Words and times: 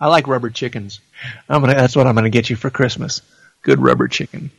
I 0.00 0.06
like 0.06 0.28
rubber 0.28 0.50
chickens. 0.50 1.00
I'm 1.48 1.60
gonna. 1.60 1.74
That's 1.74 1.96
what 1.96 2.06
I'm 2.06 2.14
gonna 2.14 2.30
get 2.30 2.50
you 2.50 2.56
for 2.56 2.70
Christmas. 2.70 3.20
Good 3.62 3.80
rubber 3.80 4.06
chicken. 4.06 4.50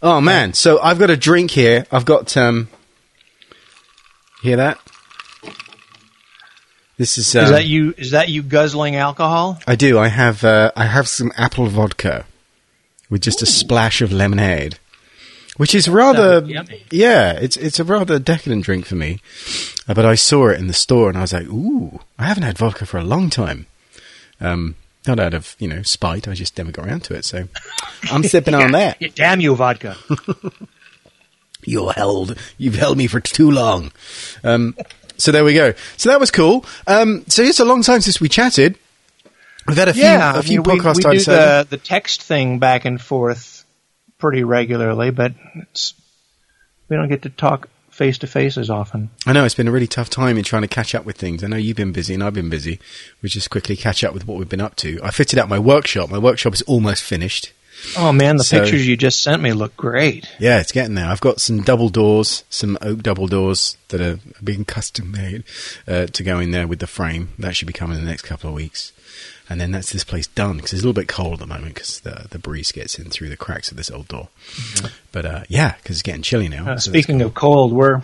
Oh 0.00 0.20
man, 0.20 0.54
so 0.54 0.80
I've 0.80 1.00
got 1.00 1.10
a 1.10 1.16
drink 1.16 1.50
here. 1.50 1.84
I've 1.90 2.04
got 2.04 2.36
um. 2.36 2.68
Hear 4.40 4.56
that? 4.58 4.78
This 6.98 7.16
is. 7.16 7.34
Um, 7.34 7.44
Is 7.44 7.50
that 7.50 7.66
you? 7.66 7.94
Is 7.96 8.10
that 8.10 8.28
you 8.28 8.42
guzzling 8.42 8.96
alcohol? 8.96 9.60
I 9.66 9.76
do. 9.76 9.98
I 9.98 10.08
have. 10.08 10.44
Uh, 10.44 10.72
I 10.76 10.86
have 10.86 11.08
some 11.08 11.32
apple 11.36 11.66
vodka 11.66 12.26
with 13.08 13.22
just 13.22 13.40
a 13.40 13.46
splash 13.46 14.02
of 14.02 14.12
lemonade, 14.12 14.78
which 15.56 15.76
is 15.76 15.88
rather. 15.88 16.44
Yummy. 16.44 16.82
Yeah, 16.90 17.32
it's 17.32 17.56
it's 17.56 17.78
a 17.78 17.84
rather 17.84 18.18
decadent 18.18 18.64
drink 18.64 18.84
for 18.84 18.96
me. 18.96 19.20
Uh, 19.88 19.94
but 19.94 20.04
I 20.04 20.16
saw 20.16 20.48
it 20.48 20.58
in 20.58 20.66
the 20.66 20.74
store 20.74 21.08
and 21.08 21.16
I 21.16 21.20
was 21.20 21.32
like, 21.32 21.46
"Ooh, 21.46 22.00
I 22.18 22.24
haven't 22.24 22.42
had 22.42 22.58
vodka 22.58 22.84
for 22.84 22.98
a 22.98 23.04
long 23.04 23.30
time." 23.30 23.66
Um, 24.40 24.74
not 25.06 25.20
out 25.20 25.34
of 25.34 25.54
you 25.60 25.68
know 25.68 25.82
spite. 25.82 26.26
I 26.26 26.34
just 26.34 26.58
never 26.58 26.72
got 26.72 26.86
around 26.86 27.04
to 27.04 27.14
it, 27.14 27.24
so 27.24 27.46
I'm 28.10 28.22
sipping 28.24 28.54
on 28.54 28.72
that. 28.72 28.96
Yeah, 29.00 29.08
damn 29.14 29.40
you, 29.40 29.54
vodka. 29.54 29.96
You're 31.64 31.92
held. 31.92 32.36
You've 32.56 32.76
held 32.76 32.98
me 32.98 33.06
for 33.06 33.20
too 33.20 33.50
long. 33.50 33.92
Um, 34.42 34.76
so 35.18 35.32
there 35.32 35.44
we 35.44 35.54
go. 35.54 35.74
So 35.96 36.10
that 36.10 36.20
was 36.20 36.30
cool. 36.30 36.64
Um, 36.86 37.24
so 37.28 37.42
it's 37.42 37.60
a 37.60 37.64
long 37.64 37.82
time 37.82 38.00
since 38.00 38.20
we 38.20 38.28
chatted. 38.28 38.78
We've 39.66 39.76
had 39.76 39.88
a 39.88 39.92
few, 39.92 40.02
yeah, 40.02 40.38
a 40.38 40.42
few 40.42 40.62
I 40.62 40.66
mean, 40.66 40.80
podcasts. 40.80 41.04
We, 41.04 41.10
I'd 41.10 41.18
do 41.18 41.24
the 41.24 41.66
the 41.68 41.76
text 41.76 42.22
thing 42.22 42.58
back 42.58 42.86
and 42.86 43.00
forth 43.00 43.66
pretty 44.16 44.44
regularly, 44.44 45.10
but 45.10 45.34
it's 45.54 45.94
we 46.88 46.96
don't 46.96 47.08
get 47.08 47.22
to 47.22 47.30
talk 47.30 47.68
face 47.90 48.18
to 48.18 48.26
face 48.26 48.56
as 48.56 48.70
often. 48.70 49.10
I 49.26 49.32
know 49.32 49.44
it's 49.44 49.56
been 49.56 49.68
a 49.68 49.72
really 49.72 49.88
tough 49.88 50.08
time 50.08 50.38
in 50.38 50.44
trying 50.44 50.62
to 50.62 50.68
catch 50.68 50.94
up 50.94 51.04
with 51.04 51.16
things. 51.16 51.42
I 51.42 51.48
know 51.48 51.56
you've 51.56 51.76
been 51.76 51.92
busy 51.92 52.14
and 52.14 52.22
I've 52.22 52.32
been 52.32 52.48
busy. 52.48 52.78
We 53.22 53.28
just 53.28 53.50
quickly 53.50 53.76
catch 53.76 54.04
up 54.04 54.14
with 54.14 54.26
what 54.26 54.38
we've 54.38 54.48
been 54.48 54.60
up 54.60 54.76
to. 54.76 55.00
I 55.02 55.10
fitted 55.10 55.38
out 55.38 55.48
my 55.48 55.58
workshop. 55.58 56.08
My 56.08 56.18
workshop 56.18 56.54
is 56.54 56.62
almost 56.62 57.02
finished. 57.02 57.52
Oh 57.96 58.12
man, 58.12 58.36
the 58.36 58.44
So- 58.44 58.60
pictures 58.60 58.86
you 58.86 58.96
just 58.96 59.22
sent 59.22 59.40
me 59.42 59.52
look 59.52 59.76
great. 59.76 60.26
Yeah, 60.38 60.60
it's 60.60 60.72
getting 60.72 60.94
there. 60.94 61.06
I've 61.06 61.20
got 61.20 61.40
some 61.40 61.62
double 61.62 61.88
doors, 61.88 62.44
some 62.50 62.76
oak 62.82 63.02
double 63.02 63.26
doors 63.28 63.76
that 63.88 64.00
are 64.00 64.18
being 64.42 64.64
custom 64.76 65.10
made 65.12 65.44
uh, 65.86 66.06
to 66.06 66.22
go 66.22 66.38
in 66.40 66.50
there 66.50 66.66
with 66.66 66.80
the 66.80 66.86
frame. 66.86 67.30
That 67.38 67.54
should 67.56 67.68
be 67.68 67.72
coming 67.72 67.98
in 67.98 68.04
the 68.04 68.10
next 68.10 68.22
couple 68.22 68.48
of 68.50 68.54
weeks. 68.56 68.92
And 69.50 69.58
then 69.60 69.70
that's 69.70 69.92
this 69.92 70.04
place 70.04 70.26
done 70.26 70.56
because 70.56 70.74
it's 70.74 70.82
a 70.82 70.86
little 70.86 71.00
bit 71.00 71.08
cold 71.08 71.34
at 71.34 71.38
the 71.40 71.46
moment 71.46 71.74
because 71.74 72.00
the 72.00 72.26
the 72.30 72.38
breeze 72.38 72.70
gets 72.70 72.98
in 72.98 73.08
through 73.10 73.30
the 73.30 73.36
cracks 73.36 73.70
of 73.70 73.76
this 73.78 73.90
old 73.90 74.06
door. 74.08 74.28
But 75.10 75.24
uh, 75.24 75.44
yeah, 75.48 75.74
because 75.76 75.96
it's 75.96 76.02
getting 76.02 76.22
chilly 76.22 76.48
now. 76.48 76.72
Uh, 76.72 76.76
so 76.78 76.90
speaking 76.90 77.22
of 77.22 77.32
cold, 77.32 77.72
we're 77.72 78.02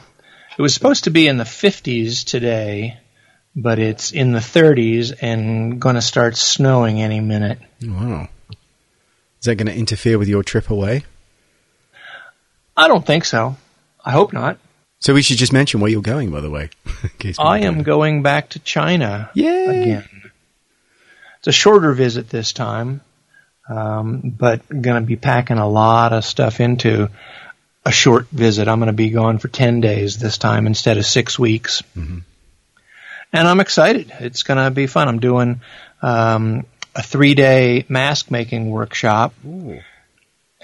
it 0.56 0.62
was 0.62 0.72
supposed 0.72 1.04
to 1.04 1.10
be 1.10 1.26
in 1.26 1.36
the 1.36 1.44
50s 1.44 2.24
today, 2.24 2.98
but 3.56 3.78
it's 3.78 4.12
in 4.12 4.32
the 4.32 4.38
30s 4.38 5.12
and 5.20 5.80
going 5.80 5.96
to 5.96 6.00
start 6.02 6.36
snowing 6.36 7.02
any 7.02 7.20
minute. 7.20 7.58
wow. 7.82 8.28
Is 9.44 9.46
that 9.46 9.56
going 9.56 9.66
to 9.66 9.78
interfere 9.78 10.16
with 10.18 10.26
your 10.26 10.42
trip 10.42 10.70
away? 10.70 11.04
I 12.74 12.88
don't 12.88 13.04
think 13.04 13.26
so. 13.26 13.58
I 14.02 14.10
hope 14.10 14.32
not. 14.32 14.56
So 15.00 15.12
we 15.12 15.20
should 15.20 15.36
just 15.36 15.52
mention 15.52 15.80
where 15.80 15.90
you're 15.90 16.00
going, 16.00 16.30
by 16.30 16.40
the 16.40 16.48
way. 16.48 16.70
I 17.38 17.58
am 17.58 17.82
going 17.82 18.22
back 18.22 18.48
to 18.50 18.58
China 18.58 19.28
Yay! 19.34 19.82
again. 19.82 20.08
It's 21.40 21.48
a 21.48 21.52
shorter 21.52 21.92
visit 21.92 22.30
this 22.30 22.54
time, 22.54 23.02
um, 23.68 24.34
but 24.34 24.66
going 24.66 25.02
to 25.02 25.06
be 25.06 25.16
packing 25.16 25.58
a 25.58 25.68
lot 25.68 26.14
of 26.14 26.24
stuff 26.24 26.58
into 26.58 27.10
a 27.84 27.92
short 27.92 28.28
visit. 28.30 28.66
I'm 28.66 28.78
going 28.78 28.86
to 28.86 28.94
be 28.94 29.10
gone 29.10 29.36
for 29.36 29.48
10 29.48 29.82
days 29.82 30.16
this 30.16 30.38
time 30.38 30.66
instead 30.66 30.96
of 30.96 31.04
six 31.04 31.38
weeks. 31.38 31.82
Mm-hmm. 31.94 32.20
And 33.34 33.46
I'm 33.46 33.60
excited. 33.60 34.10
It's 34.20 34.42
going 34.42 34.64
to 34.64 34.70
be 34.70 34.86
fun. 34.86 35.06
I'm 35.06 35.20
doing 35.20 35.60
um, 36.00 36.64
a 36.94 37.02
three 37.02 37.34
day 37.34 37.84
mask 37.88 38.30
making 38.30 38.70
workshop. 38.70 39.34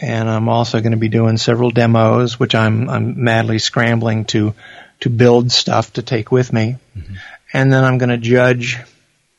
And 0.02 0.30
I'm 0.30 0.48
also 0.48 0.80
going 0.80 0.92
to 0.92 0.98
be 0.98 1.08
doing 1.08 1.36
several 1.36 1.70
demos, 1.70 2.40
which 2.40 2.54
I'm, 2.54 2.88
I'm 2.88 3.22
madly 3.22 3.58
scrambling 3.58 4.24
to, 4.26 4.54
to 5.00 5.10
build 5.10 5.52
stuff 5.52 5.92
to 5.94 6.02
take 6.02 6.32
with 6.32 6.52
me. 6.52 6.76
Mm-hmm. 6.96 7.14
And 7.52 7.72
then 7.72 7.84
I'm 7.84 7.98
going 7.98 8.10
to 8.10 8.16
judge 8.16 8.78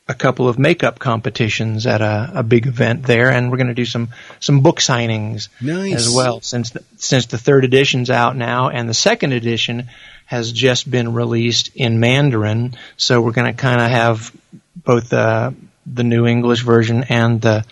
a 0.08 0.14
couple 0.14 0.48
of 0.48 0.58
makeup 0.58 0.98
competitions 0.98 1.86
at 1.86 2.00
a, 2.00 2.30
a 2.34 2.42
big 2.42 2.66
event 2.66 3.04
there, 3.04 3.30
and 3.30 3.50
we're 3.50 3.56
going 3.56 3.68
to 3.68 3.74
do 3.74 3.84
some 3.84 4.08
some 4.40 4.60
book 4.60 4.80
signings 4.80 5.48
Nice. 5.60 5.94
as 5.94 6.10
well. 6.10 6.40
Since 6.40 6.70
the, 6.70 6.84
since 6.96 7.26
the 7.26 7.38
third 7.38 7.64
edition's 7.64 8.10
out 8.10 8.36
now, 8.36 8.68
and 8.68 8.88
the 8.88 8.94
second 8.94 9.32
edition 9.32 9.88
has 10.26 10.52
just 10.52 10.90
been 10.90 11.14
released 11.14 11.70
in 11.74 12.00
Mandarin, 12.00 12.76
so 12.96 13.20
we're 13.20 13.32
going 13.32 13.52
to 13.52 13.60
kind 13.60 13.80
of 13.80 13.90
have 13.90 14.32
both 14.76 15.10
the 15.10 15.54
the 15.94 16.04
new 16.04 16.26
English 16.26 16.62
version 16.62 17.04
and 17.08 17.40
the 17.40 17.64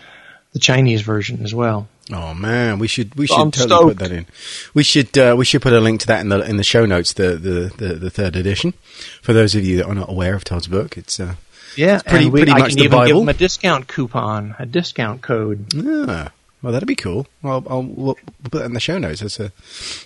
the 0.53 0.59
Chinese 0.59 1.01
version 1.01 1.43
as 1.43 1.53
well. 1.55 1.87
Oh 2.11 2.33
man, 2.33 2.77
we 2.79 2.87
should 2.87 3.15
we 3.15 3.25
should 3.27 3.39
I'm 3.39 3.51
totally 3.51 3.69
stoked. 3.69 3.97
put 3.99 4.09
that 4.09 4.11
in. 4.11 4.25
We 4.73 4.83
should 4.83 5.17
uh, 5.17 5.35
we 5.37 5.45
should 5.45 5.61
put 5.61 5.71
a 5.73 5.79
link 5.79 6.01
to 6.01 6.07
that 6.07 6.19
in 6.21 6.29
the 6.29 6.41
in 6.49 6.57
the 6.57 6.63
show 6.63 6.85
notes. 6.85 7.13
The 7.13 7.37
the, 7.37 7.71
the, 7.77 7.93
the 7.95 8.09
third 8.09 8.35
edition 8.35 8.73
for 9.21 9.31
those 9.33 9.55
of 9.55 9.63
you 9.63 9.77
that 9.77 9.85
are 9.87 9.95
not 9.95 10.09
aware 10.09 10.35
of 10.35 10.43
Todd's 10.43 10.67
book. 10.67 10.97
It's 10.97 11.19
uh, 11.19 11.35
Yeah, 11.77 12.01
pretty- 12.01 12.25
and 12.25 12.33
we, 12.33 12.39
pretty 12.41 12.51
I 12.51 12.59
much 12.59 12.69
can 12.71 12.79
the 12.79 12.83
even 12.85 12.99
give 12.99 13.07
Bible. 13.07 13.19
them 13.21 13.29
a 13.29 13.33
discount 13.33 13.87
coupon, 13.87 14.55
a 14.59 14.65
discount 14.65 15.21
code. 15.21 15.67
ah, 15.77 16.31
well 16.61 16.73
that'd 16.73 16.87
be 16.87 16.95
cool. 16.97 17.27
I'll, 17.45 17.61
we'll 17.61 18.17
put 18.43 18.59
that 18.59 18.65
in 18.65 18.73
the 18.73 18.79
show 18.81 18.97
notes. 18.97 19.21
It's 19.21 19.39
a 19.39 19.53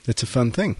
it's 0.05 0.21
a 0.21 0.27
fun 0.27 0.51
thing. 0.51 0.75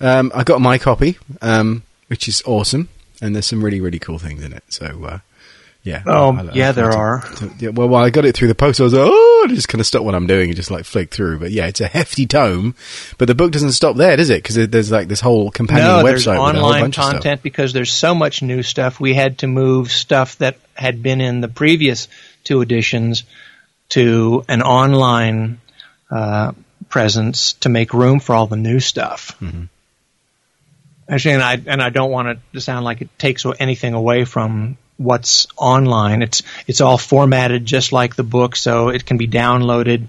Um, 0.00 0.32
I 0.34 0.44
got 0.44 0.60
my 0.62 0.78
copy, 0.78 1.18
um, 1.42 1.82
which 2.06 2.26
is 2.26 2.42
awesome, 2.46 2.88
and 3.20 3.34
there's 3.34 3.46
some 3.46 3.62
really 3.62 3.80
really 3.82 3.98
cool 3.98 4.18
things 4.18 4.42
in 4.42 4.54
it. 4.54 4.64
So. 4.68 4.86
Uh, 5.04 5.18
yeah. 5.84 6.02
Oh, 6.06 6.32
I- 6.34 6.38
I 6.38 6.42
look 6.42 6.54
yeah, 6.54 6.72
there 6.72 6.92
forward 6.92 7.24
are. 7.24 7.34
to- 7.34 7.48
to- 7.48 7.54
yeah, 7.58 7.68
well, 7.70 7.88
well, 7.88 8.04
I 8.04 8.10
got 8.10 8.24
it 8.24 8.36
through 8.36 8.48
the 8.48 8.54
post. 8.54 8.80
I 8.80 8.84
was 8.84 8.92
like, 8.92 9.04
oh, 9.04 9.46
I 9.48 9.52
just 9.54 9.68
kind 9.68 9.80
of 9.80 9.86
stopped 9.86 10.04
what 10.04 10.14
I'm 10.14 10.26
doing 10.26 10.48
and 10.50 10.56
just 10.56 10.70
like 10.70 10.84
flick 10.84 11.10
through. 11.10 11.38
But 11.40 11.50
yeah, 11.50 11.66
it's 11.66 11.80
a 11.80 11.86
hefty 11.88 12.26
tome. 12.26 12.74
But 13.18 13.26
the 13.26 13.34
book 13.34 13.50
doesn't 13.52 13.72
stop 13.72 13.96
there, 13.96 14.16
does 14.16 14.30
it? 14.30 14.42
Because 14.42 14.68
there's 14.68 14.90
like 14.92 15.08
this 15.08 15.20
whole 15.20 15.50
companion 15.50 15.86
no, 15.86 15.98
website 15.98 16.04
there's 16.04 16.26
with 16.26 16.36
a 16.36 16.38
whole 16.38 16.46
online 16.46 16.80
bunch 16.82 16.98
of 16.98 17.04
content 17.04 17.22
stuff. 17.22 17.42
because 17.42 17.72
there's 17.72 17.92
so 17.92 18.14
much 18.14 18.42
new 18.42 18.62
stuff. 18.62 19.00
We 19.00 19.14
had 19.14 19.38
to 19.38 19.46
move 19.48 19.90
stuff 19.90 20.38
that 20.38 20.56
had 20.74 21.02
been 21.02 21.20
in 21.20 21.40
the 21.40 21.48
previous 21.48 22.08
two 22.44 22.60
editions 22.60 23.24
to 23.90 24.44
an 24.48 24.62
online 24.62 25.60
uh, 26.10 26.52
presence 26.88 27.54
to 27.54 27.68
make 27.68 27.92
room 27.92 28.20
for 28.20 28.34
all 28.34 28.46
the 28.46 28.56
new 28.56 28.78
stuff. 28.80 29.36
Mm-hmm. 29.40 29.64
Actually, 31.08 31.34
and 31.34 31.42
I 31.42 31.60
and 31.66 31.82
I 31.82 31.90
don't 31.90 32.10
want 32.10 32.28
it 32.28 32.38
to 32.54 32.60
sound 32.60 32.84
like 32.84 33.00
it 33.02 33.18
takes 33.18 33.44
anything 33.58 33.92
away 33.94 34.24
from 34.24 34.78
what's 34.96 35.46
online. 35.56 36.22
It's 36.22 36.42
it's 36.66 36.80
all 36.80 36.98
formatted 36.98 37.64
just 37.64 37.92
like 37.92 38.16
the 38.16 38.22
book, 38.22 38.56
so 38.56 38.88
it 38.88 39.04
can 39.06 39.18
be 39.18 39.28
downloaded 39.28 40.06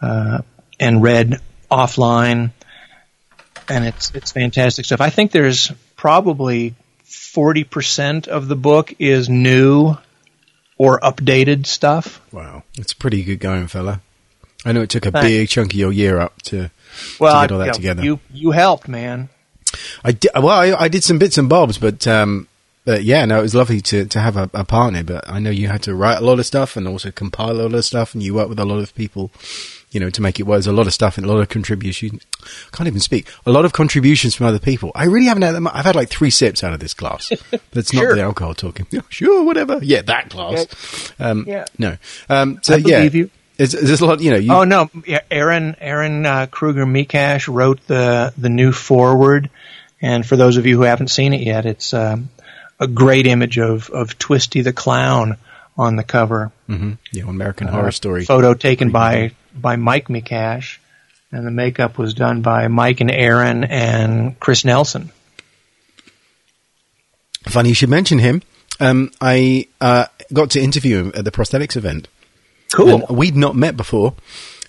uh, 0.00 0.42
and 0.78 1.02
read 1.02 1.40
offline 1.70 2.50
and 3.70 3.86
it's 3.86 4.10
it's 4.10 4.32
fantastic 4.32 4.84
stuff. 4.84 5.00
I 5.00 5.10
think 5.10 5.30
there's 5.30 5.72
probably 5.96 6.74
forty 7.04 7.64
percent 7.64 8.28
of 8.28 8.48
the 8.48 8.56
book 8.56 8.92
is 8.98 9.28
new 9.28 9.96
or 10.76 10.98
updated 11.00 11.66
stuff. 11.66 12.20
Wow, 12.32 12.64
it's 12.76 12.92
pretty 12.92 13.22
good 13.22 13.38
going, 13.38 13.68
fella. 13.68 14.00
I 14.64 14.72
know 14.72 14.82
it 14.82 14.90
took 14.90 15.06
a 15.06 15.10
Thanks. 15.10 15.26
big 15.26 15.48
chunk 15.48 15.72
of 15.72 15.78
your 15.78 15.92
year 15.92 16.18
up 16.18 16.42
to 16.42 16.70
Well, 17.18 17.40
to 17.40 17.48
get 17.48 17.52
all 17.52 17.58
that 17.60 17.74
together. 17.74 18.02
you 18.02 18.20
you 18.32 18.50
helped, 18.50 18.88
man. 18.88 19.30
I 20.04 20.12
did, 20.12 20.32
well, 20.34 20.48
I, 20.48 20.72
I 20.74 20.88
did 20.88 21.04
some 21.04 21.18
bits 21.18 21.38
and 21.38 21.48
bobs, 21.48 21.78
but 21.78 22.06
um, 22.06 22.48
but 22.84 23.04
yeah, 23.04 23.24
no, 23.26 23.38
it 23.38 23.42
was 23.42 23.54
lovely 23.54 23.80
to 23.82 24.06
to 24.06 24.20
have 24.20 24.36
a, 24.36 24.50
a 24.54 24.64
partner. 24.64 25.04
But 25.04 25.28
I 25.28 25.38
know 25.38 25.50
you 25.50 25.68
had 25.68 25.82
to 25.82 25.94
write 25.94 26.18
a 26.18 26.24
lot 26.24 26.38
of 26.38 26.46
stuff 26.46 26.76
and 26.76 26.88
also 26.88 27.10
compile 27.10 27.52
a 27.52 27.62
lot 27.62 27.74
of 27.74 27.84
stuff, 27.84 28.14
and 28.14 28.22
you 28.22 28.34
work 28.34 28.48
with 28.48 28.58
a 28.58 28.64
lot 28.64 28.78
of 28.78 28.94
people, 28.94 29.30
you 29.90 30.00
know, 30.00 30.08
to 30.10 30.22
make 30.22 30.40
it 30.40 30.44
work. 30.44 30.56
There's 30.56 30.66
a 30.66 30.72
lot 30.72 30.86
of 30.86 30.94
stuff 30.94 31.18
and 31.18 31.26
a 31.26 31.28
lot 31.30 31.40
of 31.40 31.48
contributions. 31.48 32.24
I 32.42 32.76
can't 32.76 32.86
even 32.86 33.00
speak. 33.00 33.28
A 33.44 33.50
lot 33.50 33.66
of 33.66 33.74
contributions 33.74 34.34
from 34.34 34.46
other 34.46 34.58
people. 34.58 34.92
I 34.94 35.04
really 35.04 35.26
haven't 35.26 35.42
had 35.42 35.54
that 35.54 35.60
much. 35.60 35.74
I've 35.74 35.84
had 35.84 35.94
like 35.94 36.08
three 36.08 36.30
sips 36.30 36.64
out 36.64 36.72
of 36.72 36.80
this 36.80 36.94
glass. 36.94 37.28
That's 37.72 37.92
not 37.92 38.14
the 38.14 38.22
alcohol 38.22 38.54
talking. 38.54 38.86
Yeah, 38.90 39.02
sure, 39.10 39.44
whatever. 39.44 39.78
Yeah, 39.82 40.02
that 40.02 40.30
glass. 40.30 41.12
Um, 41.18 41.44
Yeah. 41.46 41.66
No. 41.78 41.98
Um, 42.30 42.60
so 42.62 42.74
I 42.74 42.78
yeah, 42.78 43.02
you. 43.02 43.30
Is, 43.58 43.74
is 43.74 43.90
this 43.90 44.00
a 44.00 44.06
lot? 44.06 44.20
You 44.20 44.30
know, 44.30 44.38
you, 44.38 44.52
Oh 44.54 44.64
no, 44.64 44.88
yeah, 45.06 45.20
Eryn 45.30 45.78
Eryn 45.80 46.24
uh, 46.24 46.46
Krueger 46.46 46.86
Mekash 46.86 47.46
wrote 47.52 47.86
the 47.86 48.32
the 48.38 48.48
new 48.48 48.72
forward, 48.72 49.50
and 50.00 50.24
for 50.24 50.36
those 50.36 50.56
of 50.56 50.64
you 50.64 50.78
who 50.78 50.82
haven't 50.84 51.08
seen 51.08 51.34
it 51.34 51.42
yet, 51.42 51.66
it's 51.66 51.92
um, 51.92 52.30
a 52.80 52.86
great 52.88 53.26
image 53.26 53.58
of 53.58 53.88
of 53.90 54.18
Twisty 54.18 54.62
the 54.62 54.72
clown 54.72 55.36
on 55.78 55.94
the 55.96 56.02
cover. 56.02 56.50
Mhm. 56.68 56.98
yeah, 57.12 57.24
American 57.28 57.68
Uh, 57.68 57.72
Horror 57.72 57.92
Story. 57.92 58.24
photo 58.24 58.54
taken 58.54 58.90
by 58.90 59.30
by 59.54 59.76
Mike 59.76 60.08
Mekash, 60.08 60.78
and 61.30 61.46
the 61.46 61.50
makeup 61.50 61.98
was 61.98 62.14
done 62.14 62.40
by 62.42 62.66
Mike 62.68 63.00
and 63.00 63.10
Eryn 63.10 63.66
and 63.70 64.38
Chris 64.40 64.64
Nelson. 64.64 65.10
Funny 67.44 67.70
you 67.70 67.74
should 67.74 67.88
mention 67.90 68.18
him. 68.18 68.42
Um, 68.78 69.10
I 69.20 69.66
uh, 69.80 70.06
got 70.32 70.50
to 70.50 70.60
interview 70.60 70.98
him 70.98 71.12
at 71.14 71.24
the 71.24 71.30
prosthetics 71.30 71.76
event. 71.76 72.08
Cool. 72.72 73.02
And 73.08 73.16
we'd 73.18 73.36
not 73.36 73.56
met 73.56 73.76
before, 73.76 74.14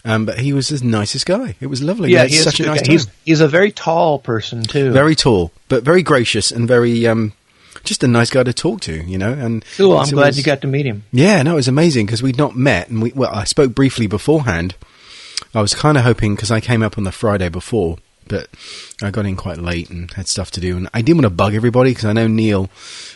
um, 0.03 0.25
but 0.25 0.39
he 0.39 0.53
was 0.53 0.69
the 0.69 0.83
nicest 0.85 1.25
guy. 1.25 1.55
It 1.61 1.67
was 1.67 1.81
lovely. 1.83 2.09
yeah, 2.11 2.19
We 2.19 2.21
had 2.21 2.29
he 2.31 2.35
such 2.37 2.59
a 2.59 2.65
nice 2.65 2.81
guy. 2.81 2.91
He's 2.93 3.07
he's 3.25 3.41
a 3.41 3.47
very 3.47 3.71
tall 3.71 4.19
person 4.19 4.63
too. 4.63 4.91
very 4.91 5.15
tall, 5.15 5.51
but 5.69 5.83
very 5.83 6.01
gracious 6.03 6.51
and 6.51 6.67
very 6.67 7.05
um, 7.07 7.33
just 7.83 8.03
a 8.03 8.07
nice 8.07 8.29
guy 8.29 8.43
to 8.43 8.53
talk 8.53 8.81
to. 8.81 8.93
You 8.93 9.17
know, 9.17 9.31
and 9.31 9.63
cool. 9.77 9.97
I'm 9.97 10.09
glad 10.09 10.27
was- 10.27 10.37
you 10.37 10.43
got 10.43 10.61
to 10.61 10.67
meet 10.67 10.85
him. 10.85 11.03
Yeah, 11.11 11.41
no, 11.43 11.53
it 11.53 11.55
was 11.55 11.67
amazing 11.67 12.05
because 12.05 12.21
we'd 12.23 12.37
not 12.37 12.55
met, 12.55 12.89
and 12.89 13.01
we 13.01 13.11
well, 13.13 13.31
I 13.33 13.43
spoke 13.43 13.73
briefly 13.75 14.07
beforehand. 14.07 14.75
I 15.53 15.61
was 15.61 15.73
kind 15.75 15.97
of 15.97 16.03
hoping 16.03 16.35
because 16.35 16.51
I 16.51 16.61
came 16.61 16.81
up 16.81 16.97
on 16.97 17.03
the 17.03 17.11
Friday 17.11 17.49
before, 17.49 17.97
but 18.31 18.47
I 19.01 19.11
got 19.11 19.25
in 19.25 19.35
quite 19.35 19.57
late 19.57 19.89
and 19.89 20.09
had 20.13 20.29
stuff 20.29 20.51
to 20.51 20.61
do, 20.61 20.77
and 20.77 20.89
I 20.93 21.01
didn't 21.01 21.17
want 21.17 21.25
to 21.25 21.35
bug 21.35 21.53
everybody 21.53 21.91
because 21.91 22.05
I 22.05 22.13
know 22.13 22.27
Neil 22.27 22.69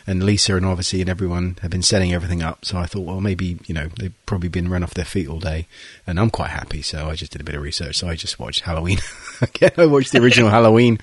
and 0.06 0.22
Lisa 0.22 0.58
and 0.58 0.66
obviously 0.66 1.00
and 1.00 1.10
everyone 1.10 1.58
have 1.62 1.72
been 1.72 1.82
setting 1.82 2.14
everything 2.14 2.44
up. 2.44 2.66
So 2.66 2.78
I 2.78 2.86
thought, 2.86 3.06
well, 3.06 3.22
maybe 3.22 3.58
you 3.66 3.74
know 3.74 3.88
they've 3.98 4.14
probably 4.26 4.50
been 4.50 4.68
run 4.68 4.84
off 4.84 4.94
their 4.94 5.06
feet 5.06 5.30
all 5.30 5.40
day, 5.40 5.68
and 6.06 6.20
I'm 6.20 6.30
quite 6.30 6.50
happy. 6.50 6.82
So 6.82 7.08
I 7.10 7.16
just 7.16 7.32
did 7.32 7.40
a 7.40 7.46
bit 7.46 7.56
of 7.56 7.62
research. 7.62 7.96
So 7.96 8.10
I 8.10 8.16
just 8.16 8.40
watched 8.40 8.62
Halloween 8.62 9.00
again. 9.42 9.72
I 9.78 9.86
watched 9.86 10.12
the 10.12 10.22
original 10.22 10.50
Halloween 10.58 11.00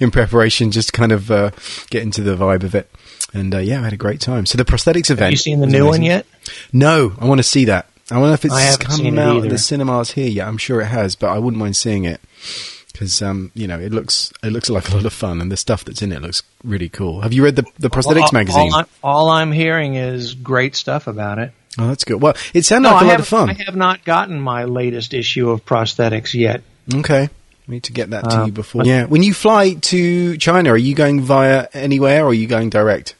in 0.00 0.10
preparation, 0.10 0.70
just 0.70 0.92
kind 0.92 1.12
of 1.12 1.30
uh, 1.30 1.50
get 1.88 2.02
into 2.02 2.20
the 2.20 2.36
vibe 2.36 2.62
of 2.62 2.74
it. 2.74 2.90
And 3.32 3.54
uh, 3.54 3.58
yeah, 3.58 3.80
I 3.80 3.84
had 3.84 3.94
a 3.94 3.96
great 3.96 4.20
time. 4.20 4.44
So 4.44 4.58
the 4.58 4.66
prosthetics 4.66 5.10
event. 5.10 5.20
Have 5.20 5.30
you 5.30 5.38
seen 5.38 5.60
the 5.60 5.66
new 5.66 5.86
one 5.86 6.02
yet? 6.02 6.26
No, 6.74 7.14
I 7.18 7.24
want 7.24 7.38
to 7.38 7.42
see 7.42 7.64
that. 7.64 7.88
I 8.10 8.18
wonder 8.18 8.34
if 8.34 8.44
it's 8.44 8.76
come 8.76 9.18
out 9.18 9.44
at 9.44 9.50
the 9.50 9.58
cinemas 9.58 10.10
here 10.12 10.28
yet. 10.28 10.46
I'm 10.46 10.58
sure 10.58 10.82
it 10.82 10.86
has, 10.86 11.16
but 11.16 11.30
I 11.30 11.38
wouldn't 11.38 11.58
mind 11.58 11.74
seeing 11.76 12.04
it 12.04 12.20
because 12.96 13.20
um, 13.22 13.50
you 13.54 13.66
know 13.66 13.78
it 13.78 13.92
looks 13.92 14.32
it 14.42 14.50
looks 14.52 14.70
like 14.70 14.88
a 14.90 14.94
lot 14.96 15.04
of 15.04 15.12
fun, 15.12 15.40
and 15.40 15.52
the 15.52 15.56
stuff 15.56 15.84
that's 15.84 16.00
in 16.02 16.12
it 16.12 16.22
looks 16.22 16.42
really 16.64 16.88
cool. 16.88 17.20
Have 17.20 17.32
you 17.32 17.44
read 17.44 17.56
the 17.56 17.64
the 17.78 17.90
prosthetics 17.90 18.22
all, 18.24 18.30
magazine? 18.32 18.72
All, 18.72 18.78
I'm, 18.80 18.86
all 19.02 19.28
I'm 19.30 19.52
hearing 19.52 19.94
is 19.96 20.34
great 20.34 20.74
stuff 20.74 21.06
about 21.06 21.38
it. 21.38 21.52
oh, 21.78 21.88
that's 21.88 22.04
good. 22.04 22.20
Well, 22.22 22.34
it 22.54 22.64
sounded 22.64 22.88
No, 22.88 22.94
like 22.94 23.02
a 23.02 23.06
I 23.06 23.08
lot 23.10 23.20
of 23.20 23.28
fun. 23.28 23.50
I 23.50 23.62
have 23.64 23.76
not 23.76 24.04
gotten 24.04 24.40
my 24.40 24.64
latest 24.64 25.12
issue 25.14 25.50
of 25.50 25.64
prosthetics 25.64 26.32
yet. 26.34 26.62
Okay. 26.92 27.28
We 27.68 27.74
need 27.76 27.82
to 27.84 27.92
get 27.92 28.10
that 28.10 28.24
to 28.30 28.36
Uh, 28.42 28.46
you 28.46 28.52
before. 28.52 28.84
Yeah. 28.84 29.06
When 29.06 29.22
you 29.24 29.34
fly 29.34 29.74
to 29.74 30.36
China, 30.38 30.70
are 30.70 30.76
you 30.76 30.94
going 30.94 31.20
via 31.20 31.66
anywhere 31.74 32.22
or 32.24 32.28
are 32.28 32.34
you 32.34 32.46
going 32.46 32.70
direct? 32.70 33.14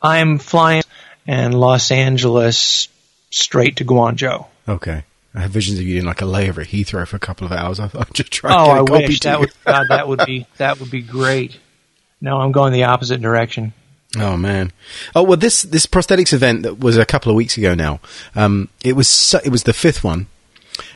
I'm 0.00 0.38
flying 0.38 0.84
and 1.26 1.52
Los 1.52 1.90
Angeles 1.90 2.88
straight 3.30 3.76
to 3.76 3.84
Guangzhou. 3.84 4.46
Okay. 4.68 5.02
I 5.34 5.40
have 5.40 5.50
visions 5.52 5.78
of 5.78 5.84
you 5.84 5.94
doing 5.94 6.06
like 6.06 6.20
a 6.22 6.24
layover 6.24 6.62
at 6.62 6.68
Heathrow 6.68 7.06
for 7.06 7.16
a 7.16 7.20
couple 7.20 7.46
of 7.46 7.52
hours. 7.52 7.78
I 7.78 7.86
thought 7.88 8.12
just 8.12 8.32
try 8.32 8.52
Oh, 8.52 8.70
I 8.70 8.74
get 8.74 8.82
a 8.82 8.84
copy 8.86 9.06
wish 9.06 9.20
to 9.20 9.28
that 9.28 9.40
would 9.40 9.52
God, 9.64 9.86
that 9.88 10.08
would 10.08 10.26
be 10.26 10.46
that 10.56 10.80
would 10.80 10.90
be 10.90 11.02
great. 11.02 11.58
No, 12.20 12.40
I'm 12.40 12.52
going 12.52 12.72
the 12.72 12.84
opposite 12.84 13.20
direction. 13.22 13.72
Oh 14.18 14.36
man! 14.36 14.72
Oh 15.14 15.22
well, 15.22 15.36
this 15.36 15.62
this 15.62 15.86
prosthetics 15.86 16.32
event 16.32 16.64
that 16.64 16.80
was 16.80 16.96
a 16.96 17.06
couple 17.06 17.30
of 17.30 17.36
weeks 17.36 17.56
ago 17.56 17.76
now. 17.76 18.00
Um, 18.34 18.68
it 18.82 18.96
was 18.96 19.06
su- 19.06 19.38
it 19.44 19.50
was 19.50 19.62
the 19.62 19.72
fifth 19.72 20.02
one, 20.02 20.26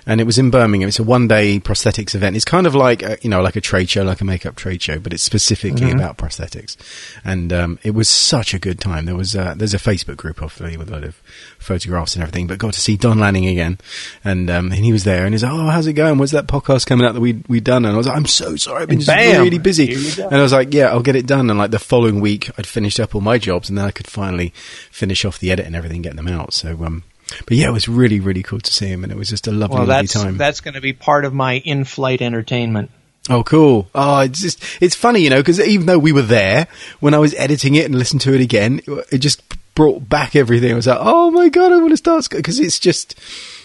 and 0.07 0.21
it 0.21 0.25
was 0.25 0.39
in 0.39 0.51
Birmingham. 0.51 0.89
It's 0.89 0.99
a 0.99 1.05
one 1.05 1.29
day 1.29 1.61
prosthetics 1.61 2.15
event. 2.15 2.37
It's 2.37 2.45
kind 2.45 2.67
of 2.67 2.75
like 2.75 3.03
a, 3.03 3.19
you 3.23 3.31
know 3.31 3.43
like 3.43 3.57
a 3.57 3.61
trade 3.61 3.91
show, 3.91 4.03
like 4.03 4.21
a 4.21 4.25
makeup 4.25 4.57
trade 4.57 4.83
show, 4.83 4.99
but 4.99 5.13
it's 5.13 5.23
specifically 5.23 5.91
about 5.91 6.19
prosthetics. 6.19 6.77
And 7.25 7.53
um, 7.53 7.79
it 7.83 7.93
was 7.93 8.09
such 8.09 8.55
a 8.55 8.59
good 8.59 8.81
time. 8.81 9.07
There 9.07 9.17
was 9.17 9.35
uh, 9.35 9.55
there's 9.57 9.75
a 9.75 9.79
Facebook 9.79 10.17
group 10.17 10.43
obviously 10.43 10.77
with 10.77 10.89
a 10.89 10.93
lot 10.93 11.05
of 11.05 11.17
photographs 11.59 12.15
and 12.15 12.23
everything, 12.23 12.47
but 12.47 12.59
got 12.59 12.75
to 12.75 12.81
see 12.81 12.97
Don 12.97 13.19
Lanning 13.19 13.47
again, 13.47 13.79
and 14.25 14.51
um, 14.51 14.73
and 14.73 14.85
he 14.85 14.93
was 14.93 15.05
there, 15.05 15.25
and 15.25 15.35
he's 15.35 15.43
like, 15.43 15.53
oh, 15.53 15.69
how's 15.69 15.87
it 15.87 15.95
going? 15.95 16.19
When's 16.19 16.33
that 16.33 16.47
podcast 16.47 16.87
coming 16.87 17.07
out 17.07 17.15
that 17.15 17.21
we 17.21 17.43
we 17.49 17.61
done? 17.61 17.85
And 17.85 17.95
I 17.95 17.97
was 17.97 18.07
like, 18.07 18.17
I'm 18.17 18.27
so 18.27 18.57
sorry, 18.57 18.83
I've 18.83 18.89
been 18.89 19.01
really 19.43 19.59
busy. 19.59 19.87
here 19.87 19.99
you 19.99 20.17
go. 20.17 20.27
And 20.27 20.37
I 20.37 20.43
was 20.43 20.53
like, 20.53 20.73
yeah, 20.73 20.87
I'll 20.87 21.03
get 21.03 21.17
it 21.17 21.27
done. 21.27 21.51
And 21.51 21.59
like 21.59 21.71
the 21.71 21.79
following 21.79 22.21
week, 22.21 22.51
I'd 22.59 22.67
finished 22.67 23.01
up 23.01 23.15
all 23.15 23.21
my 23.21 23.39
jobs, 23.39 23.69
and 23.69 23.79
then 23.79 23.85
I 23.85 23.91
could 23.91 24.07
finally 24.07 24.51
finish 24.91 25.25
off 25.25 25.39
the 25.39 25.51
edit 25.51 25.67
and 25.67 25.77
everything, 25.77 26.03
get 26.03 26.17
them 26.17 26.29
out. 26.29 26.53
So, 26.53 26.85
um, 26.85 27.05
but 27.47 27.57
yeah, 27.57 27.69
it 27.69 27.73
was 27.73 27.89
really, 27.89 28.21
really 28.21 28.43
cool 28.43 28.61
to 28.61 28.73
see 28.73 28.87
him, 28.87 29.03
and 29.05 29.13
it 29.13 29.17
was 29.17 29.29
just 29.29 29.47
a 29.47 29.53
lovely, 29.53 29.79
Well, 29.79 29.87
lovely 29.87 30.09
time. 30.09 30.37
that's 30.37 30.61
going 30.61 30.75
to 30.75 30.81
be 30.81 30.93
part 30.93 31.25
of 31.25 31.33
my 31.35 31.55
in-flight 31.55 32.21
entertainment. 32.23 32.91
Oh, 33.31 33.43
cool. 33.43 33.89
Oh, 33.95 34.21
it's 34.21 34.43
just, 34.43 34.63
it's 34.83 34.95
funny, 34.95 35.21
you 35.21 35.31
know, 35.31 35.41
because 35.41 35.59
even 35.59 35.87
though 35.87 35.99
we 35.99 36.13
were 36.13 36.23
there, 36.23 36.69
when 37.01 37.15
I 37.15 37.19
was 37.19 37.35
editing 37.35 37.75
it 37.75 37.87
and 37.87 37.95
listened 37.95 38.21
to 38.23 38.35
it 38.35 38.41
again, 38.43 38.83
it 39.11 39.19
just 39.19 39.43
brought 39.75 40.09
back 40.09 40.37
everything. 40.37 40.73
I 40.73 40.77
was 40.77 40.87
like, 40.87 40.99
oh 41.01 41.31
my 41.31 41.49
God, 41.49 41.73
I 41.73 41.79
want 41.79 41.91
to 41.91 41.97
start, 41.97 42.29
because 42.31 42.61
it's 42.61 42.79
just, 42.79 43.19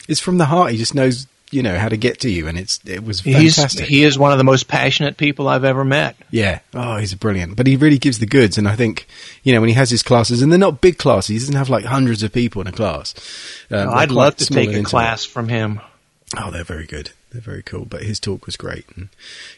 it's 0.08 0.22
from 0.22 0.38
the 0.38 0.46
heart. 0.46 0.72
He 0.72 0.78
just 0.78 0.96
knows, 0.96 1.28
you 1.52 1.64
know, 1.64 1.78
how 1.78 1.90
to 1.90 1.98
get 1.98 2.20
to 2.22 2.30
you. 2.30 2.48
And 2.48 2.58
it's, 2.58 2.80
it 2.86 3.04
was 3.04 3.22
He's 3.22 3.56
fantastic. 3.56 3.86
he 3.86 4.04
is 4.04 4.18
one 4.18 4.32
of 4.32 4.38
the 4.38 4.44
most 4.44 4.68
passionate 4.68 5.18
people 5.18 5.48
I've 5.48 5.64
ever 5.64 5.84
met. 5.84 6.16
Yeah. 6.32 6.60
Oh, 6.74 6.98
he's 6.98 7.14
brilliant. 7.16 7.56
But 7.56 7.68
he 7.68 7.76
really 7.76 7.98
gives 7.98 8.20
the 8.20 8.26
goods. 8.26 8.58
And 8.58 8.68
I 8.68 8.76
think, 8.76 9.08
you 9.44 9.54
know, 9.54 9.60
when 9.62 9.70
he 9.70 9.76
has 9.76 9.90
his 9.90 10.04
classes, 10.04 10.42
and 10.42 10.52
they're 10.52 10.60
not 10.60 10.82
big 10.82 10.98
classes, 10.98 11.28
he 11.30 11.40
doesn't 11.40 11.56
have 11.56 11.70
like 11.70 11.86
hundreds 11.86 12.24
of 12.24 12.32
people 12.32 12.62
in 12.62 12.68
a 12.68 12.72
class. 12.72 13.14
Uh, 13.72 13.78
they're 13.78 13.90
I'd 13.90 14.12
love 14.12 14.36
to 14.38 14.46
take 14.46 14.68
a 14.70 14.72
intimate. 14.72 14.86
class 14.88 15.26
from 15.26 15.48
him. 15.50 15.80
Oh, 16.38 16.52
they're 16.52 16.64
very 16.64 16.86
good. 16.86 17.12
They're 17.32 17.42
very 17.42 17.62
cool. 17.62 17.86
But 17.86 18.04
his 18.04 18.20
talk 18.20 18.46
was 18.46 18.58
great, 18.58 18.86
and 18.96 19.10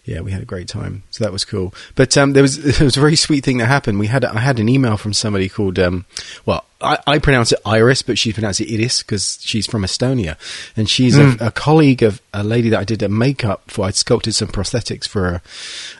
yeah, 0.03 0.21
we 0.21 0.31
had 0.31 0.41
a 0.41 0.45
great 0.45 0.67
time. 0.67 1.03
So 1.09 1.23
that 1.23 1.31
was 1.31 1.45
cool. 1.45 1.73
But 1.95 2.17
um, 2.17 2.33
there 2.33 2.43
was 2.43 2.61
there 2.77 2.85
was 2.85 2.97
a 2.97 3.01
very 3.01 3.15
sweet 3.15 3.45
thing 3.45 3.59
that 3.59 3.67
happened. 3.67 3.99
We 3.99 4.07
had 4.07 4.25
I 4.25 4.39
had 4.39 4.59
an 4.59 4.67
email 4.67 4.97
from 4.97 5.13
somebody 5.13 5.47
called 5.47 5.79
um, 5.79 6.05
well, 6.45 6.65
I, 6.81 6.97
I 7.07 7.19
pronounce 7.19 7.51
it 7.51 7.59
Iris, 7.65 8.01
but 8.01 8.17
she 8.17 8.33
pronounced 8.33 8.59
it 8.59 8.73
Iris 8.73 9.03
because 9.03 9.39
she's 9.41 9.67
from 9.67 9.83
Estonia, 9.83 10.37
and 10.75 10.89
she's 10.89 11.17
a, 11.17 11.37
a 11.39 11.51
colleague 11.51 12.03
of 12.03 12.21
a 12.33 12.43
lady 12.43 12.69
that 12.69 12.79
I 12.79 12.83
did 12.83 13.01
a 13.03 13.09
makeup 13.09 13.63
for. 13.71 13.85
I'd 13.85 13.95
sculpted 13.95 14.35
some 14.35 14.49
prosthetics 14.49 15.07
for 15.07 15.27
a, 15.27 15.41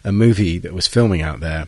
a 0.03 0.12
movie 0.12 0.57
that 0.57 0.73
was 0.73 0.88
filming 0.88 1.21
out 1.21 1.39
there 1.39 1.68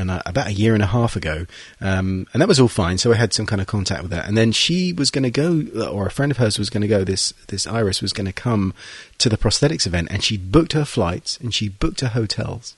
and 0.00 0.10
about 0.26 0.48
a 0.48 0.52
year 0.52 0.74
and 0.74 0.82
a 0.82 0.86
half 0.86 1.16
ago, 1.16 1.46
um, 1.80 2.26
and 2.32 2.40
that 2.40 2.48
was 2.48 2.58
all 2.58 2.68
fine. 2.68 2.98
So 2.98 3.12
I 3.12 3.16
had 3.16 3.32
some 3.32 3.46
kind 3.46 3.60
of 3.60 3.66
contact 3.66 4.02
with 4.02 4.12
her, 4.12 4.20
and 4.20 4.36
then 4.36 4.52
she 4.52 4.92
was 4.92 5.10
going 5.10 5.24
to 5.24 5.30
go, 5.30 5.64
or 5.88 6.06
a 6.06 6.10
friend 6.10 6.32
of 6.32 6.38
hers 6.38 6.58
was 6.58 6.70
going 6.70 6.82
to 6.82 6.88
go. 6.88 7.04
This 7.04 7.32
this 7.48 7.66
Iris 7.66 8.02
was 8.02 8.12
going 8.12 8.26
to 8.26 8.32
come 8.32 8.74
to 9.18 9.28
the 9.28 9.38
prosthetics 9.38 9.86
event, 9.86 10.08
and 10.10 10.24
she 10.24 10.36
booked 10.36 10.72
her 10.72 10.84
flights 10.84 11.38
and 11.40 11.54
she 11.54 11.68
booked 11.68 12.00
her 12.00 12.08
hotels, 12.08 12.76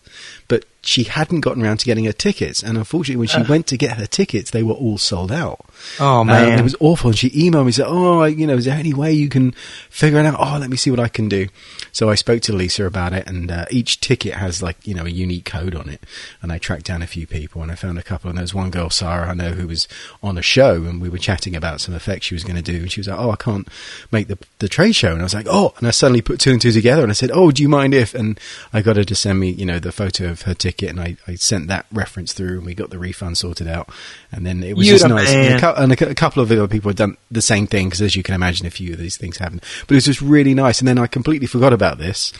but 0.48 0.64
she 0.84 1.05
hadn't 1.05 1.40
gotten 1.40 1.62
around 1.62 1.79
to 1.79 1.87
getting 1.87 2.05
her 2.06 2.12
tickets. 2.12 2.62
And 2.62 2.76
unfortunately, 2.76 3.17
when 3.20 3.29
she 3.29 3.40
went 3.49 3.67
to 3.69 3.76
get 3.76 3.96
her 3.99 4.06
tickets, 4.06 4.50
they 4.50 4.62
were 4.64 4.75
all 4.75 4.99
sold 4.99 5.31
out. 5.31 5.64
Oh 6.00 6.20
Um, 6.20 6.26
man, 6.26 6.58
it 6.58 6.62
was 6.62 6.75
awful. 6.81 7.11
And 7.11 7.19
she 7.19 7.31
emailed 7.31 7.62
me 7.62 7.67
and 7.67 7.75
said, 7.75 7.87
"Oh, 7.88 8.25
you 8.25 8.46
know, 8.46 8.56
is 8.56 8.64
there 8.64 8.76
any 8.79 8.93
way 8.93 9.12
you 9.12 9.29
can 9.29 9.52
figure 9.90 10.19
it 10.19 10.26
out? 10.26 10.37
Oh, 10.38 10.58
let 10.58 10.70
me 10.70 10.76
see 10.76 10.90
what 10.90 11.00
I 11.00 11.08
can 11.08 11.29
do." 11.29 11.46
So 11.93 12.11
I 12.11 12.14
spoke 12.14 12.43
to 12.43 12.52
Lisa 12.52 12.84
about 12.84 13.12
it, 13.12 13.26
and 13.29 13.50
uh, 13.50 13.67
each 13.70 14.00
ticket 14.00 14.34
has 14.34 14.62
like 14.62 14.76
you 14.87 14.94
know 14.94 15.05
a 15.06 15.11
unique 15.11 15.44
code 15.44 15.75
on 15.75 15.88
it. 15.88 16.02
And 16.40 16.50
I 16.52 16.58
tracked 16.58 16.87
down 16.87 17.02
a 17.02 17.06
few 17.06 17.26
people, 17.26 17.62
and 17.62 17.70
I 17.70 17.75
found 17.76 17.99
a 17.99 18.02
couple. 18.02 18.29
And 18.29 18.38
there 18.38 18.43
was 18.43 18.55
one 18.55 18.70
girl, 18.70 18.90
Sarah, 18.90 19.29
I 19.31 19.34
know, 19.34 19.50
who 19.50 19.67
was 19.69 19.87
on 20.23 20.37
a 20.38 20.43
show, 20.43 20.75
and 20.84 21.00
we 21.00 21.08
were 21.08 21.19
chatting 21.19 21.55
about 21.55 21.81
some 21.81 21.94
effects 21.94 22.26
she 22.26 22.34
was 22.34 22.44
going 22.44 22.56
to 22.56 22.62
do. 22.62 22.79
And 22.79 22.90
she 22.93 23.00
was 23.00 23.08
like, 23.08 23.19
"Oh, 23.19 23.31
I 23.31 23.37
can't 23.37 23.69
make 24.11 24.29
the 24.29 24.38
the 24.58 24.69
trade 24.69 24.94
show." 24.96 25.12
And 25.12 25.20
I 25.20 25.24
was 25.24 25.34
like, 25.34 25.46
"Oh," 25.48 25.74
and 25.79 25.86
I 25.86 25.91
suddenly 25.93 26.22
put 26.22 26.41
two 26.41 26.51
and 26.51 26.60
two 26.60 26.72
together, 26.72 27.03
and 27.03 27.10
I 27.10 27.15
said, 27.15 27.31
"Oh, 27.32 27.51
do 27.51 27.62
you 27.62 27.69
mind 27.69 27.94
if?" 27.94 28.15
And 28.15 28.39
I 28.72 28.82
got 28.82 28.96
her 28.96 29.05
to 29.05 29.15
send 29.15 29.39
me, 29.39 29.51
you 29.51 29.67
know, 29.67 29.79
the 29.79 29.93
photo 29.93 30.31
of 30.31 30.43
her 30.43 30.55
ticket, 30.55 30.71
and 30.81 31.00
I, 31.00 31.17
I 31.26 31.34
sent 31.34 31.69
that 31.69 31.86
reference 31.93 32.32
through, 32.32 32.58
and 32.58 32.64
we 32.67 32.74
got 32.74 32.91
the 32.91 32.98
refund 32.98 33.36
sorted 33.36 33.69
out. 33.69 33.91
And 34.31 34.46
then 34.46 34.62
it 34.62 34.76
was 34.76 34.86
You 34.86 34.94
just 34.94 35.06
nice. 35.08 35.31
And 35.31 35.55
a 35.56 35.60
cou- 35.60 35.74
and 35.82 35.93
a, 35.93 36.10
a 36.10 36.14
couple 36.14 36.43
of 36.43 36.50
other 36.50 36.69
people 36.69 36.88
had 36.88 36.96
done 36.96 37.17
the 37.31 37.43
same 37.43 37.67
thing 37.67 37.88
because, 37.88 38.00
as 38.00 38.17
you 38.17 38.22
can 38.22 38.34
imagine, 38.34 38.67
a 38.67 38.70
few 38.70 38.93
of 38.93 38.98
these 38.98 39.17
things 39.17 39.36
happen. 39.38 39.60
But 39.86 39.91
it 39.93 39.96
was 39.96 40.05
just 40.06 40.22
really 40.22 40.55
nice. 40.55 40.81
And 40.81 40.88
then 40.88 40.98
I 40.98 41.06
completely 41.06 41.46
forgot 41.46 41.72
about 41.72 41.98
this 41.98 42.32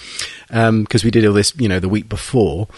um, 0.51 0.83
because 0.83 1.05
we 1.05 1.11
did 1.11 1.27
all 1.27 1.35
this, 1.35 1.53
you 1.57 1.69
know, 1.69 1.81
the 1.81 1.89
week 1.89 2.09
before. 2.09 2.69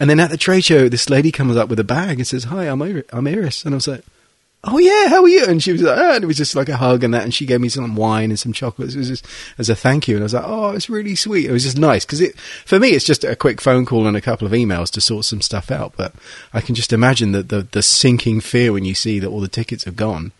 And 0.00 0.10
then 0.10 0.18
at 0.18 0.30
the 0.30 0.36
trade 0.36 0.64
show, 0.64 0.88
this 0.88 1.08
lady 1.08 1.30
comes 1.30 1.56
up 1.56 1.68
with 1.68 1.78
a 1.78 1.84
bag 1.84 2.18
and 2.18 2.26
says, 2.26 2.44
"Hi, 2.44 2.64
I'm 2.64 2.82
Iris." 2.82 3.04
I'm 3.12 3.26
Iris. 3.26 3.64
And 3.64 3.74
I 3.74 3.76
was 3.76 3.86
like. 3.88 4.04
Oh 4.66 4.78
yeah, 4.78 5.08
how 5.08 5.22
are 5.22 5.28
you? 5.28 5.44
And 5.46 5.62
she 5.62 5.72
was 5.72 5.82
like, 5.82 5.98
ah, 5.98 6.14
and 6.14 6.24
it 6.24 6.26
was 6.26 6.36
just 6.36 6.56
like 6.56 6.68
a 6.68 6.76
hug 6.76 7.04
and 7.04 7.12
that, 7.12 7.22
and 7.22 7.34
she 7.34 7.46
gave 7.46 7.60
me 7.60 7.68
some 7.68 7.96
wine 7.96 8.30
and 8.30 8.38
some 8.38 8.52
chocolates. 8.52 8.94
It 8.94 8.98
was 8.98 9.08
just 9.08 9.26
as 9.58 9.68
a 9.68 9.76
thank 9.76 10.08
you, 10.08 10.16
and 10.16 10.22
I 10.22 10.24
was 10.24 10.34
like, 10.34 10.44
oh, 10.46 10.70
it's 10.70 10.88
really 10.88 11.14
sweet. 11.14 11.46
It 11.46 11.52
was 11.52 11.64
just 11.64 11.78
nice 11.78 12.04
because 12.04 12.20
it, 12.20 12.38
for 12.38 12.80
me, 12.80 12.88
it's 12.90 13.04
just 13.04 13.24
a 13.24 13.36
quick 13.36 13.60
phone 13.60 13.84
call 13.84 14.06
and 14.06 14.16
a 14.16 14.20
couple 14.20 14.46
of 14.46 14.52
emails 14.52 14.90
to 14.92 15.00
sort 15.00 15.24
some 15.26 15.40
stuff 15.40 15.70
out. 15.70 15.94
But 15.96 16.14
I 16.52 16.60
can 16.60 16.74
just 16.74 16.92
imagine 16.92 17.32
the 17.32 17.42
the, 17.42 17.62
the 17.70 17.82
sinking 17.82 18.40
fear 18.40 18.72
when 18.72 18.84
you 18.84 18.94
see 18.94 19.18
that 19.18 19.28
all 19.28 19.40
the 19.40 19.48
tickets 19.48 19.84
have 19.84 19.96
gone, 19.96 20.32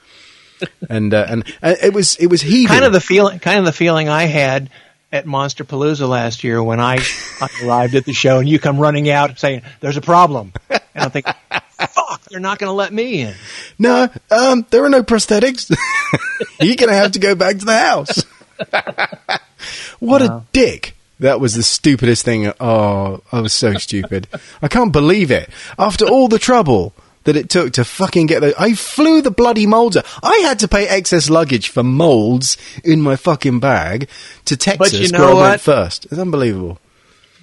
and 0.88 1.12
uh, 1.12 1.26
and 1.28 1.44
it 1.62 1.92
was 1.92 2.16
it 2.16 2.28
was 2.28 2.42
heaving. 2.42 2.68
kind 2.68 2.84
of 2.84 2.92
the 2.92 3.00
feeling, 3.00 3.38
kind 3.38 3.58
of 3.58 3.64
the 3.64 3.72
feeling 3.72 4.08
I 4.08 4.24
had 4.24 4.70
at 5.12 5.26
Monsterpalooza 5.26 6.08
last 6.08 6.42
year 6.42 6.60
when 6.60 6.80
I, 6.80 6.98
I 7.40 7.48
arrived 7.64 7.94
at 7.94 8.04
the 8.04 8.12
show 8.12 8.40
and 8.40 8.48
you 8.48 8.58
come 8.58 8.78
running 8.78 9.08
out 9.10 9.38
saying, 9.38 9.62
"There's 9.80 9.96
a 9.96 10.00
problem," 10.00 10.52
and 10.68 10.80
I 10.96 11.08
think, 11.08 11.26
"Fuck, 11.26 11.93
they're 12.30 12.40
not 12.40 12.58
going 12.58 12.68
to 12.68 12.74
let 12.74 12.92
me 12.92 13.22
in." 13.22 13.34
no, 13.78 14.08
um, 14.30 14.66
there 14.70 14.84
are 14.84 14.90
no 14.90 15.02
prosthetics. 15.02 15.74
You're 16.60 16.76
gonna 16.76 16.94
have 16.94 17.12
to 17.12 17.18
go 17.18 17.34
back 17.34 17.58
to 17.58 17.64
the 17.64 17.78
house. 17.78 18.24
what 19.98 20.22
a 20.22 20.42
dick. 20.52 20.96
That 21.20 21.40
was 21.40 21.54
the 21.54 21.62
stupidest 21.62 22.24
thing. 22.24 22.52
Oh, 22.60 23.22
I 23.30 23.40
was 23.40 23.52
so 23.52 23.74
stupid. 23.74 24.26
I 24.60 24.68
can't 24.68 24.92
believe 24.92 25.30
it. 25.30 25.48
After 25.78 26.06
all 26.06 26.28
the 26.28 26.40
trouble 26.40 26.92
that 27.24 27.36
it 27.36 27.48
took 27.48 27.72
to 27.74 27.84
fucking 27.84 28.26
get 28.26 28.40
the, 28.40 28.54
I 28.58 28.74
flew 28.74 29.22
the 29.22 29.30
bloody 29.30 29.66
molds. 29.66 29.96
I 30.22 30.38
had 30.38 30.58
to 30.60 30.68
pay 30.68 30.86
excess 30.86 31.30
luggage 31.30 31.68
for 31.68 31.82
molds 31.82 32.56
in 32.82 33.00
my 33.00 33.16
fucking 33.16 33.60
bag 33.60 34.08
to 34.46 34.56
Texas, 34.56 34.92
but 34.92 35.00
you 35.00 35.08
know 35.10 35.36
where 35.36 35.44
I 35.44 35.50
went 35.50 35.60
first. 35.60 36.06
It's 36.06 36.18
unbelievable. 36.18 36.78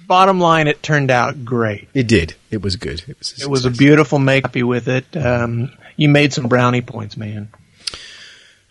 Bottom 0.06 0.40
line, 0.40 0.68
it 0.68 0.82
turned 0.82 1.10
out 1.10 1.44
great. 1.44 1.88
It 1.94 2.06
did. 2.06 2.34
It 2.50 2.62
was 2.62 2.76
good. 2.76 3.02
It 3.08 3.18
was. 3.18 3.42
It 3.42 3.48
was 3.48 3.64
a 3.64 3.70
beautiful 3.70 4.18
make. 4.18 4.44
Happy 4.44 4.62
with 4.62 4.88
it. 4.88 5.16
Um, 5.16 5.72
you 5.96 6.08
made 6.08 6.32
some 6.32 6.48
brownie 6.48 6.82
points, 6.82 7.16
man. 7.16 7.48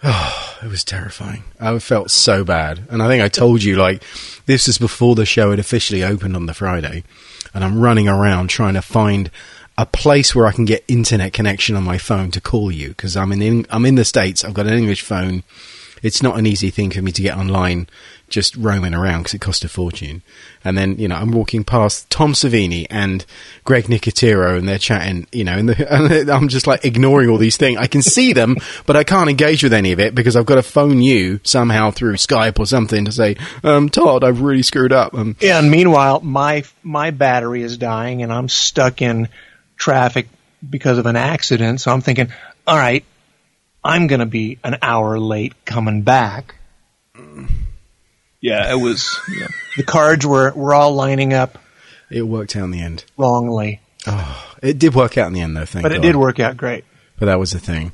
Oh, 0.04 0.48
It 0.64 0.68
was 0.70 0.84
terrifying. 0.84 1.44
I 1.60 1.78
felt 1.80 2.12
so 2.12 2.44
bad. 2.44 2.86
And 2.90 3.02
I 3.02 3.08
think 3.08 3.24
I 3.24 3.30
told 3.30 3.64
you, 3.64 3.78
like, 3.78 4.04
this 4.46 4.68
is 4.68 4.78
before 4.78 5.16
the 5.16 5.26
show 5.26 5.50
had 5.50 5.58
officially 5.58 6.04
opened 6.04 6.36
on 6.36 6.46
the 6.46 6.54
Friday. 6.54 7.04
And 7.54 7.64
I'm 7.64 7.82
running 7.82 8.08
around 8.08 8.50
trying 8.50 8.76
to 8.76 8.82
find 8.84 9.32
a 9.78 9.88
place 9.88 10.36
where 10.36 10.46
I 10.46 10.52
can 10.52 10.66
get 10.66 10.84
internet 10.88 11.34
connection 11.34 11.76
on 11.76 11.84
my 11.84 11.98
phone 11.98 12.30
to 12.32 12.42
call 12.42 12.72
you 12.72 12.90
because 12.90 13.18
I'm 13.18 13.32
in 13.32 13.66
I'm 13.72 13.86
in 13.86 13.96
the 13.96 14.06
states. 14.06 14.46
I've 14.46 14.54
got 14.54 14.68
an 14.68 14.78
English 14.78 15.02
phone. 15.02 15.44
It's 16.04 16.22
not 16.22 16.38
an 16.38 16.46
easy 16.46 16.70
thing 16.70 16.92
for 16.92 17.02
me 17.02 17.12
to 17.12 17.22
get 17.22 17.38
online 17.38 17.88
just 18.32 18.56
roaming 18.56 18.94
around 18.94 19.22
because 19.22 19.36
it 19.36 19.42
cost 19.42 19.64
a 19.64 19.70
fortune. 19.70 20.24
And 20.64 20.78
then 20.78 20.98
you 20.98 21.08
know 21.08 21.16
I'm 21.16 21.32
walking 21.32 21.64
past 21.64 22.10
Tom 22.10 22.34
Savini 22.34 22.88
and 22.90 23.26
Greg 23.64 23.86
Nicotero 23.86 24.58
and 24.58 24.68
they're 24.68 24.80
chatting. 24.80 25.28
You 25.32 25.44
know, 25.44 25.58
and, 25.58 25.70
the, 25.70 25.94
and 25.94 26.30
I'm 26.30 26.48
just 26.48 26.66
like 26.66 26.84
ignoring 26.86 27.30
all 27.30 27.38
these 27.38 27.58
things. 27.58 27.78
I 27.78 27.88
can 27.88 28.02
see 28.02 28.34
them, 28.34 28.58
but 28.86 28.96
I 28.96 29.04
can't 29.04 29.30
engage 29.30 29.64
with 29.64 29.74
any 29.74 29.92
of 29.92 30.00
it 30.00 30.16
because 30.16 30.36
I've 30.36 30.46
got 30.46 30.56
to 30.56 30.64
phone 30.64 31.02
you 31.02 31.40
somehow 31.44 31.92
through 31.92 32.16
Skype 32.16 32.60
or 32.60 32.66
something 32.66 33.06
to 33.06 33.12
say, 33.12 33.36
um, 33.64 33.90
Todd, 33.90 34.24
I've 34.24 34.42
really 34.42 34.64
screwed 34.64 34.94
up. 34.94 35.14
Um, 35.14 35.36
Yeah, 35.40 35.60
and 35.60 35.70
meanwhile, 35.70 36.22
my 36.22 36.64
my 36.82 37.12
battery 37.12 37.62
is 37.62 37.78
dying, 37.78 38.24
and 38.24 38.32
I'm 38.32 38.50
stuck 38.50 39.02
in 39.02 39.30
traffic 39.78 40.28
because 40.68 40.98
of 40.98 41.06
an 41.06 41.16
accident. 41.16 41.82
So 41.82 41.92
I'm 41.92 42.02
thinking, 42.02 42.32
all 42.68 42.78
right, 42.78 43.04
I'm 43.84 44.08
going 44.08 44.20
to 44.20 44.26
be 44.26 44.60
an 44.64 44.78
hour 44.82 45.20
late 45.20 45.66
coming 45.66 46.04
back. 46.04 46.56
Yeah, 48.42 48.72
it 48.72 48.76
was. 48.76 49.10
Yeah. 49.40 49.48
The 49.78 49.84
cards 49.84 50.26
were 50.26 50.52
were 50.52 50.74
all 50.74 50.94
lining 50.96 51.34
up 51.34 51.58
it 52.10 52.24
worked 52.24 52.56
out 52.58 52.66
in 52.66 52.72
the 52.72 52.82
end. 52.82 53.06
wrongly, 53.18 53.80
Oh, 54.06 54.54
It 54.62 54.80
did 54.80 54.94
work 54.96 55.18
out 55.18 55.28
in 55.28 55.34
the 55.34 55.42
end, 55.42 55.56
though. 55.56 55.66
Thank 55.66 55.84
but 55.84 55.92
it 55.94 55.98
God. 55.98 56.02
did 56.02 56.16
work 56.18 56.40
out 56.40 56.58
great. 56.58 56.84
But 57.18 57.28
that 57.28 57.40
was 57.40 57.52
the 57.52 57.60
thing. 57.60 57.94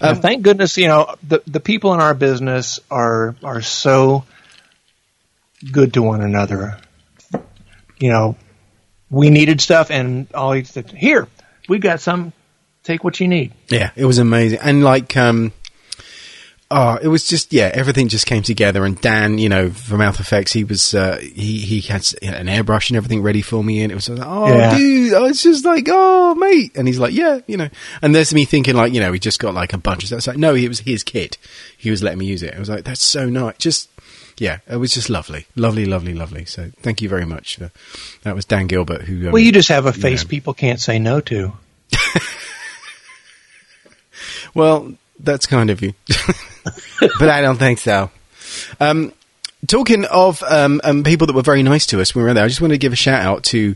Uh, 0.00 0.14
thank 0.14 0.42
goodness, 0.42 0.76
you 0.76 0.86
know, 0.88 1.14
the 1.26 1.40
the 1.46 1.60
people 1.60 1.94
in 1.94 2.00
our 2.00 2.12
business 2.12 2.78
are 2.90 3.34
are 3.42 3.62
so 3.62 4.24
good 5.72 5.94
to 5.94 6.02
one 6.02 6.20
another. 6.20 6.78
You 7.98 8.10
know, 8.10 8.36
we 9.08 9.30
needed 9.30 9.60
stuff, 9.60 9.90
and 9.90 10.26
all 10.34 10.52
he 10.52 10.64
said, 10.64 10.90
"Here, 10.90 11.26
we 11.68 11.78
got 11.78 12.00
some. 12.00 12.32
Take 12.82 13.02
what 13.04 13.18
you 13.20 13.28
need." 13.28 13.52
Yeah, 13.68 13.90
it 13.96 14.04
was 14.04 14.18
amazing, 14.18 14.58
and 14.60 14.82
like, 14.84 15.16
um, 15.16 15.52
oh, 16.72 16.98
it 17.02 17.08
was 17.08 17.26
just 17.26 17.52
yeah, 17.52 17.70
everything 17.72 18.08
just 18.08 18.26
came 18.26 18.42
together. 18.42 18.84
And 18.84 19.00
Dan, 19.00 19.38
you 19.38 19.48
know, 19.48 19.70
from 19.70 19.98
Mouth 19.98 20.18
Effects, 20.18 20.52
he 20.52 20.64
was 20.64 20.94
uh, 20.94 21.18
he 21.18 21.58
he 21.58 21.80
had 21.80 22.06
an 22.22 22.46
airbrush 22.46 22.90
and 22.90 22.96
everything 22.96 23.22
ready 23.22 23.42
for 23.42 23.62
me, 23.62 23.82
and 23.82 23.92
it 23.92 23.94
was 23.94 24.08
like, 24.08 24.26
oh, 24.26 24.48
Yeah. 24.48 24.76
dude, 24.76 25.14
I 25.14 25.20
was 25.20 25.42
just 25.42 25.64
like, 25.64 25.86
oh, 25.90 26.34
mate, 26.34 26.72
and 26.74 26.88
he's 26.88 26.98
like, 26.98 27.12
yeah, 27.12 27.40
you 27.46 27.56
know, 27.56 27.68
and 28.00 28.14
there's 28.14 28.34
me 28.34 28.44
thinking 28.44 28.74
like, 28.74 28.92
you 28.92 29.00
know, 29.00 29.12
he 29.12 29.18
just 29.18 29.38
got 29.38 29.54
like 29.54 29.72
a 29.72 29.78
bunch 29.78 30.02
of 30.02 30.08
stuff. 30.08 30.18
It's 30.18 30.26
like, 30.26 30.38
no, 30.38 30.54
it 30.54 30.68
was 30.68 30.80
his 30.80 31.02
kit. 31.04 31.38
He 31.76 31.90
was 31.90 32.02
letting 32.02 32.18
me 32.18 32.26
use 32.26 32.42
it. 32.42 32.54
I 32.54 32.58
was 32.58 32.68
like, 32.68 32.84
that's 32.84 33.02
so 33.02 33.28
nice. 33.28 33.56
Just 33.58 33.88
yeah, 34.38 34.58
it 34.66 34.76
was 34.76 34.92
just 34.94 35.10
lovely, 35.10 35.46
lovely, 35.54 35.84
lovely, 35.84 36.14
lovely. 36.14 36.44
So 36.46 36.70
thank 36.80 37.02
you 37.02 37.08
very 37.08 37.26
much. 37.26 37.56
For, 37.56 37.70
that 38.22 38.34
was 38.34 38.44
Dan 38.46 38.66
Gilbert 38.66 39.02
who. 39.02 39.26
Um, 39.26 39.32
Well, 39.32 39.42
you 39.42 39.52
just 39.52 39.68
have 39.68 39.86
a 39.86 39.92
face 39.92 40.24
know. 40.24 40.28
people 40.30 40.54
can't 40.54 40.80
say 40.80 40.98
no 40.98 41.20
to. 41.20 41.52
Well, 44.54 44.92
that's 45.18 45.46
kind 45.46 45.70
of 45.70 45.80
you, 45.82 45.94
but 47.18 47.28
I 47.28 47.40
don't 47.40 47.58
think 47.58 47.78
so. 47.78 48.10
Um, 48.80 49.12
talking 49.66 50.04
of 50.06 50.42
um, 50.44 50.80
um, 50.84 51.02
people 51.04 51.26
that 51.26 51.34
were 51.36 51.42
very 51.42 51.62
nice 51.62 51.86
to 51.86 52.00
us 52.00 52.14
when 52.14 52.24
we 52.24 52.30
were 52.30 52.34
there, 52.34 52.44
I 52.44 52.48
just 52.48 52.60
wanted 52.60 52.74
to 52.74 52.78
give 52.78 52.92
a 52.92 52.96
shout 52.96 53.20
out 53.24 53.44
to 53.44 53.74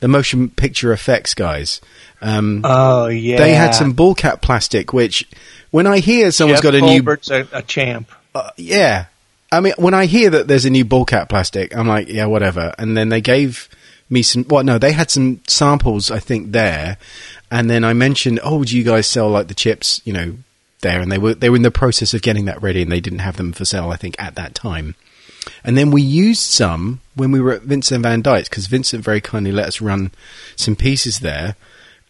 the 0.00 0.08
motion 0.08 0.50
picture 0.50 0.92
effects 0.92 1.34
guys. 1.34 1.80
Um, 2.22 2.62
Oh 2.64 3.06
yeah, 3.08 3.36
They 3.38 3.52
had 3.54 3.72
some 3.72 3.92
bald 3.92 4.18
cap 4.18 4.40
plastic, 4.40 4.92
which 4.92 5.28
when 5.70 5.86
I 5.86 5.98
hear 5.98 6.30
someone's 6.30 6.60
Jeff 6.62 6.72
got 6.72 6.74
a 6.74 6.80
new, 6.80 7.02
a, 7.30 7.58
a 7.58 7.62
champ. 7.62 8.10
uh, 8.34 8.50
yeah, 8.56 9.06
I 9.52 9.60
mean, 9.60 9.74
when 9.76 9.94
I 9.94 10.06
hear 10.06 10.30
that 10.30 10.48
there's 10.48 10.64
a 10.64 10.70
new 10.70 10.84
bald 10.84 11.08
cap 11.08 11.28
plastic, 11.28 11.76
I'm 11.76 11.86
like, 11.86 12.08
yeah, 12.08 12.26
whatever. 12.26 12.74
And 12.78 12.96
then 12.96 13.10
they 13.10 13.20
gave 13.20 13.68
me 14.08 14.22
some. 14.22 14.46
Well, 14.48 14.64
no, 14.64 14.78
they 14.78 14.92
had 14.92 15.10
some 15.10 15.40
samples, 15.46 16.10
I 16.10 16.18
think, 16.18 16.52
there. 16.52 16.96
And 17.50 17.70
then 17.70 17.84
I 17.84 17.92
mentioned, 17.92 18.40
oh, 18.42 18.64
do 18.64 18.76
you 18.76 18.82
guys 18.82 19.06
sell 19.06 19.28
like 19.28 19.48
the 19.48 19.54
chips? 19.54 20.00
You 20.04 20.12
know, 20.14 20.36
there, 20.80 21.00
and 21.00 21.10
they 21.10 21.18
were 21.18 21.34
they 21.34 21.50
were 21.50 21.56
in 21.56 21.62
the 21.62 21.70
process 21.70 22.14
of 22.14 22.22
getting 22.22 22.44
that 22.46 22.62
ready, 22.62 22.82
and 22.82 22.90
they 22.92 23.00
didn't 23.00 23.20
have 23.20 23.36
them 23.36 23.52
for 23.52 23.64
sale, 23.64 23.90
I 23.90 23.96
think, 23.96 24.14
at 24.18 24.34
that 24.36 24.54
time. 24.54 24.94
And 25.64 25.78
then 25.78 25.90
we 25.90 26.02
used 26.02 26.42
some 26.42 27.00
when 27.14 27.30
we 27.30 27.40
were 27.40 27.52
at 27.52 27.62
Vincent 27.62 28.02
Van 28.02 28.20
Dyke's 28.20 28.48
because 28.48 28.66
Vincent 28.66 29.04
very 29.04 29.20
kindly 29.20 29.52
let 29.52 29.66
us 29.68 29.80
run 29.80 30.10
some 30.56 30.74
pieces 30.76 31.20
there, 31.20 31.54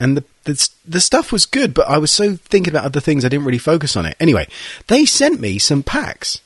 and 0.00 0.16
the, 0.16 0.24
the 0.44 0.68
the 0.86 1.00
stuff 1.00 1.32
was 1.32 1.44
good. 1.46 1.74
But 1.74 1.88
I 1.88 1.98
was 1.98 2.10
so 2.10 2.36
thinking 2.36 2.72
about 2.72 2.84
other 2.86 3.00
things, 3.00 3.24
I 3.24 3.28
didn't 3.28 3.44
really 3.46 3.58
focus 3.58 3.96
on 3.96 4.06
it. 4.06 4.16
Anyway, 4.18 4.48
they 4.88 5.04
sent 5.04 5.40
me 5.40 5.58
some 5.58 5.82
packs 5.82 6.40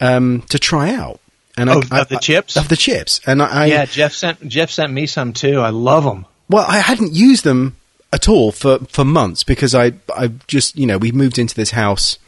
um, 0.00 0.42
to 0.50 0.58
try 0.58 0.92
out, 0.94 1.20
and 1.56 1.70
Of- 1.70 1.90
I, 1.92 2.00
of 2.02 2.08
the 2.08 2.16
I- 2.16 2.20
chips? 2.20 2.56
of 2.56 2.68
the 2.68 2.76
chips, 2.76 3.20
and 3.26 3.42
I, 3.42 3.46
I 3.62 3.66
yeah, 3.66 3.84
Jeff 3.86 4.12
sent 4.12 4.46
Jeff 4.46 4.70
sent 4.70 4.92
me 4.92 5.06
some 5.06 5.32
too. 5.32 5.60
I 5.60 5.70
love 5.70 6.04
them. 6.04 6.26
well, 6.50 6.66
I 6.68 6.78
hadn't 6.80 7.12
used 7.14 7.44
them 7.44 7.76
at 8.12 8.28
all 8.28 8.52
for, 8.52 8.78
for 8.86 9.04
months 9.04 9.42
because 9.42 9.74
I 9.74 9.92
I 10.14 10.28
just 10.46 10.76
you 10.76 10.86
know 10.86 10.98
we 10.98 11.12
moved 11.12 11.38
into 11.38 11.54
this 11.54 11.72
house 11.72 12.18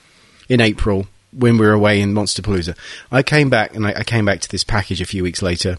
in 0.49 0.61
April 0.61 1.07
when 1.33 1.59
we 1.59 1.67
were 1.67 1.73
away 1.73 2.01
in 2.01 2.15
Monsterpalooza. 2.15 2.77
I 3.13 3.23
came 3.23 3.51
back 3.51 3.75
and 3.75 3.87
I, 3.87 3.95
I 3.99 4.05
came 4.05 4.25
back 4.25 4.41
to 4.41 4.49
this 4.49 4.65
package 4.65 5.01
a 5.01 5.07
few 5.07 5.23
weeks 5.23 5.43
later, 5.43 5.79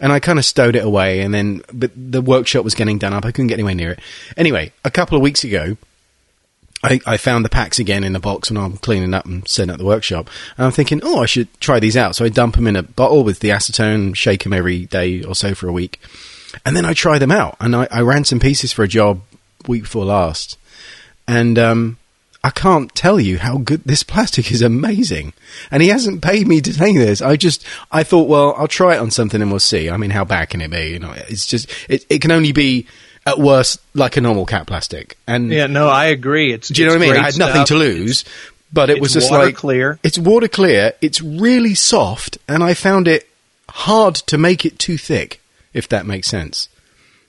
and 0.00 0.12
I 0.12 0.20
kind 0.20 0.38
of 0.38 0.44
stowed 0.44 0.76
it 0.76 0.84
away. 0.84 1.20
And 1.20 1.34
then 1.34 1.62
but 1.72 1.90
the 1.94 2.22
workshop 2.22 2.64
was 2.64 2.74
getting 2.74 2.98
done 2.98 3.12
up. 3.12 3.24
I 3.24 3.32
couldn't 3.32 3.48
get 3.48 3.54
anywhere 3.54 3.74
near 3.74 3.90
it. 3.92 4.00
Anyway, 4.36 4.72
a 4.84 4.90
couple 4.90 5.16
of 5.16 5.22
weeks 5.22 5.44
ago. 5.44 5.76
I, 6.84 6.98
I 7.06 7.16
found 7.16 7.44
the 7.44 7.48
packs 7.48 7.78
again 7.78 8.02
in 8.02 8.12
the 8.12 8.18
box 8.18 8.50
when 8.50 8.56
I'm 8.56 8.76
cleaning 8.76 9.14
up 9.14 9.24
and 9.24 9.46
setting 9.46 9.70
up 9.70 9.78
the 9.78 9.84
workshop. 9.84 10.28
And 10.56 10.66
I'm 10.66 10.72
thinking, 10.72 11.00
oh, 11.04 11.22
I 11.22 11.26
should 11.26 11.46
try 11.60 11.78
these 11.78 11.96
out. 11.96 12.16
So 12.16 12.24
I 12.24 12.28
dump 12.28 12.56
them 12.56 12.66
in 12.66 12.74
a 12.74 12.82
bottle 12.82 13.22
with 13.22 13.38
the 13.38 13.50
acetone, 13.50 14.16
shake 14.16 14.42
them 14.42 14.52
every 14.52 14.86
day 14.86 15.22
or 15.22 15.36
so 15.36 15.54
for 15.54 15.68
a 15.68 15.72
week. 15.72 16.00
And 16.66 16.74
then 16.74 16.84
I 16.84 16.92
try 16.92 17.20
them 17.20 17.30
out. 17.30 17.56
And 17.60 17.76
I, 17.76 17.86
I 17.92 18.00
ran 18.00 18.24
some 18.24 18.40
pieces 18.40 18.72
for 18.72 18.82
a 18.82 18.88
job 18.88 19.20
week 19.68 19.82
before 19.82 20.04
last. 20.04 20.58
And 21.28 21.58
um, 21.58 21.98
I 22.44 22.50
can't 22.50 22.94
tell 22.94 23.20
you 23.20 23.38
how 23.38 23.58
good 23.58 23.84
this 23.84 24.02
plastic 24.12 24.50
is 24.50 24.62
amazing. 24.62 25.32
And 25.70 25.82
he 25.82 25.88
hasn't 25.88 26.22
paid 26.22 26.46
me 26.46 26.60
to 26.60 26.72
say 26.72 26.96
this. 26.96 27.22
I 27.22 27.36
just, 27.36 27.64
I 27.90 28.02
thought, 28.02 28.28
well, 28.28 28.54
I'll 28.56 28.68
try 28.68 28.94
it 28.94 29.00
on 29.00 29.10
something 29.10 29.40
and 29.40 29.50
we'll 29.50 29.60
see. 29.60 29.90
I 29.90 29.96
mean, 29.96 30.10
how 30.10 30.24
bad 30.24 30.50
can 30.50 30.60
it 30.60 30.70
be? 30.70 30.90
You 30.90 30.98
know, 30.98 31.12
it's 31.12 31.46
just, 31.46 31.70
it, 31.88 32.04
it 32.10 32.20
can 32.20 32.30
only 32.30 32.52
be 32.52 32.86
at 33.26 33.38
worst 33.38 33.80
like 33.94 34.16
a 34.16 34.20
normal 34.20 34.46
cat 34.46 34.66
plastic. 34.66 35.16
And 35.26 35.50
Yeah, 35.50 35.66
no, 35.66 35.88
I 35.88 36.06
agree. 36.06 36.52
It's 36.52 36.68
do 36.68 36.82
you 36.82 36.88
know 36.88 36.94
what 36.94 37.02
I 37.02 37.06
mean? 37.12 37.16
I 37.16 37.24
had 37.26 37.38
nothing 37.38 37.66
stuff. 37.66 37.68
to 37.68 37.74
lose, 37.76 38.24
but 38.72 38.90
it 38.90 38.94
It's 38.94 39.02
was 39.02 39.12
just 39.12 39.30
water 39.30 39.46
like 39.46 39.54
clear. 39.54 39.98
It's 40.02 40.18
water 40.18 40.48
clear. 40.48 40.92
It's 41.00 41.20
really 41.20 41.74
soft, 41.74 42.38
and 42.48 42.64
I 42.64 42.74
found 42.74 43.06
it 43.06 43.28
hard 43.68 44.14
to 44.16 44.38
make 44.38 44.64
it 44.66 44.78
too 44.78 44.98
thick. 44.98 45.40
If 45.72 45.88
that 45.88 46.04
makes 46.04 46.28
sense. 46.28 46.68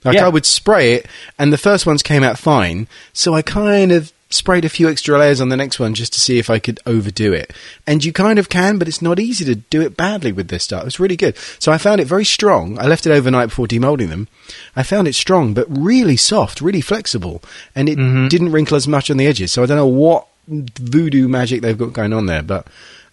Like 0.04 0.16
Yeah. 0.16 0.26
I 0.26 0.28
would 0.28 0.46
spray 0.46 0.94
it, 0.94 1.06
and 1.38 1.52
the 1.52 1.58
first 1.58 1.86
ones 1.86 2.02
came 2.02 2.22
out 2.22 2.38
fine, 2.38 2.86
so 3.12 3.34
I 3.34 3.42
kind 3.42 3.90
of 3.92 4.12
sprayed 4.30 4.64
a 4.64 4.68
few 4.68 4.88
extra 4.88 5.16
layers 5.16 5.40
on 5.40 5.48
the 5.48 5.56
next 5.56 5.78
one 5.78 5.94
just 5.94 6.12
to 6.12 6.20
see 6.20 6.38
if 6.38 6.50
I 6.50 6.58
could 6.58 6.80
overdo 6.86 7.32
it. 7.32 7.52
And 7.86 8.04
you 8.04 8.12
kind 8.12 8.38
of 8.38 8.48
can, 8.48 8.78
but 8.78 8.88
it's 8.88 9.00
not 9.00 9.20
easy 9.20 9.44
to 9.44 9.54
do 9.54 9.80
it 9.80 9.96
badly 9.96 10.32
with 10.32 10.48
this 10.48 10.64
stuff. 10.64 10.86
It's 10.86 10.98
really 10.98 11.16
good. 11.16 11.36
So 11.60 11.70
I 11.70 11.78
found 11.78 12.00
it 12.00 12.06
very 12.06 12.24
strong. 12.24 12.76
I 12.78 12.86
left 12.86 13.06
it 13.06 13.12
overnight 13.12 13.50
before 13.50 13.66
demolding 13.68 14.08
them. 14.08 14.26
I 14.74 14.82
found 14.82 15.06
it 15.06 15.14
strong, 15.14 15.54
but 15.54 15.66
really 15.68 16.16
soft, 16.16 16.60
really 16.60 16.80
flexible, 16.80 17.42
and 17.76 17.88
it 17.88 17.96
didn't 18.28 18.50
wrinkle 18.52 18.76
as 18.76 18.88
much 18.88 19.10
on 19.10 19.18
the 19.18 19.26
edges. 19.26 19.52
So 19.52 19.62
I 19.62 19.66
don't 19.66 19.76
know 19.76 19.86
what 19.86 20.26
voodoo 20.48 21.28
magic 21.28 21.62
they've 21.62 21.78
got 21.78 21.92
going 21.92 22.12
on 22.12 22.26
there, 22.26 22.42
but 22.42 22.66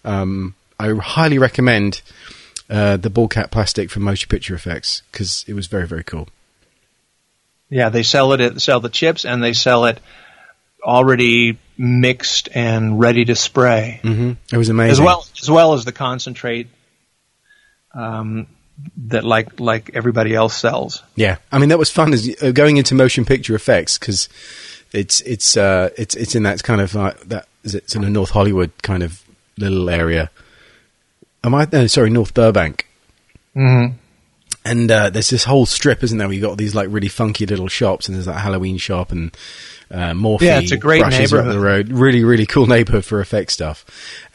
um, 0.04 0.54
I 0.78 0.92
highly 0.94 1.38
recommend 1.38 2.02
uh, 2.68 2.96
the 2.96 3.10
bald 3.10 3.30
cap 3.30 3.50
plastic 3.50 3.90
from 3.90 4.02
Motion 4.02 4.28
Picture 4.28 4.54
Effects 4.54 5.02
because 5.12 5.44
it 5.46 5.54
was 5.54 5.66
very, 5.68 5.86
very 5.86 6.04
cool. 6.04 6.28
Yeah, 7.72 7.88
they 7.88 8.02
sell 8.02 8.34
it. 8.34 8.40
At, 8.42 8.60
sell 8.60 8.80
the 8.80 8.90
chips, 8.90 9.24
and 9.24 9.42
they 9.42 9.54
sell 9.54 9.86
it 9.86 9.98
already 10.84 11.58
mixed 11.78 12.48
and 12.54 13.00
ready 13.00 13.24
to 13.24 13.34
spray, 13.34 14.00
hmm 14.02 14.32
It 14.52 14.56
was 14.58 14.68
amazing. 14.68 14.92
as 14.92 15.00
well 15.00 15.26
as 15.40 15.50
well 15.50 15.72
as 15.72 15.84
the 15.84 15.92
concentrate 15.92 16.68
um, 17.94 18.46
that 19.08 19.24
like 19.24 19.58
like 19.58 19.90
everybody 19.94 20.34
else 20.34 20.54
sells. 20.54 21.02
Yeah, 21.16 21.36
I 21.50 21.58
mean 21.58 21.70
that 21.70 21.78
was 21.78 21.90
fun 21.90 22.12
as 22.12 22.28
uh, 22.42 22.50
going 22.50 22.76
into 22.76 22.94
motion 22.94 23.24
picture 23.24 23.54
effects 23.54 23.96
because 23.98 24.28
it's 24.92 25.20
it's 25.22 25.56
uh, 25.56 25.88
it's 25.96 26.14
it's 26.14 26.34
in 26.34 26.42
that 26.42 26.62
kind 26.62 26.80
of 26.80 26.94
uh, 26.94 27.14
that 27.26 27.46
is 27.64 27.74
it, 27.74 27.84
it's 27.84 27.94
in 27.94 28.04
a 28.04 28.10
North 28.10 28.30
Hollywood 28.30 28.70
kind 28.82 29.02
of 29.02 29.22
little 29.56 29.88
area. 29.88 30.30
Am 31.42 31.54
I? 31.54 31.66
No, 31.72 31.86
sorry, 31.86 32.10
North 32.10 32.34
Burbank. 32.34 32.86
Mm-hmm. 33.56 33.96
And 34.64 34.90
uh, 34.90 35.10
there's 35.10 35.30
this 35.30 35.44
whole 35.44 35.66
strip, 35.66 36.04
isn't 36.04 36.18
there? 36.18 36.28
We 36.28 36.38
got 36.38 36.56
these 36.56 36.74
like 36.74 36.88
really 36.90 37.08
funky 37.08 37.46
little 37.46 37.68
shops, 37.68 38.06
and 38.06 38.14
there's 38.14 38.26
that 38.26 38.40
Halloween 38.40 38.76
shop 38.76 39.10
and 39.10 39.36
uh, 39.90 40.12
Morphe. 40.12 40.42
Yeah, 40.42 40.60
it's 40.60 40.70
a 40.70 40.76
great 40.76 41.02
up 41.02 41.10
neighborhood. 41.10 41.52
the 41.52 41.60
road. 41.60 41.88
Really, 41.88 42.22
really 42.22 42.46
cool 42.46 42.66
neighborhood 42.68 43.04
for 43.04 43.20
effect 43.20 43.50
stuff. 43.50 43.84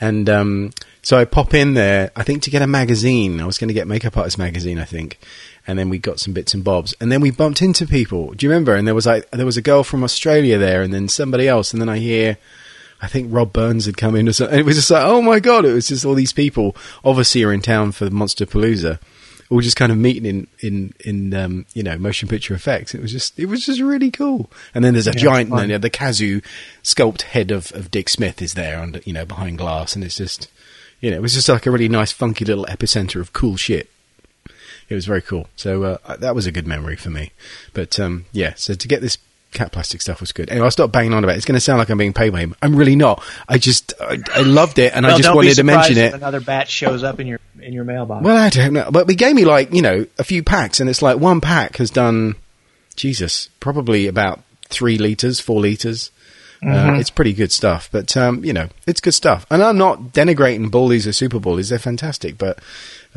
And 0.02 0.30
um, 0.30 0.72
so 1.02 1.18
I 1.18 1.24
pop 1.24 1.54
in 1.54 1.76
there, 1.76 2.12
I 2.16 2.24
think 2.24 2.44
to 2.44 2.50
get 2.50 2.62
a 2.62 2.68
magazine. 2.68 3.40
I 3.40 3.46
was 3.46 3.58
going 3.58 3.70
to 3.70 3.74
get 3.74 3.88
Makeup 3.88 4.18
Artist 4.18 4.38
magazine, 4.38 4.80
I 4.80 4.86
think. 4.86 5.20
And 5.66 5.80
then 5.80 5.90
we 5.90 5.98
got 5.98 6.20
some 6.20 6.34
bits 6.34 6.54
and 6.54 6.64
bobs, 6.64 6.94
and 7.00 7.12
then 7.12 7.22
we 7.22 7.32
bumped 7.32 7.62
into 7.62 7.86
people. 7.86 8.34
Do 8.34 8.46
you 8.46 8.50
remember? 8.50 8.76
And 8.76 8.88
there 8.88 8.96
was 8.96 9.06
like 9.06 9.30
there 9.32 9.46
was 9.46 9.58
a 9.58 9.62
girl 9.62 9.84
from 9.84 10.04
Australia 10.04 10.58
there, 10.58 10.82
and 10.82 10.94
then 10.94 11.08
somebody 11.08 11.48
else, 11.48 11.72
and 11.72 11.82
then 11.82 11.90
I 11.90 12.00
hear 12.00 12.38
I 13.02 13.08
think 13.08 13.32
Rob 13.32 13.54
Burns 13.54 13.86
had 13.86 13.98
come 13.98 14.16
in, 14.16 14.28
or 14.28 14.34
something. 14.34 14.60
it 14.60 14.66
was 14.66 14.76
just 14.76 14.92
like, 14.92 15.04
oh 15.06 15.22
my 15.22 15.40
god! 15.40 15.66
It 15.66 15.74
was 15.74 15.88
just 15.88 16.06
all 16.06 16.14
these 16.14 16.34
people 16.34 16.76
obviously 17.04 17.44
are 17.44 17.54
in 17.54 17.62
town 17.62 17.92
for 17.92 18.10
Monsterpalooza, 18.10 19.00
all 19.50 19.62
just 19.62 19.78
kind 19.78 19.92
of 19.92 19.98
meeting 19.98 20.26
in 20.26 20.48
in 20.60 20.94
in 21.06 21.34
um, 21.34 21.66
you 21.74 21.84
know 21.84 21.98
motion 21.98 22.28
picture 22.28 22.54
effects. 22.54 22.94
It 22.94 23.02
was 23.02 23.12
just 23.12 23.40
it 23.40 23.46
was 23.46 23.66
just 23.66 23.80
really 23.82 24.12
cool. 24.12 24.50
And 24.74 24.84
then 24.84 24.94
there's 24.94 25.08
a 25.08 25.12
Yeah, 25.14 25.20
giant, 25.22 25.50
fun. 25.50 25.62
you 25.64 25.68
know, 25.76 25.78
the 25.78 25.90
Kazu 25.90 26.42
sculpt 26.84 27.22
head 27.22 27.52
of, 27.52 27.72
of 27.74 27.90
Dick 27.92 28.10
Smith 28.10 28.42
is 28.42 28.54
there, 28.56 28.80
under 28.80 29.00
you 29.06 29.14
know 29.14 29.26
behind 29.26 29.58
glass, 29.58 29.96
and 29.96 30.04
it's 30.04 30.18
just 30.18 30.50
you 31.00 31.10
know 31.12 31.18
it 31.18 31.22
was 31.22 31.34
just 31.34 31.48
like 31.50 31.66
a 31.66 31.72
really 31.72 31.88
nice, 31.90 32.12
funky 32.12 32.44
little 32.46 32.66
epicenter 32.66 33.22
of 33.22 33.34
cool 33.34 33.56
shit. 33.56 33.90
It 34.90 34.96
was 34.96 35.06
very 35.06 35.22
cool. 35.22 35.48
So 35.58 35.84
uh, 35.84 36.16
that 36.18 36.34
was 36.36 36.46
a 36.46 36.52
good 36.52 36.66
memory 36.66 36.96
for 36.96 37.10
me. 37.10 37.32
But 37.74 38.00
um, 38.00 38.26
yeah, 38.32 38.54
so 38.56 38.74
to 38.74 38.88
get 38.88 39.02
this 39.02 39.18
cat 39.52 39.72
plastic 39.72 40.02
stuff 40.02 40.20
was 40.20 40.32
good. 40.32 40.50
Anyway, 40.50 40.66
I'll 40.66 40.72
stop 40.72 40.92
banging 40.92 41.14
on 41.14 41.24
about 41.24 41.34
it. 41.34 41.38
It's 41.38 41.46
going 41.46 41.56
to 41.56 41.62
sound 41.62 41.80
like 41.80 41.90
I'm 41.90 41.98
being 41.98 42.14
paid 42.14 42.32
by 42.32 42.40
him. 42.40 42.56
I'm 42.62 42.76
really 42.76 42.96
not. 42.96 43.24
I 43.48 43.58
just 43.58 43.94
I, 44.00 44.18
I 44.34 44.42
loved 44.42 44.80
it, 44.80 44.94
and 44.96 45.06
I 45.06 45.18
just 45.18 45.34
wanted 45.34 45.56
to 45.56 45.64
mention 45.64 45.98
it. 45.98 46.14
Another 46.14 46.40
batch 46.40 46.70
shows 46.70 47.04
up 47.04 47.20
in 47.20 47.28
your 47.28 47.40
in 47.62 47.74
your 47.74 47.84
mailbox. 47.84 48.24
Well, 48.24 48.38
I 48.38 48.50
don't 48.50 48.74
know, 48.74 48.90
but 48.92 49.08
we 49.08 49.16
gave 49.16 49.36
me 49.36 49.46
like 49.46 49.74
you 49.74 49.82
know 49.82 50.06
a 50.18 50.24
few 50.24 50.44
packs, 50.44 50.80
and 50.80 50.90
it's 50.90 51.02
like 51.02 51.18
one 51.18 51.42
pack 51.42 51.78
has 51.78 51.90
done, 51.90 52.36
Jesus, 52.96 53.50
probably 53.60 54.08
about 54.08 54.42
three 54.70 54.98
liters, 54.98 55.40
four 55.40 55.60
liters. 55.60 56.12
Uh, 56.66 56.98
it's 57.00 57.12
pretty 57.12 57.34
good 57.34 57.52
stuff, 57.52 57.88
but 57.92 58.18
um, 58.18 58.44
you 58.44 58.52
know 58.52 58.68
it's 58.88 59.00
good 59.00 59.14
stuff. 59.14 59.46
And 59.52 59.62
I'm 59.62 59.78
not 59.78 60.00
denigrating 60.14 60.72
Baldiez 60.72 61.06
or 61.06 61.14
super 61.14 61.40
Baldiez; 61.40 61.70
they're 61.70 61.78
fantastic. 61.78 62.38
But 62.38 62.58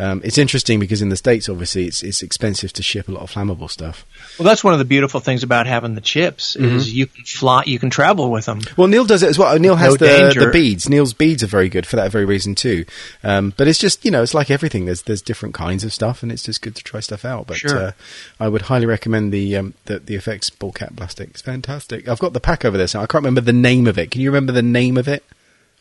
um, 0.03 0.21
it's 0.25 0.39
interesting 0.39 0.81
because 0.81 1.03
in 1.03 1.11
the 1.11 1.17
states, 1.17 1.49
obviously, 1.49 1.85
it's 1.85 2.03
it's 2.03 2.23
expensive 2.23 2.73
to 2.75 2.83
ship 2.83 3.09
a 3.09 3.13
lot 3.13 3.23
of 3.23 3.31
flammable 3.31 3.69
stuff. 3.71 4.05
Well, 4.39 4.47
that's 4.47 4.65
one 4.65 4.73
of 4.73 4.79
the 4.79 4.85
beautiful 4.85 5.21
things 5.21 5.43
about 5.43 5.67
having 5.67 5.95
the 5.95 6.01
chips 6.01 6.57
Mm-hmm. 6.57 6.77
is 6.77 6.93
you 6.93 7.07
can 7.07 7.25
fly, 7.25 7.63
you 7.67 7.79
can 7.79 7.91
travel 7.91 8.31
with 8.31 8.47
them. 8.47 8.61
Well, 8.77 8.89
Neil 8.89 9.05
does 9.05 9.23
it 9.23 9.29
as 9.29 9.39
well. 9.39 9.59
Neil 9.59 9.77
has 9.77 9.93
No 9.95 9.97
the, 9.99 10.07
danger. 10.07 10.41
the 10.47 10.51
beads. 10.53 10.89
Neil's 10.89 11.13
beads 11.13 11.43
are 11.43 11.47
very 11.49 11.69
good 11.69 11.87
for 11.87 11.97
that 11.97 12.11
very 12.11 12.25
reason 12.25 12.55
too. 12.55 12.85
Um, 13.23 13.53
but 13.57 13.69
it's 13.69 13.79
just 13.79 14.05
you 14.05 14.11
know 14.11 14.23
it's 14.23 14.35
like 14.35 14.51
everything. 14.51 14.87
There's 14.87 15.03
there's 15.03 15.23
different 15.23 15.55
kinds 15.55 15.85
of 15.85 15.93
stuff, 15.93 16.23
and 16.23 16.33
it's 16.33 16.43
just 16.45 16.63
good 16.63 16.77
to 16.77 16.83
try 16.83 17.01
stuff 17.01 17.25
out. 17.25 17.47
But 17.47 17.59
Sure. 17.59 17.79
uh, 17.79 17.93
I 18.39 18.49
would 18.49 18.63
highly 18.63 18.87
recommend 18.87 19.33
the 19.33 19.57
um, 19.57 19.75
the, 19.85 19.99
the 19.99 20.15
effects 20.15 20.51
bald 20.51 20.75
cap 20.77 20.97
plastic. 20.97 21.31
It's 21.31 21.43
fantastic. 21.43 22.09
I've 22.09 22.19
got 22.19 22.33
the 22.33 22.41
pack 22.41 22.65
over 22.65 22.79
there, 22.79 22.87
so 22.87 22.99
I 23.01 23.07
can't 23.07 23.23
remember 23.25 23.41
the 23.43 23.53
name 23.53 23.87
of 23.87 23.99
it. 23.99 24.11
Can 24.11 24.21
you 24.23 24.31
remember 24.31 24.53
the 24.53 24.63
name 24.63 24.97
of 24.97 25.09
it? 25.09 25.25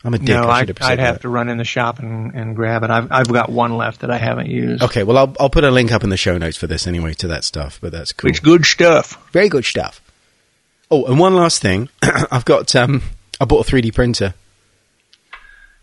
I'm 0.02 0.14
a 0.14 0.18
dick. 0.18 0.28
no, 0.28 0.48
I 0.48 0.60
should 0.60 0.70
I'd, 0.70 0.78
have 0.82 0.90
I'd 0.90 0.98
have 0.98 1.14
that. 1.16 1.22
to 1.22 1.28
run 1.28 1.48
in 1.50 1.58
the 1.58 1.64
shop 1.64 1.98
and, 1.98 2.34
and 2.34 2.56
grab 2.56 2.82
it. 2.84 2.90
I've 2.90 3.12
I've 3.12 3.28
got 3.28 3.50
one 3.50 3.76
left 3.76 4.00
that 4.00 4.10
I 4.10 4.16
haven't 4.18 4.48
used. 4.48 4.82
Okay, 4.82 5.02
well 5.02 5.18
I'll 5.18 5.36
I'll 5.38 5.50
put 5.50 5.62
a 5.64 5.70
link 5.70 5.92
up 5.92 6.02
in 6.04 6.10
the 6.10 6.16
show 6.16 6.38
notes 6.38 6.56
for 6.56 6.66
this 6.66 6.86
anyway 6.86 7.12
to 7.14 7.28
that 7.28 7.44
stuff. 7.44 7.78
But 7.82 7.92
that's 7.92 8.12
cool. 8.14 8.30
It's 8.30 8.40
good 8.40 8.64
stuff. 8.64 9.18
Very 9.32 9.48
good 9.50 9.64
stuff. 9.64 10.00
Oh, 10.90 11.04
and 11.04 11.18
one 11.18 11.34
last 11.36 11.60
thing, 11.62 11.88
I've 12.30 12.44
got 12.46 12.74
um, 12.74 13.02
I 13.40 13.44
bought 13.44 13.68
a 13.68 13.70
3D 13.70 13.94
printer. 13.94 14.34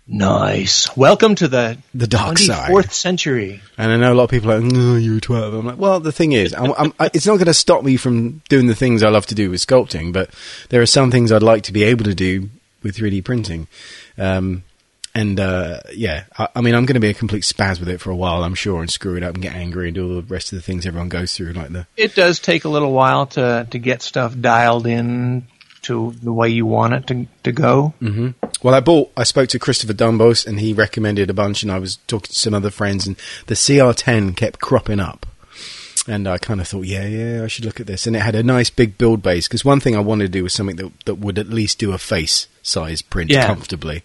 Nice. 0.10 0.96
Welcome 0.96 1.36
to 1.36 1.48
the 1.50 1.78
The 1.94 2.08
dark 2.08 2.38
side. 2.38 2.70
fourth 2.70 2.94
century. 2.94 3.62
And 3.78 3.92
I 3.92 3.98
know 3.98 4.14
a 4.14 4.16
lot 4.16 4.24
of 4.26 4.30
people 4.30 4.50
are 4.52 4.60
like, 4.62 4.72
oh, 4.74 4.96
you're 4.96 5.18
a 5.18 5.22
twat. 5.22 5.58
I'm 5.60 5.66
like, 5.66 5.78
well, 5.78 6.00
the 6.00 6.14
thing 6.14 6.32
is, 6.32 6.54
I'm, 6.54 6.72
I'm, 6.78 6.94
I, 6.98 7.10
it's 7.14 7.28
not 7.28 7.36
going 7.36 7.48
to 7.48 7.54
stop 7.54 7.84
me 7.84 7.98
from 7.98 8.42
doing 8.48 8.68
the 8.68 8.76
things 8.76 9.04
I 9.04 9.10
love 9.10 9.26
to 9.28 9.36
do 9.36 9.50
with 9.50 9.60
sculpting, 9.66 10.14
but 10.14 10.30
there 10.70 10.82
are 10.82 10.86
some 10.86 11.12
things 11.12 11.30
I'd 11.32 11.44
like 11.44 11.64
to 11.64 11.74
be 11.74 11.84
able 11.84 12.06
to 12.06 12.16
do 12.16 12.50
with 12.84 12.96
3D 12.96 13.26
printing. 13.26 13.68
Um, 14.18 14.64
and 15.18 15.40
uh, 15.40 15.80
yeah, 15.94 16.26
I, 16.38 16.48
I 16.58 16.62
mean, 16.62 16.76
I'm 16.76 16.86
going 16.86 16.94
to 16.94 17.00
be 17.00 17.10
a 17.10 17.14
complete 17.14 17.44
spaz 17.44 17.80
with 17.80 17.90
it 17.90 18.00
for 18.00 18.12
a 18.12 18.16
while, 18.16 18.44
I'm 18.44 18.54
sure, 18.54 18.82
and 18.82 18.90
screw 18.90 19.16
it 19.16 19.24
up 19.24 19.34
and 19.34 19.42
get 19.42 19.56
angry 19.56 19.88
and 19.88 19.96
do 19.96 20.08
all 20.08 20.22
the 20.22 20.28
rest 20.28 20.54
of 20.54 20.58
the 20.58 20.62
things 20.62 20.86
everyone 20.86 21.10
goes 21.10 21.34
through, 21.34 21.54
like 21.54 21.72
the 21.72 21.88
It 21.98 22.14
does 22.14 22.40
take 22.40 22.66
a 22.66 22.70
little 22.70 22.92
while 22.92 23.26
to 23.28 23.68
to 23.70 23.80
get 23.80 24.02
stuff 24.04 24.40
dialed 24.40 24.86
in 24.86 25.48
to 25.84 26.14
the 26.22 26.34
way 26.34 26.50
you 26.50 26.66
want 26.66 26.94
it 26.94 27.08
to 27.08 27.26
to 27.44 27.52
go. 27.52 27.94
hmm 28.00 28.30
Well, 28.62 28.76
I 28.76 28.80
bought. 28.80 29.12
I 29.18 29.24
spoke 29.24 29.50
to 29.50 29.60
Christopher 29.60 29.94
Dumbos, 29.94 30.46
and 30.46 30.60
he 30.60 30.74
recommended 30.74 31.32
a 31.32 31.34
bunch, 31.34 31.64
and 31.64 31.72
I 31.72 31.80
was 31.80 31.96
talking 32.08 32.28
to 32.28 32.40
some 32.40 32.54
other 32.54 32.70
friends, 32.70 33.08
and 33.08 33.16
the 33.48 33.56
CR10 33.56 34.36
kept 34.36 34.60
cropping 34.60 35.00
up, 35.00 35.26
and 36.08 36.28
I 36.28 36.38
kind 36.38 36.62
of 36.62 36.68
thought, 36.68 36.86
yeah, 36.86 37.08
yeah, 37.08 37.44
I 37.44 37.48
should 37.48 37.66
look 37.66 37.80
at 37.80 37.88
this, 37.88 38.06
and 38.06 38.16
it 38.16 38.20
had 38.20 38.36
a 38.36 38.44
nice 38.44 38.70
big 38.70 39.00
build 39.00 39.24
base 39.24 39.48
because 39.48 39.66
one 39.66 39.80
thing 39.80 39.96
I 39.96 40.00
wanted 40.00 40.26
to 40.26 40.30
do 40.38 40.44
was 40.44 40.54
something 40.54 40.76
that 40.76 40.92
that 41.06 41.16
would 41.16 41.40
at 41.40 41.48
least 41.50 41.80
do 41.80 41.92
a 41.94 41.98
face 41.98 42.48
size 42.68 43.02
print 43.02 43.32
Yeah. 43.32 43.46
comfortably, 43.48 44.04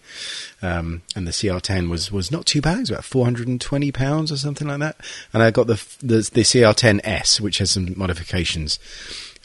um, 0.61 1.01
and 1.15 1.27
the 1.27 1.31
CR10 1.31 1.89
was 1.89 2.11
was 2.11 2.31
not 2.31 2.45
too 2.45 2.61
bad. 2.61 2.77
It 2.77 2.81
was 2.81 2.89
about 2.91 3.03
420 3.05 3.91
pounds 3.91 4.31
or 4.31 4.37
something 4.37 4.67
like 4.67 4.79
that, 4.79 4.95
and 5.33 5.43
I 5.43 5.51
got 5.51 5.67
the 5.67 5.81
the, 6.01 6.17
the 6.33 6.41
CR10S, 6.43 7.41
which 7.41 7.57
has 7.57 7.71
some 7.71 7.93
modifications. 7.97 8.79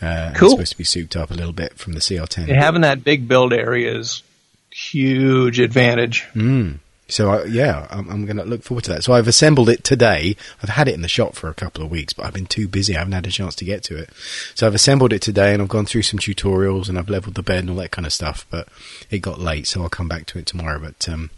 Uh, 0.00 0.06
and 0.06 0.30
It's 0.30 0.38
Cool. 0.40 0.50
supposed 0.50 0.72
to 0.72 0.78
be 0.78 0.84
souped 0.84 1.16
up 1.16 1.30
a 1.32 1.34
little 1.34 1.52
bit 1.52 1.76
from 1.76 1.94
the 1.94 2.00
CR10. 2.00 2.44
And 2.48 2.56
having 2.62 2.82
that 2.82 3.02
big 3.02 3.26
build 3.26 3.52
area 3.52 3.98
is 3.98 4.22
huge 4.70 5.58
advantage. 5.58 6.24
Mm. 6.34 6.78
So 7.08 7.30
I, 7.30 7.44
yeah, 7.44 7.86
I'm, 7.90 8.08
I'm 8.10 8.26
going 8.26 8.36
to 8.36 8.44
look 8.44 8.62
forward 8.62 8.84
to 8.84 8.90
that. 8.92 9.02
So 9.02 9.14
I've 9.14 9.28
assembled 9.28 9.70
it 9.70 9.82
today. 9.82 10.36
I've 10.62 10.68
had 10.68 10.88
it 10.88 10.94
in 10.94 11.00
the 11.00 11.08
shop 11.08 11.34
for 11.34 11.48
a 11.48 11.54
couple 11.54 11.82
of 11.82 11.90
weeks, 11.90 12.12
but 12.12 12.26
I've 12.26 12.34
been 12.34 12.46
too 12.46 12.68
busy. 12.68 12.94
I 12.94 12.98
haven't 12.98 13.14
had 13.14 13.26
a 13.26 13.30
chance 13.30 13.54
to 13.56 13.64
get 13.64 13.82
to 13.84 13.96
it. 13.96 14.10
So 14.54 14.66
I've 14.66 14.74
assembled 14.74 15.12
it 15.14 15.22
today, 15.22 15.54
and 15.54 15.62
I've 15.62 15.68
gone 15.68 15.86
through 15.86 16.02
some 16.02 16.18
tutorials, 16.18 16.88
and 16.88 16.98
I've 16.98 17.08
leveled 17.08 17.34
the 17.34 17.42
bed 17.42 17.60
and 17.60 17.70
all 17.70 17.76
that 17.76 17.92
kind 17.92 18.06
of 18.06 18.12
stuff. 18.12 18.46
But 18.50 18.68
it 19.10 19.20
got 19.20 19.40
late, 19.40 19.66
so 19.66 19.82
I'll 19.82 19.88
come 19.88 20.08
back 20.08 20.26
to 20.26 20.38
it 20.38 20.46
tomorrow. 20.46 20.78
But 20.78 21.08
um, 21.08 21.30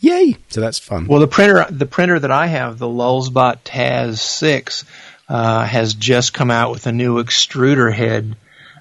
yay! 0.00 0.36
So 0.48 0.60
that's 0.60 0.80
fun. 0.80 1.06
Well, 1.06 1.20
the 1.20 1.28
printer 1.28 1.66
the 1.70 1.86
printer 1.86 2.18
that 2.18 2.32
I 2.32 2.46
have, 2.48 2.78
the 2.78 2.86
Lulzbot 2.86 3.58
Taz 3.64 4.18
six, 4.18 4.84
uh, 5.28 5.64
has 5.64 5.94
just 5.94 6.34
come 6.34 6.50
out 6.50 6.72
with 6.72 6.86
a 6.86 6.92
new 6.92 7.22
extruder 7.22 7.92
head 7.92 8.36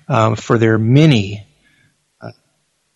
um, 0.07 0.35
for 0.35 0.57
their 0.57 0.77
mini. 0.77 1.45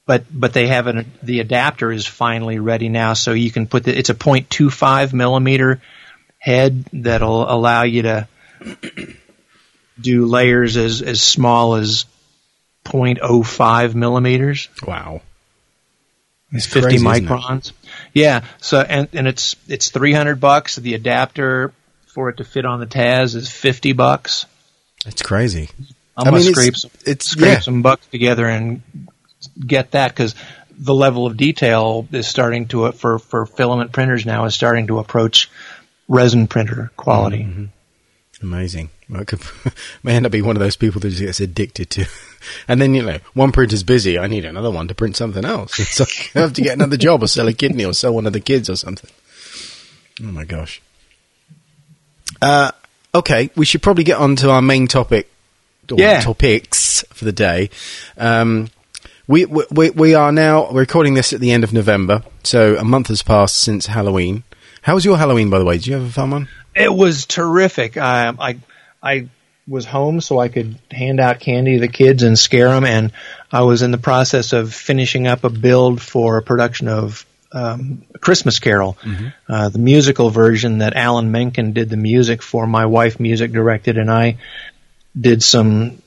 But 0.07 0.25
but 0.31 0.53
they 0.53 0.67
have 0.67 0.85
an 0.87 1.11
the 1.23 1.39
adapter 1.39 1.91
is 1.91 2.05
finally 2.05 2.59
ready 2.59 2.89
now, 2.89 3.13
so 3.13 3.33
you 3.33 3.49
can 3.51 3.65
put 3.67 3.83
the 3.85 3.97
it's 3.97 4.09
a 4.09 4.13
.25 4.15 5.13
millimeter 5.13 5.81
head 6.37 6.85
that'll 6.93 7.51
allow 7.51 7.81
you 7.83 8.03
to 8.03 8.27
do 9.99 10.25
layers 10.25 10.77
as 10.77 11.01
as 11.01 11.21
small 11.21 11.75
as 11.75 12.05
.05 12.85 13.95
millimeters. 13.95 14.69
wow, 14.85 15.21
It's 16.51 16.65
It's 16.65 16.73
50 16.73 16.81
crazy, 16.81 16.95
isn't 17.07 17.25
it? 17.25 17.27
microns. 17.29 17.71
Yeah. 18.13 18.43
So 18.61 18.81
and 18.81 19.07
and 19.13 19.27
it's 19.27 19.55
it's 19.67 19.89
300 19.89 20.39
bucks. 20.39 20.75
The 20.75 20.93
adapter 20.93 21.73
for 22.07 22.29
it 22.29 22.37
to 22.37 22.43
fit 22.43 22.65
on 22.65 22.79
the 22.79 22.85
Taz 22.87 23.35
is 23.35 23.49
50 23.49 23.93
bucks. 23.93 24.45
it's 25.05 25.21
crazy. 25.23 25.69
I'm 26.17 26.21
I 26.21 26.23
gonna 26.25 26.37
mean, 26.37 26.47
it's- 26.47 26.55
scrape 26.55 26.75
some, 26.77 26.91
it's- 27.05 27.25
scrape 27.27 27.53
yeah. 27.53 27.59
some 27.59 27.81
bucks 27.81 28.05
together 28.07 28.47
and 28.47 28.81
get 29.59 29.91
that 29.91 30.09
because 30.09 30.35
the 30.77 30.93
level 30.93 31.25
of 31.25 31.37
detail 31.37 32.07
is 32.11 32.27
starting 32.27 32.67
to 32.67 32.91
for 32.91 33.19
for 33.19 33.45
filament 33.45 33.91
printers 33.91 34.25
now 34.25 34.45
is 34.45 34.55
starting 34.55 34.87
to 34.87 34.99
approach 34.99 35.49
resin 36.07 36.47
printer 36.47 36.91
quality. 36.97 37.43
Mm-hmm. 37.43 37.65
Amazing. 38.41 38.89
I 39.13 39.23
could, 39.23 39.41
may 40.03 40.15
end 40.15 40.25
up 40.25 40.31
being 40.31 40.45
one 40.45 40.55
of 40.55 40.59
those 40.59 40.75
people 40.75 40.99
that 41.01 41.09
just 41.09 41.21
gets 41.21 41.39
addicted 41.39 41.89
to. 41.91 42.05
And 42.67 42.79
then, 42.79 42.93
you 42.93 43.01
know, 43.01 43.17
one 43.33 43.51
printer's 43.51 43.81
busy. 43.81 44.19
I 44.19 44.27
need 44.27 44.45
another 44.45 44.69
one 44.69 44.87
to 44.89 44.93
print 44.93 45.15
something 45.15 45.43
else. 45.43 45.79
It's 45.79 45.99
like 45.99 46.31
I 46.35 46.41
have 46.41 46.53
to 46.53 46.61
get 46.61 46.73
another 46.73 46.95
job 46.95 47.23
or 47.23 47.27
sell 47.27 47.47
a 47.47 47.53
kidney 47.53 47.83
or 47.85 47.93
sell 47.93 48.13
one 48.13 48.27
of 48.27 48.33
the 48.33 48.39
kids 48.39 48.69
or 48.69 48.75
something. 48.75 49.09
Oh 50.21 50.31
my 50.31 50.45
gosh. 50.45 50.79
Uh, 52.39 52.69
okay, 53.15 53.49
we 53.55 53.65
should 53.65 53.81
probably 53.81 54.03
get 54.03 54.19
on 54.19 54.35
to 54.35 54.51
our 54.51 54.61
main 54.61 54.87
topic. 54.87 55.27
Or 55.91 55.97
Yeah. 55.97 56.21
Topics 56.21 57.03
for 57.09 57.25
the 57.25 57.31
day. 57.31 57.71
Um, 58.15 58.69
we, 59.27 59.45
we 59.45 59.89
we 59.91 60.13
are 60.13 60.31
now 60.31 60.69
recording 60.71 61.13
this 61.13 61.33
at 61.33 61.39
the 61.39 61.51
end 61.51 61.63
of 61.63 61.73
November, 61.73 62.23
so 62.43 62.75
a 62.77 62.83
month 62.83 63.07
has 63.07 63.23
passed 63.23 63.57
since 63.57 63.87
Halloween. 63.87 64.43
How 64.81 64.93
was 64.93 65.05
your 65.05 65.17
Halloween, 65.17 65.49
by 65.49 65.59
the 65.59 65.65
way? 65.65 65.75
Did 65.75 65.87
you 65.87 65.93
have 65.95 66.03
a 66.03 66.11
fun 66.11 66.31
one? 66.31 66.47
It 66.75 66.93
was 66.93 67.25
terrific. 67.25 67.97
I, 67.97 68.33
I, 68.37 68.57
I 69.01 69.29
was 69.67 69.85
home 69.85 70.21
so 70.21 70.37
I 70.37 70.49
could 70.49 70.77
hand 70.91 71.19
out 71.19 71.39
candy 71.39 71.75
to 71.75 71.79
the 71.79 71.87
kids 71.87 72.21
and 72.21 72.37
scare 72.37 72.69
them, 72.69 72.83
and 72.83 73.11
I 73.51 73.63
was 73.63 73.81
in 73.81 73.91
the 73.91 73.97
process 73.97 74.53
of 74.53 74.73
finishing 74.73 75.25
up 75.25 75.43
a 75.43 75.49
build 75.49 76.01
for 76.01 76.37
a 76.37 76.43
production 76.43 76.87
of 76.87 77.25
um, 77.51 78.03
Christmas 78.19 78.59
Carol, 78.59 78.97
uh, 79.47 79.69
the 79.69 79.79
musical 79.79 80.29
version 80.29 80.79
that 80.79 80.95
Alan 80.95 81.31
Menken 81.31 81.71
did 81.71 81.89
the 81.89 81.97
music 81.97 82.43
for. 82.43 82.67
My 82.67 82.85
wife 82.85 83.19
music 83.19 83.51
directed, 83.51 83.97
and 83.97 84.11
I 84.11 84.37
did 85.19 85.41
some 85.41 86.01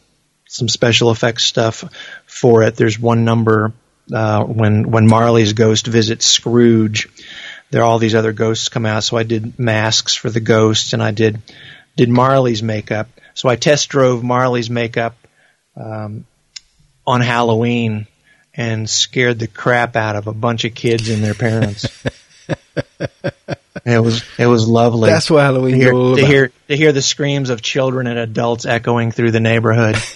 some 0.49 0.69
special 0.69 1.11
effects 1.13 1.45
stuff 1.45 1.85
for 2.27 2.63
it. 2.63 2.75
There's 2.75 2.99
one 2.99 3.25
number 3.25 3.73
uh, 4.13 4.43
when 4.45 4.91
when 4.91 5.07
Marley's 5.07 5.53
ghost 5.53 5.87
visits 5.87 6.27
Scrooge. 6.27 7.09
There 7.71 7.83
are 7.83 7.85
all 7.85 7.99
these 7.99 8.15
other 8.15 8.33
ghosts 8.33 8.71
come 8.71 8.87
out, 8.87 9.05
so 9.05 9.19
I 9.19 9.23
did 9.23 9.59
masks 9.59 10.15
for 10.15 10.31
the 10.31 10.41
ghosts, 10.41 10.95
and 10.95 11.03
I 11.03 11.13
did 11.13 11.41
did 11.97 12.09
Marley's 12.09 12.63
makeup. 12.63 13.09
So 13.35 13.49
I 13.49 13.57
test 13.57 13.91
drove 13.91 14.25
Marley's 14.25 14.71
makeup 14.71 15.17
um, 15.77 16.25
on 17.07 17.21
Halloween 17.21 18.07
and 18.55 18.89
scared 18.89 19.39
the 19.39 19.47
crap 19.47 19.95
out 19.95 20.17
of 20.17 20.27
a 20.27 20.33
bunch 20.33 20.65
of 20.65 20.75
kids 20.75 21.09
and 21.09 21.23
their 21.23 21.35
parents. 21.35 21.87
it 23.85 24.01
was 24.01 24.23
it 24.39 24.47
was 24.47 24.69
lovely. 24.69 25.11
That's 25.11 25.31
what 25.31 25.43
Halloween 25.43 25.73
to 25.73 25.79
hear, 25.79 25.93
to 25.93 25.99
about. 25.99 26.19
hear 26.19 26.53
to 26.69 26.77
hear 26.77 26.93
the 26.93 27.03
screams 27.03 27.51
of 27.51 27.63
children 27.63 28.07
and 28.07 28.19
adults 28.19 28.67
echoing 28.67 29.11
through 29.13 29.31
the 29.33 29.41
neighborhood. 29.41 29.97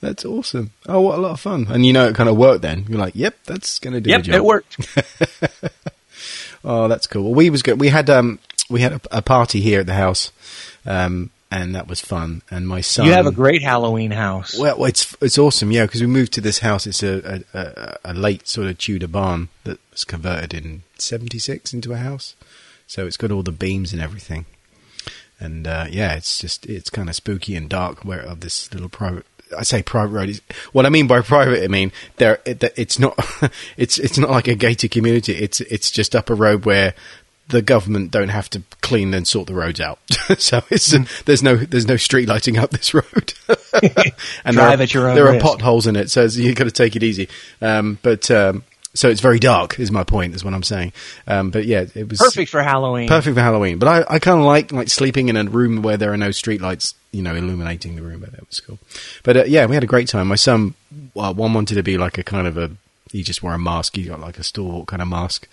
That's 0.00 0.24
awesome. 0.24 0.72
Oh, 0.86 1.00
what 1.00 1.18
a 1.18 1.22
lot 1.22 1.32
of 1.32 1.40
fun! 1.40 1.66
And 1.68 1.84
you 1.84 1.92
know, 1.92 2.06
it 2.06 2.14
kind 2.14 2.28
of 2.28 2.36
worked. 2.36 2.62
Then 2.62 2.84
you're 2.88 2.98
like, 2.98 3.16
"Yep, 3.16 3.34
that's 3.44 3.78
going 3.78 3.94
to 3.94 4.00
do 4.00 4.10
it. 4.10 4.12
Yep, 4.12 4.20
the 4.20 4.26
job." 4.26 4.34
it 4.36 4.44
worked. 4.44 4.76
Oh, 6.66 6.88
that's 6.88 7.06
cool. 7.06 7.22
Well, 7.22 7.34
we 7.34 7.48
was 7.48 7.62
good. 7.62 7.80
We 7.80 7.88
had 7.88 8.10
um 8.10 8.40
we 8.68 8.80
had 8.80 8.92
a, 8.94 9.00
a 9.12 9.22
party 9.22 9.60
here 9.60 9.80
at 9.80 9.86
the 9.86 9.94
house, 9.94 10.32
um, 10.84 11.30
and 11.50 11.74
that 11.74 11.88
was 11.88 12.00
fun. 12.00 12.42
And 12.50 12.66
my 12.66 12.80
son, 12.80 13.06
You 13.06 13.12
have 13.12 13.26
a 13.26 13.32
great 13.32 13.62
Halloween 13.62 14.10
house. 14.10 14.58
well, 14.58 14.84
it's 14.84 15.16
it's 15.20 15.38
awesome, 15.38 15.70
yeah, 15.70 15.86
because 15.86 16.00
we 16.00 16.06
moved 16.06 16.32
to 16.34 16.40
this 16.40 16.60
house. 16.60 16.86
It's 16.86 17.02
a, 17.02 17.44
a, 17.54 17.96
a, 18.04 18.14
late 18.14 18.48
sort 18.48 18.68
of 18.68 18.78
Tudor 18.78 19.08
barn 19.08 19.48
that 19.64 19.78
was 19.90 20.04
converted 20.04 20.54
in 20.54 20.82
'76 20.98 21.72
into 21.72 21.92
a 21.92 21.98
house, 21.98 22.34
so 22.86 23.06
it's 23.06 23.16
got 23.16 23.30
all 23.30 23.42
the 23.42 23.52
beams 23.52 23.92
and 23.92 24.02
everything. 24.02 24.46
And 25.38 25.66
uh, 25.66 25.86
yeah, 25.90 26.14
it's 26.14 26.38
just 26.38 26.66
it's 26.66 26.90
kind 26.90 27.08
of 27.08 27.14
spooky 27.14 27.54
and 27.54 27.68
dark 27.68 28.04
where 28.04 28.20
of 28.20 28.40
this 28.40 28.72
little 28.72 28.88
private. 28.88 29.26
I 29.56 29.62
say 29.62 29.82
private 29.82 30.12
road. 30.12 30.28
Is, 30.30 30.42
what 30.72 30.86
I 30.86 30.88
mean 30.88 31.06
by 31.06 31.20
private, 31.20 31.62
I 31.62 31.68
mean 31.68 31.92
there. 32.16 32.40
It, 32.44 32.62
it's 32.76 32.98
not. 32.98 33.18
It's 33.76 33.98
it's 33.98 34.18
not 34.18 34.30
like 34.30 34.48
a 34.48 34.54
gated 34.54 34.90
community. 34.90 35.34
It's 35.34 35.60
it's 35.60 35.90
just 35.90 36.16
up 36.16 36.30
a 36.30 36.34
road 36.34 36.64
where 36.64 36.94
the 37.48 37.62
government 37.62 38.10
don't 38.10 38.28
have 38.28 38.50
to 38.50 38.62
clean 38.80 39.14
and 39.14 39.26
sort 39.26 39.46
the 39.46 39.54
roads 39.54 39.80
out. 39.80 39.98
so 40.38 40.62
it's 40.70 40.94
there's 41.24 41.42
no 41.42 41.56
there's 41.56 41.86
no 41.86 41.96
street 41.96 42.28
lighting 42.28 42.58
up 42.58 42.70
this 42.70 42.92
road. 42.94 43.34
and 44.44 44.56
Drive 44.56 44.78
there, 44.78 44.82
at 44.82 44.94
your 44.94 45.08
own 45.08 45.14
there 45.14 45.28
are 45.28 45.40
potholes 45.40 45.86
in 45.86 45.96
it, 45.96 46.10
so 46.10 46.24
you 46.24 46.48
have 46.48 46.56
got 46.56 46.64
to 46.64 46.70
take 46.70 46.96
it 46.96 47.02
easy. 47.02 47.28
Um, 47.60 47.98
but 48.02 48.30
um, 48.30 48.64
so 48.94 49.08
it's 49.08 49.20
very 49.20 49.38
dark, 49.38 49.78
is 49.78 49.92
my 49.92 50.04
point, 50.04 50.34
is 50.34 50.44
what 50.44 50.54
I'm 50.54 50.62
saying. 50.62 50.92
Um, 51.26 51.50
but 51.50 51.66
yeah, 51.66 51.84
it 51.94 52.08
was 52.08 52.18
Perfect 52.18 52.50
for 52.50 52.62
Halloween. 52.62 53.08
perfect 53.08 53.34
for 53.34 53.42
Halloween. 53.42 53.78
But 53.78 53.88
I, 53.88 54.14
I 54.14 54.18
kind 54.18 54.40
of 54.40 54.46
like 54.46 54.72
like 54.72 54.88
sleeping 54.88 55.28
in 55.28 55.36
a 55.36 55.44
room 55.44 55.82
where 55.82 55.96
there 55.96 56.12
are 56.12 56.16
no 56.16 56.30
streetlights, 56.30 56.94
you 57.12 57.22
know, 57.22 57.34
illuminating 57.34 57.96
the 57.96 58.02
room. 58.02 58.20
But 58.20 58.32
that 58.32 58.46
was 58.48 58.60
cool. 58.60 58.78
But 59.22 59.36
uh, 59.36 59.44
yeah, 59.44 59.66
we 59.66 59.74
had 59.74 59.84
a 59.84 59.88
great 59.88 60.08
time. 60.08 60.28
My 60.28 60.36
son, 60.36 60.74
well, 61.14 61.34
one 61.34 61.54
wanted 61.54 61.76
to 61.76 61.82
be 61.82 61.98
like 61.98 62.18
a 62.18 62.24
kind 62.24 62.46
of 62.46 62.58
a 62.58 62.72
he 63.12 63.22
just 63.22 63.42
wore 63.42 63.54
a 63.54 63.58
mask. 63.58 63.96
He 63.96 64.04
got 64.04 64.20
like 64.20 64.38
a 64.38 64.42
stalwart 64.42 64.88
kind 64.88 65.02
of 65.02 65.08
mask 65.08 65.46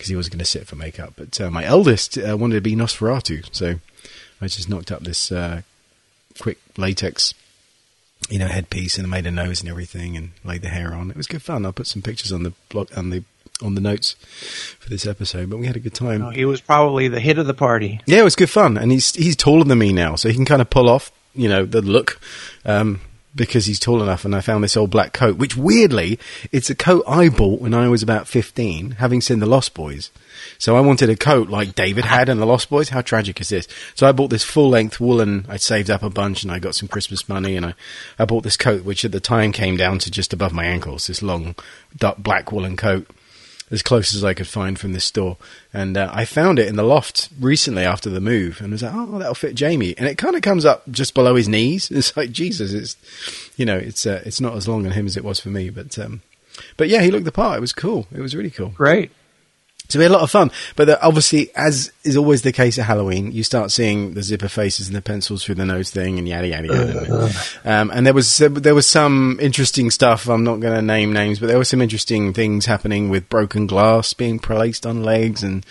because 0.00 0.08
he 0.08 0.16
wasn't 0.16 0.32
going 0.32 0.38
to 0.38 0.46
sit 0.46 0.66
for 0.66 0.76
makeup. 0.76 1.12
But 1.14 1.38
uh, 1.38 1.50
my 1.50 1.62
eldest 1.62 2.16
uh, 2.16 2.34
wanted 2.34 2.54
to 2.54 2.62
be 2.62 2.74
Nosferatu, 2.74 3.54
so 3.54 3.74
I 4.40 4.46
just 4.46 4.66
knocked 4.66 4.90
up 4.90 5.02
this 5.02 5.30
uh, 5.30 5.60
quick 6.40 6.56
latex. 6.78 7.34
You 8.30 8.38
know, 8.38 8.46
headpiece 8.46 8.96
and 8.96 9.10
made 9.10 9.26
a 9.26 9.30
nose 9.30 9.60
and 9.60 9.68
everything, 9.68 10.16
and 10.16 10.30
laid 10.42 10.62
the 10.62 10.70
hair 10.70 10.94
on. 10.94 11.10
It 11.10 11.16
was 11.18 11.26
good 11.26 11.42
fun. 11.42 11.66
I'll 11.66 11.72
put 11.74 11.86
some 11.86 12.00
pictures 12.00 12.32
on 12.32 12.44
the 12.44 12.54
blog 12.70 12.88
on 12.96 13.10
the 13.10 13.24
on 13.62 13.74
the 13.74 13.80
notes 13.82 14.12
for 14.78 14.88
this 14.88 15.06
episode. 15.06 15.50
But 15.50 15.58
we 15.58 15.66
had 15.66 15.76
a 15.76 15.80
good 15.80 15.94
time. 15.94 16.22
Oh, 16.22 16.30
he 16.30 16.46
was 16.46 16.62
probably 16.62 17.08
the 17.08 17.20
hit 17.20 17.36
of 17.36 17.46
the 17.46 17.52
party. 17.52 18.00
Yeah, 18.06 18.20
it 18.20 18.24
was 18.24 18.36
good 18.36 18.48
fun, 18.48 18.78
and 18.78 18.90
he's 18.90 19.14
he's 19.14 19.36
taller 19.36 19.64
than 19.64 19.78
me 19.78 19.92
now, 19.92 20.16
so 20.16 20.30
he 20.30 20.34
can 20.34 20.46
kind 20.46 20.62
of 20.62 20.70
pull 20.70 20.88
off, 20.88 21.12
you 21.34 21.48
know, 21.48 21.66
the 21.66 21.82
look, 21.82 22.18
um, 22.64 23.00
because 23.34 23.66
he's 23.66 23.78
tall 23.78 24.02
enough. 24.02 24.24
And 24.24 24.34
I 24.34 24.40
found 24.40 24.64
this 24.64 24.76
old 24.76 24.90
black 24.90 25.12
coat, 25.12 25.36
which 25.36 25.56
weirdly, 25.56 26.18
it's 26.52 26.70
a 26.70 26.74
coat 26.74 27.04
I 27.06 27.28
bought 27.28 27.60
when 27.60 27.74
I 27.74 27.88
was 27.88 28.02
about 28.02 28.28
fifteen, 28.28 28.92
having 28.92 29.20
seen 29.20 29.38
the 29.38 29.46
Lost 29.46 29.74
Boys. 29.74 30.10
So 30.58 30.76
I 30.76 30.80
wanted 30.80 31.10
a 31.10 31.16
coat 31.16 31.48
like 31.48 31.74
David 31.74 32.04
had 32.04 32.28
in 32.28 32.38
the 32.38 32.46
Lost 32.46 32.70
Boys. 32.70 32.88
How 32.88 33.02
tragic 33.02 33.40
is 33.40 33.50
this? 33.50 33.68
So 33.94 34.06
I 34.06 34.12
bought 34.12 34.30
this 34.30 34.44
full 34.44 34.70
length 34.70 35.00
woolen. 35.00 35.46
I 35.48 35.56
saved 35.56 35.90
up 35.90 36.02
a 36.02 36.10
bunch, 36.10 36.42
and 36.42 36.52
I 36.52 36.58
got 36.58 36.74
some 36.74 36.88
Christmas 36.88 37.28
money, 37.28 37.56
and 37.56 37.66
I 37.66 37.74
I 38.18 38.24
bought 38.24 38.42
this 38.42 38.56
coat, 38.56 38.84
which 38.84 39.04
at 39.04 39.12
the 39.12 39.20
time 39.20 39.52
came 39.52 39.76
down 39.76 39.98
to 40.00 40.10
just 40.10 40.32
above 40.32 40.52
my 40.52 40.64
ankles. 40.64 41.06
This 41.06 41.22
long, 41.22 41.54
dark 41.96 42.18
black 42.18 42.52
woolen 42.52 42.76
coat 42.76 43.08
as 43.70 43.82
close 43.82 44.14
as 44.14 44.24
I 44.24 44.34
could 44.34 44.48
find 44.48 44.78
from 44.78 44.92
this 44.92 45.04
store. 45.04 45.36
And 45.72 45.96
uh, 45.96 46.10
I 46.12 46.24
found 46.24 46.58
it 46.58 46.68
in 46.68 46.76
the 46.76 46.82
loft 46.82 47.28
recently 47.38 47.84
after 47.84 48.10
the 48.10 48.20
move, 48.20 48.60
and 48.60 48.72
was 48.72 48.82
like, 48.82 48.92
"Oh, 48.94 49.18
that'll 49.18 49.34
fit 49.34 49.54
Jamie." 49.54 49.94
And 49.96 50.08
it 50.08 50.18
kind 50.18 50.36
of 50.36 50.42
comes 50.42 50.64
up 50.64 50.88
just 50.90 51.14
below 51.14 51.36
his 51.36 51.48
knees. 51.48 51.90
It's 52.00 52.16
like 52.16 52.32
Jesus. 52.32 52.72
It's 52.72 52.96
you 53.56 53.66
know, 53.66 53.76
it's 53.76 54.06
uh, 54.06 54.22
it's 54.24 54.40
not 54.40 54.56
as 54.56 54.66
long 54.66 54.86
on 54.86 54.92
him 54.92 55.06
as 55.06 55.16
it 55.16 55.24
was 55.24 55.38
for 55.38 55.50
me, 55.50 55.70
but 55.70 55.98
um, 55.98 56.22
but 56.76 56.88
yeah, 56.88 57.02
he 57.02 57.10
looked 57.10 57.24
the 57.24 57.32
part. 57.32 57.58
It 57.58 57.60
was 57.60 57.72
cool. 57.72 58.06
It 58.12 58.20
was 58.20 58.34
really 58.34 58.50
cool. 58.50 58.70
Great. 58.70 59.10
So 59.90 59.98
we 59.98 60.04
had 60.04 60.10
a 60.10 60.14
lot 60.14 60.22
of 60.22 60.30
fun. 60.30 60.50
But 60.76 60.88
uh, 60.88 60.98
obviously, 61.02 61.50
as 61.54 61.92
is 62.04 62.16
always 62.16 62.42
the 62.42 62.52
case 62.52 62.78
at 62.78 62.86
Halloween, 62.86 63.32
you 63.32 63.42
start 63.42 63.70
seeing 63.70 64.14
the 64.14 64.22
zipper 64.22 64.48
faces 64.48 64.86
and 64.86 64.96
the 64.96 65.02
pencils 65.02 65.44
through 65.44 65.56
the 65.56 65.66
nose 65.66 65.90
thing 65.90 66.18
and 66.18 66.28
yada 66.28 66.48
yada 66.48 66.68
yada. 66.68 67.30
um, 67.64 67.90
and 67.90 68.06
there 68.06 68.14
was 68.14 68.38
there 68.38 68.74
was 68.74 68.86
some 68.86 69.38
interesting 69.40 69.90
stuff. 69.90 70.28
I'm 70.28 70.44
not 70.44 70.60
going 70.60 70.74
to 70.74 70.82
name 70.82 71.12
names, 71.12 71.38
but 71.38 71.46
there 71.46 71.58
were 71.58 71.64
some 71.64 71.82
interesting 71.82 72.32
things 72.32 72.66
happening 72.66 73.10
with 73.10 73.28
broken 73.28 73.66
glass 73.66 74.14
being 74.14 74.38
placed 74.38 74.86
on 74.86 75.02
legs 75.02 75.42
and 75.42 75.64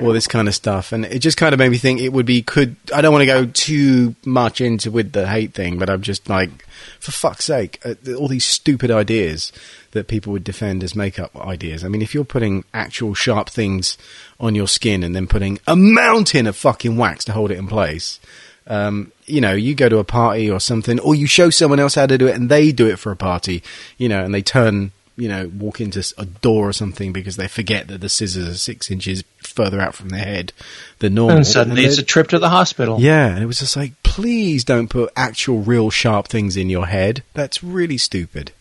all 0.00 0.12
this 0.12 0.26
kind 0.26 0.48
of 0.48 0.54
stuff. 0.54 0.92
And 0.92 1.04
it 1.04 1.20
just 1.20 1.36
kind 1.36 1.52
of 1.52 1.58
made 1.58 1.70
me 1.70 1.78
think 1.78 2.00
it 2.00 2.12
would 2.12 2.26
be 2.26 2.42
could. 2.42 2.76
I 2.94 3.00
don't 3.00 3.12
want 3.12 3.22
to 3.22 3.26
go 3.26 3.46
too 3.46 4.14
much 4.24 4.60
into 4.60 4.90
with 4.90 5.12
the 5.12 5.26
hate 5.26 5.54
thing, 5.54 5.78
but 5.78 5.88
I'm 5.88 6.02
just 6.02 6.28
like, 6.28 6.66
for 6.98 7.12
fuck's 7.12 7.44
sake, 7.44 7.80
uh, 7.84 7.94
all 8.18 8.28
these 8.28 8.44
stupid 8.44 8.90
ideas 8.90 9.52
that 9.92 10.06
people 10.08 10.32
would 10.32 10.44
defend 10.44 10.84
as 10.84 10.94
makeup 10.94 11.34
ideas. 11.36 11.84
I 11.84 11.88
mean, 11.88 12.02
if 12.02 12.14
you're 12.14 12.24
putting 12.24 12.64
actual 12.72 13.14
sharp 13.14 13.48
things 13.50 13.98
on 14.38 14.54
your 14.54 14.68
skin 14.68 15.02
and 15.02 15.14
then 15.16 15.26
putting 15.26 15.58
a 15.66 15.74
mountain 15.74 16.46
of 16.46 16.56
fucking 16.56 16.96
wax 16.96 17.24
to 17.24 17.32
hold 17.32 17.50
it 17.50 17.58
in 17.58 17.66
place, 17.66 18.20
um, 18.66 19.10
you 19.26 19.40
know, 19.40 19.52
you 19.52 19.74
go 19.74 19.88
to 19.88 19.98
a 19.98 20.04
party 20.04 20.48
or 20.50 20.60
something, 20.60 21.00
or 21.00 21.14
you 21.14 21.26
show 21.26 21.50
someone 21.50 21.80
else 21.80 21.96
how 21.96 22.06
to 22.06 22.16
do 22.18 22.28
it 22.28 22.36
and 22.36 22.48
they 22.48 22.70
do 22.70 22.86
it 22.86 22.98
for 23.00 23.10
a 23.10 23.16
party, 23.16 23.62
you 23.98 24.08
know, 24.08 24.22
and 24.24 24.32
they 24.32 24.42
turn, 24.42 24.92
you 25.16 25.28
know, 25.28 25.50
walk 25.58 25.80
into 25.80 26.04
a 26.18 26.24
door 26.24 26.68
or 26.68 26.72
something 26.72 27.12
because 27.12 27.34
they 27.36 27.48
forget 27.48 27.88
that 27.88 28.00
the 28.00 28.08
scissors 28.08 28.48
are 28.48 28.54
six 28.54 28.90
inches 28.90 29.24
further 29.38 29.80
out 29.80 29.94
from 29.96 30.10
their 30.10 30.24
head 30.24 30.52
than 31.00 31.14
normal. 31.14 31.38
And 31.38 31.46
suddenly 31.46 31.82
And 31.82 31.90
it's 31.90 31.98
a 31.98 32.04
trip 32.04 32.28
to 32.28 32.38
the 32.38 32.48
hospital. 32.48 33.00
yeah, 33.00 33.26
and 33.34 33.42
it 33.42 33.46
was 33.46 33.58
just 33.58 33.76
like, 33.76 34.00
please 34.04 34.62
don't 34.62 34.88
put 34.88 35.10
actual 35.16 35.62
real 35.62 35.90
sharp 35.90 36.28
things 36.28 36.56
in 36.56 36.70
your 36.70 36.86
head. 36.86 37.24
That's 37.34 37.64
really 37.64 37.98
stupid. 37.98 38.52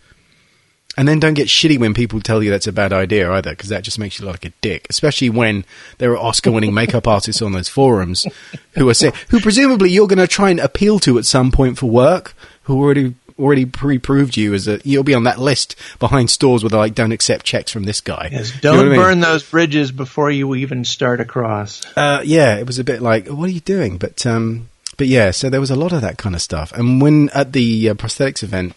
And 1.00 1.08
then 1.08 1.22
don't 1.22 1.34
get 1.34 1.48
shitty 1.48 1.80
when 1.80 1.94
people 1.94 2.20
tell 2.20 2.44
you 2.44 2.52
that's 2.52 2.68
a 2.68 2.74
bad 2.74 2.92
idea 2.92 3.32
either, 3.32 3.52
because 3.52 3.70
that 3.70 3.84
just 3.84 3.98
makes 3.98 4.20
you 4.20 4.26
look 4.26 4.34
like 4.34 4.52
a 4.52 4.54
dick. 4.60 4.86
Especially 4.90 5.30
when 5.30 5.64
there 5.98 6.12
are 6.12 6.18
Oscar-winning 6.18 6.74
makeup 6.74 7.08
artists 7.08 7.42
on 7.42 7.54
those 7.54 7.70
forums 7.70 8.28
who 8.74 8.90
are 8.90 8.94
say, 8.94 9.14
who 9.30 9.40
presumably 9.40 9.90
you're 9.90 10.10
going 10.10 10.20
to 10.20 10.28
try 10.28 10.50
and 10.50 10.60
appeal 10.60 11.00
to 11.00 11.18
at 11.18 11.24
some 11.24 11.54
point 11.54 11.78
for 11.78 11.86
work, 11.90 12.36
who 12.64 12.78
already 12.84 13.16
already 13.40 13.66
pre-proved 13.66 14.36
you 14.36 14.54
as 14.54 14.68
a 14.68 14.82
you'll 14.84 15.06
be 15.06 15.14
on 15.14 15.24
that 15.24 15.40
list 15.40 15.78
behind 16.00 16.30
stores 16.30 16.62
where 16.62 16.70
they're 16.70 16.78
like 16.82 16.94
don't 16.96 17.14
accept 17.14 17.46
checks 17.46 17.72
from 17.72 17.84
this 17.84 18.02
guy. 18.02 18.28
Yes, 18.30 18.54
You 18.56 18.70
know 18.70 18.76
don't 18.76 18.88
I 18.88 18.90
mean? 18.90 19.00
burn 19.00 19.20
those 19.22 19.50
bridges 19.50 19.94
before 19.94 20.30
you 20.30 20.54
even 20.56 20.84
start 20.84 21.22
across. 21.22 21.82
Uh, 21.96 22.22
yeah, 22.26 22.58
it 22.58 22.68
was 22.68 22.78
a 22.78 22.84
bit 22.84 23.02
like, 23.02 23.30
what 23.30 23.48
are 23.48 23.54
you 23.54 23.62
doing? 23.62 23.98
But 23.98 24.26
um, 24.26 24.68
but 24.98 25.08
yeah, 25.08 25.32
so 25.32 25.50
there 25.50 25.62
was 25.62 25.72
a 25.72 25.78
lot 25.78 25.94
of 25.94 26.02
that 26.02 26.18
kind 26.18 26.36
of 26.36 26.42
stuff. 26.42 26.74
And 26.74 27.02
when 27.02 27.30
at 27.30 27.54
the 27.54 27.92
uh, 27.92 27.94
prosthetics 27.94 28.44
event, 28.44 28.76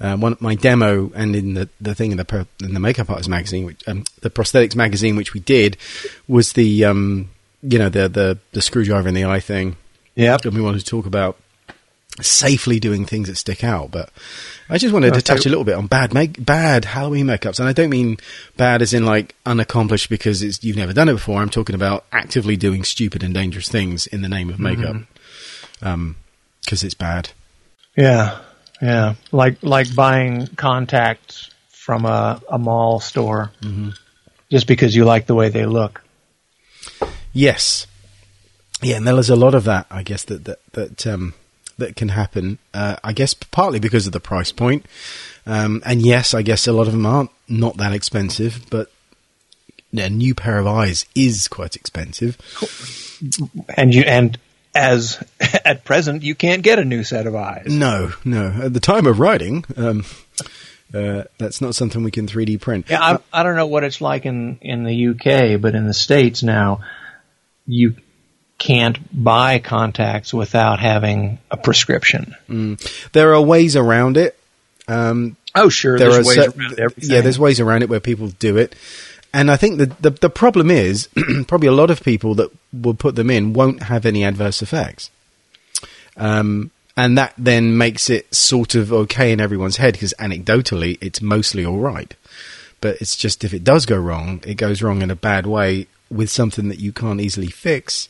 uh, 0.00 0.16
one 0.16 0.36
my 0.40 0.54
demo 0.54 1.10
and 1.14 1.36
in 1.36 1.54
the, 1.54 1.68
the 1.80 1.94
thing 1.94 2.10
in 2.10 2.16
the 2.16 2.24
pro- 2.24 2.46
in 2.62 2.74
the 2.74 2.80
makeup 2.80 3.10
artist 3.10 3.28
magazine, 3.28 3.64
which, 3.64 3.86
um, 3.88 4.04
the 4.20 4.30
prosthetics 4.30 4.76
magazine, 4.76 5.16
which 5.16 5.34
we 5.34 5.40
did, 5.40 5.76
was 6.28 6.54
the 6.54 6.84
um, 6.84 7.30
you 7.62 7.78
know 7.78 7.88
the 7.88 8.08
the 8.08 8.38
the 8.52 8.62
screwdriver 8.62 9.08
in 9.08 9.14
the 9.14 9.24
eye 9.24 9.40
thing. 9.40 9.76
Yep. 10.16 10.44
And 10.44 10.54
we 10.54 10.60
wanted 10.60 10.78
to 10.80 10.84
talk 10.84 11.06
about 11.06 11.36
safely 12.20 12.78
doing 12.78 13.04
things 13.04 13.28
that 13.28 13.36
stick 13.36 13.64
out. 13.64 13.90
But 13.90 14.10
I 14.68 14.78
just 14.78 14.94
wanted 14.94 15.14
to 15.14 15.22
touch 15.22 15.46
a 15.46 15.48
little 15.48 15.64
bit 15.64 15.74
on 15.74 15.86
bad 15.86 16.14
make 16.14 16.44
bad 16.44 16.84
Halloween 16.84 17.26
makeups, 17.26 17.58
and 17.58 17.68
I 17.68 17.72
don't 17.72 17.90
mean 17.90 18.18
bad 18.56 18.82
as 18.82 18.94
in 18.94 19.04
like 19.04 19.34
unaccomplished 19.46 20.08
because 20.08 20.42
it's 20.42 20.62
you've 20.62 20.76
never 20.76 20.92
done 20.92 21.08
it 21.08 21.14
before. 21.14 21.40
I'm 21.40 21.50
talking 21.50 21.74
about 21.74 22.04
actively 22.12 22.56
doing 22.56 22.84
stupid 22.84 23.22
and 23.22 23.34
dangerous 23.34 23.68
things 23.68 24.06
in 24.06 24.22
the 24.22 24.28
name 24.28 24.50
of 24.50 24.58
makeup, 24.58 24.96
um, 25.82 26.16
because 26.62 26.84
it's 26.84 26.94
bad. 26.94 27.30
Yeah. 27.96 28.40
Yeah. 28.82 29.14
Like 29.32 29.62
like 29.62 29.94
buying 29.94 30.46
contacts 30.48 31.50
from 31.68 32.04
a, 32.04 32.40
a 32.50 32.58
mall 32.58 33.00
store 33.00 33.52
Mm-hmm. 33.62 33.90
just 34.50 34.66
because 34.66 34.94
you 34.96 35.04
like 35.04 35.26
the 35.26 35.34
way 35.34 35.48
they 35.48 35.66
look. 35.66 36.02
Yes, 37.32 37.86
yeah, 38.80 38.96
and 38.96 39.06
there's 39.06 39.30
a 39.30 39.36
lot 39.36 39.54
of 39.54 39.64
that. 39.64 39.86
I 39.90 40.02
guess 40.02 40.24
that 40.24 40.44
that 40.44 40.58
that 40.72 41.06
um, 41.06 41.34
that 41.78 41.96
can 41.96 42.10
happen. 42.10 42.58
Uh, 42.72 42.96
I 43.02 43.12
guess 43.12 43.34
partly 43.34 43.80
because 43.80 44.06
of 44.06 44.12
the 44.12 44.20
price 44.20 44.52
point, 44.52 44.86
um, 45.46 45.82
and 45.84 46.00
yes, 46.02 46.32
I 46.34 46.42
guess 46.42 46.66
a 46.68 46.72
lot 46.72 46.86
of 46.86 46.92
them 46.92 47.06
aren't 47.06 47.30
not 47.48 47.76
that 47.78 47.92
expensive, 47.92 48.66
but 48.70 48.90
a 49.96 50.08
new 50.10 50.34
pair 50.34 50.58
of 50.58 50.66
eyes 50.66 51.06
is 51.14 51.48
quite 51.48 51.74
expensive. 51.76 52.36
And 53.76 53.94
you 53.94 54.02
and 54.02 54.38
as 54.74 55.22
at 55.64 55.84
present 55.84 56.22
you 56.22 56.34
can't 56.34 56.62
get 56.62 56.78
a 56.78 56.84
new 56.84 57.04
set 57.04 57.26
of 57.26 57.34
eyes. 57.34 57.66
No, 57.68 58.12
no. 58.24 58.46
At 58.62 58.74
the 58.74 58.80
time 58.80 59.06
of 59.06 59.20
writing, 59.20 59.64
um, 59.76 60.04
uh, 60.92 61.24
that's 61.38 61.60
not 61.60 61.74
something 61.74 62.02
we 62.02 62.10
can 62.10 62.26
3D 62.26 62.60
print. 62.60 62.86
Yeah, 62.88 63.02
I, 63.02 63.18
I 63.32 63.42
don't 63.42 63.56
know 63.56 63.66
what 63.66 63.84
it's 63.84 64.00
like 64.00 64.26
in, 64.26 64.58
in 64.60 64.84
the 64.84 65.08
UK, 65.08 65.60
but 65.60 65.74
in 65.74 65.86
the 65.86 65.94
States 65.94 66.42
now, 66.42 66.80
you 67.66 67.96
can't 68.58 68.98
buy 69.12 69.58
contacts 69.58 70.32
without 70.32 70.78
having 70.80 71.38
a 71.50 71.56
prescription. 71.56 72.34
There 73.12 73.34
are 73.34 73.40
ways 73.42 73.76
around 73.76 74.16
it. 74.16 74.38
Um, 74.86 75.36
Oh, 75.56 75.68
sure. 75.68 75.96
there 75.98 76.10
there's 76.10 76.26
are 76.26 76.28
ways 76.28 76.38
around 76.56 76.78
everything. 76.80 77.10
yeah, 77.10 77.20
there's 77.20 77.38
ways 77.38 77.60
around 77.60 77.82
it 77.82 77.88
where 77.88 78.00
people 78.00 78.28
do 78.28 78.56
it. 78.56 78.74
And 79.34 79.50
I 79.50 79.56
think 79.56 79.78
the, 79.78 79.86
the 80.00 80.10
the 80.10 80.30
problem 80.30 80.70
is 80.70 81.08
probably 81.48 81.66
a 81.66 81.72
lot 81.72 81.90
of 81.90 82.04
people 82.04 82.36
that 82.36 82.50
will 82.72 82.94
put 82.94 83.16
them 83.16 83.30
in 83.30 83.52
won't 83.52 83.82
have 83.82 84.06
any 84.06 84.22
adverse 84.22 84.62
effects. 84.62 85.10
Um, 86.16 86.70
and 86.96 87.18
that 87.18 87.34
then 87.36 87.76
makes 87.76 88.08
it 88.08 88.32
sort 88.32 88.76
of 88.76 88.92
okay 88.92 89.32
in 89.32 89.40
everyone's 89.40 89.78
head 89.78 89.94
because 89.94 90.14
anecdotally 90.20 90.98
it's 91.00 91.20
mostly 91.20 91.66
all 91.66 91.78
right. 91.78 92.14
But 92.80 92.98
it's 93.00 93.16
just 93.16 93.42
if 93.42 93.52
it 93.52 93.64
does 93.64 93.86
go 93.86 93.98
wrong, 93.98 94.40
it 94.46 94.54
goes 94.54 94.82
wrong 94.82 95.02
in 95.02 95.10
a 95.10 95.16
bad 95.16 95.46
way 95.46 95.88
with 96.08 96.30
something 96.30 96.68
that 96.68 96.78
you 96.78 96.92
can't 96.92 97.20
easily 97.20 97.48
fix, 97.48 98.08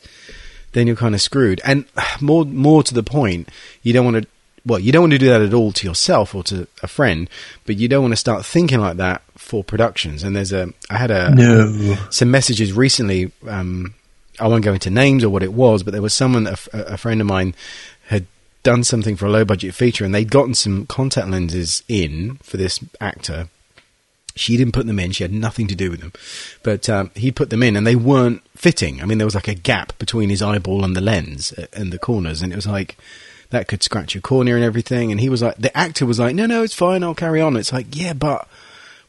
then 0.72 0.87
you're 0.87 0.94
kind 0.94 1.14
of 1.14 1.22
screwed. 1.22 1.62
And 1.64 1.87
more 2.20 2.44
more 2.44 2.82
to 2.82 2.92
the 2.92 3.02
point, 3.02 3.48
you 3.82 3.94
don't 3.94 4.04
want 4.04 4.22
to 4.22 4.28
well, 4.66 4.79
you 4.79 4.92
don't 4.92 5.03
want 5.03 5.12
to 5.12 5.18
do 5.18 5.29
that 5.29 5.42
at 5.42 5.53
all 5.55 5.72
to 5.72 5.87
yourself 5.87 6.35
or 6.35 6.42
to 6.44 6.66
a 6.83 6.87
friend, 6.87 7.29
but 7.66 7.77
you 7.77 7.87
don't 7.88 8.03
want 8.03 8.12
to 8.12 8.16
start 8.16 8.44
thinking 8.46 8.81
like 8.81 8.96
that 8.96 9.22
for 9.37 9.62
productions. 9.62 10.22
And 10.22 10.35
there's 10.35 10.53
a, 10.53 10.72
I 10.88 10.96
had 10.96 11.11
a, 11.11 11.35
No. 11.35 11.96
some 12.11 12.31
messages 12.31 12.72
recently. 12.72 13.31
Um, 13.46 13.94
I 14.40 14.48
won't 14.48 14.64
go 14.64 14.72
into 14.72 14.90
names 14.90 15.22
or 15.22 15.29
what 15.31 15.42
it 15.42 15.53
was, 15.53 15.83
but 15.83 15.92
there 15.92 16.03
was 16.03 16.14
someone, 16.14 16.46
a 16.72 16.96
friend 16.96 17.20
of 17.20 17.27
mine, 17.27 17.55
had 18.09 18.27
done 18.62 18.83
something 18.83 19.14
for 19.16 19.27
a 19.27 19.31
low 19.31 19.44
budget 19.44 19.74
feature, 19.74 20.05
and 20.05 20.14
they'd 20.14 20.31
gotten 20.31 20.55
some 20.55 20.87
contact 20.87 21.29
lenses 21.29 21.83
in 21.88 22.37
for 22.42 22.57
this 22.57 22.81
actor. 23.00 23.48
She 24.35 24.57
didn't 24.57 24.72
put 24.72 24.87
them 24.87 24.98
in; 24.98 25.12
she 25.12 25.22
had 25.22 25.33
nothing 25.33 25.68
to 25.68 25.77
do 25.77 25.90
with 25.90 26.00
them, 26.00 26.12
but 26.64 26.88
um, 26.88 27.12
he 27.14 27.31
put 27.31 27.50
them 27.50 27.62
in, 27.62 27.77
and 27.77 27.87
they 27.87 27.94
weren't 27.94 28.42
fitting. 28.57 29.00
I 29.00 29.05
mean, 29.05 29.18
there 29.18 29.27
was 29.27 29.37
like 29.37 29.46
a 29.46 29.55
gap 29.55 29.96
between 29.98 30.31
his 30.31 30.42
eyeball 30.42 30.83
and 30.85 30.96
the 30.96 31.00
lens 31.00 31.53
uh, 31.53 31.66
and 31.72 31.92
the 31.92 31.98
corners, 32.00 32.42
and 32.42 32.53
it 32.53 32.57
was 32.57 32.66
like 32.66 32.96
that 33.55 33.69
could 33.69 33.83
scratch 33.83 34.14
your 34.14 34.23
cornea 34.23 34.55
and 34.57 34.64
everything. 34.64 35.11
And 35.11 35.21
he 35.21 35.29
was 35.29 35.43
like, 35.43 35.57
the 35.57 35.75
actor 35.77 36.05
was 36.07 36.19
like, 36.21 36.35
no, 36.35 36.47
no, 36.47 36.62
it's 36.62 36.75
fine, 36.75 37.03
I'll 37.03 37.14
carry 37.14 37.40
on. 37.40 37.57
It's 37.57 37.73
like, 37.73 37.87
yeah, 37.97 38.12
but 38.12 38.47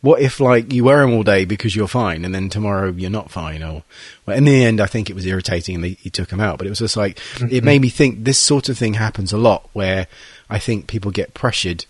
what 0.01 0.21
if 0.21 0.39
like 0.39 0.71
you 0.71 0.83
wear 0.83 1.01
them 1.01 1.13
all 1.13 1.23
day 1.23 1.45
because 1.45 1.75
you're 1.75 1.87
fine 1.87 2.23
and 2.25 2.35
then 2.35 2.47
tomorrow 2.47 2.91
you're 2.91 3.09
not 3.09 3.31
fine 3.31 3.63
or 3.63 3.81
well 4.27 4.37
in 4.37 4.43
the 4.45 4.63
end 4.63 4.79
i 4.79 4.85
think 4.85 5.09
it 5.09 5.15
was 5.15 5.25
irritating 5.25 5.73
and 5.73 5.83
they, 5.83 5.89
he 5.93 6.11
took 6.11 6.29
them 6.29 6.39
out. 6.39 6.59
But 6.59 6.67
it 6.67 6.69
was 6.69 6.77
just 6.77 6.95
like 6.95 7.17
it 7.49 7.63
made 7.63 7.81
me 7.81 7.89
think 7.89 8.23
this 8.23 8.37
sort 8.37 8.69
of 8.69 8.77
thing 8.77 8.95
happens 8.95 9.33
a 9.33 9.37
lot 9.37 9.67
where 9.73 10.05
i 10.47 10.59
think 10.59 10.85
people 10.85 11.09
get 11.09 11.33
pressured 11.33 11.85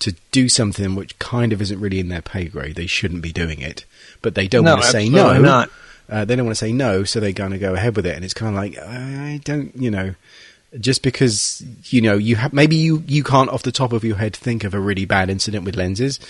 to 0.00 0.16
do 0.32 0.48
something 0.48 0.96
which 0.96 1.16
kind 1.20 1.52
of 1.52 1.62
isn't 1.62 1.78
really 1.78 2.00
in 2.00 2.08
their 2.08 2.22
pay 2.22 2.46
grade. 2.46 2.74
They 2.74 2.86
shouldn't 2.88 3.22
be 3.22 3.30
doing 3.32 3.60
it 3.60 3.84
but 4.20 4.34
they 4.34 4.48
don't 4.48 4.64
No, 4.64 4.72
want 4.72 4.86
to 4.86 4.90
say 4.90 5.08
no. 5.08 5.66
uh, 6.08 6.24
they 6.24 6.34
don't 6.34 6.46
want 6.46 6.56
to 6.56 6.64
say 6.64 6.72
no 6.72 7.04
so 7.04 7.20
they're 7.20 7.30
going 7.30 7.52
to 7.52 7.58
go 7.58 7.74
ahead 7.74 7.94
with 7.94 8.06
it. 8.06 8.16
And 8.16 8.24
it's 8.24 8.34
kind 8.34 8.56
of 8.56 8.60
like 8.60 8.78
i 8.78 9.40
don't 9.44 9.76
you 9.76 9.92
know 9.92 10.14
just 10.78 11.02
because 11.02 11.64
you 11.84 12.00
know 12.00 12.14
you 12.14 12.36
have 12.36 12.52
maybe 12.52 12.76
you 12.76 13.02
you 13.06 13.24
can't 13.24 13.50
off 13.50 13.62
the 13.62 13.72
top 13.72 13.92
of 13.92 14.04
your 14.04 14.16
head 14.16 14.36
think 14.36 14.64
of 14.64 14.74
a 14.74 14.80
really 14.80 15.04
bad 15.04 15.28
incident 15.28 15.64
with 15.64 15.76
lenses 15.76 16.20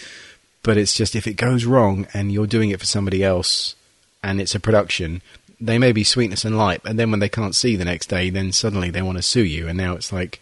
but 0.63 0.77
it's 0.77 0.95
just 0.95 1.15
if 1.15 1.27
it 1.27 1.35
goes 1.35 1.65
wrong 1.65 2.07
and 2.15 2.33
you're 2.33 2.47
doing 2.47 2.71
it 2.71 2.81
for 2.81 2.87
somebody 2.87 3.23
else 3.23 3.75
and 4.23 4.41
it's 4.41 4.55
a 4.55 4.61
production 4.61 5.21
they 5.61 5.79
may 5.79 5.93
be 5.93 6.03
sweetness 6.03 6.45
and 6.45 6.57
light 6.57 6.81
and 6.85 6.99
then 6.99 7.11
when 7.11 7.21
they 7.21 7.29
can't 7.29 7.55
see 7.55 7.77
the 7.77 7.85
next 7.85 8.07
day 8.07 8.31
then 8.31 8.51
suddenly 8.51 8.91
they 8.91 9.03
want 9.03 9.19
to 9.19 9.23
sue 9.23 9.45
you 9.45 9.69
and 9.69 9.77
now 9.77 9.95
it's 9.95 10.13
like 10.13 10.41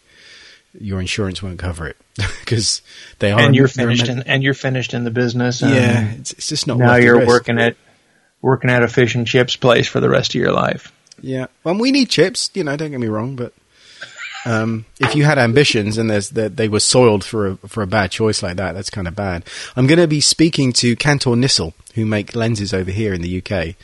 your 0.78 1.00
insurance 1.00 1.42
won't 1.42 1.58
cover 1.58 1.88
it 1.88 1.96
because 2.40 2.82
they 3.18 3.32
are 3.32 3.40
and 3.40 3.56
you're 3.56 3.66
finished 3.66 4.08
in, 4.08 4.22
and 4.22 4.42
you're 4.44 4.54
finished 4.54 4.94
in 4.94 5.02
the 5.02 5.11
business. 5.11 5.61
and 5.62 5.74
yeah 5.74 6.11
it's, 6.12 6.32
it's 6.32 6.48
just 6.48 6.66
not 6.66 6.78
now 6.78 6.92
worth 6.92 7.02
you're 7.02 7.26
working 7.26 7.58
at 7.58 7.76
working 8.42 8.70
at 8.70 8.82
a 8.82 8.88
fish 8.88 9.14
and 9.14 9.26
chips 9.26 9.56
place 9.56 9.88
for 9.88 10.00
the 10.00 10.08
rest 10.08 10.30
of 10.30 10.40
your 10.40 10.52
life. 10.52 10.92
Yeah, 11.20 11.46
well, 11.64 11.76
we 11.76 11.90
need 11.90 12.08
chips. 12.11 12.50
You 12.54 12.64
know, 12.64 12.76
don't 12.76 12.90
get 12.90 13.00
me 13.00 13.08
wrong, 13.08 13.37
but 13.37 13.52
um, 14.48 14.87
if 14.98 15.14
you 15.14 15.24
had 15.24 15.37
ambitions 15.38 15.98
and 15.98 16.08
that 16.08 16.56
they 16.56 16.68
were 16.68 16.80
soiled 16.80 17.22
for 17.22 17.48
a 17.48 17.56
for 17.68 17.82
a 17.82 17.87
bad 17.87 18.11
choice 18.11 18.42
like 18.42 18.56
that, 18.56 18.72
that's 18.72 18.88
kind 18.88 19.06
of 19.06 19.14
bad. 19.14 19.44
I'm 19.76 19.87
going 19.87 19.98
to 19.98 20.08
be 20.08 20.22
speaking 20.22 20.72
to 20.74 20.96
Cantor 20.96 21.37
Nissel, 21.37 21.74
who 21.94 22.06
make 22.06 22.34
lenses 22.34 22.72
over 22.72 22.90
here 22.90 23.12
in 23.12 23.20
the 23.20 23.42
UK. 23.42 23.76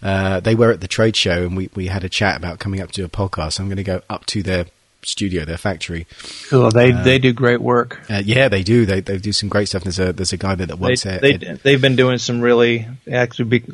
Uh, 0.00 0.38
they 0.38 0.54
were 0.54 0.70
at 0.70 0.80
the 0.80 0.86
trade 0.86 1.16
show, 1.16 1.42
and 1.44 1.56
we 1.56 1.70
we 1.74 1.88
had 1.88 2.04
a 2.04 2.08
chat 2.08 2.36
about 2.36 2.60
coming 2.60 2.80
up 2.80 2.92
to 2.92 3.04
a 3.04 3.08
podcast. 3.08 3.58
I'm 3.58 3.66
going 3.66 3.78
to 3.78 3.82
go 3.82 4.00
up 4.08 4.24
to 4.26 4.44
their 4.44 4.66
studio, 5.04 5.44
their 5.44 5.56
factory. 5.58 6.06
Cool. 6.48 6.70
They 6.70 6.92
they 6.92 7.18
do 7.18 7.32
great 7.32 7.60
work. 7.60 8.00
Uh, 8.08 8.22
yeah, 8.24 8.48
they 8.48 8.62
do. 8.62 8.86
They 8.86 9.00
they 9.00 9.18
do 9.18 9.32
some 9.32 9.48
great 9.48 9.68
stuff. 9.68 9.82
There's 9.82 9.98
a 9.98 10.12
there's 10.12 10.32
a 10.32 10.36
guy 10.36 10.54
there 10.54 10.66
that 10.66 10.76
They, 10.78 10.88
works 10.88 11.02
there. 11.02 11.18
they 11.18 11.36
they've 11.36 11.80
been 11.80 11.96
doing 11.96 12.18
some 12.18 12.40
really 12.40 12.86
actually 13.10 13.44
be, 13.46 13.64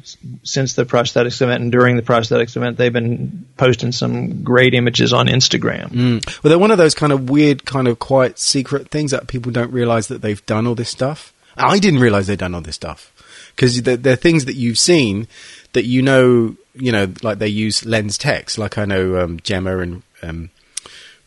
since 0.43 0.75
the 0.75 0.85
prosthetics 0.85 1.43
event 1.43 1.63
and 1.63 1.73
during 1.73 1.97
the 1.97 2.03
prosthetics 2.03 2.57
event 2.57 2.77
they've 2.79 2.93
been 2.93 3.47
posting 3.57 3.93
some 3.93 4.43
great 4.43 4.75
images 4.75 5.13
on 5.13 5.27
Instagram. 5.27 5.89
Mm. 5.91 6.43
Well, 6.43 6.49
they're 6.51 6.59
one 6.59 6.71
of 6.71 6.79
those 6.79 6.95
kind 6.95 7.13
of 7.13 7.29
weird, 7.29 7.65
kind 7.65 7.89
of 7.89 7.99
quite 7.99 8.39
secret 8.39 8.91
things 8.91 9.11
that 9.11 9.27
people 9.29 9.53
don't 9.53 9.73
realize 9.73 10.09
that 10.09 10.23
they've 10.23 10.45
done 10.47 10.67
all 10.67 10.75
this 10.75 10.91
stuff. 10.91 11.33
I 11.57 11.79
didn't 11.79 12.01
realize 12.01 12.29
they'd 12.29 12.39
done 12.39 12.55
all 12.55 12.61
this 12.61 12.77
stuff 12.77 13.13
because 13.57 13.83
they're, 13.83 13.97
they're 13.97 14.17
things 14.17 14.45
that 14.45 14.55
you've 14.55 14.79
seen 14.79 15.27
that 15.73 15.85
you 15.85 16.03
know, 16.03 16.57
you 16.75 16.93
know, 16.93 17.13
like 17.23 17.39
they 17.39 17.49
use 17.49 17.85
lens 17.85 18.17
text. 18.17 18.59
Like 18.59 18.79
I 18.79 18.85
know 18.85 19.19
um, 19.19 19.41
Gemma 19.41 19.79
and 19.79 20.03
um, 20.23 20.51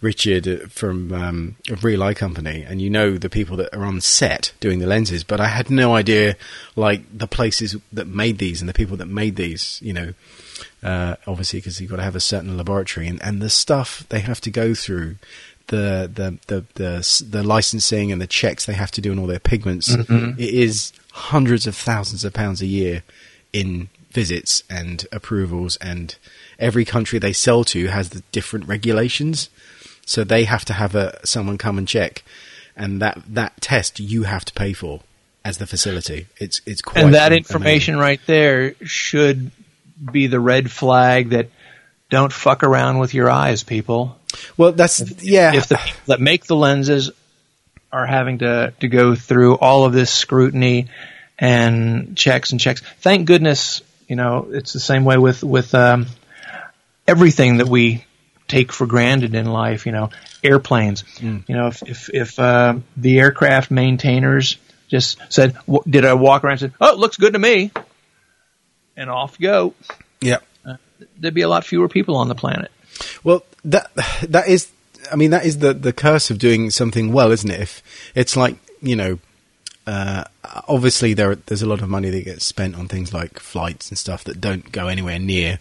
Richard 0.02 0.72
from 0.72 1.14
um, 1.14 1.56
of 1.70 1.84
Reel 1.84 2.02
Eye 2.02 2.16
Company, 2.16 2.64
and 2.68 2.82
you 2.82 2.90
know 2.90 3.18
the 3.18 3.30
people 3.30 3.56
that 3.58 3.74
are 3.76 3.86
on 3.86 4.02
set 4.02 4.52
doing 4.60 4.80
the 4.80 4.88
lenses. 4.88 5.24
But 5.24 5.40
I 5.40 5.48
had 5.48 5.70
no 5.70 5.96
idea, 5.96 6.36
like 6.76 7.04
the 7.16 7.28
places 7.28 7.76
that 7.94 8.08
made 8.08 8.40
these 8.40 8.62
and 8.62 8.70
the 8.70 8.74
people 8.74 8.98
that 8.98 9.08
made 9.08 9.36
these. 9.36 9.80
You 9.84 9.94
know, 9.94 10.14
uh, 10.84 11.16
obviously 11.28 11.60
because 11.60 11.80
you've 11.80 11.92
got 11.92 11.98
to 11.98 12.04
have 12.04 12.16
a 12.16 12.20
certain 12.20 12.58
laboratory 12.58 13.08
and, 13.08 13.22
and 13.22 13.42
the 13.42 13.50
stuff 13.50 14.06
they 14.10 14.20
have 14.20 14.42
to 14.42 14.50
go 14.50 14.74
through, 14.74 15.18
the 15.68 16.10
the 16.12 16.38
the 16.48 16.66
the, 16.74 17.26
the 17.30 17.44
licensing 17.44 18.12
and 18.12 18.20
the 18.20 18.28
checks 18.28 18.66
they 18.66 18.74
have 18.74 18.92
to 18.92 19.02
do 19.02 19.12
on 19.12 19.20
all 19.20 19.28
their 19.28 19.40
pigments. 19.40 19.90
It 20.40 20.50
is 20.50 20.94
hundreds 21.12 21.68
of 21.68 21.76
thousands 21.76 22.26
of 22.26 22.34
pounds 22.34 22.62
a 22.62 22.66
year 22.66 23.04
in 23.54 23.90
visits 24.12 24.64
and 24.70 25.06
approvals, 25.12 25.78
and 25.78 26.16
every 26.58 26.86
country 26.86 27.20
they 27.20 27.34
sell 27.34 27.64
to 27.66 27.88
has 27.88 28.10
the 28.10 28.24
different 28.32 28.68
regulations. 28.68 29.50
So 30.06 30.24
they 30.24 30.46
have 30.46 30.66
to 30.66 30.74
have 30.74 30.96
a 30.96 31.26
someone 31.26 31.58
come 31.58 31.78
and 31.78 31.88
check, 31.88 32.24
and 32.76 33.02
that 33.02 33.22
that 33.30 33.60
test 33.62 34.00
you 34.00 34.24
have 34.24 34.46
to 34.46 34.54
pay 34.54 34.74
for 34.74 35.02
as 35.46 35.58
the 35.58 35.68
facility. 35.68 36.28
It's 36.38 36.62
it's 36.66 36.82
quite 36.82 37.04
and 37.04 37.14
that 37.14 37.32
amazing. 37.32 37.38
information 37.38 37.98
right 37.98 38.20
there 38.26 38.76
should 38.84 39.52
be 40.12 40.28
the 40.28 40.40
red 40.40 40.72
flag 40.72 41.30
that 41.30 41.50
don't 42.10 42.34
fuck 42.34 42.64
around 42.64 43.00
with 43.00 43.14
your 43.14 43.30
eyes, 43.30 43.64
people. 43.64 44.18
Well, 44.58 44.74
that's 44.74 45.24
yeah. 45.24 45.54
If 45.54 45.68
the 45.68 45.78
people 45.78 46.02
that 46.08 46.20
make 46.20 46.46
the 46.46 46.56
lenses 46.56 47.12
are 47.92 48.06
having 48.06 48.40
to, 48.40 48.74
to 48.80 48.88
go 48.88 49.16
through 49.16 49.56
all 49.56 49.86
of 49.86 49.94
this 49.94 50.12
scrutiny 50.12 50.88
and 51.38 52.16
checks 52.16 52.52
and 52.52 52.60
checks, 52.60 52.82
thank 53.00 53.28
goodness, 53.28 53.82
you 54.08 54.16
know, 54.16 54.48
it's 54.52 54.74
the 54.74 54.80
same 54.80 55.04
way 55.04 55.18
with, 55.18 55.44
with, 55.44 55.76
um, 55.76 56.06
everything 57.08 57.58
that 57.58 57.68
we 57.68 58.06
take 58.52 58.72
for 58.72 58.86
granted 58.86 59.34
in 59.34 59.46
life, 59.46 59.86
you 59.86 59.92
know, 59.92 60.10
airplanes. 60.44 61.04
You 61.48 61.56
know, 61.56 61.68
if, 61.68 61.82
if, 61.84 62.10
if, 62.14 62.40
uh, 62.40 62.76
the 62.98 63.20
aircraft 63.20 63.72
maintainers 63.72 64.58
just 64.88 65.18
said, 65.30 65.54
w- 65.66 65.84
did 65.90 66.06
I 66.06 66.14
walk 66.14 66.44
around 66.44 66.54
and 66.54 66.60
said, 66.60 66.74
oh, 66.82 66.94
it 66.94 67.00
looks 67.00 67.18
good 67.18 67.34
to 67.34 67.40
me, 67.40 67.72
and 68.98 69.10
off 69.10 69.38
you 69.40 69.48
go, 69.48 69.74
yeah. 70.20 70.38
there'd 71.18 71.34
be 71.34 71.42
a 71.42 71.50
lot 71.50 71.64
fewer 71.66 71.88
people 71.88 72.18
on 72.18 72.28
the 72.28 72.36
planet. 72.36 72.72
Well, 73.24 73.44
that 73.66 73.90
that 74.28 74.48
is, 74.48 74.70
I 75.12 75.16
mean, 75.16 75.32
that 75.32 75.46
is 75.46 75.60
the 75.60 75.74
the 75.74 75.94
curse 75.94 76.30
of 76.30 76.38
doing 76.38 76.70
something 76.70 77.14
well, 77.14 77.32
isn't 77.32 77.50
it? 77.50 77.60
If 77.60 77.82
it's 78.14 78.36
like 78.36 78.58
you 78.82 78.96
know, 78.96 79.20
uh, 79.88 80.26
obviously 80.68 81.14
there 81.14 81.36
there's 81.36 81.62
a 81.62 81.70
lot 81.70 81.82
of 81.82 81.90
money 81.90 82.10
that 82.10 82.26
gets 82.26 82.46
spent 82.46 82.76
on 82.76 82.88
things 82.88 83.14
like 83.14 83.40
flights 83.40 83.90
and 83.90 83.98
stuff 83.98 84.24
that 84.26 84.42
don't 84.42 84.72
go 84.72 84.88
anywhere 84.88 85.20
near 85.20 85.60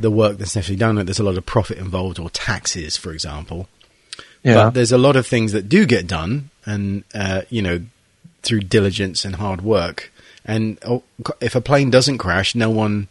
the 0.00 0.10
work 0.10 0.38
that's 0.38 0.54
necessarily 0.54 0.78
done. 0.78 1.04
There's 1.04 1.18
a 1.18 1.24
lot 1.24 1.38
of 1.38 1.46
profit 1.46 1.78
involved, 1.78 2.18
or 2.18 2.30
taxes, 2.30 2.96
for 2.96 3.12
example. 3.12 3.68
But 4.64 4.70
there's 4.74 4.92
a 4.92 4.98
lot 4.98 5.16
of 5.16 5.26
things 5.26 5.52
that 5.52 5.68
do 5.68 5.86
get 5.86 6.06
done, 6.06 6.50
and 6.64 7.04
uh, 7.14 7.42
you 7.50 7.62
know, 7.62 7.82
through 8.42 8.60
diligence 8.60 9.24
and 9.24 9.36
hard 9.36 9.62
work. 9.62 10.12
And 10.44 10.78
oh, 10.86 11.02
if 11.40 11.54
a 11.54 11.60
plane 11.60 11.90
doesn't 11.90 12.18
crash, 12.18 12.54
no 12.54 12.70
one 12.70 13.08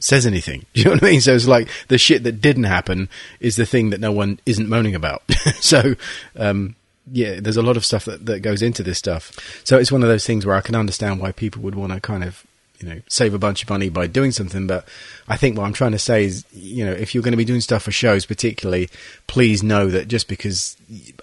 says 0.00 0.26
anything. 0.26 0.66
Do 0.72 0.80
you 0.80 0.84
know 0.86 0.92
what 0.92 1.04
I 1.04 1.10
mean? 1.10 1.20
So 1.20 1.34
it's 1.34 1.46
like 1.46 1.68
the 1.88 1.98
shit 1.98 2.24
that 2.24 2.40
didn't 2.40 2.64
happen 2.64 3.08
is 3.38 3.56
the 3.56 3.66
thing 3.66 3.90
that 3.90 4.00
no 4.00 4.10
one 4.10 4.40
isn't 4.46 4.68
moaning 4.68 4.94
about. 4.94 5.22
so, 5.60 5.94
um, 6.36 6.74
yeah, 7.12 7.38
there's 7.40 7.56
a 7.56 7.62
lot 7.62 7.76
of 7.76 7.84
stuff 7.84 8.04
that, 8.06 8.26
that 8.26 8.40
goes 8.40 8.62
into 8.62 8.82
this 8.82 8.98
stuff. 8.98 9.32
So 9.64 9.78
it's 9.78 9.92
one 9.92 10.02
of 10.02 10.08
those 10.08 10.26
things 10.26 10.44
where 10.44 10.56
I 10.56 10.60
can 10.60 10.74
understand 10.74 11.20
why 11.20 11.32
people 11.32 11.62
would 11.62 11.74
want 11.74 11.92
to 11.92 12.00
kind 12.00 12.24
of, 12.24 12.44
you 12.80 12.88
know, 12.88 13.00
save 13.08 13.34
a 13.34 13.38
bunch 13.38 13.62
of 13.62 13.70
money 13.70 13.88
by 13.88 14.06
doing 14.06 14.32
something. 14.32 14.66
But 14.66 14.86
I 15.28 15.36
think 15.36 15.56
what 15.58 15.64
I'm 15.64 15.72
trying 15.72 15.92
to 15.92 15.98
say 15.98 16.24
is, 16.24 16.44
you 16.52 16.84
know, 16.84 16.92
if 16.92 17.14
you're 17.14 17.22
going 17.22 17.32
to 17.32 17.38
be 17.38 17.44
doing 17.44 17.60
stuff 17.60 17.82
for 17.82 17.92
shows, 17.92 18.26
particularly, 18.26 18.88
please 19.26 19.62
know 19.62 19.88
that 19.88 20.08
just 20.08 20.28
because 20.28 20.76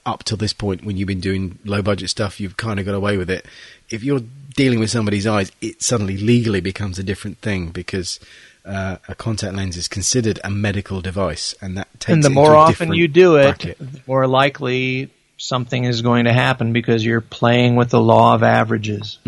up 0.06 0.24
till 0.24 0.38
this 0.38 0.54
point, 0.54 0.84
when 0.84 0.98
you've 0.98 1.08
been 1.08 1.20
doing 1.20 1.60
low 1.66 1.82
budget 1.82 2.10
stuff, 2.10 2.40
you've 2.40 2.58
kind 2.58 2.80
of 2.80 2.86
got 2.86 2.96
away 2.96 3.18
with 3.18 3.30
it. 3.30 3.46
If 3.90 4.04
you're 4.04 4.22
dealing 4.56 4.80
with 4.80 4.90
somebody's 4.90 5.26
eyes, 5.26 5.52
it 5.62 5.82
suddenly 5.82 6.18
legally 6.18 6.62
becomes 6.62 7.00
a 7.00 7.04
different 7.04 7.40
thing 7.40 7.70
because 7.70 8.20
uh, 8.66 8.98
a 9.08 9.16
contact 9.16 9.56
lens 9.56 9.78
is 9.78 9.88
considered 9.88 10.40
a 10.44 10.50
medical 10.50 11.02
device, 11.02 11.56
and 11.62 11.78
that 11.78 11.88
takes 12.00 12.14
and 12.14 12.24
the 12.24 12.30
more 12.30 12.56
often 12.56 12.94
you 12.94 13.08
do 13.08 13.38
it, 13.38 13.44
bracket. 13.44 13.78
the 13.80 14.02
more 14.06 14.28
likely 14.28 15.10
something 15.38 15.84
is 15.84 16.02
going 16.02 16.26
to 16.26 16.34
happen 16.34 16.74
because 16.74 17.06
you're 17.06 17.22
playing 17.22 17.76
with 17.76 17.90
the 17.90 18.02
law 18.02 18.34
of 18.36 18.44
averages. 18.44 19.20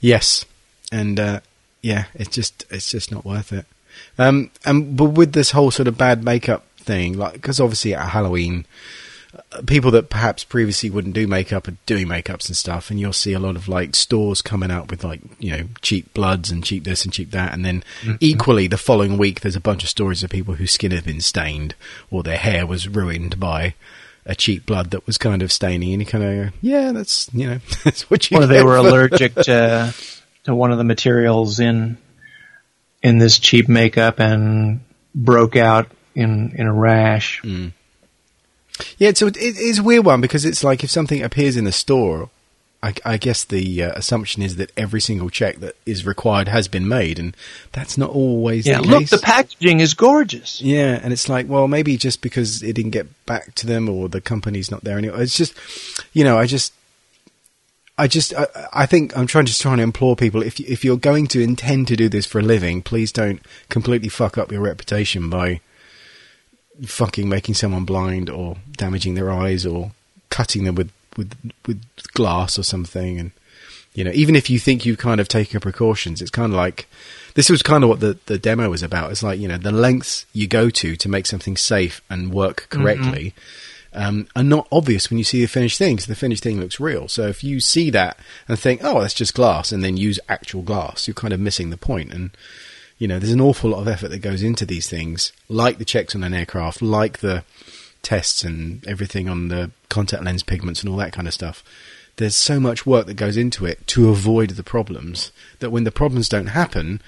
Yes, 0.00 0.44
and 0.92 1.18
uh, 1.18 1.40
yeah, 1.82 2.06
it's 2.14 2.34
just 2.34 2.64
it's 2.70 2.90
just 2.90 3.12
not 3.12 3.24
worth 3.24 3.52
it. 3.52 3.66
Um, 4.18 4.50
and 4.64 4.96
but 4.96 5.06
with 5.06 5.32
this 5.32 5.52
whole 5.52 5.70
sort 5.70 5.88
of 5.88 5.98
bad 5.98 6.24
makeup 6.24 6.64
thing, 6.78 7.16
like 7.16 7.34
because 7.34 7.60
obviously 7.60 7.94
at 7.94 8.10
Halloween, 8.10 8.66
uh, 9.52 9.62
people 9.66 9.90
that 9.92 10.10
perhaps 10.10 10.44
previously 10.44 10.90
wouldn't 10.90 11.14
do 11.14 11.26
makeup 11.26 11.68
are 11.68 11.76
doing 11.86 12.06
makeups 12.06 12.48
and 12.48 12.56
stuff, 12.56 12.90
and 12.90 12.98
you'll 12.98 13.12
see 13.12 13.32
a 13.32 13.38
lot 13.38 13.56
of 13.56 13.68
like 13.68 13.94
stores 13.94 14.42
coming 14.42 14.70
out 14.70 14.90
with 14.90 15.04
like 15.04 15.20
you 15.38 15.50
know 15.50 15.64
cheap 15.82 16.12
bloods 16.14 16.50
and 16.50 16.64
cheap 16.64 16.84
this 16.84 17.04
and 17.04 17.12
cheap 17.12 17.30
that, 17.30 17.52
and 17.52 17.64
then 17.64 17.84
equally 18.20 18.66
the 18.66 18.78
following 18.78 19.18
week 19.18 19.40
there's 19.40 19.56
a 19.56 19.60
bunch 19.60 19.82
of 19.82 19.90
stories 19.90 20.22
of 20.22 20.30
people 20.30 20.54
whose 20.54 20.72
skin 20.72 20.90
had 20.90 21.04
been 21.04 21.20
stained 21.20 21.74
or 22.10 22.22
their 22.22 22.38
hair 22.38 22.66
was 22.66 22.88
ruined 22.88 23.38
by 23.38 23.74
a 24.26 24.34
cheap 24.34 24.66
blood 24.66 24.90
that 24.90 25.06
was 25.06 25.18
kind 25.18 25.40
of 25.40 25.52
staining, 25.52 25.92
and 25.92 26.02
you 26.02 26.06
kind 26.06 26.24
of 26.24 26.50
go, 26.50 26.56
yeah, 26.60 26.92
that's 26.92 27.32
you 27.32 27.46
know 27.48 27.58
that's 27.84 28.10
what 28.10 28.30
you. 28.30 28.38
or 28.38 28.46
they 28.46 28.62
were 28.62 28.76
allergic 28.76 29.34
to 29.44 29.94
one 30.54 30.72
of 30.72 30.78
the 30.78 30.84
materials 30.84 31.60
in 31.60 31.96
in 33.02 33.18
this 33.18 33.38
cheap 33.38 33.68
makeup 33.68 34.18
and 34.20 34.80
broke 35.14 35.56
out 35.56 35.86
in 36.14 36.52
in 36.56 36.66
a 36.66 36.72
rash. 36.72 37.42
Yeah, 38.98 39.12
so 39.14 39.26
it, 39.26 39.36
it 39.36 39.56
is 39.56 39.78
a 39.78 39.82
weird 39.82 40.04
one 40.04 40.20
because 40.20 40.44
it's 40.44 40.62
like 40.62 40.84
if 40.84 40.90
something 40.90 41.22
appears 41.22 41.56
in 41.56 41.64
the 41.64 41.72
store, 41.72 42.28
I, 42.82 42.92
I 43.06 43.16
guess 43.16 43.42
the 43.42 43.82
uh, 43.84 43.92
assumption 43.92 44.42
is 44.42 44.56
that 44.56 44.70
every 44.76 45.00
single 45.00 45.30
check 45.30 45.60
that 45.60 45.76
is 45.86 46.04
required 46.04 46.48
has 46.48 46.68
been 46.68 46.86
made, 46.86 47.18
and 47.18 47.34
that's 47.72 47.96
not 47.96 48.10
always 48.10 48.64
the 48.64 48.72
Yeah, 48.72 48.80
the 48.82 48.88
look, 48.88 49.00
case. 49.00 49.10
the 49.10 49.18
packaging 49.18 49.80
is 49.80 49.94
gorgeous. 49.94 50.60
yeah, 50.60 51.00
and 51.02 51.10
it's 51.12 51.26
like, 51.28 51.48
well, 51.48 51.68
maybe 51.68 51.96
just 51.96 52.20
because 52.20 52.62
it 52.62 52.74
didn't 52.74 52.90
get 52.90 53.06
back 53.24 53.54
to 53.56 53.66
them 53.66 53.88
or 53.88 54.10
the 54.10 54.20
company's 54.20 54.70
not 54.70 54.84
there 54.84 54.98
anymore. 54.98 55.22
It's 55.22 55.36
just, 55.36 55.54
you 56.12 56.22
know, 56.24 56.38
I 56.38 56.46
just. 56.46 56.72
I 57.98 58.08
just, 58.08 58.34
I, 58.34 58.46
I 58.72 58.86
think 58.86 59.16
I'm 59.16 59.26
trying 59.26 59.46
just 59.46 59.62
trying 59.62 59.78
to 59.78 59.82
implore 59.82 60.16
people 60.16 60.42
if 60.42 60.60
if 60.60 60.84
you're 60.84 60.98
going 60.98 61.26
to 61.28 61.40
intend 61.40 61.88
to 61.88 61.96
do 61.96 62.08
this 62.08 62.26
for 62.26 62.38
a 62.38 62.42
living, 62.42 62.82
please 62.82 63.10
don't 63.10 63.40
completely 63.68 64.08
fuck 64.08 64.36
up 64.36 64.52
your 64.52 64.60
reputation 64.60 65.30
by 65.30 65.60
fucking 66.84 67.28
making 67.28 67.54
someone 67.54 67.84
blind 67.84 68.28
or 68.28 68.56
damaging 68.72 69.14
their 69.14 69.30
eyes 69.30 69.64
or 69.64 69.92
cutting 70.28 70.64
them 70.64 70.74
with, 70.74 70.92
with, 71.16 71.32
with 71.66 71.82
glass 72.12 72.58
or 72.58 72.62
something. 72.62 73.18
And, 73.18 73.30
you 73.94 74.04
know, 74.04 74.10
even 74.12 74.36
if 74.36 74.50
you 74.50 74.58
think 74.58 74.84
you've 74.84 74.98
kind 74.98 75.20
of 75.20 75.28
taken 75.28 75.60
precautions, 75.60 76.20
it's 76.20 76.30
kind 76.30 76.52
of 76.52 76.56
like, 76.56 76.86
this 77.34 77.48
was 77.48 77.62
kind 77.62 77.82
of 77.82 77.88
what 77.88 78.00
the, 78.00 78.18
the 78.26 78.38
demo 78.38 78.68
was 78.68 78.82
about. 78.82 79.10
It's 79.10 79.22
like, 79.22 79.40
you 79.40 79.48
know, 79.48 79.56
the 79.56 79.72
lengths 79.72 80.26
you 80.34 80.46
go 80.46 80.68
to 80.68 80.96
to 80.96 81.08
make 81.08 81.24
something 81.24 81.56
safe 81.56 82.02
and 82.10 82.30
work 82.30 82.66
mm-hmm. 82.68 82.82
correctly. 82.82 83.34
Um, 83.96 84.28
are 84.36 84.42
not 84.42 84.68
obvious 84.70 85.08
when 85.08 85.16
you 85.16 85.24
see 85.24 85.40
the 85.40 85.48
finished 85.48 85.78
thing 85.78 85.96
because 85.96 86.06
the 86.06 86.14
finished 86.14 86.42
thing 86.42 86.60
looks 86.60 86.78
real. 86.78 87.08
So 87.08 87.28
if 87.28 87.42
you 87.42 87.60
see 87.60 87.88
that 87.90 88.18
and 88.46 88.58
think, 88.58 88.82
"Oh, 88.84 89.00
that's 89.00 89.14
just 89.14 89.34
glass," 89.34 89.72
and 89.72 89.82
then 89.82 89.96
use 89.96 90.20
actual 90.28 90.62
glass, 90.62 91.08
you're 91.08 91.14
kind 91.14 91.32
of 91.32 91.40
missing 91.40 91.70
the 91.70 91.78
point. 91.78 92.12
And 92.12 92.30
you 92.98 93.08
know, 93.08 93.18
there's 93.18 93.32
an 93.32 93.40
awful 93.40 93.70
lot 93.70 93.80
of 93.80 93.88
effort 93.88 94.08
that 94.08 94.18
goes 94.18 94.42
into 94.42 94.64
these 94.64 94.88
things, 94.88 95.32
like 95.48 95.78
the 95.78 95.84
checks 95.84 96.14
on 96.14 96.24
an 96.24 96.34
aircraft, 96.34 96.80
like 96.80 97.18
the 97.18 97.44
tests 98.02 98.44
and 98.44 98.86
everything 98.86 99.28
on 99.28 99.48
the 99.48 99.70
contact 99.88 100.24
lens 100.24 100.42
pigments 100.42 100.80
and 100.80 100.88
all 100.88 100.96
that 100.96 101.12
kind 101.12 101.26
of 101.26 101.34
stuff. 101.34 101.64
There's 102.16 102.36
so 102.36 102.58
much 102.58 102.86
work 102.86 103.06
that 103.06 103.14
goes 103.14 103.36
into 103.36 103.66
it 103.66 103.86
to 103.88 104.08
avoid 104.08 104.50
the 104.50 104.62
problems 104.62 105.32
that 105.58 105.70
when 105.70 105.84
the 105.84 105.90
problems 105.90 106.28
don't 106.28 106.46
happen, 106.46 107.02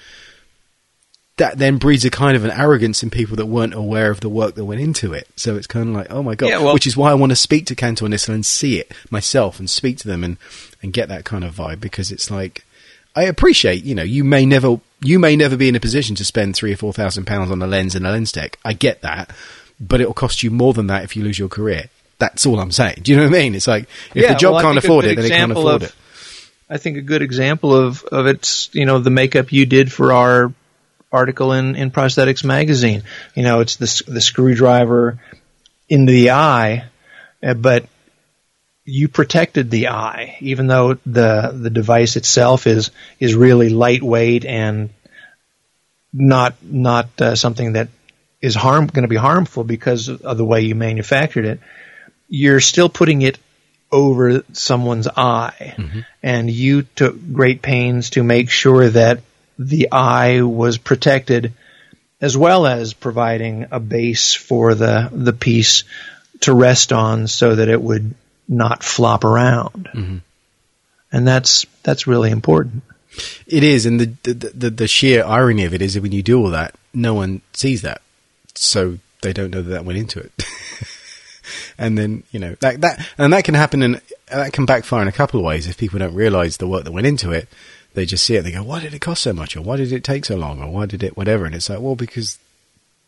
that 1.39 1.57
then 1.57 1.77
breeds 1.77 2.05
a 2.05 2.09
kind 2.09 2.37
of 2.37 2.45
an 2.45 2.51
arrogance 2.51 3.01
in 3.03 3.09
people 3.09 3.35
that 3.37 3.47
weren't 3.47 3.73
aware 3.73 4.11
of 4.11 4.19
the 4.21 4.29
work 4.29 4.55
that 4.55 4.63
went 4.65 4.79
into 4.79 5.11
it. 5.13 5.27
So 5.35 5.55
it's 5.57 5.67
kind 5.67 5.89
of 5.89 5.95
like, 5.95 6.07
oh 6.11 6.21
my 6.23 6.35
god, 6.35 6.49
Yeah, 6.49 6.59
well- 6.59 6.73
which 6.73 6.87
is 6.87 6.95
why 6.95 7.11
I 7.11 7.15
want 7.15 7.31
to 7.31 7.35
speak 7.35 7.65
to 7.67 7.75
Cantor 7.75 8.07
Nissel 8.07 8.33
and 8.35 8.45
see 8.45 8.79
it 8.79 8.93
myself 9.09 9.59
and 9.59 9.69
speak 9.69 9.97
to 9.99 10.07
them 10.07 10.23
and 10.23 10.37
and 10.81 10.93
get 10.93 11.09
that 11.09 11.25
kind 11.25 11.43
of 11.43 11.53
vibe 11.55 11.81
because 11.81 12.11
it's 12.11 12.31
like 12.31 12.63
I 13.15 13.23
appreciate, 13.23 13.83
you 13.83 13.95
know, 13.95 14.03
you 14.03 14.23
may 14.23 14.45
never 14.45 14.79
you 15.01 15.17
may 15.19 15.35
never 15.35 15.57
be 15.57 15.67
in 15.67 15.75
a 15.75 15.79
position 15.79 16.15
to 16.17 16.23
spend 16.25 16.55
three 16.55 16.73
or 16.73 16.77
four 16.77 16.93
thousand 16.93 17.25
pounds 17.25 17.49
on 17.51 17.61
a 17.61 17.67
lens 17.67 17.95
and 17.95 18.05
a 18.07 18.11
lens 18.11 18.31
tech. 18.31 18.57
I 18.63 18.73
get 18.73 19.01
that, 19.01 19.31
but 19.79 19.99
it'll 19.99 20.13
cost 20.13 20.43
you 20.43 20.51
more 20.51 20.73
than 20.73 20.87
that 20.87 21.03
if 21.03 21.15
you 21.15 21.23
lose 21.23 21.39
your 21.39 21.49
career. 21.49 21.89
That's 22.19 22.45
all 22.45 22.59
I'm 22.59 22.71
saying. 22.71 22.99
Do 23.01 23.11
you 23.11 23.17
know 23.17 23.23
what 23.23 23.35
I 23.35 23.39
mean? 23.39 23.55
It's 23.55 23.67
like 23.67 23.83
if 24.13 24.23
Yeah, 24.23 24.33
the 24.33 24.39
job 24.39 24.53
well, 24.55 24.61
can't 24.63 24.77
afford 24.77 25.05
it, 25.05 25.15
then 25.15 25.25
it 25.25 25.29
can't 25.29 25.51
afford 25.51 25.83
of- 25.83 25.83
it. 25.83 25.95
I 26.69 26.77
think 26.77 26.97
a 26.97 27.01
good 27.01 27.23
example 27.23 27.73
of 27.75 28.03
of 28.03 28.27
it's 28.27 28.69
you 28.73 28.85
know 28.85 28.99
the 28.99 29.09
makeup 29.09 29.51
you 29.51 29.65
did 29.65 29.91
for 29.91 30.13
our 30.13 30.53
article 31.11 31.53
in 31.53 31.75
in 31.75 31.91
Prosthetics 31.91 32.43
magazine. 32.43 33.03
You 33.35 33.43
know, 33.43 33.61
it's 33.61 33.75
the 33.77 34.11
the 34.11 34.21
screwdriver 34.21 35.19
into 35.87 36.11
the 36.11 36.31
eye, 36.31 36.85
uh, 37.43 37.53
but 37.53 37.85
you 38.85 39.07
protected 39.07 39.69
the 39.69 39.89
eye, 39.89 40.37
even 40.41 40.67
though 40.67 40.95
the 41.05 41.51
the 41.53 41.69
device 41.69 42.15
itself 42.15 42.67
is 42.67 42.91
is 43.19 43.35
really 43.35 43.69
lightweight 43.69 44.45
and 44.45 44.89
not 46.13 46.55
not 46.63 47.09
uh, 47.21 47.35
something 47.35 47.73
that 47.73 47.89
is 48.41 48.55
harm 48.55 48.87
going 48.87 49.03
to 49.03 49.09
be 49.09 49.15
harmful 49.15 49.63
because 49.63 50.09
of 50.09 50.37
the 50.37 50.45
way 50.45 50.61
you 50.61 50.75
manufactured 50.75 51.45
it. 51.45 51.59
You're 52.27 52.59
still 52.59 52.89
putting 52.89 53.21
it 53.21 53.37
over 53.91 54.43
someone's 54.53 55.07
eye, 55.07 55.75
and 56.23 56.49
you 56.49 56.83
took 56.83 57.15
great 57.33 57.61
pains 57.61 58.11
to 58.11 58.23
make 58.23 58.49
sure 58.49 58.87
that 58.89 59.21
the 59.59 59.91
eye 59.91 60.41
was 60.41 60.77
protected, 60.77 61.53
as 62.21 62.35
well 62.35 62.65
as 62.65 62.93
providing 62.93 63.67
a 63.71 63.79
base 63.79 64.33
for 64.33 64.73
the 64.73 65.09
the 65.11 65.33
piece 65.33 65.83
to 66.41 66.53
rest 66.53 66.93
on, 66.93 67.27
so 67.27 67.55
that 67.55 67.67
it 67.67 67.81
would 67.81 68.15
not 68.47 68.83
flop 68.83 69.25
around. 69.25 69.89
Mm-hmm. 69.93 70.17
And 71.11 71.27
that's 71.27 71.65
that's 71.83 72.07
really 72.07 72.31
important. 72.31 72.83
It 73.45 73.63
is, 73.63 73.85
and 73.85 73.99
the, 73.99 74.05
the 74.23 74.33
the 74.33 74.69
the 74.69 74.87
sheer 74.87 75.25
irony 75.25 75.65
of 75.65 75.73
it 75.73 75.81
is 75.81 75.95
that 75.95 76.01
when 76.01 76.13
you 76.13 76.23
do 76.23 76.39
all 76.39 76.51
that, 76.51 76.73
no 76.93 77.13
one 77.13 77.41
sees 77.53 77.81
that, 77.81 78.01
so 78.55 78.97
they 79.21 79.33
don't 79.33 79.51
know 79.51 79.61
that 79.61 79.71
that 79.71 79.85
went 79.85 79.97
into 79.97 80.19
it. 80.19 80.31
and 81.77 81.97
then 81.97 82.23
you 82.31 82.39
know 82.39 82.55
that 82.61 82.79
that 82.81 83.05
and 83.17 83.33
that 83.33 83.43
can 83.43 83.55
happen, 83.55 83.81
and 83.81 84.01
that 84.27 84.53
can 84.53 84.65
backfire 84.65 85.01
in 85.01 85.07
a 85.09 85.11
couple 85.11 85.39
of 85.39 85.45
ways 85.45 85.67
if 85.67 85.77
people 85.77 85.99
don't 85.99 86.13
realise 86.13 86.57
the 86.57 86.67
work 86.67 86.85
that 86.85 86.91
went 86.91 87.07
into 87.07 87.31
it. 87.31 87.49
They 87.95 88.05
just 88.05 88.23
see 88.23 88.35
it, 88.35 88.43
they 88.43 88.51
go, 88.51 88.63
"Why 88.63 88.79
did 88.79 88.93
it 88.93 88.99
cost 89.01 89.23
so 89.23 89.33
much?" 89.33 89.55
or 89.57 89.61
"Why 89.61 89.77
did 89.77 89.91
it 89.91 90.03
take 90.03 90.25
so 90.25 90.35
long?" 90.35 90.61
or 90.61 90.71
"Why 90.71 90.85
did 90.85 91.03
it 91.03 91.17
whatever?" 91.17 91.45
And 91.45 91.55
it's 91.55 91.69
like, 91.69 91.79
well, 91.81 91.95
because 91.95 92.37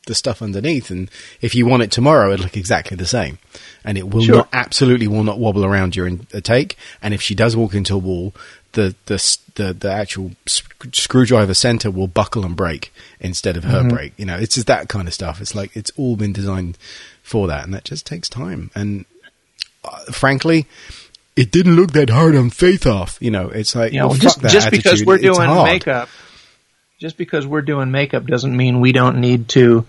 the 0.07 0.15
stuff 0.15 0.41
underneath, 0.41 0.89
and 0.89 1.11
if 1.41 1.53
you 1.53 1.67
want 1.67 1.83
it 1.83 1.91
tomorrow, 1.91 2.33
it'll 2.33 2.45
look 2.45 2.57
exactly 2.57 2.97
the 2.97 3.05
same, 3.05 3.37
and 3.85 3.97
it 3.99 4.09
will 4.09 4.23
Sure. 4.23 4.35
not 4.37 4.49
absolutely 4.51 5.07
will 5.07 5.23
not 5.23 5.37
wobble 5.39 5.63
around 5.63 5.93
during 5.93 6.25
a 6.33 6.41
take. 6.41 6.75
And 7.03 7.13
if 7.13 7.21
she 7.21 7.35
does 7.35 7.55
walk 7.55 7.75
into 7.75 7.93
a 7.93 7.99
wall, 7.99 8.33
the 8.71 8.95
the 9.05 9.37
the, 9.55 9.73
the 9.73 9.91
actual 9.91 10.31
sc- 10.47 10.95
screwdriver 10.95 11.53
center 11.53 11.91
will 11.91 12.07
buckle 12.07 12.43
and 12.43 12.55
break 12.55 12.91
instead 13.19 13.55
of 13.57 13.63
her 13.65 13.87
break. 13.87 14.13
You 14.17 14.25
know, 14.25 14.37
it's 14.37 14.55
just 14.55 14.65
that 14.67 14.89
kind 14.89 15.07
of 15.07 15.13
stuff. 15.13 15.39
It's 15.39 15.53
like 15.53 15.75
it's 15.77 15.91
all 15.97 16.15
been 16.15 16.33
designed 16.33 16.79
for 17.21 17.45
that, 17.47 17.63
and 17.63 17.73
that 17.75 17.83
just 17.83 18.07
takes 18.07 18.27
time. 18.27 18.71
And 18.73 19.05
uh, 19.85 20.05
frankly. 20.11 20.65
It 21.35 21.51
didn't 21.51 21.75
look 21.75 21.93
that 21.93 22.09
hard 22.09 22.35
on 22.35 22.49
Face 22.49 22.85
Off, 22.85 23.17
you 23.21 23.31
know. 23.31 23.49
It's 23.49 23.75
like 23.75 23.93
You 23.93 23.99
know, 23.99 24.07
well, 24.09 24.17
just 24.17 24.41
just 24.41 24.69
because 24.69 25.03
we're 25.03 25.17
doing 25.17 25.49
makeup, 25.63 26.09
just 26.99 27.17
because 27.17 27.47
we're 27.47 27.61
doing 27.61 27.91
makeup 27.91 28.25
doesn't 28.25 28.55
mean 28.55 28.81
we 28.81 28.91
don't 28.91 29.19
need 29.19 29.47
to 29.49 29.85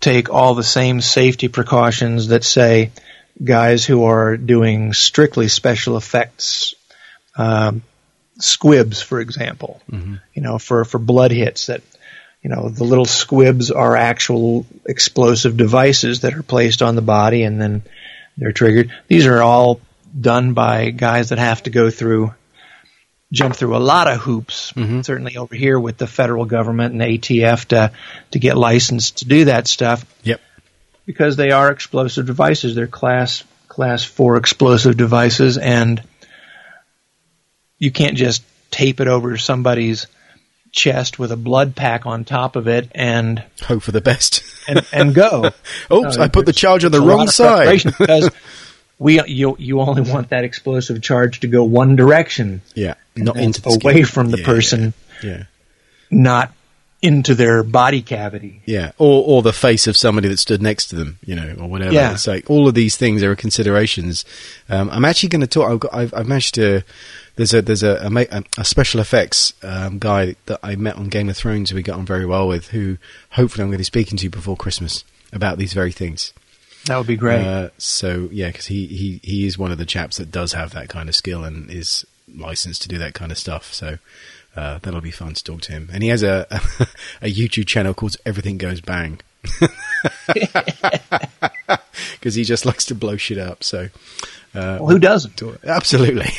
take 0.00 0.30
all 0.30 0.54
the 0.54 0.62
same 0.64 1.00
safety 1.00 1.48
precautions 1.48 2.28
that 2.28 2.44
say 2.44 2.90
guys 3.42 3.84
who 3.84 4.04
are 4.04 4.36
doing 4.36 4.92
strictly 4.92 5.48
special 5.48 5.96
effects, 5.96 6.74
um, 7.36 7.82
squibs, 8.38 9.02
for 9.02 9.20
example. 9.20 9.80
You 10.34 10.42
know, 10.42 10.58
for 10.58 10.84
for 10.84 10.98
blood 10.98 11.30
hits 11.32 11.66
that. 11.66 11.82
You 12.44 12.50
know, 12.50 12.70
the 12.70 12.82
little 12.82 13.04
squibs 13.04 13.70
are 13.70 13.96
actual 13.96 14.66
explosive 14.84 15.56
devices 15.56 16.22
that 16.22 16.34
are 16.34 16.42
placed 16.42 16.82
on 16.82 16.96
the 16.96 17.00
body 17.00 17.44
and 17.44 17.60
then 17.60 17.82
they're 18.36 18.50
triggered. 18.50 18.90
These 19.06 19.26
are 19.26 19.40
all 19.40 19.80
done 20.18 20.52
by 20.54 20.90
guys 20.90 21.30
that 21.30 21.38
have 21.38 21.62
to 21.64 21.70
go 21.70 21.90
through 21.90 22.34
jump 23.32 23.56
through 23.56 23.74
a 23.74 23.78
lot 23.78 24.08
of 24.08 24.18
hoops, 24.20 24.72
mm-hmm. 24.72 25.00
certainly 25.00 25.38
over 25.38 25.54
here 25.54 25.80
with 25.80 25.96
the 25.96 26.06
federal 26.06 26.44
government 26.44 26.92
and 26.92 27.00
ATF 27.02 27.64
to 27.66 27.90
to 28.32 28.38
get 28.38 28.56
licensed 28.58 29.18
to 29.18 29.24
do 29.24 29.46
that 29.46 29.66
stuff 29.66 30.04
Yep. 30.22 30.40
because 31.06 31.36
they 31.36 31.50
are 31.50 31.70
explosive 31.70 32.26
devices. 32.26 32.74
They're 32.74 32.86
class 32.86 33.42
class 33.68 34.04
four 34.04 34.36
explosive 34.36 34.98
devices, 34.98 35.56
and 35.56 36.02
you 37.78 37.90
can't 37.90 38.16
just 38.16 38.42
tape 38.70 39.00
it 39.00 39.08
over 39.08 39.36
somebody's 39.38 40.06
chest 40.70 41.18
with 41.18 41.32
a 41.32 41.36
blood 41.36 41.74
pack 41.76 42.06
on 42.06 42.24
top 42.24 42.56
of 42.56 42.66
it 42.68 42.90
and 42.94 43.42
Hope 43.62 43.82
for 43.82 43.92
the 43.92 44.00
best. 44.00 44.42
and, 44.68 44.86
and 44.92 45.14
go. 45.14 45.44
Oops, 45.92 46.16
No, 46.16 46.22
I 46.22 46.28
put 46.28 46.46
the 46.46 46.52
charge 46.52 46.84
on 46.84 46.92
the 46.92 46.98
it's 46.98 47.04
a 47.04 47.08
lot 47.08 47.16
wrong 47.18 47.28
side. 47.28 47.82
because 47.98 48.30
we 49.02 49.22
you 49.26 49.56
you 49.58 49.80
only 49.80 50.02
want 50.02 50.30
that 50.30 50.44
explosive 50.44 51.02
charge 51.02 51.40
to 51.40 51.48
go 51.48 51.64
one 51.64 51.96
direction, 51.96 52.62
Yeah, 52.74 52.94
not 53.16 53.36
into 53.36 53.60
the 53.60 53.70
away 53.82 54.02
skin. 54.02 54.04
from 54.06 54.30
the 54.30 54.38
Yeah, 54.38 54.46
person, 54.46 54.94
Yeah, 55.22 55.44
not 56.10 56.52
into 57.00 57.34
their 57.34 57.64
body 57.64 58.00
cavity. 58.00 58.62
yeah, 58.64 58.92
or 58.98 59.24
or 59.26 59.42
the 59.42 59.52
face 59.52 59.86
of 59.88 59.96
somebody 59.96 60.28
that 60.28 60.38
stood 60.38 60.62
next 60.62 60.86
to 60.86 60.96
them, 60.96 61.18
you 61.24 61.34
know, 61.34 61.56
or 61.60 61.68
whatever. 61.68 61.92
Yeah. 61.92 62.12
It's 62.12 62.26
like 62.28 62.48
all 62.48 62.68
of 62.68 62.74
these 62.74 62.96
things 62.96 63.22
are 63.24 63.34
considerations. 63.34 64.24
Um, 64.68 64.88
I'm 64.90 65.04
actually 65.04 65.30
going 65.30 65.40
to 65.40 65.46
talk. 65.48 65.70
I've, 65.70 65.80
got, 65.80 65.94
I've, 65.94 66.14
I've 66.14 66.28
managed 66.28 66.54
to. 66.54 66.82
There's 67.34 67.54
a 67.54 67.62
there's 67.62 67.82
a 67.82 68.08
a, 68.30 68.42
a 68.60 68.64
special 68.64 69.00
effects 69.00 69.52
um, 69.64 69.98
guy 69.98 70.36
that 70.46 70.60
I 70.62 70.76
met 70.76 70.96
on 70.96 71.08
Game 71.08 71.28
of 71.28 71.36
Thrones 71.36 71.70
who 71.70 71.76
we 71.76 71.82
got 71.82 71.98
on 71.98 72.06
very 72.06 72.26
well 72.26 72.46
with. 72.46 72.68
Who 72.68 72.98
hopefully 73.30 73.62
I'm 73.64 73.68
going 73.70 73.78
to 73.78 73.78
be 73.78 73.84
speaking 73.84 74.16
to 74.18 74.28
before 74.30 74.56
Christmas. 74.56 75.02
about 75.32 75.56
these 75.58 75.72
very 75.72 75.92
things. 75.92 76.32
That 76.86 76.98
would 76.98 77.06
be 77.06 77.16
great. 77.16 77.44
Uh, 77.44 77.70
so 77.78 78.28
yeah, 78.32 78.48
because 78.48 78.66
he, 78.66 78.86
he 78.86 79.20
he 79.22 79.46
is 79.46 79.56
one 79.56 79.70
of 79.70 79.78
the 79.78 79.86
chaps 79.86 80.16
that 80.16 80.30
does 80.30 80.52
have 80.52 80.72
that 80.72 80.88
kind 80.88 81.08
of 81.08 81.14
skill 81.14 81.44
and 81.44 81.70
is 81.70 82.04
licensed 82.34 82.82
to 82.82 82.88
do 82.88 82.98
that 82.98 83.14
kind 83.14 83.30
of 83.30 83.38
stuff. 83.38 83.72
So 83.72 83.98
uh, 84.56 84.78
that'll 84.82 85.00
be 85.00 85.10
fun 85.10 85.34
to 85.34 85.44
talk 85.44 85.60
to 85.62 85.72
him. 85.72 85.88
And 85.92 86.02
he 86.02 86.08
has 86.08 86.22
a 86.22 86.46
a 87.22 87.32
YouTube 87.32 87.66
channel 87.66 87.94
called 87.94 88.16
Everything 88.26 88.58
Goes 88.58 88.80
Bang. 88.80 89.20
Because 92.14 92.36
he 92.36 92.44
just 92.44 92.64
likes 92.64 92.86
to 92.86 92.94
blow 92.94 93.16
shit 93.16 93.38
up. 93.38 93.64
So 93.64 93.88
uh, 94.54 94.78
well, 94.80 94.88
who 94.88 94.98
doesn't? 94.98 95.42
Absolutely. 95.64 96.30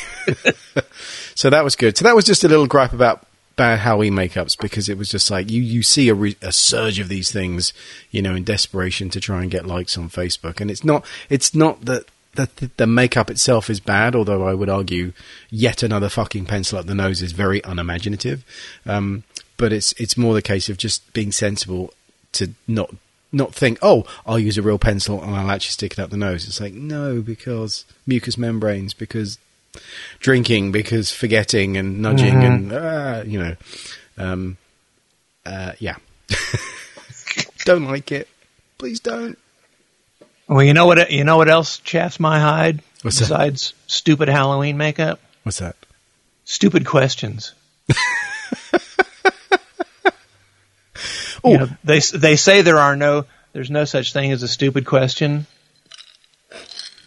so 1.34 1.50
that 1.50 1.62
was 1.64 1.76
good. 1.76 1.96
So 1.96 2.04
that 2.04 2.16
was 2.16 2.24
just 2.24 2.44
a 2.44 2.48
little 2.48 2.66
gripe 2.66 2.92
about 2.92 3.26
bad 3.56 3.80
Halloween 3.80 4.14
makeups 4.14 4.58
because 4.60 4.88
it 4.88 4.98
was 4.98 5.08
just 5.08 5.30
like 5.30 5.50
you 5.50 5.62
you 5.62 5.82
see 5.82 6.08
a, 6.08 6.14
re- 6.14 6.36
a 6.42 6.52
surge 6.52 6.98
of 6.98 7.08
these 7.08 7.30
things, 7.30 7.72
you 8.10 8.22
know, 8.22 8.34
in 8.34 8.44
desperation 8.44 9.10
to 9.10 9.20
try 9.20 9.42
and 9.42 9.50
get 9.50 9.66
likes 9.66 9.96
on 9.96 10.08
Facebook, 10.08 10.60
and 10.60 10.70
it's 10.70 10.84
not 10.84 11.04
it's 11.28 11.54
not 11.54 11.84
that. 11.84 12.04
The, 12.36 12.68
the 12.78 12.88
makeup 12.88 13.30
itself 13.30 13.70
is 13.70 13.78
bad, 13.78 14.16
although 14.16 14.42
I 14.42 14.54
would 14.54 14.68
argue 14.68 15.12
yet 15.50 15.84
another 15.84 16.08
fucking 16.08 16.46
pencil 16.46 16.80
up 16.80 16.86
the 16.86 16.92
nose 16.92 17.22
is 17.22 17.30
very 17.30 17.60
unimaginative. 17.62 18.44
Um, 18.86 19.22
but 19.56 19.72
it's 19.72 19.92
it's 19.98 20.16
more 20.16 20.34
the 20.34 20.42
case 20.42 20.68
of 20.68 20.76
just 20.76 21.12
being 21.12 21.30
sensible 21.30 21.94
to 22.32 22.50
not 22.66 22.92
not 23.34 23.54
think, 23.54 23.78
oh, 23.82 24.04
I'll 24.26 24.38
use 24.38 24.58
a 24.58 24.62
real 24.62 24.78
pencil 24.78 25.22
and 25.22 25.34
I'll 25.34 25.50
actually 25.50 25.72
stick 25.72 25.92
it 25.92 25.98
up 25.98 26.10
the 26.10 26.16
nose. 26.16 26.46
It's 26.46 26.60
like 26.60 26.72
no, 26.74 27.20
because 27.20 27.84
mucous 28.06 28.38
membranes, 28.38 28.94
because 28.94 29.38
drinking 30.20 30.72
because 30.72 31.12
forgetting 31.12 31.76
and 31.76 32.00
nudging 32.00 32.34
mm-hmm. 32.34 32.42
and 32.42 32.72
uh, 32.72 33.22
you 33.26 33.38
know, 33.38 33.56
um, 34.18 34.56
uh, 35.44 35.72
yeah, 35.78 35.96
don't 37.64 37.86
like 37.86 38.12
it. 38.12 38.28
Please 38.78 39.00
don't. 39.00 39.38
Well, 40.48 40.62
you 40.62 40.74
know 40.74 40.86
what? 40.86 41.10
You 41.10 41.24
know 41.24 41.36
what 41.36 41.48
else 41.48 41.78
chaps 41.78 42.20
my 42.20 42.38
hide 42.38 42.82
What's 43.02 43.18
besides 43.18 43.70
that? 43.70 43.90
stupid 43.90 44.28
Halloween 44.28 44.76
makeup? 44.76 45.20
What's 45.42 45.58
that? 45.58 45.76
Stupid 46.44 46.84
questions. 46.86 47.54
you 51.44 51.58
know, 51.58 51.68
they 51.82 52.00
they 52.00 52.36
say 52.36 52.62
there 52.62 52.78
are 52.78 52.96
no 52.96 53.24
there's 53.52 53.70
no 53.70 53.84
such 53.84 54.12
thing 54.12 54.32
as 54.32 54.42
a 54.42 54.48
stupid 54.48 54.84
question. 54.84 55.46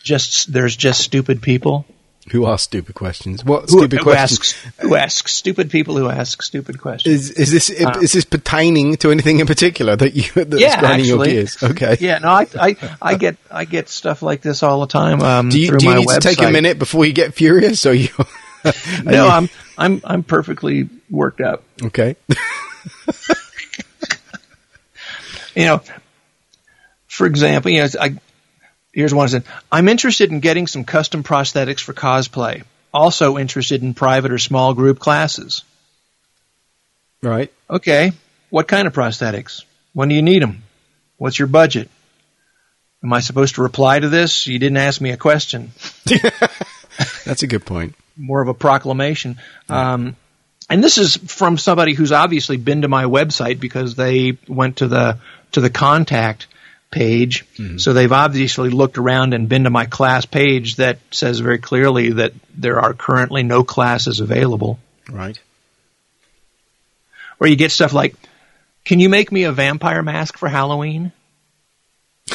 Just 0.03 0.51
there's 0.51 0.75
just 0.75 1.01
stupid 1.01 1.41
people. 1.41 1.85
Who 2.31 2.45
ask 2.47 2.65
stupid 2.65 2.93
questions? 2.95 3.45
What 3.45 3.69
who, 3.69 3.79
stupid 3.79 3.99
who 3.99 4.03
questions? 4.03 4.39
Asks, 4.39 4.81
who 4.81 4.95
asks 4.95 5.33
stupid 5.33 5.71
people 5.71 5.95
who 5.95 6.09
ask 6.09 6.41
stupid 6.41 6.79
questions? 6.79 7.29
Is, 7.29 7.31
is 7.31 7.51
this 7.51 7.69
uh, 7.81 7.99
is 8.01 8.11
this 8.11 8.25
pertaining 8.25 8.97
to 8.97 9.11
anything 9.11 9.39
in 9.39 9.47
particular 9.47 9.95
that 9.95 10.13
you 10.13 10.23
that's 10.43 10.61
yeah, 10.61 10.79
grinding 10.79 11.05
actually, 11.05 11.33
your 11.33 11.43
gears? 11.43 11.63
Okay. 11.63 11.97
Yeah, 12.01 12.17
no, 12.19 12.29
I, 12.29 12.47
I 12.59 12.75
I 13.01 13.15
get 13.15 13.37
I 13.49 13.63
get 13.65 13.87
stuff 13.87 14.21
like 14.21 14.41
this 14.41 14.61
all 14.61 14.81
the 14.81 14.87
time. 14.87 15.21
Um, 15.21 15.49
do 15.49 15.59
you, 15.59 15.77
do 15.77 15.85
you 15.85 15.95
need 15.95 16.07
website. 16.07 16.19
to 16.21 16.35
take 16.35 16.41
a 16.41 16.51
minute 16.51 16.79
before 16.79 17.05
you 17.05 17.13
get 17.13 17.33
furious? 17.33 17.85
Or 17.85 17.93
you? 17.93 18.09
no, 19.03 19.25
you? 19.25 19.31
I'm 19.31 19.49
I'm 19.77 20.01
I'm 20.03 20.23
perfectly 20.23 20.89
worked 21.09 21.39
up. 21.39 21.63
Okay. 21.81 22.17
you 25.55 25.65
know, 25.65 25.81
for 27.07 27.25
example, 27.25 27.71
you 27.71 27.83
know, 27.83 27.89
I 27.99 28.17
Here's 28.97 29.13
one 29.13 29.29
said, 29.29 29.43
I'm 29.71 29.89
interested 29.89 30.31
in 30.31 30.39
getting 30.39 30.65
some 30.65 30.83
custom 30.83 31.21
prosthetics 31.21 31.81
for 31.81 31.93
cosplay. 31.93 32.63
Also 32.91 33.37
interested 33.37 33.83
in 33.83 33.93
private 33.93 34.31
or 34.31 34.39
small 34.39 34.73
group 34.73 34.97
classes. 34.97 35.63
Right. 37.21 37.53
Okay. 37.69 38.13
What 38.49 38.67
kind 38.67 38.87
of 38.87 38.95
prosthetics? 38.95 39.65
When 39.93 40.09
do 40.09 40.15
you 40.15 40.23
need 40.23 40.41
them? 40.41 40.63
What's 41.17 41.37
your 41.37 41.47
budget? 41.47 41.91
Am 43.03 43.13
I 43.13 43.19
supposed 43.19 43.53
to 43.55 43.61
reply 43.61 43.99
to 43.99 44.09
this? 44.09 44.47
You 44.47 44.57
didn't 44.57 44.77
ask 44.77 44.99
me 44.99 45.11
a 45.11 45.17
question. 45.17 45.73
That's 47.23 47.43
a 47.43 47.47
good 47.47 47.67
point. 47.67 47.93
More 48.15 48.41
of 48.41 48.47
a 48.47 48.55
proclamation. 48.55 49.37
Yeah. 49.69 49.93
Um, 49.93 50.15
and 50.71 50.83
this 50.83 50.97
is 50.97 51.17
from 51.17 51.59
somebody 51.59 51.93
who's 51.93 52.11
obviously 52.11 52.57
been 52.57 52.81
to 52.81 52.87
my 52.87 53.03
website 53.03 53.59
because 53.59 53.93
they 53.93 54.39
went 54.47 54.77
to 54.77 54.87
the 54.87 55.19
to 55.51 55.61
the 55.61 55.69
contact 55.69 56.47
page. 56.91 57.45
Mm-hmm. 57.55 57.77
So 57.77 57.93
they've 57.93 58.11
obviously 58.11 58.69
looked 58.69 58.97
around 58.97 59.33
and 59.33 59.49
been 59.49 59.65
to 59.65 59.69
my 59.69 59.85
class 59.85 60.25
page 60.25 60.77
that 60.77 60.99
says 61.11 61.39
very 61.39 61.59
clearly 61.59 62.13
that 62.13 62.33
there 62.55 62.79
are 62.79 62.93
currently 62.93 63.43
no 63.43 63.63
classes 63.63 64.19
available. 64.19 64.79
Right. 65.09 65.39
Or 67.39 67.47
you 67.47 67.55
get 67.55 67.71
stuff 67.71 67.93
like, 67.93 68.15
can 68.85 68.99
you 68.99 69.09
make 69.09 69.31
me 69.31 69.43
a 69.43 69.51
vampire 69.51 70.01
mask 70.01 70.37
for 70.37 70.47
Halloween? 70.47 71.11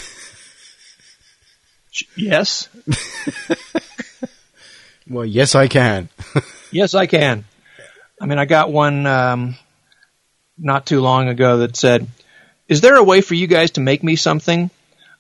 yes. 2.17 2.69
well, 5.09 5.25
yes, 5.25 5.55
I 5.55 5.69
can. 5.69 6.09
yes, 6.71 6.95
I 6.95 7.07
can. 7.07 7.45
I 8.21 8.27
mean, 8.27 8.39
I 8.39 8.45
got 8.45 8.71
one 8.71 9.07
um, 9.07 9.57
not 10.57 10.87
too 10.87 11.01
long 11.01 11.29
ago 11.29 11.59
that 11.59 11.77
said, 11.77 12.07
is 12.73 12.81
there 12.81 12.97
a 12.97 13.05
way 13.05 13.21
for 13.21 13.35
you 13.35 13.47
guys 13.47 13.73
to 13.73 13.83
make 13.83 14.03
me 14.03 14.17
something? 14.17 14.71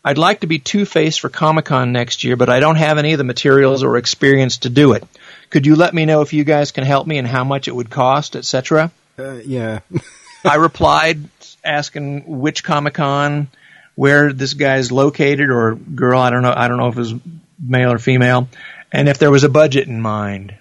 I'd 0.03 0.17
like 0.17 0.41
to 0.41 0.47
be 0.47 0.59
Two 0.59 0.87
Face 0.87 1.19
for 1.19 1.29
Comic 1.29 1.67
Con 1.67 1.93
next 1.93 2.25
year, 2.25 2.35
but 2.35 2.49
I 2.49 2.61
don't 2.61 2.77
have 2.77 2.97
any 2.97 3.13
of 3.13 3.19
the 3.19 3.25
materials 3.25 3.83
or 3.83 3.99
experience 3.99 4.57
to 4.59 4.71
do 4.71 4.93
it. 4.93 5.05
Could 5.51 5.67
you 5.67 5.77
let 5.77 5.93
me 5.93 6.07
know 6.07 6.23
if 6.23 6.33
you 6.33 6.45
guys 6.45 6.73
can 6.73 6.83
help 6.83 7.07
me 7.07 7.19
and 7.19 7.29
how 7.29 7.45
much 7.45 7.69
it 7.69 7.77
would 7.77 7.91
cost, 7.91 8.37
etc.? 8.37 8.91
Uh, 9.19 9.35
yeah. 9.45 9.81
I 10.47 10.55
replied 10.55 11.19
asking 11.63 12.41
which 12.41 12.65
Comic 12.65 12.95
Con, 12.95 13.49
where 13.97 14.33
this 14.33 14.55
guy's 14.55 14.91
located 14.91 15.51
or 15.51 15.75
girl. 15.75 16.19
I 16.19 16.31
don't 16.31 16.43
know. 16.43 16.55
I 16.57 16.69
don't 16.69 16.79
know 16.79 16.89
if 16.89 16.97
it 16.97 17.01
was 17.01 17.15
male 17.63 17.93
or 17.93 17.99
female, 17.99 18.49
and 18.91 19.11
if 19.11 19.19
there 19.19 19.31
was 19.31 19.45
a 19.45 19.51
budget 19.51 19.89
in 19.89 20.01
mind. 20.01 20.55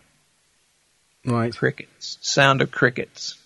Right. 1.26 1.56
Crickets. 1.56 2.18
Sound 2.20 2.62
of 2.62 2.70
crickets. 2.70 3.41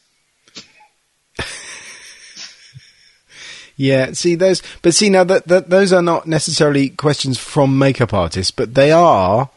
Yeah, 3.77 4.11
see 4.13 4.35
those, 4.35 4.61
but 4.81 4.93
see 4.93 5.09
now 5.09 5.25
that, 5.25 5.47
that 5.47 5.69
those 5.69 5.91
are 5.91 6.01
not 6.01 6.27
necessarily 6.27 6.89
questions 6.89 7.37
from 7.37 7.77
makeup 7.77 8.13
artists, 8.13 8.51
but 8.51 8.73
they 8.73 8.91
are 8.91 9.49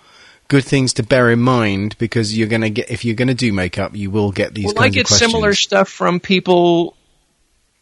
good 0.49 0.65
things 0.65 0.95
to 0.95 1.03
bear 1.03 1.31
in 1.31 1.41
mind 1.41 1.97
because 1.99 2.37
you're 2.37 2.49
going 2.49 2.63
to 2.63 2.71
get 2.71 2.91
if 2.91 3.05
you're 3.05 3.15
going 3.15 3.29
to 3.29 3.35
do 3.35 3.53
makeup, 3.53 3.95
you 3.95 4.11
will 4.11 4.33
get 4.33 4.55
these. 4.55 4.67
Well, 4.75 4.83
I 4.83 4.89
get 4.89 5.07
similar 5.07 5.55
stuff 5.55 5.89
from 5.89 6.21
people 6.21 6.97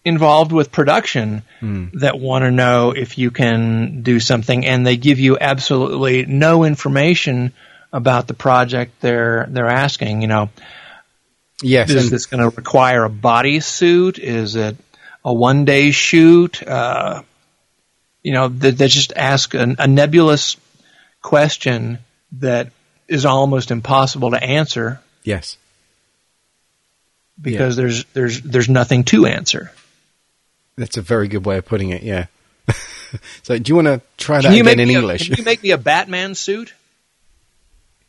involved 0.05 0.53
with 0.53 0.71
production 0.71 1.43
mm. 1.61 1.93
that 2.01 2.19
want 2.19 2.45
to 2.45 2.51
know 2.51 2.93
if 2.93 3.19
you 3.19 3.31
can 3.31 4.03
do 4.03 4.21
something, 4.21 4.67
and 4.67 4.87
they 4.87 4.97
give 4.97 5.19
you 5.19 5.39
absolutely 5.41 6.27
no 6.27 6.65
information 6.65 7.53
about 7.93 8.27
the 8.27 8.35
project 8.35 9.01
they're 9.01 9.47
they're 9.49 9.69
asking. 9.69 10.21
You 10.21 10.29
know, 10.29 10.51
yes, 11.63 11.91
is 11.91 12.11
this 12.11 12.27
going 12.27 12.49
to 12.49 12.55
require 12.55 13.05
a 13.05 13.11
bodysuit? 13.11 14.19
Is 14.19 14.57
it 14.57 14.77
a 15.27 15.35
one 15.35 15.65
day 15.65 15.91
shoot. 15.91 16.63
Uh, 16.63 17.23
you 18.23 18.33
know, 18.33 18.49
they, 18.49 18.71
they 18.71 18.89
just 18.89 19.13
ask 19.15 19.53
an, 19.55 19.77
a 19.79 19.89
nebulous 19.89 20.57
question 21.21 21.99
that 22.39 22.71
is 23.09 23.27
almost 23.27 23.73
impossible 23.73 24.31
to 24.31 24.43
answer. 24.43 25.01
Yes. 25.25 25.59
Because 27.41 27.77
yeah. 27.77 27.83
there's 27.83 28.05
there's 28.07 28.41
there's 28.41 28.69
nothing 28.69 29.05
to 29.05 29.27
answer. 29.27 29.73
That's 30.77 30.97
a 30.97 31.03
very 31.03 31.29
good 31.29 31.45
way 31.45 31.59
of 31.59 31.67
putting 31.67 31.91
it. 31.91 32.03
Yeah. 32.03 32.27
so, 33.43 33.59
do 33.59 33.71
you 33.71 33.75
want 33.75 33.89
to 33.89 34.01
try 34.17 34.41
that 34.41 34.53
again 34.53 34.81
in 34.81 34.91
English? 34.91 35.23
A, 35.23 35.25
can 35.27 35.39
you 35.39 35.45
make 35.45 35.63
me 35.63 35.71
a 35.71 35.79
Batman 35.79 36.35
suit? 36.35 36.73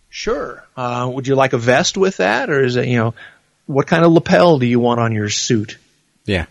Sure. 0.10 0.66
Uh, 0.76 1.10
would 1.12 1.28
you 1.28 1.36
like 1.36 1.54
a 1.54 1.58
vest 1.58 1.98
with 1.98 2.18
that, 2.18 2.50
or 2.50 2.64
is 2.64 2.76
it 2.76 2.88
you 2.88 2.98
know, 2.98 3.14
what 3.66 3.88
kind 3.88 4.06
of 4.06 4.12
lapel 4.12 4.60
do 4.60 4.66
you 4.66 4.80
want 4.80 5.00
on 5.00 5.14
your 5.14 5.30
suit? 5.30 5.78
Yeah. 6.26 6.46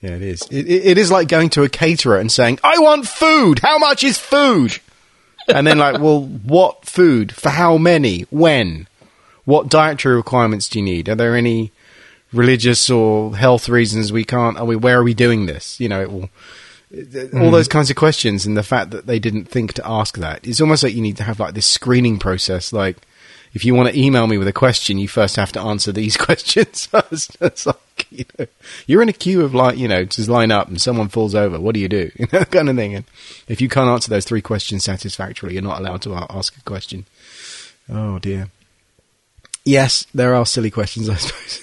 Yeah, 0.00 0.12
it 0.12 0.22
is. 0.22 0.42
It, 0.50 0.66
it 0.66 0.98
is 0.98 1.10
like 1.10 1.28
going 1.28 1.50
to 1.50 1.62
a 1.62 1.68
caterer 1.68 2.18
and 2.18 2.32
saying, 2.32 2.58
"I 2.64 2.78
want 2.78 3.06
food. 3.06 3.60
How 3.60 3.78
much 3.78 4.02
is 4.02 4.18
food?" 4.18 4.78
and 5.48 5.66
then 5.66 5.78
like, 5.78 6.00
"Well, 6.00 6.22
what 6.22 6.86
food? 6.86 7.34
For 7.34 7.50
how 7.50 7.76
many? 7.76 8.22
When? 8.30 8.88
What 9.44 9.68
dietary 9.68 10.16
requirements 10.16 10.68
do 10.68 10.78
you 10.78 10.84
need? 10.84 11.08
Are 11.08 11.14
there 11.14 11.36
any 11.36 11.72
religious 12.32 12.88
or 12.88 13.36
health 13.36 13.68
reasons 13.68 14.12
we 14.12 14.24
can't? 14.24 14.56
Are 14.56 14.64
we? 14.64 14.76
Where 14.76 15.00
are 15.00 15.04
we 15.04 15.14
doing 15.14 15.46
this? 15.46 15.78
You 15.80 15.88
know, 15.88 16.00
it 16.00 16.10
will." 16.10 16.30
all 16.92 16.98
hmm. 16.98 17.50
those 17.52 17.68
kinds 17.68 17.88
of 17.88 17.94
questions 17.94 18.44
and 18.44 18.56
the 18.56 18.64
fact 18.64 18.90
that 18.90 19.06
they 19.06 19.20
didn't 19.20 19.44
think 19.44 19.72
to 19.72 19.88
ask 19.88 20.16
that 20.16 20.44
it's 20.44 20.60
almost 20.60 20.82
like 20.82 20.92
you 20.92 21.00
need 21.00 21.16
to 21.16 21.22
have 21.22 21.38
like 21.38 21.54
this 21.54 21.64
screening 21.64 22.18
process 22.18 22.72
like 22.72 22.96
if 23.52 23.64
you 23.64 23.74
want 23.74 23.88
to 23.88 23.98
email 23.98 24.26
me 24.26 24.38
with 24.38 24.48
a 24.48 24.52
question, 24.52 24.98
you 24.98 25.08
first 25.08 25.36
have 25.36 25.52
to 25.52 25.60
answer 25.60 25.92
these 25.92 26.16
questions 26.16 26.86
first. 26.86 27.36
You 28.10 28.24
know, 28.38 28.46
you're 28.86 29.02
in 29.02 29.08
a 29.08 29.14
queue 29.14 29.42
of 29.42 29.54
like, 29.54 29.78
you 29.78 29.88
know, 29.88 30.04
to 30.04 30.30
line 30.30 30.50
up 30.50 30.68
and 30.68 30.80
someone 30.80 31.08
falls 31.08 31.34
over. 31.34 31.60
What 31.60 31.74
do 31.74 31.80
you 31.80 31.88
do? 31.88 32.10
You 32.18 32.26
know, 32.32 32.44
kind 32.44 32.68
of 32.68 32.76
thing. 32.76 32.94
And 32.94 33.04
if 33.48 33.60
you 33.60 33.68
can't 33.68 33.88
answer 33.88 34.10
those 34.10 34.24
three 34.24 34.42
questions 34.42 34.84
satisfactorily, 34.84 35.54
you're 35.54 35.62
not 35.62 35.80
allowed 35.80 36.02
to 36.02 36.14
ask 36.30 36.56
a 36.56 36.62
question. 36.62 37.06
Oh 37.88 38.18
dear. 38.18 38.48
Yes, 39.64 40.06
there 40.14 40.34
are 40.34 40.46
silly 40.46 40.70
questions, 40.70 41.08
I 41.08 41.14
suppose. 41.16 41.60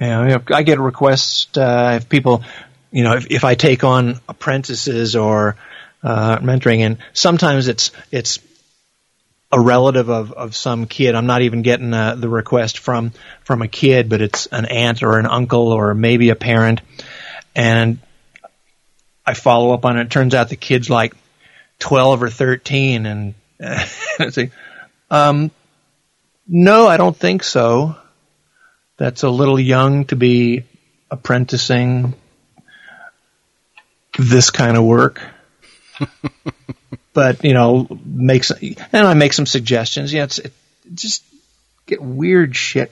Yeah, 0.00 0.38
I 0.50 0.62
get 0.62 0.80
requests 0.80 1.54
uh, 1.58 1.98
if 2.00 2.08
people 2.08 2.42
you 2.90 3.04
know, 3.04 3.14
if, 3.14 3.30
if 3.30 3.44
I 3.44 3.54
take 3.54 3.84
on 3.84 4.20
apprentices 4.28 5.16
or 5.16 5.56
uh, 6.02 6.38
mentoring, 6.38 6.80
and 6.80 6.98
sometimes 7.12 7.68
it's 7.68 7.92
it's 8.10 8.38
a 9.52 9.60
relative 9.60 10.08
of, 10.08 10.32
of 10.32 10.54
some 10.54 10.86
kid. 10.86 11.14
I'm 11.14 11.26
not 11.26 11.42
even 11.42 11.62
getting 11.62 11.92
uh, 11.92 12.14
the 12.14 12.28
request 12.28 12.78
from 12.78 13.12
from 13.42 13.62
a 13.62 13.68
kid, 13.68 14.08
but 14.08 14.20
it's 14.20 14.46
an 14.46 14.66
aunt 14.66 15.02
or 15.02 15.18
an 15.18 15.26
uncle 15.26 15.72
or 15.72 15.94
maybe 15.94 16.30
a 16.30 16.36
parent, 16.36 16.80
and 17.54 17.98
I 19.26 19.34
follow 19.34 19.72
up 19.72 19.84
on 19.84 19.98
it. 19.98 20.02
it 20.02 20.10
turns 20.10 20.34
out 20.34 20.48
the 20.48 20.56
kid's 20.56 20.88
like 20.88 21.14
12 21.80 22.22
or 22.22 22.30
13, 22.30 23.06
and 23.06 23.34
I 23.60 24.30
say, 24.30 24.50
um, 25.10 25.50
no, 26.46 26.86
I 26.86 26.96
don't 26.96 27.16
think 27.16 27.42
so. 27.42 27.96
That's 28.96 29.22
a 29.22 29.30
little 29.30 29.58
young 29.58 30.04
to 30.06 30.16
be 30.16 30.64
apprenticing 31.10 32.14
this 34.18 34.50
kind 34.50 34.76
of 34.76 34.84
work. 34.84 35.20
but 37.12 37.44
you 37.44 37.54
know, 37.54 37.86
makes 38.04 38.50
and 38.50 38.76
I 38.92 39.14
make 39.14 39.32
some 39.32 39.46
suggestions. 39.46 40.12
Yeah, 40.12 40.24
it's 40.24 40.38
it, 40.38 40.52
just 40.94 41.24
get 41.86 42.02
weird 42.02 42.56
shit. 42.56 42.90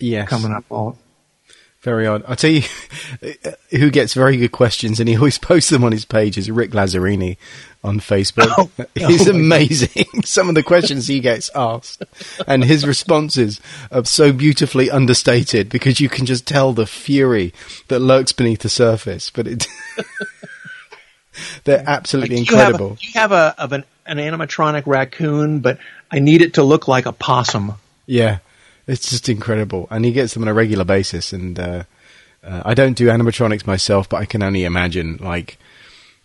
Yes. 0.00 0.28
coming 0.28 0.52
up 0.52 0.64
all. 0.70 0.96
Very 1.80 2.06
odd. 2.06 2.24
I'll 2.26 2.36
tell 2.36 2.50
you 2.50 2.62
who 3.70 3.90
gets 3.90 4.12
very 4.12 4.36
good 4.36 4.52
questions 4.52 4.98
and 4.98 5.08
he 5.08 5.16
always 5.16 5.38
posts 5.38 5.70
them 5.70 5.84
on 5.84 5.92
his 5.92 6.04
page 6.04 6.36
is 6.36 6.50
Rick 6.50 6.70
Lazzarini 6.70 7.36
on 7.84 8.00
Facebook. 8.00 8.48
Oh, 8.58 8.70
He's 8.94 9.28
oh 9.28 9.32
amazing. 9.32 10.06
Some 10.24 10.48
of 10.48 10.56
the 10.56 10.64
questions 10.64 11.06
he 11.06 11.20
gets 11.20 11.50
asked 11.54 12.02
and 12.48 12.64
his 12.64 12.86
responses 12.86 13.60
are 13.92 14.04
so 14.04 14.32
beautifully 14.32 14.90
understated 14.90 15.68
because 15.68 16.00
you 16.00 16.08
can 16.08 16.26
just 16.26 16.46
tell 16.46 16.72
the 16.72 16.86
fury 16.86 17.54
that 17.86 18.00
lurks 18.00 18.32
beneath 18.32 18.60
the 18.60 18.68
surface. 18.68 19.30
But 19.30 19.46
it, 19.46 19.66
they're 21.64 21.84
absolutely 21.86 22.38
Like, 22.38 22.50
you 22.50 22.56
have 22.56 22.68
incredible. 22.70 22.98
You 23.00 23.12
have 23.14 23.32
a 23.32 23.54
of 23.58 23.72
an, 23.72 23.84
an 24.06 24.18
animatronic 24.18 24.86
raccoon, 24.86 25.60
but 25.60 25.78
I 26.10 26.18
need 26.18 26.42
it 26.42 26.54
to 26.54 26.62
look 26.62 26.88
like 26.88 27.06
a 27.06 27.12
possum. 27.12 27.74
Yeah, 28.06 28.38
it's 28.86 29.10
just 29.10 29.28
incredible, 29.28 29.86
and 29.90 30.04
he 30.04 30.12
gets 30.12 30.34
them 30.34 30.42
on 30.42 30.48
a 30.48 30.54
regular 30.54 30.84
basis. 30.84 31.32
And 31.32 31.58
uh, 31.58 31.84
uh, 32.42 32.62
I 32.64 32.74
don't 32.74 32.96
do 32.96 33.08
animatronics 33.08 33.66
myself, 33.66 34.08
but 34.08 34.18
I 34.18 34.24
can 34.24 34.42
only 34.42 34.64
imagine, 34.64 35.18
like, 35.18 35.58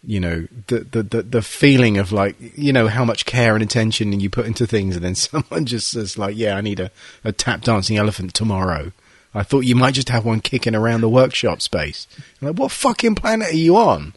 you 0.05 0.19
know, 0.19 0.47
the, 0.67 0.79
the 0.79 1.03
the 1.03 1.21
the 1.23 1.41
feeling 1.41 1.97
of 1.97 2.11
like, 2.11 2.35
you 2.57 2.73
know, 2.73 2.87
how 2.87 3.05
much 3.05 3.25
care 3.25 3.53
and 3.53 3.63
attention 3.63 4.19
you 4.19 4.29
put 4.29 4.45
into 4.45 4.65
things, 4.65 4.95
and 4.95 5.03
then 5.03 5.15
someone 5.15 5.65
just 5.65 5.91
says, 5.91 6.17
like, 6.17 6.37
yeah, 6.37 6.55
I 6.55 6.61
need 6.61 6.79
a, 6.79 6.91
a 7.23 7.31
tap 7.31 7.61
dancing 7.61 7.97
elephant 7.97 8.33
tomorrow. 8.33 8.91
I 9.35 9.43
thought 9.43 9.61
you 9.61 9.75
might 9.75 9.95
just 9.95 10.09
have 10.09 10.25
one 10.25 10.41
kicking 10.41 10.75
around 10.75 11.01
the 11.01 11.09
workshop 11.09 11.61
space. 11.61 12.07
I'm 12.41 12.49
like, 12.49 12.57
what 12.57 12.71
fucking 12.71 13.15
planet 13.15 13.49
are 13.49 13.55
you 13.55 13.75
on? 13.75 14.13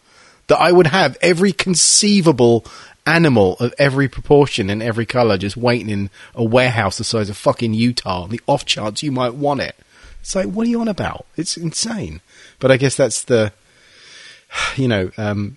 That 0.48 0.60
I 0.60 0.72
would 0.72 0.86
have 0.88 1.16
every 1.20 1.52
conceivable 1.52 2.64
animal 3.04 3.56
of 3.58 3.72
every 3.78 4.08
proportion 4.08 4.68
and 4.68 4.82
every 4.82 5.06
color 5.06 5.38
just 5.38 5.56
waiting 5.56 5.90
in 5.90 6.10
a 6.34 6.44
warehouse 6.44 6.98
the 6.98 7.04
size 7.04 7.30
of 7.30 7.36
fucking 7.36 7.72
Utah 7.72 8.26
the 8.26 8.40
off 8.46 8.64
chance 8.64 9.02
you 9.02 9.12
might 9.12 9.34
want 9.34 9.60
it. 9.60 9.76
It's 10.20 10.34
like, 10.34 10.46
what 10.46 10.66
are 10.66 10.70
you 10.70 10.80
on 10.80 10.88
about? 10.88 11.24
It's 11.36 11.56
insane. 11.56 12.20
But 12.58 12.72
I 12.72 12.76
guess 12.76 12.96
that's 12.96 13.22
the, 13.22 13.52
you 14.76 14.88
know, 14.88 15.10
um, 15.16 15.56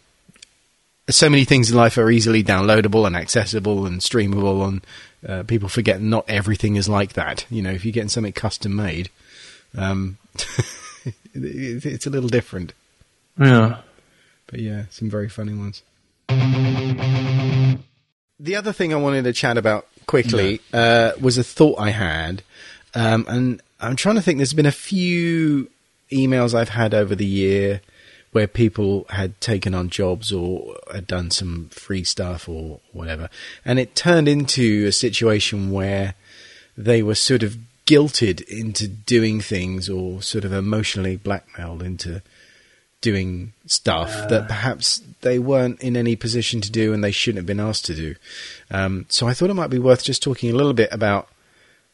so 1.09 1.29
many 1.29 1.43
things 1.43 1.71
in 1.71 1.77
life 1.77 1.97
are 1.97 2.11
easily 2.11 2.43
downloadable 2.43 3.07
and 3.07 3.15
accessible 3.15 3.87
and 3.87 3.99
streamable, 3.99 4.67
and 4.67 4.85
uh, 5.27 5.43
people 5.43 5.69
forget 5.69 6.01
not 6.01 6.29
everything 6.29 6.75
is 6.75 6.87
like 6.87 7.13
that. 7.13 7.47
You 7.49 7.63
know, 7.63 7.71
if 7.71 7.83
you're 7.83 7.91
getting 7.91 8.09
something 8.09 8.31
custom 8.31 8.75
made, 8.75 9.09
um, 9.75 10.17
it's 11.33 12.05
a 12.05 12.11
little 12.11 12.29
different. 12.29 12.73
Yeah. 13.39 13.79
But 14.49 14.59
yeah, 14.61 14.85
some 14.89 15.09
very 15.09 15.29
funny 15.29 15.53
ones. 15.53 15.83
The 18.39 18.55
other 18.55 18.73
thing 18.73 18.93
I 18.93 18.97
wanted 18.97 19.23
to 19.25 19.33
chat 19.33 19.57
about 19.57 19.87
quickly 20.05 20.61
uh, 20.73 21.11
was 21.21 21.37
a 21.37 21.43
thought 21.43 21.79
I 21.79 21.91
had, 21.91 22.41
um, 22.95 23.25
and 23.27 23.61
I'm 23.79 23.95
trying 23.95 24.15
to 24.15 24.21
think. 24.21 24.37
There's 24.37 24.53
been 24.53 24.65
a 24.65 24.71
few 24.71 25.69
emails 26.11 26.53
I've 26.53 26.69
had 26.69 26.93
over 26.93 27.15
the 27.15 27.25
year 27.25 27.81
where 28.31 28.47
people 28.47 29.05
had 29.09 29.39
taken 29.41 29.73
on 29.73 29.89
jobs 29.89 30.31
or 30.31 30.77
had 30.91 31.07
done 31.07 31.31
some 31.31 31.69
free 31.69 32.03
stuff 32.03 32.47
or 32.47 32.79
whatever, 32.91 33.29
and 33.65 33.77
it 33.77 33.95
turned 33.95 34.27
into 34.27 34.85
a 34.87 34.91
situation 34.91 35.71
where 35.71 36.15
they 36.77 37.03
were 37.03 37.15
sort 37.15 37.43
of 37.43 37.57
guilted 37.85 38.41
into 38.47 38.87
doing 38.87 39.41
things 39.41 39.89
or 39.89 40.21
sort 40.21 40.45
of 40.45 40.53
emotionally 40.53 41.17
blackmailed 41.17 41.83
into 41.83 42.21
doing 43.01 43.53
stuff 43.65 44.09
that 44.29 44.47
perhaps 44.47 45.01
they 45.21 45.39
weren't 45.39 45.81
in 45.81 45.95
any 45.95 46.15
position 46.15 46.59
to 46.61 46.71
do 46.71 46.93
and 46.93 47.03
they 47.03 47.11
shouldn't 47.11 47.37
have 47.37 47.45
been 47.45 47.59
asked 47.59 47.85
to 47.85 47.95
do. 47.95 48.15
Um, 48.69 49.05
so 49.09 49.27
I 49.27 49.33
thought 49.33 49.49
it 49.49 49.55
might 49.55 49.69
be 49.69 49.79
worth 49.79 50.03
just 50.03 50.21
talking 50.21 50.49
a 50.49 50.55
little 50.55 50.73
bit 50.73 50.89
about 50.91 51.29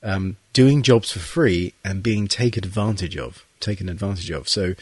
um, 0.01 0.37
doing 0.53 0.81
jobs 0.81 1.11
for 1.11 1.19
free 1.19 1.73
and 1.83 2.01
being 2.01 2.27
taken 2.27 2.63
advantage 2.63 3.17
of, 3.17 3.45
taken 3.59 3.89
advantage 3.89 4.31
of. 4.31 4.47
So 4.49 4.75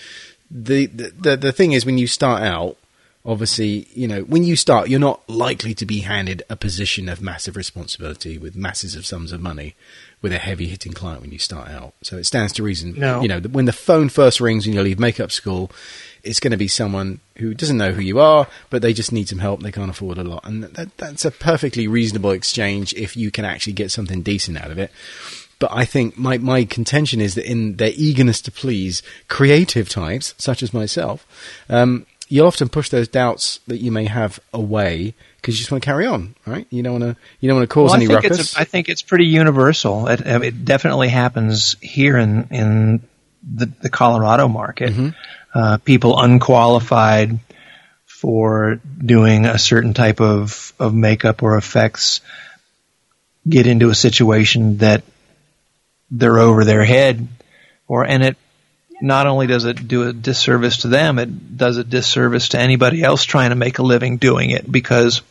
the, 0.50 0.86
the 0.88 1.14
the 1.20 1.38
the 1.38 1.52
thing 1.52 1.72
is 1.72 1.86
when 1.86 1.98
you 1.98 2.08
start 2.08 2.44
out, 2.44 2.78
obviously, 3.26 3.88
you 3.94 4.08
know, 4.08 4.22
when 4.24 4.44
you 4.44 4.56
start, 4.56 4.90
you're 4.90 5.00
not 5.00 5.28
likely 5.30 5.74
to 5.76 5.86
be 5.86 6.00
handed 6.02 6.44
a 6.50 6.56
position 6.56 7.08
of 7.08 7.22
massive 7.22 7.56
responsibility 7.56 8.38
with 8.38 8.56
masses 8.56 8.96
of 8.96 9.06
sums 9.06 9.32
of 9.32 9.42
money 9.42 9.76
with 10.22 10.34
a 10.34 10.38
heavy 10.38 10.68
hitting 10.68 10.94
client 10.94 11.22
when 11.22 11.32
you 11.32 11.40
start 11.40 11.70
out. 11.70 11.94
So 12.02 12.18
it 12.18 12.26
stands 12.26 12.54
to 12.54 12.64
reason, 12.64 12.96
No. 12.98 13.22
you 13.22 13.28
know, 13.28 13.40
that 13.40 13.52
when 13.52 13.66
the 13.66 13.74
phone 13.74 14.10
first 14.10 14.40
rings 14.42 14.66
when 14.66 14.76
you 14.76 14.82
leave 14.82 15.00
makeup 15.00 15.32
school, 15.32 15.72
it's 16.24 16.40
going 16.40 16.52
to 16.52 16.58
be 16.58 16.68
someone 16.70 17.20
who 17.38 17.54
doesn't 17.54 17.78
know 17.78 17.92
who 17.92 18.02
you 18.02 18.20
are, 18.20 18.48
but 18.70 18.82
they 18.82 18.94
just 18.94 19.12
need 19.12 19.28
some 19.28 19.40
help. 19.40 19.62
They 19.62 19.72
can't 19.72 19.90
afford 19.92 20.18
a 20.18 20.24
lot, 20.24 20.46
and 20.46 20.64
that, 20.64 20.96
that's 20.98 21.26
a 21.26 21.32
perfectly 21.32 21.88
reasonable 21.88 22.32
exchange 22.32 22.94
if 22.94 23.18
you 23.18 23.30
can 23.32 23.44
actually 23.44 23.74
get 23.74 23.92
something 23.92 24.22
decent 24.22 24.58
out 24.58 24.72
of 24.72 24.80
it. 24.80 24.92
But 25.60 25.72
I 25.74 25.86
think 25.86 26.18
my 26.18 26.38
my 26.38 26.66
contention 26.66 27.22
is 27.22 27.36
that 27.36 27.50
in 27.50 27.76
their 27.78 27.92
eagerness 27.96 28.42
to 28.42 28.52
please 28.52 29.02
creative 29.28 29.88
types 29.88 30.34
such 30.38 30.64
as 30.64 30.74
myself, 30.74 31.26
um, 31.70 32.06
you 32.30 32.46
often 32.46 32.70
push 32.70 32.90
those 32.90 33.08
doubts 33.08 33.60
that 33.68 33.78
you 33.78 33.92
may 33.92 34.06
have 34.06 34.40
away 34.54 35.14
because 35.38 35.56
you 35.56 35.60
just 35.60 35.72
want 35.72 35.84
to 35.84 35.86
carry 35.86 36.06
on, 36.06 36.36
right? 36.46 36.66
You 36.70 36.84
don't 36.84 37.02
want 37.02 37.16
to 37.16 37.22
you 37.40 37.50
don't 37.50 37.58
want 37.58 37.70
to 37.70 37.74
cause 37.74 37.92
Well, 37.92 37.94
I 37.94 37.98
any 37.98 38.08
think 38.08 38.24
ruckus. 38.24 38.40
it's 38.40 38.58
I 38.58 38.64
think 38.64 38.90
it's 38.90 39.02
pretty 39.02 39.26
universal. 39.26 40.08
It, 40.08 40.22
it 40.22 40.66
definitely 40.66 41.10
happens 41.10 41.76
here 41.82 42.18
in 42.18 42.48
in 42.52 43.02
the, 43.44 43.66
the 43.82 43.90
Colorado 43.90 44.48
market. 44.48 44.92
Mm-hmm. 44.92 45.10
Uh, 45.54 45.78
people 45.78 46.20
unqualified 46.20 47.40
for 48.06 48.80
doing 48.98 49.46
a 49.46 49.60
certain 49.60 49.94
type 49.94 50.22
of 50.22 50.74
of 50.80 50.94
makeup 50.94 51.44
or 51.44 51.58
effects 51.58 52.22
get 53.48 53.68
into 53.68 53.90
a 53.90 53.96
situation 53.96 54.78
that 54.78 55.04
they're 56.10 56.40
over 56.40 56.64
their 56.64 56.86
head, 56.86 57.28
or 57.88 58.06
and 58.06 58.24
it 58.24 58.38
not 59.04 59.28
only 59.28 59.48
does 59.48 59.66
it 59.66 59.86
do 59.86 60.08
a 60.08 60.14
disservice 60.14 60.78
to 60.78 60.88
them, 60.88 61.20
it 61.20 61.58
does 61.58 61.76
a 61.76 61.84
disservice 61.84 62.50
to 62.50 62.60
anybody 62.60 63.04
else 63.04 63.26
trying 63.26 63.50
to 63.50 63.56
make 63.56 63.78
a 63.78 63.84
living 63.84 64.16
doing 64.16 64.50
it 64.50 64.72
because 64.72 65.22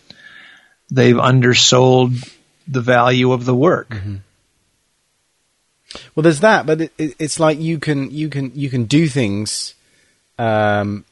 they've 0.91 1.19
undersold 1.19 2.13
the 2.69 2.83
value 2.83 3.33
of 3.33 3.47
the 3.47 3.55
work. 3.55 3.89
Mm-hmm. 3.89 4.17
Well, 6.15 6.23
there's 6.23 6.41
that, 6.41 6.67
but 6.67 6.83
it, 6.83 6.93
it, 6.99 7.15
it's 7.19 7.41
like 7.41 7.59
you 7.59 7.79
can 7.79 8.11
you 8.11 8.29
can 8.29 8.53
you 8.55 8.69
can 8.69 8.85
do 8.85 9.09
things 9.09 9.75
um, 10.39 11.07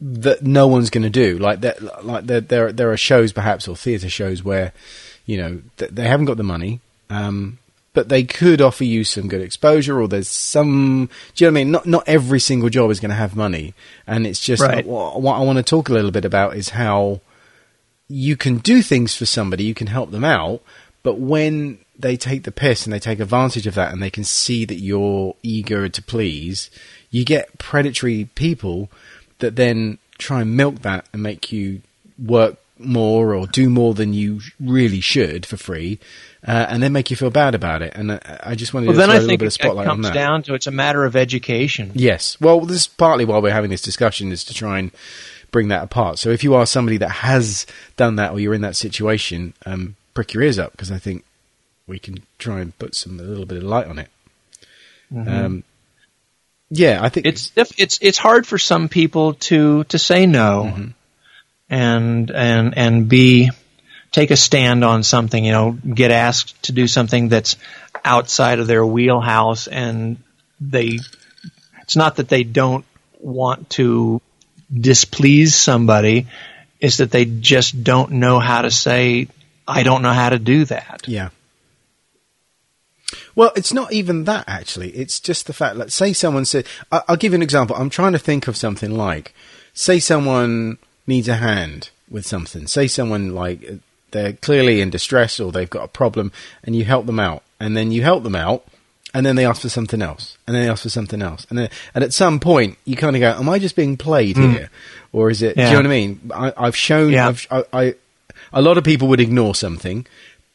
that 0.00 0.44
no 0.44 0.68
one's 0.68 0.90
going 0.90 1.02
to 1.02 1.10
do. 1.10 1.36
Like 1.36 1.62
that, 1.62 2.04
like 2.04 2.26
there 2.26 2.40
there 2.40 2.72
there 2.72 2.92
are 2.92 2.96
shows 2.96 3.32
perhaps 3.32 3.66
or 3.66 3.74
theatre 3.74 4.08
shows 4.08 4.44
where 4.44 4.72
you 5.26 5.36
know 5.36 5.62
th- 5.78 5.90
they 5.90 6.06
haven't 6.06 6.26
got 6.26 6.36
the 6.36 6.44
money, 6.44 6.80
um, 7.10 7.58
but 7.98 8.08
they 8.08 8.22
could 8.22 8.60
offer 8.60 8.84
you 8.84 9.02
some 9.02 9.26
good 9.26 9.40
exposure. 9.40 10.00
Or 10.00 10.06
there's 10.06 10.28
some. 10.28 11.10
Do 11.34 11.44
you 11.44 11.50
know 11.50 11.52
what 11.52 11.60
I 11.60 11.64
mean? 11.64 11.70
Not 11.72 11.86
not 11.86 12.04
every 12.06 12.38
single 12.38 12.68
job 12.68 12.92
is 12.92 13.00
going 13.00 13.08
to 13.08 13.16
have 13.16 13.34
money, 13.34 13.74
and 14.06 14.24
it's 14.24 14.38
just 14.38 14.62
Right. 14.62 14.86
what, 14.86 15.20
what 15.20 15.34
I 15.34 15.40
want 15.40 15.56
to 15.56 15.64
talk 15.64 15.88
a 15.88 15.92
little 15.92 16.12
bit 16.12 16.24
about 16.24 16.54
is 16.54 16.68
how 16.68 17.20
you 18.06 18.36
can 18.36 18.58
do 18.58 18.82
things 18.82 19.16
for 19.16 19.26
somebody, 19.26 19.64
you 19.64 19.74
can 19.74 19.88
help 19.88 20.12
them 20.12 20.22
out, 20.22 20.62
but 21.02 21.18
when 21.18 21.78
they 21.98 22.16
take 22.16 22.44
the 22.44 22.52
piss 22.52 22.86
and 22.86 22.92
they 22.92 23.00
take 23.00 23.18
advantage 23.18 23.66
of 23.66 23.74
that 23.74 23.92
and 23.92 24.00
they 24.00 24.10
can 24.10 24.22
see 24.22 24.64
that 24.64 24.78
you're 24.78 25.34
eager 25.42 25.88
to 25.88 26.00
please, 26.00 26.70
you 27.10 27.24
get 27.24 27.58
predatory 27.58 28.28
people 28.36 28.90
that 29.40 29.56
then 29.56 29.98
try 30.18 30.42
and 30.42 30.56
milk 30.56 30.82
that 30.82 31.04
and 31.12 31.20
make 31.20 31.50
you 31.50 31.82
work 32.16 32.58
more 32.78 33.34
or 33.34 33.48
do 33.48 33.68
more 33.68 33.92
than 33.92 34.14
you 34.14 34.40
really 34.60 35.00
should 35.00 35.44
for 35.44 35.56
free, 35.56 35.98
uh, 36.46 36.66
and 36.68 36.82
then 36.82 36.92
make 36.92 37.10
you 37.10 37.16
feel 37.16 37.30
bad 37.30 37.54
about 37.54 37.82
it. 37.82 37.92
And 37.96 38.10
uh, 38.12 38.18
I 38.42 38.54
just 38.54 38.72
wanted 38.74 38.86
Well, 38.86 38.94
to 38.94 38.98
then 38.98 39.08
throw 39.08 39.14
I 39.14 39.18
a 39.18 39.22
little 39.22 39.36
bit 39.38 39.46
of 39.46 39.52
spotlight 39.52 39.86
it 39.86 39.90
on 39.90 39.96
comes 39.96 40.06
that. 40.08 40.14
down 40.14 40.42
to 40.44 40.54
it's 40.54 40.66
a 40.66 40.70
matter 40.70 41.04
of 41.04 41.16
education. 41.16 41.90
Yes. 41.94 42.36
Well, 42.40 42.60
this 42.60 42.76
is 42.82 42.86
partly 42.86 43.24
why 43.24 43.38
we're 43.38 43.52
having 43.52 43.70
this 43.70 43.82
discussion 43.82 44.30
is 44.32 44.44
to 44.44 44.54
try 44.54 44.78
and 44.78 44.90
bring 45.50 45.68
that 45.68 45.82
apart. 45.82 46.18
So 46.18 46.30
if 46.30 46.44
you 46.44 46.54
are 46.54 46.66
somebody 46.66 46.96
that 46.98 47.08
has 47.10 47.66
done 47.96 48.16
that 48.16 48.32
or 48.32 48.40
you're 48.40 48.54
in 48.54 48.60
that 48.62 48.76
situation, 48.76 49.54
um, 49.66 49.96
prick 50.14 50.32
your 50.34 50.42
ears 50.42 50.58
up 50.58 50.72
because 50.72 50.90
I 50.92 50.98
think 50.98 51.24
we 51.86 51.98
can 51.98 52.22
try 52.38 52.60
and 52.60 52.78
put 52.78 52.94
some 52.94 53.18
a 53.18 53.22
little 53.22 53.46
bit 53.46 53.58
of 53.58 53.64
light 53.64 53.86
on 53.86 53.98
it. 53.98 54.08
Um, 55.16 55.64
Yeah, 56.70 57.00
I 57.02 57.08
think 57.08 57.24
it's 57.26 57.50
it's 57.56 57.98
it's 58.02 58.18
hard 58.18 58.46
for 58.46 58.58
some 58.58 58.88
people 58.90 59.32
to 59.48 59.84
to 59.84 59.98
say 59.98 60.26
no, 60.26 60.64
Mm-hmm. 60.70 60.88
and 61.70 62.30
and 62.30 62.76
and 62.76 63.08
be 63.08 63.50
take 64.12 64.30
a 64.30 64.36
stand 64.36 64.84
on 64.84 65.02
something. 65.02 65.44
You 65.44 65.52
know, 65.52 65.72
get 65.72 66.10
asked 66.10 66.62
to 66.64 66.72
do 66.72 66.86
something 66.86 67.28
that's 67.28 67.56
outside 68.04 68.58
of 68.58 68.66
their 68.66 68.84
wheelhouse, 68.84 69.66
and 69.66 70.18
they. 70.60 70.98
It's 71.82 71.96
not 71.96 72.16
that 72.16 72.28
they 72.28 72.44
don't 72.44 72.84
want 73.20 73.70
to 73.70 74.20
displease 74.72 75.54
somebody; 75.54 76.26
it's 76.80 76.98
that 76.98 77.10
they 77.10 77.24
just 77.24 77.82
don't 77.82 78.12
know 78.12 78.38
how 78.38 78.62
to 78.62 78.70
say, 78.70 79.28
"I 79.66 79.82
don't 79.82 80.02
know 80.02 80.12
how 80.12 80.30
to 80.30 80.38
do 80.38 80.64
that." 80.66 81.04
Yeah. 81.06 81.30
Well, 83.34 83.52
it's 83.56 83.72
not 83.72 83.92
even 83.92 84.24
that 84.24 84.44
actually. 84.48 84.90
It's 84.90 85.20
just 85.20 85.46
the 85.46 85.52
fact. 85.52 85.76
Let's 85.76 85.94
say 85.94 86.12
someone 86.12 86.44
said, 86.44 86.66
I- 86.90 87.02
"I'll 87.08 87.16
give 87.16 87.32
you 87.32 87.36
an 87.36 87.42
example." 87.42 87.76
I'm 87.76 87.88
trying 87.88 88.12
to 88.12 88.18
think 88.18 88.48
of 88.48 88.56
something 88.56 88.90
like, 88.90 89.32
say 89.72 90.00
someone 90.00 90.78
needs 91.06 91.28
a 91.28 91.36
hand 91.36 91.90
with 92.10 92.26
something. 92.26 92.66
Say 92.66 92.88
someone 92.88 93.34
like 93.34 93.78
they're 94.10 94.34
clearly 94.34 94.80
in 94.80 94.90
distress 94.90 95.40
or 95.40 95.52
they've 95.52 95.68
got 95.68 95.84
a 95.84 95.88
problem, 95.88 96.32
and 96.64 96.74
you 96.74 96.84
help 96.84 97.06
them 97.06 97.20
out, 97.20 97.42
and 97.60 97.76
then 97.76 97.90
you 97.92 98.02
help 98.02 98.22
them 98.22 98.36
out, 98.36 98.64
and 99.14 99.24
then 99.24 99.36
they 99.36 99.46
ask 99.46 99.62
for 99.62 99.68
something 99.68 100.02
else, 100.02 100.38
and 100.46 100.54
then 100.54 100.64
they 100.64 100.70
ask 100.70 100.82
for 100.82 100.88
something 100.88 101.22
else, 101.22 101.46
and 101.50 101.58
then, 101.58 101.70
and 101.94 102.04
at 102.04 102.12
some 102.12 102.40
point 102.40 102.78
you 102.84 102.96
kind 102.96 103.16
of 103.16 103.20
go, 103.20 103.32
"Am 103.32 103.48
I 103.48 103.58
just 103.58 103.76
being 103.76 103.96
played 103.96 104.36
hmm. 104.36 104.50
here, 104.50 104.70
or 105.12 105.30
is 105.30 105.42
it?" 105.42 105.56
Do 105.56 105.62
you 105.62 105.70
know 105.70 105.76
what 105.76 105.86
I 105.86 105.88
mean? 105.88 106.30
I, 106.34 106.52
I've 106.56 106.76
shown. 106.76 107.12
Yeah. 107.12 107.28
I've, 107.28 107.46
I, 107.50 107.64
I, 107.72 107.94
a 108.52 108.62
lot 108.62 108.78
of 108.78 108.84
people 108.84 109.08
would 109.08 109.20
ignore 109.20 109.54
something, 109.54 110.06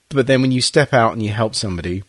but 0.09 0.27
then 0.27 0.41
when 0.41 0.51
you 0.51 0.61
step 0.61 0.93
out 0.93 1.13
and 1.13 1.21
you 1.21 1.29
help 1.29 1.55
somebody, 1.55 2.03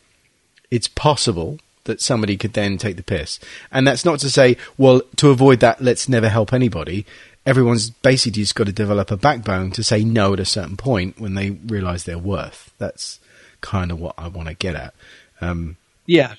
it's 0.71 0.89
possible 0.89 1.59
that 1.85 2.01
somebody 2.01 2.37
could 2.37 2.55
then 2.55 2.79
take 2.79 2.97
the 2.97 3.03
piss. 3.03 3.39
And 3.71 3.87
that's 3.87 4.05
not 4.05 4.19
to 4.21 4.31
say, 4.31 4.57
well, 4.79 5.03
to 5.17 5.31
avoid 5.31 5.61
that, 5.61 5.83
let's 5.83 6.09
never 6.09 6.29
help 6.29 6.53
anybody. 6.53 7.07
Everyone's 7.47 7.91
basically 7.91 8.43
just 8.43 8.55
got 8.55 8.67
to 8.67 8.73
develop 8.73 9.11
a 9.11 9.17
backbone 9.17 9.71
to 9.73 9.85
say 9.85 10.03
no 10.03 10.33
at 10.33 10.41
a 10.41 10.45
certain 10.45 10.77
point 10.77 11.21
when 11.21 11.35
they 11.35 11.51
realize 11.51 12.05
their 12.05 12.19
worth. 12.19 12.73
That's 12.79 13.21
kind 13.61 13.91
of 13.91 14.01
what 14.01 14.15
I 14.17 14.29
want 14.29 14.49
to 14.49 14.55
get 14.55 14.75
at. 14.75 14.95
Um, 15.41 15.77
Yeah. 16.07 16.35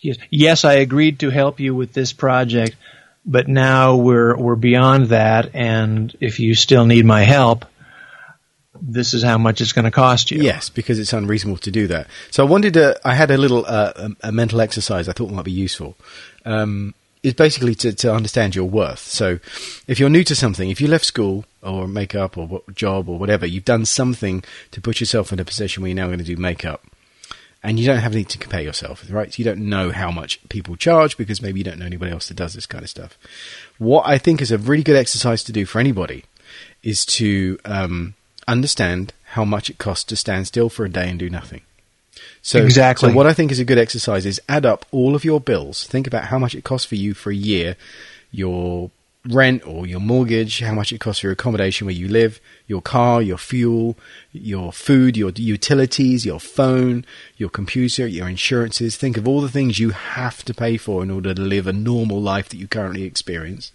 Yes. 0.00 0.18
Yes, 0.30 0.64
I 0.64 0.74
agreed 0.74 1.20
to 1.20 1.30
help 1.30 1.60
you 1.60 1.74
with 1.74 1.92
this 1.92 2.12
project, 2.12 2.76
but 3.24 3.48
now 3.48 3.96
we're 3.96 4.36
we're 4.36 4.54
beyond 4.54 5.06
that 5.06 5.54
and 5.54 6.14
if 6.20 6.40
you 6.40 6.54
still 6.54 6.84
need 6.84 7.06
my 7.06 7.22
help, 7.22 7.64
this 8.80 9.14
is 9.14 9.22
how 9.22 9.38
much 9.38 9.60
it's 9.60 9.72
going 9.72 9.86
to 9.86 9.90
cost 9.90 10.30
you. 10.30 10.42
Yes, 10.42 10.68
because 10.68 10.98
it's 10.98 11.12
unreasonable 11.12 11.58
to 11.58 11.70
do 11.70 11.86
that. 11.86 12.06
So 12.30 12.44
I 12.44 12.48
wanted 12.48 12.74
to. 12.74 13.00
I 13.04 13.14
had 13.14 13.30
a 13.30 13.38
little 13.38 13.64
uh, 13.66 13.92
a, 13.96 14.28
a 14.28 14.32
mental 14.32 14.60
exercise 14.60 15.08
I 15.08 15.12
thought 15.12 15.30
might 15.30 15.44
be 15.44 15.52
useful. 15.52 15.96
Um, 16.44 16.94
is 17.24 17.32
basically 17.32 17.74
to, 17.74 17.92
to 17.94 18.14
understand 18.14 18.54
your 18.54 18.66
worth. 18.66 19.00
So, 19.00 19.40
if 19.88 19.98
you're 19.98 20.10
new 20.10 20.24
to 20.24 20.36
something, 20.36 20.68
if 20.70 20.80
you 20.80 20.86
left 20.86 21.06
school 21.06 21.46
or 21.62 21.88
makeup 21.88 22.36
or 22.36 22.46
what, 22.46 22.74
job 22.74 23.08
or 23.08 23.18
whatever, 23.18 23.46
you've 23.46 23.64
done 23.64 23.86
something 23.86 24.44
to 24.70 24.80
put 24.80 25.00
yourself 25.00 25.32
in 25.32 25.40
a 25.40 25.44
position 25.44 25.82
where 25.82 25.88
you're 25.88 25.96
now 25.96 26.06
going 26.06 26.18
to 26.18 26.24
do 26.24 26.36
makeup, 26.36 26.84
and 27.62 27.80
you 27.80 27.86
don't 27.86 27.98
have 27.98 28.12
anything 28.12 28.28
to 28.28 28.38
compare 28.38 28.60
yourself 28.60 29.00
with, 29.00 29.10
right? 29.10 29.32
So 29.32 29.38
you 29.38 29.44
don't 29.44 29.70
know 29.70 29.90
how 29.90 30.10
much 30.10 30.38
people 30.50 30.76
charge 30.76 31.16
because 31.16 31.40
maybe 31.40 31.60
you 31.60 31.64
don't 31.64 31.78
know 31.78 31.86
anybody 31.86 32.12
else 32.12 32.28
that 32.28 32.36
does 32.36 32.52
this 32.52 32.66
kind 32.66 32.84
of 32.84 32.90
stuff. 32.90 33.18
What 33.78 34.06
I 34.06 34.18
think 34.18 34.42
is 34.42 34.52
a 34.52 34.58
really 34.58 34.82
good 34.82 34.96
exercise 34.96 35.42
to 35.44 35.52
do 35.52 35.64
for 35.64 35.80
anybody 35.80 36.24
is 36.82 37.06
to 37.06 37.58
um, 37.64 38.14
understand 38.46 39.14
how 39.32 39.46
much 39.46 39.70
it 39.70 39.78
costs 39.78 40.04
to 40.04 40.16
stand 40.16 40.46
still 40.46 40.68
for 40.68 40.84
a 40.84 40.90
day 40.90 41.08
and 41.08 41.18
do 41.18 41.30
nothing. 41.30 41.62
So, 42.44 42.62
Exactly. 42.62 43.08
So 43.08 43.16
what 43.16 43.26
I 43.26 43.32
think 43.32 43.50
is 43.50 43.58
a 43.58 43.64
good 43.64 43.78
exercise 43.78 44.26
is 44.26 44.38
add 44.50 44.66
up 44.66 44.84
all 44.90 45.14
of 45.14 45.24
your 45.24 45.40
bills. 45.40 45.86
Think 45.86 46.06
about 46.06 46.26
how 46.26 46.38
much 46.38 46.54
it 46.54 46.62
costs 46.62 46.86
for 46.86 46.94
you 46.94 47.14
for 47.14 47.30
a 47.30 47.34
year, 47.34 47.74
your 48.30 48.90
rent 49.26 49.66
or 49.66 49.86
your 49.86 49.98
mortgage, 49.98 50.60
how 50.60 50.74
much 50.74 50.92
it 50.92 51.00
costs 51.00 51.22
for 51.22 51.28
your 51.28 51.32
accommodation 51.32 51.86
where 51.86 51.94
you 51.94 52.06
live, 52.06 52.42
your 52.66 52.82
car, 52.82 53.22
your 53.22 53.38
fuel, 53.38 53.96
your 54.30 54.74
food, 54.74 55.16
your 55.16 55.30
utilities, 55.30 56.26
your 56.26 56.38
phone, 56.38 57.06
your 57.38 57.48
computer, 57.48 58.06
your 58.06 58.28
insurances. 58.28 58.98
Think 58.98 59.16
of 59.16 59.26
all 59.26 59.40
the 59.40 59.48
things 59.48 59.78
you 59.78 59.90
have 59.90 60.44
to 60.44 60.52
pay 60.52 60.76
for 60.76 61.02
in 61.02 61.10
order 61.10 61.32
to 61.32 61.40
live 61.40 61.66
a 61.66 61.72
normal 61.72 62.20
life 62.20 62.50
that 62.50 62.58
you 62.58 62.68
currently 62.68 63.04
experience. 63.04 63.72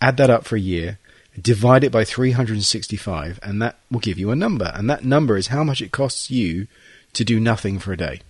Add 0.00 0.16
that 0.16 0.30
up 0.30 0.46
for 0.46 0.56
a 0.56 0.60
year, 0.60 0.98
divide 1.38 1.84
it 1.84 1.92
by 1.92 2.04
365, 2.04 3.38
and 3.42 3.60
that 3.60 3.76
will 3.90 4.00
give 4.00 4.18
you 4.18 4.30
a 4.30 4.36
number. 4.36 4.72
And 4.74 4.88
that 4.88 5.04
number 5.04 5.36
is 5.36 5.48
how 5.48 5.62
much 5.62 5.82
it 5.82 5.92
costs 5.92 6.30
you 6.30 6.66
to 7.14 7.24
do 7.24 7.40
nothing 7.40 7.78
for 7.78 7.92
a 7.92 7.96
day. 7.96 8.20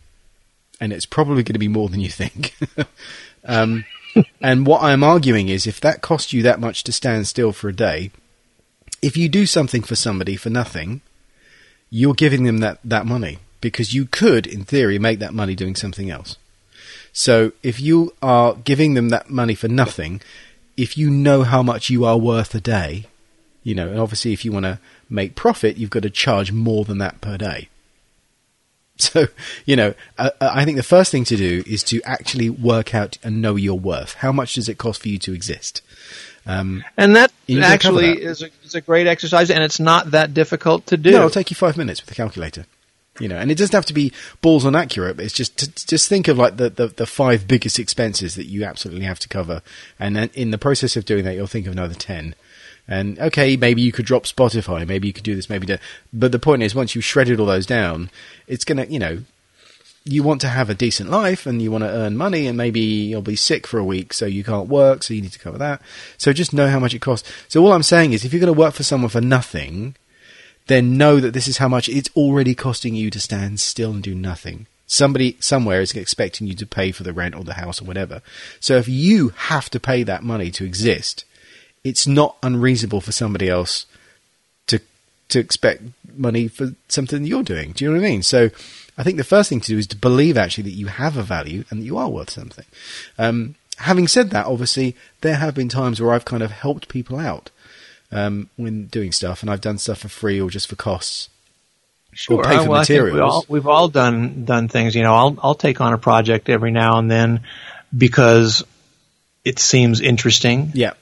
And 0.81 0.93
it's 0.93 1.07
probably 1.07 1.43
going 1.43 1.55
to 1.55 1.59
be 1.59 1.69
more 1.69 1.89
than 1.89 2.01
you 2.01 2.09
think. 2.09 2.55
um, 3.45 3.85
and 4.41 4.67
what 4.67 4.83
I'm 4.83 5.05
arguing 5.05 5.49
is 5.49 5.67
if 5.67 5.81
that 5.81 6.01
costs 6.01 6.33
you 6.33 6.43
that 6.43 6.61
much 6.61 6.85
to 6.85 6.93
stand 6.93 7.27
still 7.27 7.53
for 7.53 7.69
a 7.69 7.75
day, 7.75 8.11
if 9.03 9.17
you 9.17 9.29
do 9.29 9.47
something 9.47 9.83
for 9.83 9.95
somebody 9.95 10.37
for 10.37 10.51
nothing, 10.51 11.01
you're 11.91 12.15
giving 12.15 12.45
them 12.45 12.59
that, 12.59 12.79
that 12.85 13.07
money 13.07 13.39
because 13.61 13.95
you 13.95 14.07
could, 14.07 14.47
in 14.47 14.65
theory, 14.65 14.99
make 14.99 15.19
that 15.19 15.35
money 15.35 15.55
doing 15.55 15.75
something 15.75 16.11
else. 16.11 16.37
So 17.13 17.53
if 17.63 17.81
you 17.81 18.15
are 18.23 18.55
giving 18.55 18.95
them 18.95 19.09
that 19.09 19.31
money 19.31 19.55
for 19.55 19.69
nothing, 19.69 20.21
if 20.77 20.97
you 20.97 21.11
know 21.11 21.43
how 21.43 21.63
much 21.63 21.91
you 21.91 22.05
are 22.05 22.17
worth 22.17 22.55
a 22.55 22.61
day, 22.61 23.07
you 23.63 23.75
know, 23.75 23.89
and 23.89 23.99
obviously 23.99 24.33
if 24.33 24.45
you 24.45 24.53
want 24.53 24.65
to 24.65 24.79
make 25.09 25.35
profit, 25.35 25.77
you've 25.77 25.91
got 25.91 26.05
to 26.05 26.11
charge 26.11 26.53
more 26.53 26.85
than 26.85 26.99
that 26.99 27.21
per 27.21 27.37
day. 27.37 27.69
So, 29.11 29.27
you 29.67 29.77
know, 29.77 29.95
uh, 30.19 30.31
I 30.41 30.65
think 30.65 30.77
the 30.77 30.83
first 30.83 31.11
thing 31.11 31.25
to 31.25 31.37
do 31.37 31.65
is 31.67 31.83
to 31.85 32.01
actually 32.03 32.51
work 32.51 32.95
out 32.95 33.19
and 33.23 33.41
know 33.43 33.57
your 33.57 33.79
worth. 33.79 34.15
How 34.15 34.31
much 34.33 34.55
does 34.55 34.69
it 34.69 34.79
cost 34.79 35.03
for 35.03 35.09
you 35.09 35.19
to 35.19 35.33
exist? 35.33 35.83
Um, 36.47 36.85
And 36.97 37.17
that 37.17 37.33
You 37.47 37.57
need 37.57 37.63
to 37.63 37.67
cover 37.67 37.75
actually 37.75 38.15
that. 38.15 38.31
is 38.31 38.43
a, 38.43 38.49
is 38.65 38.75
a 38.75 38.81
great 38.81 39.07
exercise 39.07 39.51
and 39.51 39.63
it's 39.63 39.81
not 39.81 40.11
that 40.13 40.35
difficult 40.35 40.87
to 40.87 40.97
do. 40.97 41.11
No, 41.13 41.19
it'll 41.19 41.31
take 41.31 41.51
you 41.51 41.55
five 41.57 41.77
minutes 41.77 42.01
with 42.03 42.11
a 42.11 42.15
calculator. 42.15 42.67
You 43.19 43.29
know, 43.29 43.37
and 43.37 43.51
it 43.51 43.59
doesn't 43.59 43.75
have 43.75 43.85
to 43.87 43.93
be 43.93 44.13
balls 44.41 44.65
on 44.65 44.75
accurate. 44.75 45.17
But 45.17 45.27
it's 45.27 45.35
just 45.35 45.59
t- 45.59 45.67
just 45.87 46.09
think 46.09 46.27
of 46.29 46.39
like 46.39 46.57
the, 46.57 46.71
the, 46.71 46.87
the 46.89 47.07
five 47.07 47.47
biggest 47.47 47.79
expenses 47.79 48.35
that 48.37 48.47
you 48.47 48.65
absolutely 48.65 49.05
have 49.05 49.19
to 49.19 49.29
cover, 49.29 49.61
and 49.99 50.17
then 50.17 50.31
in 50.33 50.53
the 50.53 50.57
process 50.59 50.97
of 50.97 51.05
doing 51.05 51.25
that, 51.25 51.35
you'll 51.35 51.47
think 51.47 51.67
of 51.67 51.73
another 51.73 51.95
ten. 51.95 52.35
And 52.91 53.19
okay, 53.21 53.57
maybe 53.57 53.81
you 53.81 53.93
could 53.93 54.05
drop 54.05 54.25
Spotify, 54.25 54.87
maybe 54.87 55.07
you 55.07 55.15
could 55.15 55.25
do 55.25 55.37
this, 55.37 55.49
maybe 55.49 55.67
do. 55.67 55.79
But 56.13 56.33
the 56.33 56.39
point 56.39 56.63
is, 56.63 56.75
once 56.75 56.95
you've 56.95 57.05
shredded 57.05 57.39
all 57.39 57.47
those 57.47 57.65
down, 57.65 58.11
it's 58.49 58.65
gonna, 58.65 58.85
you 58.87 58.99
know, 58.99 59.23
you 60.05 60.23
want 60.23 60.41
to 60.41 60.49
have 60.49 60.71
a 60.71 60.75
decent 60.75 61.11
life 61.11 61.47
and 61.47 61.61
you 61.63 61.71
want 61.71 61.85
to 61.85 61.91
earn 61.91 62.17
money, 62.17 62.47
and 62.47 62.57
maybe 62.57 62.81
you'll 62.81 63.23
be 63.23 63.37
sick 63.37 63.67
for 63.67 63.79
a 63.79 63.85
week, 63.85 64.13
so 64.13 64.27
you 64.27 64.43
can't 64.43 64.69
work, 64.69 65.03
so 65.03 65.15
you 65.15 65.23
need 65.23 65.33
to 65.33 65.39
cover 65.39 65.59
that. 65.59 65.81
So 66.19 66.33
just 66.33 66.53
know 66.53 66.69
how 66.69 66.81
much 66.81 66.95
it 66.95 67.01
costs. 67.01 67.31
So 67.49 67.63
all 67.63 67.73
I'm 67.73 67.83
saying 67.83 68.13
is, 68.13 68.25
if 68.25 68.33
you're 68.33 68.41
going 68.41 68.53
to 68.53 68.59
work 68.59 68.75
for 68.75 68.83
someone 68.83 69.11
for 69.11 69.21
nothing, 69.21 69.95
then 70.67 70.97
know 70.97 71.21
that 71.21 71.33
this 71.33 71.47
is 71.47 71.59
how 71.59 71.69
much 71.69 71.89
it's 71.89 72.11
already 72.17 72.55
costing 72.55 72.95
you 72.95 73.11
to 73.11 73.21
stand 73.21 73.61
still 73.61 73.91
and 73.91 74.03
do 74.03 74.15
nothing. 74.15 74.67
Somebody 74.87 75.37
somewhere 75.39 75.81
is 75.81 75.93
expecting 75.93 76.47
you 76.47 76.55
to 76.55 76.67
pay 76.67 76.93
for 76.93 77.03
the 77.03 77.13
rent 77.13 77.37
or 77.37 77.45
the 77.45 77.55
house 77.55 77.81
or 77.81 77.85
whatever. 77.85 78.23
So 78.59 78.77
if 78.77 78.89
you 78.89 79.29
have 79.29 79.69
to 79.71 79.79
pay 79.79 80.03
that 80.03 80.25
money 80.25 80.51
to 80.53 80.65
exist, 80.65 81.25
it's 81.85 82.07
not 82.07 82.37
unreasonable 82.43 83.01
for 83.01 83.13
somebody 83.13 83.49
else 83.49 83.87
to 84.67 84.81
to 85.29 85.39
expect 85.39 85.83
money 86.17 86.49
for 86.49 86.75
something 86.89 87.25
you're 87.25 87.43
doing. 87.43 87.73
Do 87.73 87.85
you 87.85 87.91
know 87.91 87.99
what 87.99 88.07
I 88.07 88.11
mean? 88.11 88.23
So 88.23 88.51
I 88.99 89.03
think 89.03 89.17
the 89.17 89.25
first 89.25 89.49
thing 89.49 89.61
to 89.61 89.69
do 89.69 89.79
is 89.79 89.87
to 89.89 89.97
believe 89.97 90.37
actually 90.37 90.65
that 90.65 90.77
you 90.77 90.89
have 90.89 91.17
a 91.17 91.23
value 91.23 91.65
and 91.71 91.81
that 91.81 91.85
you 91.85 91.97
are 91.97 92.09
worth 92.09 92.31
something. 92.31 92.67
Um, 93.19 93.55
having 93.79 94.09
said 94.09 94.31
that, 94.31 94.47
obviously 94.47 94.97
there 95.23 95.37
have 95.37 95.55
been 95.55 95.69
times 95.69 96.01
where 96.01 96.13
I've 96.13 96.25
kind 96.25 96.43
of 96.43 96.51
helped 96.51 96.89
people 96.89 97.19
out 97.19 97.51
um, 98.13 98.51
when 98.57 98.87
doing 98.87 99.13
stuff, 99.13 99.43
and 99.43 99.51
I've 99.51 99.61
done 99.61 99.79
stuff 99.79 99.99
for 99.99 100.09
free 100.09 100.41
or 100.41 100.51
just 100.51 100.69
for 100.69 100.77
costs. 100.77 101.29
Sure. 102.13 102.43
pay 102.43 102.59
for 102.59 102.69
well, 102.69 102.85
think 102.85 103.13
We 103.13 103.21
all, 103.21 103.45
we've 103.49 103.69
all 103.69 103.89
done 103.89 104.45
done 104.45 104.69
things. 104.69 104.97
You 104.97 105.03
know, 105.03 105.15
I'll 105.15 105.39
I'll 105.43 105.55
take 105.55 105.81
on 105.81 105.93
a 105.93 105.99
project 105.99 106.49
every 106.49 106.73
now 106.73 106.99
and 106.99 107.11
then 107.11 107.43
because 107.97 108.65
it 109.45 109.59
seems 109.59 110.01
interesting. 110.01 110.73
Yeah, 110.75 110.95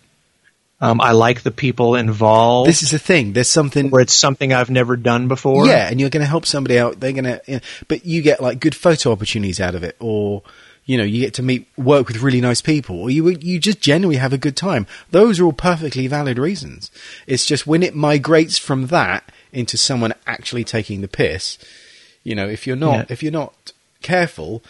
Um, 0.81 1.01
I 1.01 1.11
like 1.11 1.43
the 1.43 1.51
people 1.51 1.97
involved. 1.97 2.69
this 2.69 2.83
is 2.85 2.93
the 2.93 3.01
thing. 3.01 3.33
There's 3.33 3.51
something 3.51 3.91
where 3.91 4.01
it's 4.01 4.13
something 4.15 4.53
I've 4.53 4.71
never 4.71 4.97
done 4.97 5.27
before. 5.27 5.67
Yeah, 5.67 5.89
and 5.89 5.99
you're 5.99 6.11
going 6.11 6.23
to 6.23 6.29
help 6.29 6.47
somebody 6.47 6.79
out. 6.79 7.01
They're 7.01 7.13
going 7.13 7.25
to, 7.25 7.41
you 7.47 7.55
know, 7.55 7.61
but 7.89 8.07
you 8.07 8.23
get 8.23 8.41
like 8.41 8.61
good 8.61 8.77
photo 8.77 9.11
opportunities 9.11 9.59
out 9.61 9.75
of 9.75 9.83
it, 9.83 9.97
or 9.99 10.43
you 10.85 10.97
know, 10.97 11.05
you 11.05 11.21
get 11.21 11.35
to 11.35 11.43
meet, 11.43 11.67
work 11.77 12.07
with 12.07 12.23
really 12.23 12.41
nice 12.41 12.63
people, 12.63 13.01
or 13.01 13.11
you 13.11 13.29
you 13.31 13.59
just 13.59 13.81
genuinely 13.81 14.19
have 14.21 14.33
a 14.33 14.39
good 14.39 14.57
time. 14.57 14.87
Those 15.11 15.41
are 15.41 15.45
all 15.45 15.53
perfectly 15.53 16.07
valid 16.07 16.39
reasons. 16.39 16.91
It's 17.27 17.45
just 17.45 17.67
when 17.67 17.83
it 17.83 17.95
migrates 17.97 18.57
from 18.57 18.87
that 18.87 19.31
into 19.53 19.77
someone 19.77 20.15
actually 20.29 20.63
taking 20.65 21.01
the 21.01 21.09
piss. 21.09 21.59
You 22.23 22.37
know, 22.37 22.49
if 22.49 22.67
you're 22.69 22.77
not 22.77 22.95
Yeah. 22.95 23.05
if 23.09 23.23
you're 23.23 23.33
not 23.33 23.73
careful, 24.01 24.63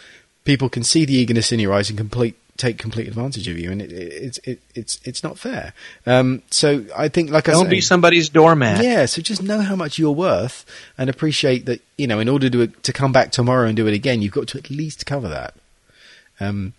people 0.43 0.69
can 0.69 0.83
see 0.83 1.05
the 1.05 1.13
eagerness 1.13 1.51
in 1.51 1.59
your 1.59 1.73
eyes 1.73 1.89
and 1.89 1.99
complete 1.99 2.35
take 2.59 2.77
complete 2.77 3.07
advantage 3.07 3.47
of 3.47 3.57
you, 3.57 3.71
and 3.71 3.81
it, 3.81 3.91
it, 3.91 4.13
it's 4.25 4.37
it, 4.43 4.59
it's 4.75 4.99
it's 5.03 5.23
not 5.23 5.39
fair. 5.39 5.73
Um, 6.05 6.43
so 6.51 6.85
I 6.95 7.07
think, 7.07 7.31
like 7.31 7.49
I 7.49 7.53
Don't 7.53 7.69
be 7.69 7.81
somebody's 7.81 8.29
doormat. 8.29 8.83
yeah, 8.83 9.07
so 9.07 9.21
just 9.23 9.41
know 9.41 9.61
how 9.61 9.75
much 9.75 9.97
you're 9.97 10.11
worth 10.11 10.65
and 10.97 11.09
appreciate 11.09 11.65
that, 11.65 11.81
you 11.97 12.05
know, 12.05 12.19
in 12.19 12.29
order 12.29 12.49
to 12.51 12.67
to 12.67 12.93
come 12.93 13.11
back 13.11 13.31
tomorrow 13.31 13.65
and 13.67 13.75
do 13.75 13.87
it 13.87 13.93
again, 13.95 14.21
you've 14.21 14.33
got 14.33 14.47
to 14.49 14.57
at 14.59 14.69
least 14.69 15.05
cover 15.07 15.27
that. 15.29 15.55
Um, 16.39 16.73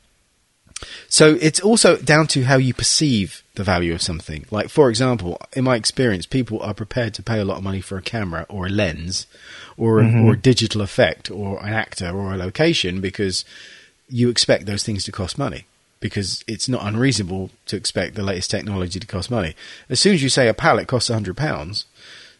So 1.08 1.36
it's 1.42 1.60
also 1.60 1.96
down 1.96 2.26
to 2.28 2.44
how 2.44 2.56
you 2.56 2.72
perceive 2.72 3.42
the 3.54 3.64
value 3.64 3.92
of 3.92 4.00
something. 4.00 4.46
Like, 4.50 4.70
for 4.70 4.88
example, 4.88 5.36
in 5.52 5.64
my 5.64 5.76
experience, 5.76 6.24
people 6.24 6.58
are 6.62 6.72
prepared 6.72 7.12
to 7.14 7.22
pay 7.22 7.38
a 7.38 7.44
lot 7.44 7.58
of 7.58 7.62
money 7.62 7.82
for 7.82 7.98
a 7.98 8.02
camera 8.02 8.46
or 8.48 8.66
a 8.66 8.70
lens 8.70 9.26
or 9.76 10.00
a, 10.00 10.04
Mhm. 10.04 10.24
or 10.24 10.32
a 10.32 10.38
digital 10.38 10.80
effect 10.80 11.30
or 11.30 11.60
an 11.62 11.72
actor 11.74 12.08
or 12.10 12.32
a 12.32 12.38
location 12.38 13.00
because 13.02 13.44
you 14.10 14.28
expect 14.28 14.66
those 14.66 14.84
things 14.84 15.04
to 15.04 15.12
cost 15.12 15.38
money. 15.38 15.64
Because 16.00 16.42
it's 16.48 16.66
not 16.66 16.86
unreasonable 16.86 17.50
to 17.66 17.76
expect 17.76 18.14
the 18.14 18.22
latest 18.22 18.50
technology 18.50 18.98
to 18.98 19.06
cost 19.06 19.30
money. 19.30 19.54
As 19.90 20.00
soon 20.00 20.14
as 20.14 20.22
you 20.22 20.30
say 20.30 20.48
a 20.48 20.54
palette 20.54 20.88
costs 20.88 21.10
hundred 21.10 21.36
pounds, 21.36 21.84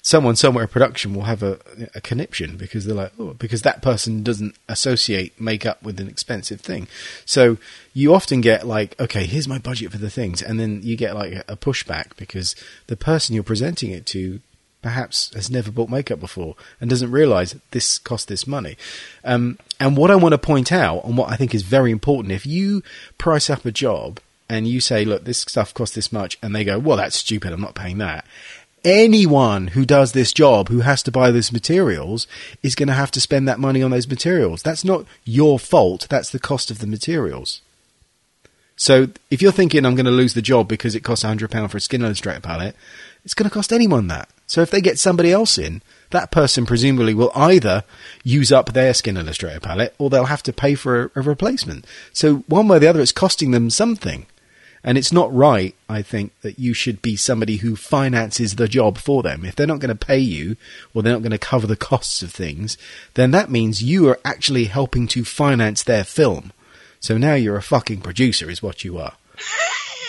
someone 0.02 0.34
somewhere 0.36 0.64
in 0.64 0.68
production 0.68 1.14
will 1.14 1.24
have 1.24 1.42
a, 1.42 1.58
a 1.94 2.00
conniption 2.00 2.56
because 2.56 2.86
they're 2.86 2.94
like, 2.94 3.12
oh, 3.18 3.34
because 3.34 3.60
that 3.62 3.82
person 3.82 4.22
doesn't 4.22 4.54
associate 4.68 5.38
makeup 5.38 5.82
with 5.82 6.00
an 6.00 6.08
expensive 6.08 6.60
thing. 6.60 6.88
So 7.26 7.58
you 7.92 8.14
often 8.14 8.40
get 8.40 8.66
like, 8.66 8.98
okay, 8.98 9.26
here's 9.26 9.48
my 9.48 9.58
budget 9.58 9.92
for 9.92 9.98
the 9.98 10.10
things, 10.10 10.40
and 10.40 10.58
then 10.58 10.80
you 10.82 10.96
get 10.96 11.14
like 11.14 11.44
a 11.46 11.56
pushback 11.56 12.16
because 12.16 12.56
the 12.86 12.96
person 12.96 13.34
you're 13.34 13.44
presenting 13.44 13.90
it 13.90 14.06
to 14.06 14.40
perhaps 14.82 15.32
has 15.34 15.50
never 15.50 15.70
bought 15.70 15.90
makeup 15.90 16.20
before 16.20 16.56
and 16.80 16.88
doesn't 16.88 17.10
realize 17.10 17.56
this 17.70 17.98
cost 17.98 18.28
this 18.28 18.46
money. 18.46 18.76
Um, 19.24 19.58
and 19.78 19.96
what 19.96 20.10
I 20.10 20.16
want 20.16 20.32
to 20.32 20.38
point 20.38 20.72
out, 20.72 21.04
and 21.04 21.16
what 21.16 21.30
I 21.30 21.36
think 21.36 21.54
is 21.54 21.62
very 21.62 21.90
important, 21.90 22.32
if 22.32 22.46
you 22.46 22.82
price 23.18 23.50
up 23.50 23.64
a 23.64 23.70
job 23.70 24.20
and 24.48 24.66
you 24.66 24.80
say, 24.80 25.04
look, 25.04 25.24
this 25.24 25.38
stuff 25.38 25.72
costs 25.72 25.94
this 25.94 26.12
much, 26.12 26.36
and 26.42 26.54
they 26.54 26.64
go, 26.64 26.78
well, 26.78 26.96
that's 26.96 27.16
stupid, 27.16 27.52
I'm 27.52 27.60
not 27.60 27.74
paying 27.74 27.98
that. 27.98 28.24
Anyone 28.82 29.68
who 29.68 29.84
does 29.84 30.12
this 30.12 30.32
job 30.32 30.68
who 30.68 30.80
has 30.80 31.02
to 31.02 31.12
buy 31.12 31.30
those 31.30 31.52
materials 31.52 32.26
is 32.62 32.74
going 32.74 32.88
to 32.88 32.94
have 32.94 33.10
to 33.12 33.20
spend 33.20 33.46
that 33.46 33.60
money 33.60 33.82
on 33.82 33.90
those 33.90 34.08
materials. 34.08 34.62
That's 34.62 34.84
not 34.84 35.04
your 35.24 35.58
fault. 35.58 36.06
That's 36.08 36.30
the 36.30 36.38
cost 36.38 36.70
of 36.70 36.78
the 36.78 36.86
materials. 36.86 37.60
So 38.76 39.08
if 39.30 39.42
you're 39.42 39.52
thinking 39.52 39.84
I'm 39.84 39.94
going 39.94 40.06
to 40.06 40.10
lose 40.10 40.32
the 40.32 40.40
job 40.40 40.66
because 40.66 40.94
it 40.94 41.04
costs 41.04 41.24
£100 41.24 41.70
for 41.70 41.76
a 41.76 41.80
Skin 41.80 42.00
Illustrator 42.00 42.40
palette, 42.40 42.74
it's 43.22 43.34
going 43.34 43.48
to 43.48 43.54
cost 43.54 43.74
anyone 43.74 44.06
that. 44.06 44.30
So 44.50 44.62
if 44.62 44.70
they 44.72 44.80
get 44.80 44.98
somebody 44.98 45.30
else 45.30 45.58
in, 45.58 45.80
that 46.10 46.32
person 46.32 46.66
presumably 46.66 47.14
will 47.14 47.30
either 47.36 47.84
use 48.24 48.50
up 48.50 48.72
their 48.72 48.92
Skin 48.92 49.16
Illustrator 49.16 49.60
palette 49.60 49.94
or 49.96 50.10
they'll 50.10 50.24
have 50.24 50.42
to 50.42 50.52
pay 50.52 50.74
for 50.74 51.04
a, 51.04 51.20
a 51.20 51.22
replacement. 51.22 51.86
So 52.12 52.38
one 52.48 52.66
way 52.66 52.78
or 52.78 52.80
the 52.80 52.88
other, 52.88 53.00
it's 53.00 53.12
costing 53.12 53.52
them 53.52 53.70
something. 53.70 54.26
And 54.82 54.98
it's 54.98 55.12
not 55.12 55.32
right, 55.32 55.76
I 55.88 56.02
think, 56.02 56.32
that 56.40 56.58
you 56.58 56.74
should 56.74 57.00
be 57.00 57.14
somebody 57.14 57.58
who 57.58 57.76
finances 57.76 58.56
the 58.56 58.66
job 58.66 58.98
for 58.98 59.22
them. 59.22 59.44
If 59.44 59.54
they're 59.54 59.68
not 59.68 59.78
going 59.78 59.96
to 59.96 60.06
pay 60.06 60.18
you 60.18 60.56
or 60.92 61.04
they're 61.04 61.12
not 61.12 61.22
going 61.22 61.30
to 61.30 61.38
cover 61.38 61.68
the 61.68 61.76
costs 61.76 62.20
of 62.20 62.32
things, 62.32 62.76
then 63.14 63.30
that 63.30 63.52
means 63.52 63.84
you 63.84 64.08
are 64.08 64.18
actually 64.24 64.64
helping 64.64 65.06
to 65.08 65.24
finance 65.24 65.84
their 65.84 66.02
film. 66.02 66.52
So 66.98 67.16
now 67.16 67.34
you're 67.34 67.56
a 67.56 67.62
fucking 67.62 68.00
producer, 68.00 68.50
is 68.50 68.64
what 68.64 68.82
you 68.82 68.98
are. 68.98 69.12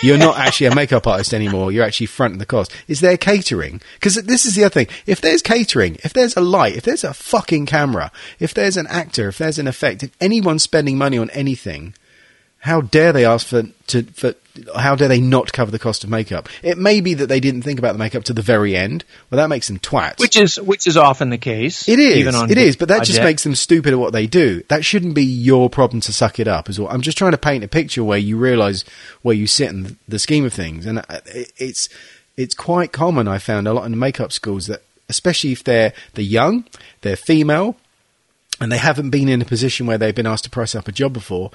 You're 0.04 0.18
not 0.18 0.40
actually 0.40 0.66
a 0.66 0.76
makeup 0.76 1.06
artist 1.06 1.32
anymore. 1.32 1.72
You're 1.72 1.86
actually 1.86 2.08
fronting 2.08 2.40
the 2.40 2.46
cost. 2.46 2.72
Is 2.88 3.02
there 3.02 3.18
catering? 3.18 3.82
Because 3.94 4.16
this 4.16 4.48
is 4.48 4.56
the 4.56 4.64
other 4.64 4.74
thing. 4.74 4.88
If 5.06 5.22
there's 5.22 5.44
catering, 5.44 5.98
if 6.04 6.12
there's 6.12 6.36
a 6.36 6.42
light, 6.42 6.76
if 6.76 6.84
there's 6.84 7.04
a 7.04 7.14
fucking 7.14 7.68
camera, 7.68 8.12
if 8.40 8.52
there's 8.52 8.78
an 8.78 8.88
actor, 8.88 9.28
if 9.28 9.38
there's 9.38 9.60
an 9.60 9.68
effect, 9.68 10.02
if 10.02 10.10
anyone's 10.20 10.64
spending 10.64 10.98
money 10.98 11.20
on 11.20 11.30
anything, 11.32 11.94
how 12.62 12.82
dare 12.82 13.12
they 13.12 13.26
ask 13.26 13.48
for 13.48 13.64
to 13.88 14.04
for 14.04 14.36
how 14.76 14.96
dare 14.96 15.08
they 15.08 15.20
not 15.20 15.52
cover 15.52 15.72
the 15.72 15.80
cost 15.80 16.04
of 16.04 16.12
makeup? 16.12 16.48
It 16.62 16.78
may 16.78 17.02
be 17.02 17.16
that 17.16 17.26
they 17.26 17.40
didn't 17.40 17.64
think 17.64 17.80
about 17.80 17.94
the 17.94 17.98
makeup 17.98 18.24
to 18.26 18.34
the 18.34 18.44
very 18.44 18.76
end. 18.76 19.04
Well, 19.30 19.38
that 19.38 19.50
makes 19.50 19.68
them 19.68 19.80
twats. 19.80 20.20
which 20.20 20.38
is 20.38 20.62
which 20.62 20.86
is 20.86 20.96
often 20.96 21.32
the 21.32 21.40
case. 21.40 21.90
It 21.90 21.98
is. 21.98 22.18
even 22.18 22.36
on 22.36 22.52
it 22.52 22.60
is, 22.60 22.76
but 22.76 22.88
that 22.90 23.04
just 23.04 23.22
makes 23.22 23.44
them 23.44 23.56
stupid 23.56 23.94
at 23.94 24.00
what 24.00 24.14
they 24.14 24.28
do. 24.28 24.62
That 24.68 24.86
shouldn't 24.86 25.16
be 25.16 25.24
your 25.26 25.72
problem 25.72 26.02
to 26.02 26.14
suck 26.14 26.40
it 26.40 26.48
up 26.48 26.70
as 26.70 26.80
well. 26.80 26.90
I'm 26.90 27.02
just 27.02 27.18
trying 27.18 27.32
to 27.32 27.38
paint 27.38 27.64
a 27.64 27.68
picture 27.68 28.04
where 28.04 28.20
you 28.20 28.38
realise 28.38 28.86
where 29.24 29.36
you 29.36 29.48
sit 29.48 29.70
in 29.70 29.98
the 30.08 30.20
scheme 30.20 30.46
of 30.46 30.54
things, 30.54 30.86
and 30.86 31.00
uh, 31.00 31.22
it's 31.26 31.90
it's 32.38 32.54
quite 32.54 32.92
common. 32.92 33.28
I 33.28 33.40
found 33.40 33.68
a 33.68 33.74
lot 33.74 33.86
in 33.86 33.98
makeup 33.98 34.32
schools 34.32 34.68
that, 34.68 34.84
especially 35.10 35.52
if 35.52 35.64
they're 35.64 35.94
they're 36.14 36.24
young, 36.24 36.66
they're 37.02 37.16
female, 37.16 37.76
and 38.60 38.72
they 38.72 38.78
haven't 38.78 39.10
been 39.10 39.30
in 39.30 39.42
a 39.42 39.46
position 39.46 39.88
where 39.88 39.98
they've 39.98 40.14
been 40.14 40.28
asked 40.28 40.44
to 40.44 40.52
price 40.52 40.76
up 40.76 40.88
a 40.88 40.92
job 40.92 41.12
before, 41.14 41.50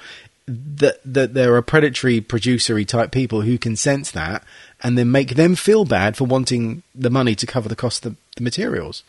that 0.47 0.99
that 1.03 1.33
there 1.33 1.55
are 1.55 1.61
predatory 1.61 2.21
producery 2.21 2.85
type 2.85 3.11
people 3.11 3.41
who 3.41 3.57
can 3.57 3.75
sense 3.75 4.11
that 4.11 4.43
and 4.81 4.97
then 4.97 5.11
make 5.11 5.35
them 5.35 5.55
feel 5.55 5.83
bad 5.85 6.15
for 6.15 6.23
wanting 6.25 6.83
the 6.95 7.09
money 7.09 7.35
to 7.35 7.45
cover 7.45 7.67
the 7.67 7.75
cost 7.75 8.05
of 8.05 8.13
the, 8.13 8.17
the 8.37 8.43
materials. 8.43 9.03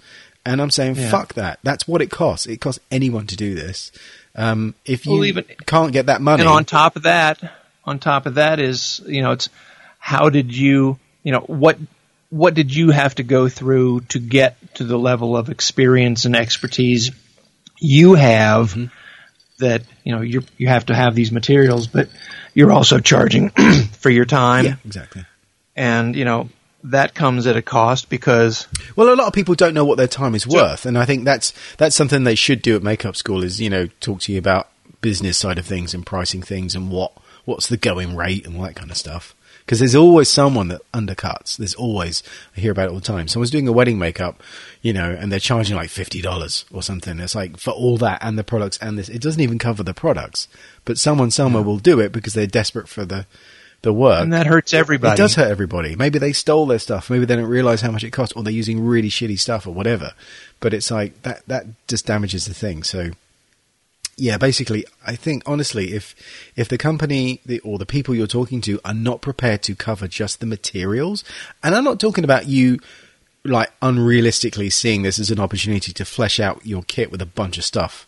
And 0.44 0.60
I'm 0.62 0.70
saying, 0.70 0.96
Yeah. 0.96 1.10
fuck 1.10 1.34
that. 1.34 1.58
That's 1.62 1.86
what 1.86 2.00
it 2.02 2.10
costs. 2.10 2.46
It 2.46 2.60
costs 2.60 2.80
anyone 2.90 3.26
to 3.26 3.36
do 3.36 3.54
this. 3.54 3.92
Um, 4.34 4.74
if 4.84 5.04
you 5.06 5.12
Well, 5.12 5.24
even- 5.26 5.44
can't 5.66 5.92
get 5.92 6.06
that 6.06 6.20
money, 6.22 6.40
And 6.42 6.48
on 6.48 6.64
top 6.64 6.96
of 6.96 7.02
that, 7.02 7.38
on 7.84 7.98
top 7.98 8.26
of 8.26 8.34
that 8.34 8.58
is 8.60 9.00
you 9.06 9.22
know 9.22 9.32
it's 9.32 9.48
how 9.98 10.30
did 10.30 10.56
you 10.56 10.98
you 11.22 11.32
know 11.32 11.40
what 11.40 11.78
what 12.30 12.54
did 12.54 12.74
you 12.74 12.90
have 12.90 13.14
to 13.14 13.22
go 13.22 13.48
through 13.48 14.00
to 14.08 14.18
get 14.18 14.56
to 14.74 14.84
the 14.84 14.98
level 14.98 15.36
of 15.36 15.48
experience 15.48 16.24
and 16.24 16.34
expertise 16.36 17.10
you 17.80 18.14
have 18.14 18.72
Mm-hmm. 18.74 18.86
That 19.58 19.82
you 20.04 20.14
know 20.14 20.22
you 20.22 20.42
you 20.56 20.68
have 20.68 20.86
to 20.86 20.94
have 20.94 21.14
these 21.14 21.32
materials, 21.32 21.86
but 21.86 22.08
you're 22.54 22.72
also 22.72 22.98
charging 22.98 23.50
for 23.92 24.10
your 24.10 24.24
time, 24.24 24.64
yeah, 24.64 24.74
exactly. 24.84 25.24
and 25.76 26.16
you 26.16 26.24
know 26.24 26.48
that 26.84 27.14
comes 27.14 27.46
at 27.46 27.56
a 27.56 27.62
cost 27.62 28.08
because 28.08 28.66
Well, 28.96 29.12
a 29.12 29.16
lot 29.16 29.26
of 29.26 29.32
people 29.32 29.54
don't 29.54 29.74
know 29.74 29.84
what 29.84 29.98
their 29.98 30.06
time 30.06 30.34
is 30.34 30.46
worth, 30.46 30.86
and 30.86 30.96
I 30.96 31.04
think 31.04 31.24
that's 31.24 31.52
that's 31.76 31.96
something 31.96 32.24
they 32.24 32.34
should 32.34 32.62
do 32.62 32.76
at 32.76 32.82
makeup 32.82 33.16
school. 33.16 33.42
Is 33.42 33.60
you 33.60 33.70
know 33.70 33.88
talk 34.00 34.20
to 34.22 34.32
you 34.32 34.38
about 34.38 34.68
business 35.00 35.38
side 35.38 35.58
of 35.58 35.66
things 35.66 35.94
and 35.94 36.04
pricing 36.04 36.42
things 36.42 36.74
and 36.74 36.90
what 36.90 37.12
what's 37.44 37.68
the 37.68 37.76
going 37.76 38.16
rate 38.16 38.46
and 38.46 38.56
all 38.56 38.62
that 38.62 38.76
kind 38.76 38.90
of 38.90 38.96
stuff. 38.96 39.34
Because 39.68 39.80
there's 39.80 39.94
always 39.94 40.30
someone 40.30 40.68
that 40.68 40.80
undercuts. 40.94 41.58
There's 41.58 41.74
always 41.74 42.22
I 42.56 42.60
hear 42.60 42.72
about 42.72 42.86
it 42.86 42.92
all 42.92 43.00
the 43.00 43.04
time. 43.04 43.28
Someone's 43.28 43.50
doing 43.50 43.68
a 43.68 43.72
wedding 43.72 43.98
makeup, 43.98 44.42
you 44.80 44.94
know, 44.94 45.10
and 45.10 45.30
they're 45.30 45.38
charging 45.38 45.76
like 45.76 45.90
fifty 45.90 46.22
dollars 46.22 46.64
or 46.72 46.82
something. 46.82 47.20
It's 47.20 47.34
like 47.34 47.58
for 47.58 47.72
all 47.72 47.98
that 47.98 48.20
and 48.22 48.38
the 48.38 48.44
products 48.44 48.78
and 48.78 48.98
this, 48.98 49.10
it 49.10 49.20
doesn't 49.20 49.42
even 49.42 49.58
cover 49.58 49.82
the 49.82 49.92
products. 49.92 50.48
But 50.86 50.96
someone 50.96 51.30
somewhere 51.30 51.62
will 51.62 51.76
do 51.76 52.00
it 52.00 52.12
because 52.12 52.32
they're 52.32 52.46
desperate 52.46 52.88
for 52.88 53.04
the 53.04 53.26
the 53.82 53.92
work. 53.92 54.22
and 54.22 54.32
that 54.32 54.46
hurts 54.46 54.72
everybody. 54.72 55.12
It 55.12 55.18
does 55.18 55.34
hurt 55.34 55.50
everybody. 55.50 55.94
Maybe 55.96 56.18
they 56.18 56.32
stole 56.32 56.64
their 56.64 56.78
stuff. 56.78 57.10
Maybe 57.10 57.26
they 57.26 57.36
don't 57.36 57.44
realize 57.44 57.82
how 57.82 57.90
much 57.90 58.04
it 58.04 58.10
costs, 58.10 58.34
or 58.34 58.42
they're 58.42 58.52
using 58.52 58.82
really 58.82 59.10
shitty 59.10 59.38
stuff, 59.38 59.66
or 59.66 59.74
whatever. 59.74 60.14
But 60.60 60.72
it's 60.72 60.90
like 60.90 61.20
that. 61.24 61.46
That 61.46 61.66
just 61.88 62.06
damages 62.06 62.46
the 62.46 62.54
thing. 62.54 62.82
So, 62.84 63.10
yeah, 64.18 64.36
basically, 64.36 64.84
I 65.06 65.14
think 65.14 65.44
honestly, 65.46 65.94
if 65.94 66.14
if 66.56 66.68
the 66.68 66.76
company 66.76 67.40
or 67.62 67.78
the 67.78 67.86
people 67.86 68.14
you're 68.14 68.26
talking 68.26 68.60
to 68.62 68.80
are 68.84 68.94
not 68.94 69.22
prepared 69.22 69.62
to 69.62 69.76
cover 69.76 70.08
just 70.08 70.40
the 70.40 70.46
materials, 70.46 71.22
and 71.62 71.74
I'm 71.74 71.84
not 71.84 72.00
talking 72.00 72.24
about 72.24 72.46
you 72.46 72.80
like 73.44 73.70
unrealistically 73.80 74.72
seeing 74.72 75.02
this 75.02 75.18
as 75.18 75.30
an 75.30 75.38
opportunity 75.38 75.92
to 75.92 76.04
flesh 76.04 76.40
out 76.40 76.66
your 76.66 76.82
kit 76.82 77.12
with 77.12 77.22
a 77.22 77.26
bunch 77.26 77.56
of 77.58 77.64
stuff 77.64 78.06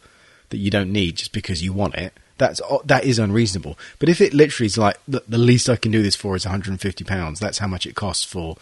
that 0.51 0.59
you 0.59 0.71
don't 0.71 0.93
need 0.93 1.17
just 1.17 1.33
because 1.33 1.63
you 1.63 1.73
want 1.73 1.95
it. 1.95 2.13
That's 2.39 2.61
that 2.87 3.05
is 3.05 3.19
unreasonable. 3.19 3.79
But 3.99 4.09
if 4.09 4.21
it 4.21 4.35
literally 4.35 4.67
is 4.67 4.79
like 4.79 4.99
the, 5.07 5.23
the 5.29 5.39
least 5.39 5.69
I 5.69 5.77
can 5.77 5.93
do 5.93 6.03
this 6.03 6.17
for 6.17 6.35
is 6.35 6.45
150 6.45 7.05
pounds, 7.05 7.39
that's 7.39 7.59
how 7.59 7.69
much 7.69 7.87
it 7.87 7.95
costs 7.95 8.25
for 8.25 8.57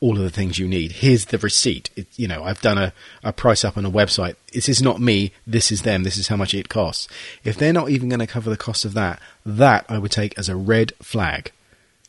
all 0.00 0.16
of 0.16 0.22
the 0.22 0.30
things 0.30 0.58
you 0.58 0.68
need. 0.68 0.92
Here's 0.92 1.26
the 1.26 1.38
receipt. 1.38 1.90
It, 1.96 2.06
you 2.16 2.28
know, 2.28 2.44
I've 2.44 2.60
done 2.60 2.78
a, 2.78 2.92
a 3.24 3.32
price 3.32 3.64
up 3.64 3.76
on 3.76 3.84
a 3.84 3.90
website. 3.90 4.36
This 4.52 4.68
is 4.68 4.80
not 4.80 5.00
me. 5.00 5.32
This 5.46 5.72
is 5.72 5.82
them. 5.82 6.04
This 6.04 6.16
is 6.16 6.28
how 6.28 6.36
much 6.36 6.54
it 6.54 6.68
costs. 6.68 7.08
If 7.42 7.56
they're 7.56 7.72
not 7.72 7.90
even 7.90 8.08
going 8.08 8.20
to 8.20 8.26
cover 8.26 8.48
the 8.48 8.56
cost 8.56 8.84
of 8.84 8.94
that, 8.94 9.20
that 9.44 9.84
I 9.88 9.98
would 9.98 10.12
take 10.12 10.38
as 10.38 10.48
a 10.48 10.56
red 10.56 10.92
flag. 11.02 11.50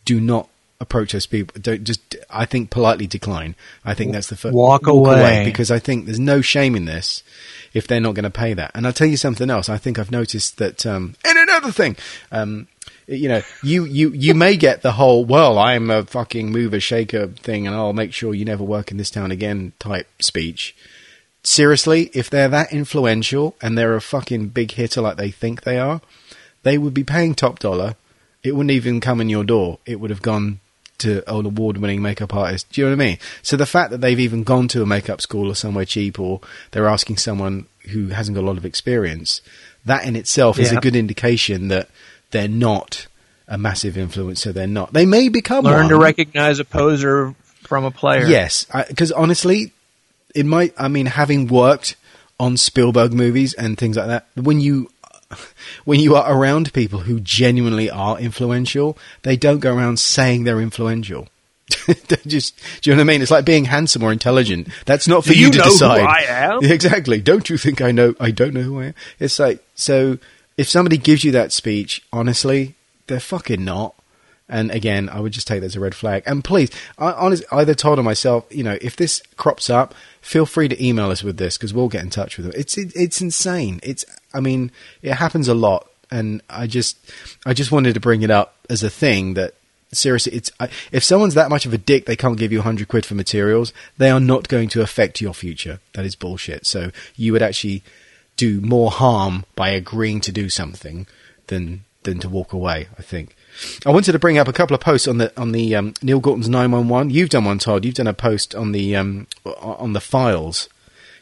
Do 0.05 0.21
not 0.21 0.49
approach 0.79 1.11
those 1.11 1.25
people. 1.25 1.59
Don't 1.61 1.83
just. 1.83 2.15
I 2.29 2.45
think 2.45 2.69
politely 2.69 3.07
decline. 3.07 3.55
I 3.83 3.93
think 3.93 4.13
that's 4.13 4.29
the 4.29 4.37
first 4.37 4.55
Walk 4.55 4.87
away. 4.87 5.43
because 5.43 5.71
I 5.71 5.79
think 5.79 6.05
there's 6.05 6.19
no 6.19 6.41
shame 6.41 6.75
in 6.75 6.85
this 6.85 7.23
if 7.73 7.87
they're 7.87 7.99
not 7.99 8.15
going 8.15 8.23
to 8.23 8.29
pay 8.29 8.53
that. 8.53 8.71
And 8.73 8.87
I'll 8.87 8.93
tell 8.93 9.07
you 9.07 9.17
something 9.17 9.49
else. 9.49 9.67
I 9.67 9.77
think 9.77 9.99
I've 9.99 10.11
noticed 10.11 10.57
that. 10.57 10.85
Um, 10.85 11.15
and 11.25 11.37
another 11.37 11.71
thing, 11.71 11.97
um, 12.31 12.67
you 13.09 13.27
know, 13.27 13.41
you, 13.63 13.85
you, 13.85 14.11
you 14.11 14.33
may 14.33 14.55
get 14.55 14.81
the 14.81 14.93
whole, 14.93 15.25
well, 15.25 15.57
I'm 15.57 15.89
a 15.89 16.05
fucking 16.05 16.51
mover 16.51 16.79
shaker 16.79 17.27
thing 17.27 17.65
and 17.65 17.75
I'll 17.75 17.93
make 17.93 18.13
sure 18.13 18.33
you 18.33 18.45
never 18.45 18.63
work 18.63 18.91
in 18.91 18.97
this 18.97 19.09
town 19.09 19.31
again 19.31 19.73
type 19.79 20.07
speech. 20.21 20.75
Seriously, 21.43 22.11
if 22.13 22.29
they're 22.29 22.49
that 22.49 22.71
influential 22.71 23.55
and 23.61 23.77
they're 23.77 23.95
a 23.95 24.01
fucking 24.01 24.49
big 24.49 24.71
hitter 24.71 25.01
like 25.01 25.17
they 25.17 25.31
think 25.31 25.63
they 25.63 25.79
are, 25.79 26.01
they 26.63 26.77
would 26.77 26.93
be 26.93 27.03
paying 27.03 27.33
top 27.33 27.59
dollar. 27.59 27.95
It 28.43 28.55
wouldn't 28.55 28.71
even 28.71 29.01
come 29.01 29.21
in 29.21 29.29
your 29.29 29.43
door. 29.43 29.79
It 29.85 29.99
would 29.99 30.09
have 30.09 30.21
gone 30.21 30.59
to 30.99 31.23
an 31.33 31.45
award-winning 31.45 32.01
makeup 32.01 32.35
artist. 32.35 32.69
Do 32.71 32.81
you 32.81 32.87
know 32.87 32.95
what 32.95 33.01
I 33.01 33.05
mean? 33.07 33.17
So 33.41 33.57
the 33.57 33.65
fact 33.65 33.91
that 33.91 34.01
they've 34.01 34.19
even 34.19 34.43
gone 34.43 34.67
to 34.69 34.81
a 34.81 34.85
makeup 34.85 35.21
school 35.21 35.49
or 35.49 35.55
somewhere 35.55 35.85
cheap, 35.85 36.19
or 36.19 36.41
they're 36.71 36.87
asking 36.87 37.17
someone 37.17 37.67
who 37.91 38.09
hasn't 38.09 38.35
got 38.35 38.43
a 38.43 38.47
lot 38.47 38.57
of 38.57 38.65
experience, 38.65 39.41
that 39.85 40.05
in 40.05 40.15
itself 40.17 40.59
is 40.59 40.73
a 40.73 40.81
good 40.81 40.95
indication 40.95 41.69
that 41.69 41.89
they're 42.31 42.47
not 42.47 43.07
a 43.47 43.57
massive 43.57 43.95
influencer. 43.95 44.53
They're 44.53 44.67
not. 44.67 44.93
They 44.93 45.05
may 45.05 45.29
become 45.29 45.65
learn 45.65 45.83
one. 45.83 45.89
to 45.89 45.97
recognize 45.97 46.59
a 46.59 46.65
poser 46.65 47.35
from 47.63 47.85
a 47.85 47.91
player. 47.91 48.25
Yes, 48.27 48.65
because 48.87 49.11
honestly, 49.11 49.71
it 50.35 50.45
might. 50.45 50.73
I 50.77 50.87
mean, 50.87 51.07
having 51.07 51.47
worked 51.47 51.95
on 52.39 52.57
Spielberg 52.57 53.13
movies 53.13 53.53
and 53.53 53.77
things 53.77 53.97
like 53.97 54.07
that, 54.07 54.27
when 54.35 54.59
you 54.59 54.89
when 55.85 55.99
you 55.99 56.15
are 56.15 56.31
around 56.31 56.73
people 56.73 56.99
who 56.99 57.19
genuinely 57.19 57.89
are 57.89 58.19
influential, 58.19 58.97
they 59.23 59.37
don't 59.37 59.59
go 59.59 59.75
around 59.75 59.99
saying 59.99 60.43
they're 60.43 60.61
influential. 60.61 61.27
just, 62.25 62.57
do 62.81 62.89
you 62.89 62.95
know 62.95 63.01
what 63.01 63.03
I 63.03 63.13
mean? 63.13 63.21
It's 63.21 63.29
like 63.29 63.45
being 63.45 63.65
handsome 63.65 64.01
or 64.01 64.11
intelligent. 64.11 64.69
That's 64.85 65.07
not 65.07 65.23
for 65.23 65.33
you, 65.33 65.47
you 65.47 65.51
to 65.51 65.59
decide. 65.59 66.01
I 66.01 66.23
am? 66.23 66.59
Exactly. 66.63 67.21
Don't 67.21 67.47
you 67.49 67.57
think 67.57 67.81
I 67.81 67.91
know? 67.91 68.15
I 68.19 68.31
don't 68.31 68.53
know 68.53 68.61
who 68.61 68.79
I 68.79 68.85
am. 68.85 68.95
It's 69.19 69.39
like 69.39 69.63
so. 69.75 70.17
If 70.59 70.67
somebody 70.67 70.97
gives 70.97 71.23
you 71.23 71.31
that 71.31 71.53
speech, 71.53 72.03
honestly, 72.11 72.75
they're 73.07 73.21
fucking 73.21 73.63
not. 73.63 73.95
And 74.49 74.71
again, 74.71 75.07
I 75.07 75.21
would 75.21 75.31
just 75.31 75.47
take 75.47 75.61
that 75.61 75.67
as 75.67 75.77
a 75.77 75.79
red 75.79 75.95
flag. 75.95 76.23
And 76.25 76.43
please, 76.43 76.69
I, 76.97 77.13
honestly, 77.13 77.45
either 77.49 77.73
told 77.73 77.97
or 77.97 78.03
myself, 78.03 78.45
you 78.49 78.65
know, 78.65 78.77
if 78.81 78.97
this 78.97 79.23
crops 79.37 79.69
up, 79.69 79.95
feel 80.19 80.45
free 80.45 80.67
to 80.67 80.85
email 80.85 81.11
us 81.11 81.23
with 81.23 81.37
this 81.37 81.57
because 81.57 81.73
we'll 81.73 81.87
get 81.87 82.03
in 82.03 82.09
touch 82.09 82.35
with 82.35 82.47
them. 82.47 82.55
It's 82.57 82.77
it, 82.77 82.91
it's 82.93 83.21
insane. 83.21 83.79
It's 83.83 84.03
I 84.33 84.41
mean, 84.41 84.71
it 85.01 85.13
happens 85.13 85.47
a 85.47 85.53
lot, 85.53 85.89
and 86.11 86.41
I 86.49 86.67
just 86.67 86.97
I 87.45 87.53
just 87.53 87.71
wanted 87.71 87.93
to 87.93 88.01
bring 88.01 88.21
it 88.21 88.29
up 88.29 88.57
as 88.69 88.83
a 88.83 88.89
thing 88.89 89.35
that 89.35 89.53
seriously, 89.93 90.33
it's 90.33 90.51
I, 90.59 90.67
if 90.91 91.05
someone's 91.05 91.35
that 91.35 91.49
much 91.49 91.67
of 91.67 91.73
a 91.73 91.77
dick, 91.77 92.05
they 92.05 92.17
can't 92.17 92.37
give 92.37 92.51
you 92.51 92.63
hundred 92.63 92.89
quid 92.89 93.05
for 93.05 93.15
materials. 93.15 93.71
They 93.97 94.09
are 94.09 94.19
not 94.19 94.49
going 94.49 94.67
to 94.69 94.81
affect 94.81 95.21
your 95.21 95.33
future. 95.33 95.79
That 95.93 96.03
is 96.03 96.17
bullshit. 96.17 96.65
So 96.65 96.91
you 97.15 97.31
would 97.31 97.41
actually 97.41 97.81
do 98.39 98.61
more 98.61 98.89
harm 98.89 99.43
by 99.55 99.69
agreeing 99.69 100.21
to 100.21 100.31
do 100.31 100.47
something 100.47 101.05
than 101.47 101.83
than 102.03 102.19
to 102.19 102.29
walk 102.29 102.53
away. 102.53 102.87
I 102.97 103.01
think. 103.01 103.35
I 103.85 103.91
wanted 103.91 104.13
to 104.13 104.19
bring 104.19 104.37
up 104.37 104.47
a 104.47 104.53
couple 104.53 104.73
of 104.73 104.79
posts 104.79 105.09
on 105.09 105.17
the 105.17 105.37
on 105.39 105.51
the 105.51 105.75
um, 105.75 105.93
Neil 106.01 106.21
Gorton's 106.21 106.47
nine 106.47 106.71
one 106.71 106.87
one. 106.87 107.09
You've 107.09 107.29
done 107.29 107.43
one, 107.43 107.59
Todd. 107.59 107.83
You've 107.83 107.95
done 107.95 108.07
a 108.07 108.13
post 108.13 108.55
on 108.55 108.71
the 108.71 108.95
um, 108.95 109.27
on 109.45 109.91
the 109.91 109.99
files 109.99 110.69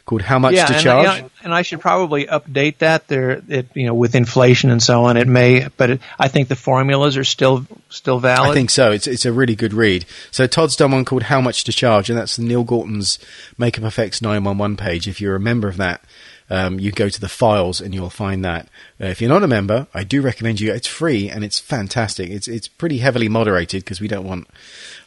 called 0.04 0.22
"How 0.22 0.38
Much 0.38 0.54
yeah, 0.54 0.66
to 0.66 0.74
and, 0.74 0.82
Charge." 0.82 1.16
you 1.16 1.22
know, 1.22 1.30
and 1.42 1.52
I 1.52 1.62
should 1.62 1.80
probably 1.80 2.26
update 2.26 2.78
that. 2.78 3.08
There, 3.08 3.42
it, 3.48 3.66
you 3.74 3.86
know, 3.86 3.94
with 3.94 4.14
inflation 4.14 4.70
and 4.70 4.80
so 4.80 5.06
on, 5.06 5.16
it 5.16 5.26
may, 5.26 5.66
but 5.76 5.90
it, 5.90 6.00
I 6.20 6.28
think 6.28 6.46
the 6.46 6.56
formulas 6.56 7.16
are 7.16 7.24
still 7.24 7.66
still 7.88 8.20
valid. 8.20 8.52
I 8.52 8.54
think 8.54 8.70
so. 8.70 8.92
It's 8.92 9.08
it's 9.08 9.26
a 9.26 9.32
really 9.32 9.56
good 9.56 9.74
read. 9.74 10.06
So 10.30 10.46
Todd's 10.46 10.76
done 10.76 10.92
one 10.92 11.04
called 11.04 11.24
"How 11.24 11.40
Much 11.40 11.64
to 11.64 11.72
Charge," 11.72 12.08
and 12.10 12.16
that's 12.16 12.36
the 12.36 12.44
Neil 12.44 12.62
Gorton's 12.62 13.18
Makeup 13.58 13.82
Effects 13.82 14.22
nine 14.22 14.44
one 14.44 14.58
one 14.58 14.76
page. 14.76 15.08
If 15.08 15.20
you're 15.20 15.34
a 15.34 15.40
member 15.40 15.66
of 15.66 15.76
that, 15.78 16.04
um, 16.50 16.80
you 16.80 16.92
go 16.92 17.08
to 17.08 17.20
the 17.20 17.28
files 17.28 17.80
and 17.80 17.94
you'll 17.94 18.10
find 18.10 18.44
that. 18.44 18.68
Uh, 19.00 19.06
if 19.06 19.20
you're 19.20 19.30
not 19.30 19.42
a 19.42 19.48
member, 19.48 19.86
I 19.92 20.04
do 20.04 20.22
recommend 20.22 20.60
you. 20.60 20.72
It's 20.72 20.86
free 20.86 21.28
and 21.28 21.44
it's 21.44 21.58
fantastic. 21.58 22.30
It's 22.30 22.48
it's 22.48 22.68
pretty 22.68 22.98
heavily 22.98 23.28
moderated 23.28 23.84
because 23.84 24.00
we 24.00 24.08
don't 24.08 24.26
want 24.26 24.48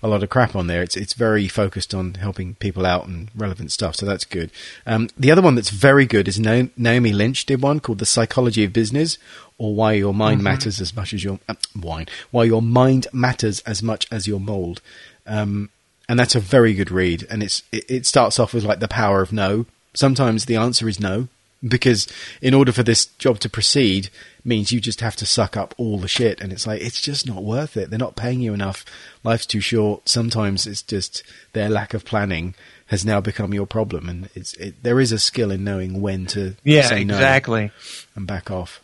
a 0.03 0.07
lot 0.07 0.23
of 0.23 0.29
crap 0.29 0.55
on 0.55 0.67
there. 0.67 0.83
It's 0.83 0.95
it's 0.95 1.13
very 1.13 1.47
focused 1.47 1.93
on 1.93 2.15
helping 2.15 2.55
people 2.55 2.85
out 2.85 3.07
and 3.07 3.29
relevant 3.35 3.71
stuff, 3.71 3.95
so 3.95 4.05
that's 4.05 4.25
good. 4.25 4.51
Um, 4.85 5.09
the 5.17 5.31
other 5.31 5.41
one 5.41 5.55
that's 5.55 5.69
very 5.69 6.05
good 6.05 6.27
is 6.27 6.39
Na- 6.39 6.69
Naomi 6.77 7.11
Lynch 7.13 7.45
did 7.45 7.61
one 7.61 7.79
called 7.79 7.99
"The 7.99 8.05
Psychology 8.05 8.63
of 8.63 8.73
Business." 8.73 9.17
Or 9.57 9.75
why 9.75 9.93
your 9.93 10.11
mind 10.11 10.41
matters 10.41 10.81
as 10.81 10.95
much 10.95 11.13
as 11.13 11.23
your 11.23 11.39
uh, 11.47 11.53
wine. 11.79 12.07
Why 12.31 12.45
your 12.45 12.63
mind 12.63 13.05
matters 13.13 13.59
as 13.59 13.83
much 13.83 14.07
as 14.11 14.25
your 14.25 14.39
mold. 14.39 14.81
Um, 15.27 15.69
and 16.09 16.17
that's 16.17 16.33
a 16.33 16.39
very 16.39 16.73
good 16.73 16.89
read. 16.89 17.27
And 17.29 17.43
it's 17.43 17.61
it, 17.71 17.85
it 17.87 18.05
starts 18.07 18.39
off 18.39 18.55
with 18.55 18.63
like 18.63 18.79
the 18.79 18.87
power 18.87 19.21
of 19.21 19.31
no. 19.31 19.67
Sometimes 19.93 20.45
the 20.45 20.55
answer 20.55 20.87
is 20.87 20.99
no, 20.99 21.27
because 21.67 22.07
in 22.41 22.53
order 22.53 22.71
for 22.71 22.83
this 22.83 23.05
job 23.05 23.39
to 23.39 23.49
proceed, 23.49 24.09
means 24.43 24.71
you 24.71 24.81
just 24.81 25.01
have 25.01 25.15
to 25.17 25.25
suck 25.25 25.55
up 25.55 25.75
all 25.77 25.97
the 25.97 26.07
shit. 26.07 26.41
And 26.41 26.51
it's 26.51 26.65
like 26.65 26.81
it's 26.81 27.01
just 27.01 27.27
not 27.27 27.43
worth 27.43 27.77
it. 27.77 27.89
They're 27.89 27.99
not 27.99 28.15
paying 28.15 28.41
you 28.41 28.53
enough. 28.53 28.85
Life's 29.23 29.45
too 29.45 29.59
short. 29.59 30.09
Sometimes 30.09 30.65
it's 30.65 30.81
just 30.81 31.23
their 31.53 31.69
lack 31.69 31.93
of 31.93 32.05
planning 32.05 32.55
has 32.87 33.05
now 33.05 33.21
become 33.21 33.53
your 33.53 33.67
problem. 33.67 34.09
And 34.09 34.29
it's 34.35 34.53
it, 34.55 34.83
there 34.83 34.99
is 34.99 35.11
a 35.11 35.19
skill 35.19 35.51
in 35.51 35.63
knowing 35.63 36.01
when 36.01 36.25
to 36.27 36.55
yeah, 36.63 36.83
say 36.83 37.03
no 37.03 37.15
exactly. 37.15 37.71
and 38.15 38.25
back 38.25 38.49
off. 38.49 38.81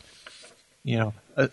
You 0.84 0.98
know, 0.98 1.14
uh, 1.36 1.48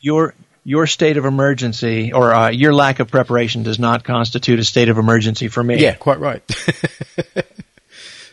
your 0.00 0.34
your 0.64 0.86
state 0.86 1.16
of 1.16 1.24
emergency 1.24 2.12
or 2.12 2.34
uh, 2.34 2.50
your 2.50 2.74
lack 2.74 2.98
of 2.98 3.08
preparation 3.08 3.62
does 3.62 3.78
not 3.78 4.02
constitute 4.02 4.58
a 4.58 4.64
state 4.64 4.88
of 4.88 4.98
emergency 4.98 5.48
for 5.48 5.62
me. 5.62 5.78
Yeah, 5.78 5.94
quite 5.94 6.18
right. 6.18 6.42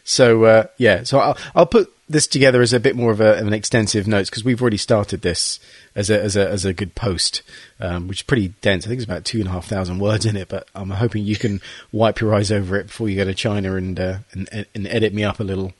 so 0.03 0.43
uh, 0.45 0.63
yeah, 0.77 1.03
so 1.03 1.19
I'll, 1.19 1.37
I'll 1.55 1.65
put 1.65 1.89
this 2.09 2.27
together 2.27 2.61
as 2.61 2.73
a 2.73 2.79
bit 2.79 2.95
more 2.95 3.11
of, 3.11 3.21
a, 3.21 3.39
of 3.39 3.47
an 3.47 3.53
extensive 3.53 4.07
notes 4.07 4.29
because 4.29 4.43
we've 4.43 4.61
already 4.61 4.77
started 4.77 5.21
this 5.21 5.59
as 5.95 6.09
a 6.09 6.21
as 6.21 6.35
a 6.35 6.47
as 6.49 6.65
a 6.65 6.73
good 6.73 6.95
post, 6.95 7.41
um, 7.79 8.07
which 8.07 8.19
is 8.19 8.23
pretty 8.23 8.49
dense. 8.61 8.85
I 8.85 8.89
think 8.89 8.99
it's 8.99 9.05
about 9.09 9.25
two 9.25 9.39
and 9.39 9.47
a 9.47 9.51
half 9.51 9.65
thousand 9.67 9.99
words 9.99 10.25
in 10.25 10.35
it, 10.35 10.49
but 10.49 10.67
I'm 10.75 10.89
hoping 10.89 11.23
you 11.23 11.37
can 11.37 11.61
wipe 11.91 12.19
your 12.19 12.33
eyes 12.35 12.51
over 12.51 12.75
it 12.77 12.87
before 12.87 13.09
you 13.09 13.15
go 13.15 13.25
to 13.25 13.33
China 13.33 13.75
and 13.75 13.99
uh, 13.99 14.17
and, 14.33 14.65
and 14.75 14.87
edit 14.87 15.13
me 15.13 15.23
up 15.23 15.39
a 15.39 15.43
little. 15.43 15.73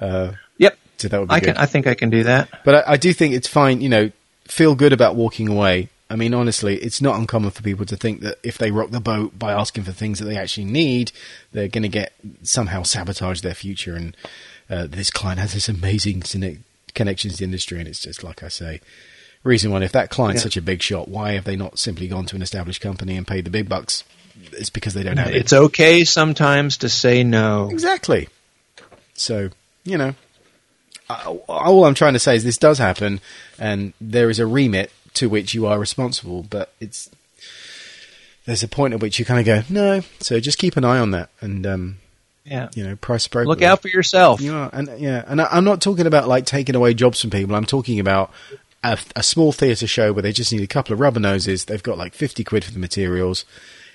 Uh, 0.00 0.32
Yep. 0.58 0.78
so 0.98 1.08
that 1.08 1.18
would 1.20 1.28
be 1.28 1.34
I 1.34 1.40
good. 1.40 1.46
can. 1.46 1.56
I 1.56 1.66
think 1.66 1.86
I 1.86 1.94
can 1.94 2.10
do 2.10 2.22
that. 2.24 2.48
But 2.64 2.86
I, 2.86 2.92
I 2.92 2.96
do 2.96 3.12
think 3.12 3.34
it's 3.34 3.48
fine, 3.48 3.80
you 3.80 3.88
know, 3.88 4.10
feel 4.44 4.74
good 4.76 4.92
about 4.92 5.16
walking 5.16 5.48
away. 5.48 5.88
I 6.10 6.16
mean, 6.16 6.34
honestly, 6.34 6.76
it's 6.76 7.00
not 7.00 7.18
uncommon 7.18 7.50
for 7.50 7.62
people 7.62 7.86
to 7.86 7.96
think 7.96 8.20
that 8.20 8.38
if 8.42 8.58
they 8.58 8.70
rock 8.70 8.90
the 8.90 9.00
boat 9.00 9.38
by 9.38 9.52
asking 9.52 9.84
for 9.84 9.92
things 9.92 10.18
that 10.18 10.26
they 10.26 10.36
actually 10.36 10.66
need, 10.66 11.12
they're 11.52 11.68
going 11.68 11.82
to 11.82 11.88
get 11.88 12.12
somehow 12.42 12.82
sabotage 12.82 13.40
their 13.40 13.54
future. 13.54 13.96
And 13.96 14.16
uh, 14.68 14.86
this 14.86 15.10
client 15.10 15.40
has 15.40 15.54
this 15.54 15.68
amazing 15.68 16.22
connections 16.94 17.34
to 17.34 17.38
the 17.38 17.44
industry, 17.44 17.78
and 17.78 17.88
it's 17.88 18.00
just 18.00 18.22
like 18.22 18.42
I 18.42 18.48
say. 18.48 18.80
Reason 19.44 19.70
one: 19.70 19.82
if 19.82 19.92
that 19.92 20.10
client's 20.10 20.40
Yeah. 20.40 20.44
such 20.44 20.56
a 20.56 20.62
big 20.62 20.82
shot, 20.82 21.08
why 21.08 21.32
have 21.32 21.44
they 21.44 21.56
not 21.56 21.78
simply 21.78 22.08
gone 22.08 22.26
to 22.26 22.36
an 22.36 22.42
established 22.42 22.80
company 22.80 23.16
and 23.16 23.26
paid 23.26 23.44
the 23.44 23.50
big 23.50 23.68
bucks? 23.68 24.04
It's 24.52 24.70
because 24.70 24.94
they 24.94 25.02
don't 25.02 25.16
have 25.16 25.28
it. 25.28 25.36
It's 25.36 25.52
okay 25.52 26.04
sometimes 26.04 26.78
to 26.78 26.88
say 26.88 27.22
no. 27.24 27.68
Exactly. 27.70 28.28
So, 29.14 29.50
you 29.84 29.96
know, 29.98 30.14
all 31.08 31.84
I'm 31.84 31.94
trying 31.94 32.14
to 32.14 32.18
say 32.18 32.36
is 32.36 32.44
this 32.44 32.58
does 32.58 32.78
happen, 32.78 33.20
and 33.58 33.92
there 34.00 34.30
is 34.30 34.38
a 34.38 34.46
remit 34.46 34.90
to 35.14 35.28
which 35.28 35.54
you 35.54 35.66
are 35.66 35.78
responsible, 35.78 36.42
but 36.42 36.72
it's 36.80 37.10
there's 38.46 38.62
a 38.62 38.68
point 38.68 38.94
at 38.94 39.00
which 39.00 39.18
you 39.18 39.24
kind 39.24 39.40
of 39.40 39.46
go 39.46 39.62
no. 39.74 40.00
So 40.20 40.38
just 40.40 40.58
keep 40.58 40.76
an 40.76 40.84
eye 40.84 40.98
on 40.98 41.12
that, 41.12 41.30
and 41.40 41.66
um, 41.66 41.96
Yeah. 42.44 42.68
you 42.74 42.84
know, 42.84 42.96
price 42.96 43.26
appropriately. 43.26 43.54
Look 43.56 43.62
out 43.62 43.82
for 43.82 43.88
yourself. 43.88 44.40
You 44.40 44.54
are, 44.54 44.70
and 44.72 44.88
yeah, 44.98 45.24
and 45.26 45.40
I, 45.40 45.48
I'm 45.50 45.64
not 45.64 45.80
talking 45.80 46.06
about 46.06 46.28
like 46.28 46.44
taking 46.46 46.74
away 46.74 46.94
jobs 46.94 47.20
from 47.20 47.30
people. 47.30 47.54
I'm 47.56 47.64
talking 47.64 47.98
about 47.98 48.30
a, 48.82 48.98
a 49.16 49.22
small 49.22 49.52
theatre 49.52 49.86
show 49.86 50.12
where 50.12 50.22
they 50.22 50.32
just 50.32 50.52
need 50.52 50.60
a 50.62 50.66
couple 50.66 50.92
of 50.92 51.00
rubber 51.00 51.20
noses. 51.20 51.64
They've 51.64 51.82
got 51.82 51.96
like 51.96 52.12
50 52.14 52.44
quid 52.44 52.64
for 52.64 52.72
the 52.72 52.78
materials. 52.78 53.44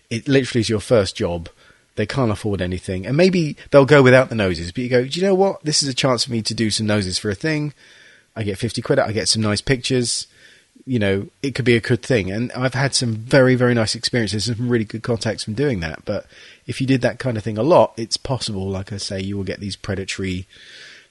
It 0.10 0.28
literally 0.28 0.62
is 0.62 0.70
your 0.70 0.80
first 0.80 1.16
job. 1.16 1.50
They 1.96 2.08
can't 2.08 2.32
afford 2.32 2.62
anything, 2.62 3.06
and 3.06 3.16
maybe 3.18 3.56
they'll 3.72 3.86
go 3.86 4.02
without 4.02 4.30
the 4.30 4.36
noses. 4.36 4.72
But 4.72 4.84
you 4.84 4.90
go, 4.90 5.04
do 5.06 5.20
you 5.20 5.26
know 5.28 5.36
what? 5.36 5.62
This 5.64 5.84
is 5.84 5.90
a 5.90 5.94
chance 5.94 6.24
for 6.24 6.32
me 6.32 6.42
to 6.44 6.54
do 6.56 6.72
some 6.72 6.88
noses 6.88 7.18
for 7.20 7.30
a 7.30 7.36
thing. 7.36 7.74
I 8.36 8.44
get 8.44 8.58
50 8.58 8.82
quid. 8.82 9.00
I 9.00 9.12
get 9.12 9.28
some 9.28 9.42
nice 9.44 9.60
pictures. 9.62 10.26
You 10.90 10.98
know, 10.98 11.28
it 11.44 11.54
could 11.54 11.66
be 11.66 11.76
a 11.76 11.80
good 11.82 12.02
thing. 12.02 12.32
And 12.32 12.52
I've 12.54 12.74
had 12.74 12.96
some 12.96 13.14
very, 13.14 13.54
very 13.54 13.76
nice 13.76 13.94
experiences 13.94 14.48
and 14.48 14.58
some 14.58 14.70
really 14.70 14.86
good 14.86 15.04
contacts 15.04 15.44
from 15.44 15.54
doing 15.54 15.82
that. 15.82 16.04
But 16.04 16.26
if 16.66 16.82
you 16.82 16.88
did 16.88 17.02
that 17.02 17.20
kind 17.20 17.38
of 17.38 17.44
thing 17.44 17.60
a 17.60 17.64
lot, 17.64 17.94
it's 17.96 18.18
possible, 18.18 18.68
like 18.68 18.92
I 18.92 18.98
say, 18.98 19.22
you 19.22 19.38
will 19.38 19.44
get 19.44 19.60
these 19.60 19.76
predatory 19.76 20.48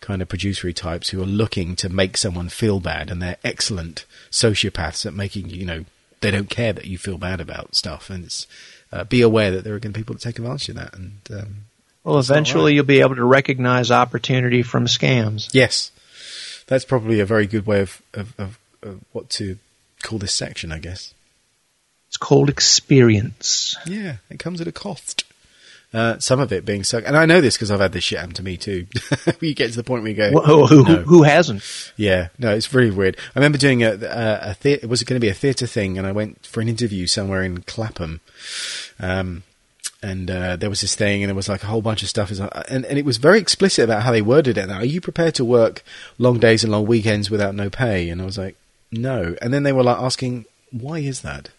kind 0.00 0.20
of 0.20 0.28
producery 0.28 0.72
types 0.72 1.10
who 1.10 1.22
are 1.22 1.26
looking 1.26 1.76
to 1.76 1.88
make 1.88 2.16
someone 2.16 2.48
feel 2.48 2.80
bad 2.80 3.08
and 3.08 3.22
they're 3.22 3.36
excellent 3.44 4.04
sociopaths 4.32 5.06
at 5.06 5.14
making, 5.14 5.50
you 5.50 5.64
know, 5.64 5.84
they 6.22 6.32
don't 6.32 6.50
care 6.50 6.72
that 6.72 6.86
you 6.86 6.98
feel 6.98 7.18
bad 7.18 7.40
about 7.40 7.76
stuff. 7.76 8.10
And 8.10 8.24
it's, 8.24 8.48
uh, 8.92 9.04
be 9.04 9.22
aware 9.22 9.52
that 9.52 9.62
there 9.62 9.74
are 9.74 9.78
going 9.80 9.92
to 9.92 9.98
be 9.98 10.02
people 10.02 10.14
that 10.16 10.22
take 10.22 10.40
advantage 10.40 10.70
of 10.70 10.74
that. 10.74 10.94
And, 10.94 11.20
um, 11.30 11.56
Well, 12.02 12.18
eventually 12.18 12.72
right. 12.72 12.74
you'll 12.74 12.84
be 12.84 13.00
able 13.00 13.14
to 13.14 13.24
recognize 13.24 13.92
opportunity 13.92 14.62
from 14.64 14.86
scams. 14.86 15.50
yes, 15.52 15.92
that's 16.66 16.84
probably 16.84 17.20
a 17.20 17.26
very 17.26 17.46
good 17.46 17.64
way 17.64 17.80
of, 17.80 18.02
of, 18.12 18.34
of, 18.38 18.58
of 18.82 19.00
what 19.12 19.30
to 19.30 19.56
call 20.02 20.18
this 20.18 20.34
section, 20.34 20.72
I 20.72 20.78
guess. 20.78 21.14
It's 22.08 22.16
called 22.16 22.48
experience. 22.48 23.76
Yeah, 23.86 24.16
it 24.30 24.38
comes 24.38 24.60
at 24.60 24.66
a 24.66 24.72
cost. 24.72 25.24
Uh, 25.92 26.18
some 26.18 26.38
of 26.38 26.52
it 26.52 26.66
being 26.66 26.84
so, 26.84 26.98
and 26.98 27.16
I 27.16 27.24
know 27.24 27.40
this 27.40 27.56
because 27.56 27.70
I've 27.70 27.80
had 27.80 27.92
this 27.92 28.04
shit 28.04 28.18
happen 28.18 28.34
to 28.34 28.42
me 28.42 28.58
too. 28.58 28.86
you 29.40 29.54
get 29.54 29.70
to 29.70 29.76
the 29.76 29.84
point 29.84 30.02
where 30.02 30.10
you 30.10 30.16
go, 30.16 30.30
Who, 30.42 30.66
who, 30.66 30.84
no. 30.84 30.96
who 30.96 31.22
hasn't? 31.22 31.62
Yeah, 31.96 32.28
no, 32.38 32.54
it's 32.54 32.72
really 32.74 32.90
weird. 32.90 33.16
I 33.34 33.38
remember 33.38 33.56
doing 33.56 33.82
a, 33.82 33.92
a, 33.92 34.50
a 34.50 34.54
theater, 34.54 34.84
it 34.84 34.88
going 34.88 34.98
to 34.98 35.18
be 35.18 35.30
a 35.30 35.34
theatre 35.34 35.66
thing, 35.66 35.96
and 35.96 36.06
I 36.06 36.12
went 36.12 36.44
for 36.44 36.60
an 36.60 36.68
interview 36.68 37.06
somewhere 37.06 37.42
in 37.42 37.62
Clapham. 37.62 38.20
Um, 39.00 39.44
and 40.02 40.30
uh, 40.30 40.56
there 40.56 40.68
was 40.68 40.82
this 40.82 40.94
thing, 40.94 41.22
and 41.22 41.30
there 41.30 41.34
was 41.34 41.48
like 41.48 41.62
a 41.62 41.66
whole 41.66 41.82
bunch 41.82 42.02
of 42.02 42.10
stuff, 42.10 42.30
and, 42.30 42.84
and 42.84 42.98
it 42.98 43.04
was 43.06 43.16
very 43.16 43.40
explicit 43.40 43.84
about 43.84 44.02
how 44.02 44.12
they 44.12 44.22
worded 44.22 44.58
it. 44.58 44.66
Now, 44.66 44.78
are 44.78 44.84
you 44.84 45.00
prepared 45.00 45.34
to 45.36 45.44
work 45.44 45.82
long 46.18 46.38
days 46.38 46.62
and 46.62 46.70
long 46.70 46.86
weekends 46.86 47.30
without 47.30 47.54
no 47.54 47.70
pay? 47.70 48.10
And 48.10 48.20
I 48.20 48.24
was 48.26 48.36
like, 48.36 48.56
no. 48.90 49.36
And 49.40 49.52
then 49.52 49.62
they 49.62 49.72
were 49.72 49.82
like 49.82 49.98
asking, 49.98 50.46
why 50.70 50.98
is 50.98 51.22
that? 51.22 51.50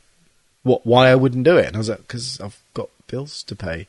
What? 0.63 0.85
Why 0.85 1.09
I 1.09 1.15
wouldn't 1.15 1.45
do 1.45 1.57
it? 1.57 1.67
And 1.67 1.75
I 1.75 1.79
was 1.79 1.89
like, 1.89 1.99
because 1.99 2.39
I've 2.41 2.61
got 2.73 2.89
bills 3.07 3.43
to 3.43 3.55
pay. 3.55 3.87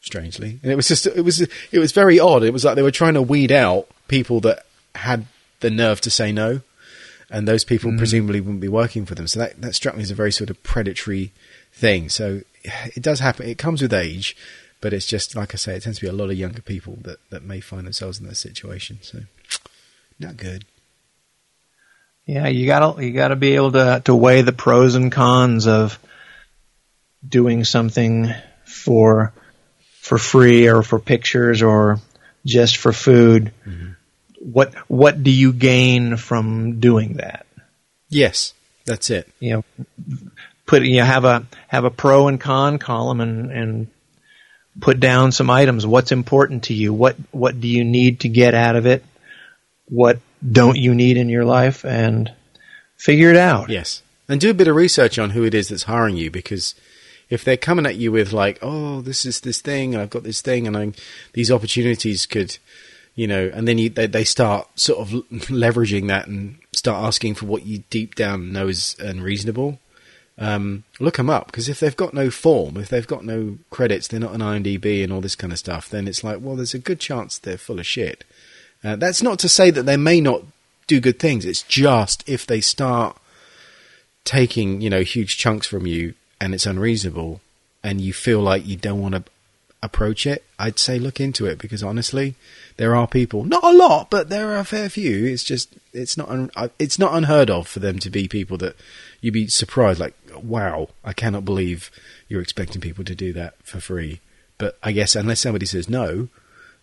Strangely, 0.00 0.58
and 0.62 0.70
it 0.70 0.76
was 0.76 0.86
just 0.86 1.06
it 1.06 1.22
was 1.22 1.40
it 1.40 1.78
was 1.78 1.92
very 1.92 2.20
odd. 2.20 2.42
It 2.42 2.52
was 2.52 2.62
like 2.62 2.74
they 2.74 2.82
were 2.82 2.90
trying 2.90 3.14
to 3.14 3.22
weed 3.22 3.50
out 3.50 3.88
people 4.06 4.38
that 4.40 4.66
had 4.94 5.24
the 5.60 5.70
nerve 5.70 6.02
to 6.02 6.10
say 6.10 6.30
no, 6.30 6.60
and 7.30 7.48
those 7.48 7.64
people 7.64 7.90
mm. 7.90 7.96
presumably 7.96 8.38
wouldn't 8.38 8.60
be 8.60 8.68
working 8.68 9.06
for 9.06 9.14
them. 9.14 9.26
So 9.26 9.38
that 9.38 9.62
that 9.62 9.74
struck 9.74 9.96
me 9.96 10.02
as 10.02 10.10
a 10.10 10.14
very 10.14 10.30
sort 10.30 10.50
of 10.50 10.62
predatory 10.62 11.32
thing. 11.72 12.10
So 12.10 12.42
it 12.62 13.02
does 13.02 13.20
happen. 13.20 13.48
It 13.48 13.56
comes 13.56 13.80
with 13.80 13.94
age, 13.94 14.36
but 14.82 14.92
it's 14.92 15.06
just 15.06 15.34
like 15.34 15.54
I 15.54 15.56
say, 15.56 15.74
it 15.74 15.84
tends 15.84 16.00
to 16.00 16.04
be 16.04 16.10
a 16.10 16.12
lot 16.12 16.28
of 16.28 16.36
younger 16.36 16.60
people 16.60 16.98
that 17.00 17.18
that 17.30 17.42
may 17.42 17.60
find 17.60 17.86
themselves 17.86 18.20
in 18.20 18.26
that 18.26 18.36
situation. 18.36 18.98
So 19.00 19.20
not 20.20 20.36
good. 20.36 20.66
Yeah, 22.26 22.48
you 22.48 22.66
gotta 22.66 23.04
you 23.04 23.12
gotta 23.12 23.36
be 23.36 23.54
able 23.54 23.72
to 23.72 24.02
to 24.04 24.14
weigh 24.14 24.42
the 24.42 24.52
pros 24.52 24.94
and 24.94 25.12
cons 25.12 25.66
of 25.66 25.98
doing 27.26 27.64
something 27.64 28.32
for 28.64 29.32
for 30.00 30.18
free 30.18 30.68
or 30.68 30.82
for 30.82 30.98
pictures 30.98 31.62
or 31.62 31.98
just 32.44 32.76
for 32.76 32.92
food. 32.92 33.52
Mm-hmm. 33.66 33.92
What 34.40 34.74
what 34.88 35.22
do 35.22 35.30
you 35.30 35.52
gain 35.52 36.16
from 36.16 36.80
doing 36.80 37.14
that? 37.14 37.46
Yes, 38.08 38.54
that's 38.86 39.10
it. 39.10 39.28
You 39.40 39.54
know, 39.54 39.64
put 40.66 40.82
you 40.82 40.98
know, 40.98 41.04
have 41.04 41.24
a 41.24 41.46
have 41.68 41.84
a 41.84 41.90
pro 41.90 42.28
and 42.28 42.40
con 42.40 42.78
column 42.78 43.20
and 43.20 43.50
and 43.50 43.86
put 44.80 45.00
down 45.00 45.32
some 45.32 45.50
items. 45.50 45.86
What's 45.86 46.12
important 46.12 46.64
to 46.64 46.74
you? 46.74 46.92
What 46.92 47.16
what 47.32 47.60
do 47.60 47.68
you 47.68 47.84
need 47.84 48.20
to 48.20 48.28
get 48.28 48.54
out 48.54 48.76
of 48.76 48.86
it? 48.86 49.04
What 49.86 50.20
don't 50.50 50.76
you 50.76 50.94
need 50.94 51.16
in 51.16 51.28
your 51.28 51.44
life? 51.44 51.84
And 51.84 52.32
figure 52.96 53.30
it 53.30 53.36
out. 53.36 53.70
Yes, 53.70 54.02
and 54.28 54.40
do 54.40 54.50
a 54.50 54.54
bit 54.54 54.68
of 54.68 54.76
research 54.76 55.18
on 55.18 55.30
who 55.30 55.44
it 55.44 55.54
is 55.54 55.68
that's 55.68 55.84
hiring 55.84 56.16
you 56.16 56.30
because 56.30 56.74
if 57.30 57.44
they're 57.44 57.56
coming 57.56 57.86
at 57.86 57.96
you 57.96 58.12
with 58.12 58.32
like, 58.32 58.58
oh, 58.62 59.00
this 59.00 59.24
is 59.24 59.40
this 59.40 59.60
thing, 59.60 59.94
and 59.94 60.02
I've 60.02 60.10
got 60.10 60.22
this 60.22 60.40
thing, 60.40 60.66
and 60.66 60.76
I'm, 60.76 60.94
these 61.32 61.50
opportunities 61.50 62.26
could, 62.26 62.58
you 63.14 63.26
know, 63.26 63.50
and 63.52 63.66
then 63.66 63.78
you, 63.78 63.88
they, 63.88 64.06
they 64.06 64.24
start 64.24 64.68
sort 64.78 65.00
of 65.00 65.08
leveraging 65.48 66.08
that 66.08 66.26
and 66.26 66.58
start 66.72 67.04
asking 67.04 67.34
for 67.34 67.46
what 67.46 67.66
you 67.66 67.82
deep 67.90 68.14
down 68.14 68.52
know 68.52 68.68
is 68.68 68.96
unreasonable. 68.98 69.78
Um, 70.36 70.82
look 70.98 71.16
them 71.16 71.30
up 71.30 71.46
because 71.46 71.68
if 71.68 71.78
they've 71.78 71.96
got 71.96 72.12
no 72.12 72.28
form, 72.28 72.76
if 72.76 72.88
they've 72.88 73.06
got 73.06 73.24
no 73.24 73.58
credits, 73.70 74.08
they're 74.08 74.18
not 74.18 74.34
an 74.34 74.40
IMDb 74.40 75.04
and 75.04 75.12
all 75.12 75.20
this 75.20 75.36
kind 75.36 75.52
of 75.52 75.60
stuff. 75.60 75.88
Then 75.88 76.08
it's 76.08 76.24
like, 76.24 76.38
well, 76.40 76.56
there's 76.56 76.74
a 76.74 76.78
good 76.78 76.98
chance 76.98 77.38
they're 77.38 77.56
full 77.56 77.78
of 77.78 77.86
shit. 77.86 78.24
Uh, 78.84 78.96
that's 78.96 79.22
not 79.22 79.38
to 79.38 79.48
say 79.48 79.70
that 79.70 79.84
they 79.84 79.96
may 79.96 80.20
not 80.20 80.42
do 80.86 81.00
good 81.00 81.18
things. 81.18 81.44
It's 81.44 81.62
just 81.62 82.28
if 82.28 82.46
they 82.46 82.60
start 82.60 83.16
taking, 84.24 84.80
you 84.80 84.90
know, 84.90 85.02
huge 85.02 85.38
chunks 85.38 85.66
from 85.66 85.86
you 85.86 86.14
and 86.40 86.54
it's 86.54 86.66
unreasonable 86.66 87.40
and 87.82 88.00
you 88.00 88.12
feel 88.12 88.40
like 88.40 88.66
you 88.66 88.76
don't 88.76 89.00
want 89.00 89.14
to 89.14 89.24
approach 89.82 90.26
it, 90.26 90.44
I'd 90.58 90.78
say 90.78 90.98
look 90.98 91.20
into 91.20 91.46
it 91.46 91.58
because 91.58 91.82
honestly, 91.82 92.34
there 92.76 92.94
are 92.94 93.06
people, 93.06 93.44
not 93.44 93.64
a 93.64 93.72
lot, 93.72 94.10
but 94.10 94.28
there 94.28 94.50
are 94.52 94.58
a 94.58 94.64
fair 94.64 94.88
few. 94.88 95.26
It's 95.26 95.44
just 95.44 95.74
it's 95.92 96.16
not 96.16 96.28
un, 96.28 96.50
it's 96.78 96.98
not 96.98 97.14
unheard 97.14 97.50
of 97.50 97.68
for 97.68 97.80
them 97.80 97.98
to 98.00 98.10
be 98.10 98.26
people 98.26 98.56
that 98.58 98.76
you'd 99.20 99.34
be 99.34 99.46
surprised 99.48 100.00
like 100.00 100.14
wow, 100.42 100.88
I 101.04 101.12
cannot 101.12 101.44
believe 101.44 101.90
you're 102.28 102.40
expecting 102.40 102.80
people 102.80 103.04
to 103.04 103.14
do 103.14 103.32
that 103.34 103.54
for 103.62 103.78
free. 103.78 104.20
But 104.58 104.78
I 104.82 104.92
guess 104.92 105.14
unless 105.14 105.40
somebody 105.40 105.66
says 105.66 105.88
no, 105.88 106.28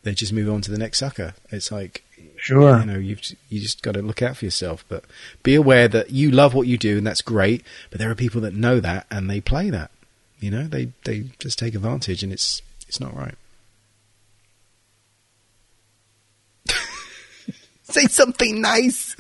they 0.04 0.14
just 0.14 0.34
move 0.34 0.50
on 0.50 0.62
to 0.62 0.72
the 0.72 0.78
next 0.78 1.00
sucker. 1.00 1.34
It's 1.52 1.72
like 1.72 2.04
Sure. 2.42 2.80
You 2.80 2.86
know, 2.86 2.98
you've 2.98 3.22
you 3.50 3.62
just 3.62 3.84
got 3.84 3.94
to 3.94 4.02
look 4.02 4.24
out 4.24 4.36
for 4.38 4.46
yourself, 4.46 4.84
but 4.90 5.04
be 5.44 5.54
aware 5.54 5.88
that 5.88 6.10
you 6.10 6.32
love 6.32 6.56
what 6.56 6.66
you 6.66 6.76
do 6.76 6.98
and 6.98 7.06
that's 7.06 7.22
great. 7.22 7.64
But 7.92 8.00
there 8.00 8.10
are 8.10 8.16
people 8.16 8.42
that 8.42 8.56
know 8.56 8.80
that 8.80 9.06
and 9.12 9.30
they 9.30 9.42
play 9.42 9.70
that. 9.70 9.92
You 10.40 10.50
know, 10.50 10.64
they 10.64 10.92
they 11.06 11.26
just 11.38 11.60
take 11.60 11.76
advantage 11.76 12.24
and 12.24 12.34
it's 12.34 12.64
it's 12.88 13.00
not 13.00 13.16
right. 13.16 13.36
Say 17.84 18.06
something 18.06 18.60
nice. 18.60 19.16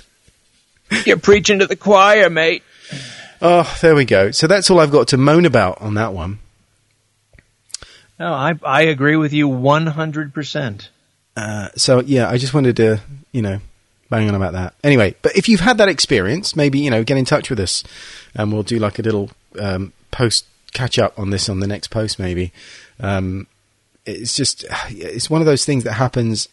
You're 1.06 1.20
preaching 1.20 1.60
to 1.60 1.68
the 1.68 1.76
choir, 1.76 2.28
mate. 2.28 2.64
Oh, 3.40 3.72
there 3.84 3.94
we 3.94 4.06
go. 4.06 4.32
So 4.32 4.48
that's 4.48 4.72
all 4.72 4.80
I've 4.80 4.92
got 4.92 5.10
to 5.10 5.18
moan 5.18 5.46
about 5.46 5.80
on 5.80 5.94
that 5.94 6.14
one. 6.14 6.40
No, 8.22 8.36
I 8.36 8.54
I 8.64 8.84
agree 8.84 9.16
with 9.16 9.34
you 9.34 9.48
one 9.48 9.88
hundred 9.88 10.32
percent. 10.32 10.90
Uh, 11.36 11.70
so 11.76 12.02
yeah, 12.02 12.30
I 12.30 12.38
just 12.38 12.54
wanted 12.54 12.76
to, 12.76 13.02
you 13.32 13.42
know, 13.42 13.60
bang 14.12 14.30
on 14.30 14.36
about 14.36 14.54
that. 14.54 14.76
Anyway, 14.84 15.16
but 15.24 15.36
if 15.36 15.50
you've 15.50 15.62
had 15.62 15.80
that 15.80 15.90
experience, 15.90 16.56
maybe 16.56 16.78
you 16.78 16.92
know, 16.92 17.04
get 17.04 17.18
in 17.18 17.26
touch 17.26 17.50
with 17.50 17.60
us, 17.60 17.84
and 18.36 18.54
we'll 18.54 18.62
do 18.62 18.78
like 18.78 19.00
a 19.00 19.02
little 19.02 19.32
um, 19.60 19.92
post 20.12 20.46
catch 20.72 21.00
up 21.00 21.18
on 21.18 21.32
this 21.32 21.50
on 21.50 21.62
the 21.62 21.68
next 21.68 21.88
post. 21.88 22.20
Maybe 22.20 22.54
um, 23.00 23.48
it's 24.06 24.36
just 24.36 24.66
it's 24.90 25.28
one 25.28 25.42
of 25.42 25.48
those 25.48 25.66
things 25.66 25.84
that 25.86 25.94
happens 25.94 26.48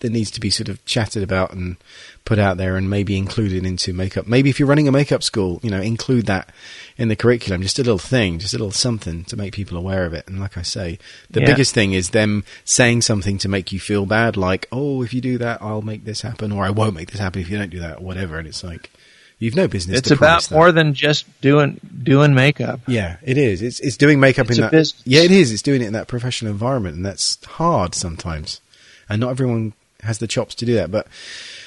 that 0.00 0.10
needs 0.10 0.30
to 0.32 0.40
be 0.40 0.50
sort 0.50 0.68
of 0.68 0.84
chatted 0.84 1.22
about 1.22 1.52
and 1.52 1.76
put 2.24 2.38
out 2.38 2.56
there 2.56 2.76
and 2.76 2.90
maybe 2.90 3.16
included 3.16 3.64
into 3.64 3.92
makeup. 3.92 4.26
Maybe 4.26 4.50
if 4.50 4.58
you're 4.58 4.68
running 4.68 4.88
a 4.88 4.92
makeup 4.92 5.22
school, 5.22 5.60
you 5.62 5.70
know, 5.70 5.80
include 5.80 6.26
that 6.26 6.50
in 6.96 7.08
the 7.08 7.16
curriculum. 7.16 7.62
Just 7.62 7.78
a 7.78 7.82
little 7.82 7.98
thing, 7.98 8.38
just 8.38 8.54
a 8.54 8.58
little 8.58 8.72
something 8.72 9.24
to 9.24 9.36
make 9.36 9.54
people 9.54 9.78
aware 9.78 10.04
of 10.04 10.12
it. 10.12 10.26
And 10.26 10.40
like 10.40 10.58
I 10.58 10.62
say, 10.62 10.98
the 11.30 11.40
yeah. 11.40 11.46
biggest 11.46 11.74
thing 11.74 11.92
is 11.92 12.10
them 12.10 12.44
saying 12.64 13.02
something 13.02 13.38
to 13.38 13.48
make 13.48 13.72
you 13.72 13.80
feel 13.80 14.04
bad, 14.04 14.36
like, 14.36 14.66
oh, 14.72 15.02
if 15.02 15.14
you 15.14 15.20
do 15.20 15.38
that, 15.38 15.62
I'll 15.62 15.82
make 15.82 16.04
this 16.04 16.22
happen, 16.22 16.52
or 16.52 16.64
I 16.64 16.70
won't 16.70 16.94
make 16.94 17.10
this 17.10 17.20
happen 17.20 17.40
if 17.40 17.48
you 17.48 17.56
don't 17.56 17.70
do 17.70 17.80
that, 17.80 17.98
or 17.98 18.04
whatever. 18.04 18.38
And 18.38 18.48
it's 18.48 18.64
like, 18.64 18.90
You've 19.38 19.56
no 19.56 19.68
business. 19.68 19.98
It's 19.98 20.10
about 20.10 20.50
more 20.50 20.70
than 20.70 20.94
just 20.94 21.26
doing 21.40 21.80
doing 22.02 22.34
makeup. 22.34 22.80
Yeah, 22.86 23.16
it 23.22 23.36
is. 23.36 23.62
It's 23.62 23.80
it's 23.80 23.96
doing 23.96 24.20
makeup 24.20 24.46
it's 24.46 24.58
in 24.58 24.62
that. 24.62 24.70
Business. 24.70 25.02
Yeah, 25.04 25.22
it 25.22 25.32
is. 25.32 25.52
It's 25.52 25.60
doing 25.60 25.82
it 25.82 25.86
in 25.86 25.92
that 25.92 26.06
professional 26.06 26.52
environment, 26.52 26.96
and 26.96 27.04
that's 27.04 27.44
hard 27.44 27.94
sometimes. 27.94 28.60
And 29.08 29.20
not 29.20 29.30
everyone 29.30 29.74
has 30.04 30.18
the 30.18 30.26
chops 30.26 30.54
to 30.56 30.66
do 30.66 30.74
that. 30.74 30.90
But 30.90 31.06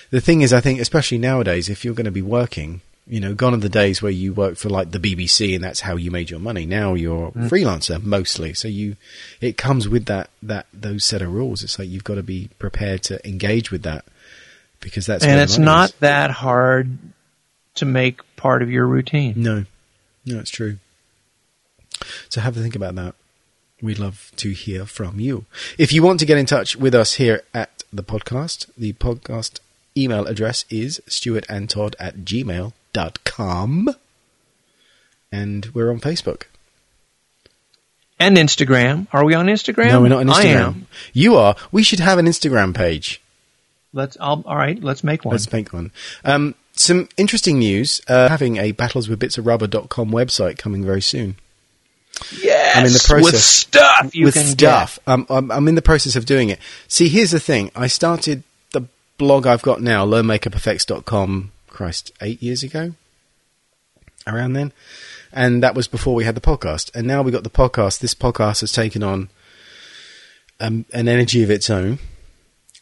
the 0.10 0.22
thing 0.22 0.42
is, 0.42 0.54
I 0.54 0.62
think, 0.62 0.80
especially 0.80 1.18
nowadays, 1.18 1.70
if 1.70 1.84
you're 1.84 1.94
going 1.94 2.06
to 2.06 2.12
be 2.12 2.22
working, 2.22 2.82
you 3.08 3.20
know, 3.20 3.34
gone 3.34 3.54
are 3.54 3.58
the 3.58 3.70
days 3.70 4.02
where 4.02 4.12
you 4.12 4.34
work 4.34 4.58
for 4.58 4.70
like 4.70 4.92
the 4.92 5.00
BBC 5.00 5.56
and 5.56 5.64
that's 5.64 5.82
how 5.82 5.96
you 5.96 6.12
made 6.12 6.30
your 6.30 6.40
money. 6.40 6.66
Now 6.66 6.94
you're 6.94 7.32
mm. 7.32 7.50
freelancer 7.50 8.04
mostly, 8.04 8.54
so 8.54 8.68
you 8.68 8.98
it 9.40 9.58
comes 9.58 9.88
with 9.88 10.06
that 10.06 10.30
that 10.44 10.68
those 10.74 11.06
set 11.06 11.22
of 11.22 11.34
rules. 11.34 11.64
It's 11.64 11.80
like 11.80 11.90
you've 11.90 12.04
got 12.04 12.16
to 12.16 12.24
be 12.24 12.50
prepared 12.60 13.04
to 13.04 13.26
engage 13.28 13.72
with 13.72 13.84
that 13.84 14.06
because 14.82 15.06
that's 15.06 15.24
and 15.24 15.40
it's 15.40 15.58
not 15.58 15.90
is. 15.90 15.96
that 16.00 16.32
hard 16.32 16.98
to 17.76 17.86
make 17.86 18.20
part 18.36 18.62
of 18.62 18.70
your 18.70 18.86
routine. 18.86 19.36
No, 19.38 19.66
no, 20.26 20.40
it's 20.40 20.52
true. 20.52 20.78
So 22.30 22.42
have 22.42 22.58
a 22.58 22.62
think 22.62 22.76
about 22.76 22.96
that. 22.96 23.16
We'd 23.82 24.00
love 24.00 24.32
to 24.38 24.52
hear 24.52 24.86
from 24.86 25.20
you. 25.20 25.46
If 25.78 25.94
you 25.94 26.02
want 26.02 26.20
to 26.20 26.26
get 26.26 26.38
in 26.38 26.46
touch 26.48 26.76
with 26.76 26.96
us 26.96 27.14
here 27.14 27.44
at 27.54 27.77
the 27.92 28.04
podcast, 28.04 28.70
the 28.78 28.94
podcast 28.94 29.60
email 29.96 30.26
address 30.28 30.66
is 30.70 31.02
stuartandtodd 31.08 31.96
at 32.00 32.18
gmail.com. 32.18 33.90
And 35.32 35.66
we're 35.74 35.90
on 35.92 36.00
Facebook. 36.00 36.44
And 38.20 38.38
Instagram. 38.38 39.08
Are 39.12 39.26
we 39.26 39.34
on 39.34 39.48
Instagram? 39.48 39.90
No, 39.90 40.02
we're 40.02 40.08
not 40.10 40.20
on 40.22 40.28
Instagram. 40.28 40.56
I 40.56 40.68
am. 40.68 40.88
You 41.14 41.36
are. 41.36 41.56
We 41.72 41.84
should 41.84 42.00
have 42.00 42.18
an 42.18 42.26
Instagram 42.26 42.76
page. 42.76 43.22
Let's. 43.94 44.18
I'll, 44.20 44.44
all 44.46 44.56
right. 44.56 44.82
Let's 44.82 45.04
make 45.04 45.24
one. 45.24 45.34
Let's 45.34 45.52
make 45.52 45.72
one. 45.72 45.92
Um, 46.24 46.56
some 46.74 47.10
interesting 47.18 47.60
news. 47.60 48.02
Uh, 48.08 48.30
having 48.30 48.58
a 48.58 48.74
battleswithbitsofrubber.com 48.74 50.12
website 50.12 50.58
coming 50.58 50.84
very 50.84 51.02
soon. 51.02 51.36
Yes, 52.42 52.76
I'm 52.78 52.86
in 52.86 52.94
the 52.94 53.04
process 53.08 53.24
with 53.34 53.42
stuff. 53.42 54.12
with 54.16 54.36
stuff. 54.36 55.00
Um, 55.08 55.26
I'm, 55.30 55.52
I'm 55.52 55.68
in 55.68 55.76
the 55.76 55.82
process 55.82 56.16
of 56.16 56.26
doing 56.26 56.50
it. 56.50 56.60
See, 56.88 57.08
here's 57.10 57.32
the 57.32 57.40
thing. 57.40 57.72
I 57.76 57.88
started 57.88 58.44
the 58.74 58.88
blog 59.18 59.46
I've 59.48 59.62
got 59.62 59.82
now, 59.82 60.06
learnmakeupeffects.com. 60.06 61.52
Christ, 61.70 62.12
eight 62.22 62.42
years 62.42 62.64
ago, 62.64 62.94
around 64.26 64.54
then, 64.54 64.74
and 65.32 65.62
that 65.62 65.76
was 65.76 65.88
before 65.88 66.16
we 66.16 66.24
had 66.24 66.34
the 66.36 66.42
podcast. 66.42 66.94
And 66.96 67.06
now 67.06 67.22
we 67.22 67.32
got 67.32 67.44
the 67.44 67.52
podcast. 67.52 68.00
This 68.00 68.16
podcast 68.16 68.62
has 68.62 68.72
taken 68.72 69.04
on 69.04 69.30
um, 70.60 70.86
an 70.92 71.08
energy 71.08 71.44
of 71.44 71.52
its 71.52 71.70
own. 71.70 72.00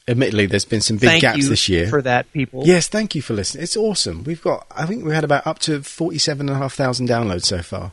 Admittedly, 0.08 0.46
there's 0.46 0.66
been 0.66 0.82
some 0.82 0.98
big 0.98 1.10
thank 1.10 1.22
gaps 1.22 1.50
this 1.50 1.68
year. 1.68 1.90
For 1.90 2.02
that, 2.04 2.32
people. 2.32 2.64
Yes, 2.66 2.88
thank 2.88 3.16
you 3.16 3.22
for 3.22 3.34
listening. 3.34 3.64
It's 3.64 3.76
awesome. 3.76 4.24
We've 4.24 4.42
got, 4.42 4.66
I 4.72 4.86
think 4.86 5.04
we 5.04 5.14
had 5.14 5.24
about 5.24 5.46
up 5.46 5.60
to 5.60 5.82
forty-seven 5.82 6.48
and 6.48 6.56
a 6.56 6.60
half 6.60 6.74
thousand 6.74 7.10
downloads 7.10 7.46
so 7.46 7.62
far. 7.62 7.92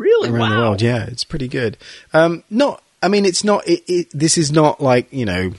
Really? 0.00 0.30
Around 0.30 0.40
wow. 0.40 0.48
the 0.48 0.60
world, 0.62 0.82
yeah, 0.82 1.04
it's 1.04 1.24
pretty 1.24 1.46
good. 1.46 1.76
Um, 2.14 2.42
not, 2.48 2.82
I 3.02 3.08
mean, 3.08 3.26
it's 3.26 3.44
not. 3.44 3.68
It, 3.68 3.84
it, 3.86 4.08
this 4.14 4.38
is 4.38 4.50
not 4.50 4.80
like 4.80 5.12
you 5.12 5.26
know, 5.26 5.52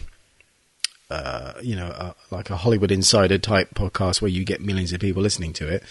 uh, 1.12 1.54
you 1.62 1.76
know, 1.76 1.86
uh, 1.86 2.14
like 2.32 2.50
a 2.50 2.58
Hollywood 2.58 2.92
Insider 2.92 3.38
type 3.38 3.76
podcast 3.76 4.20
where 4.20 4.30
you 4.30 4.44
get 4.44 4.60
millions 4.60 4.94
of 4.94 5.00
people 5.00 5.22
listening 5.22 5.54
to 5.54 5.68
it. 5.68 5.84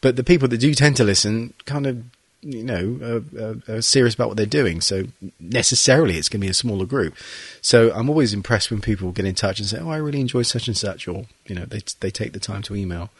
But 0.00 0.16
the 0.16 0.24
people 0.24 0.48
that 0.48 0.58
do 0.58 0.74
tend 0.74 0.96
to 0.96 1.04
listen, 1.04 1.54
kind 1.64 1.86
of, 1.86 2.02
you 2.40 2.64
know, 2.64 3.22
are, 3.38 3.76
are 3.76 3.82
serious 3.82 4.16
about 4.16 4.26
what 4.26 4.36
they're 4.36 4.46
doing. 4.46 4.80
So 4.80 5.04
necessarily, 5.38 6.16
it's 6.16 6.28
going 6.28 6.40
to 6.40 6.46
be 6.46 6.50
a 6.50 6.54
smaller 6.54 6.86
group. 6.86 7.14
So 7.60 7.92
I'm 7.92 8.10
always 8.10 8.34
impressed 8.34 8.72
when 8.72 8.80
people 8.80 9.12
get 9.12 9.26
in 9.26 9.36
touch 9.36 9.60
and 9.60 9.68
say, 9.68 9.78
"Oh, 9.78 9.90
I 9.90 9.98
really 9.98 10.20
enjoy 10.20 10.42
such 10.42 10.66
and 10.66 10.76
such," 10.76 11.06
or 11.06 11.26
you 11.46 11.54
know, 11.54 11.66
they 11.66 11.82
they 12.00 12.10
take 12.10 12.32
the 12.32 12.40
time 12.40 12.62
to 12.62 12.74
email. 12.74 13.10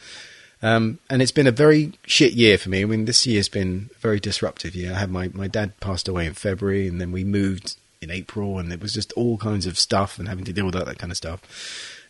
Um, 0.63 1.01
and 1.11 1.21
it's 1.21 1.33
been 1.33 1.49
a 1.49 1.53
very 1.53 1.93
shit 2.07 2.35
year 2.35 2.57
for 2.57 2.69
me. 2.69 2.83
I 2.83 2.85
mean, 2.85 3.05
this 3.05 3.27
year's 3.27 3.49
been 3.49 3.91
a 3.97 3.99
very 3.99 4.21
disruptive 4.21 4.77
year. 4.77 4.93
I 4.93 4.99
had 4.99 5.11
my, 5.11 5.29
my 5.29 5.49
dad 5.49 5.79
passed 5.81 6.07
away 6.09 6.27
in 6.27 6.35
February, 6.35 6.87
and 6.87 7.01
then 7.01 7.11
we 7.11 7.25
moved 7.25 7.77
in 8.01 8.11
April, 8.11 8.59
and 8.59 8.73
it 8.73 8.81
was 8.81 8.93
just 8.93 9.13
all 9.13 9.37
kinds 9.39 9.67
of 9.67 9.79
stuff 9.79 10.19
and 10.19 10.29
having 10.29 10.45
to 10.45 10.53
deal 10.53 10.65
with 10.65 10.75
that, 10.75 10.87
that 10.87 10.99
kind 10.99 11.11
of 11.11 11.17
stuff. 11.17 11.41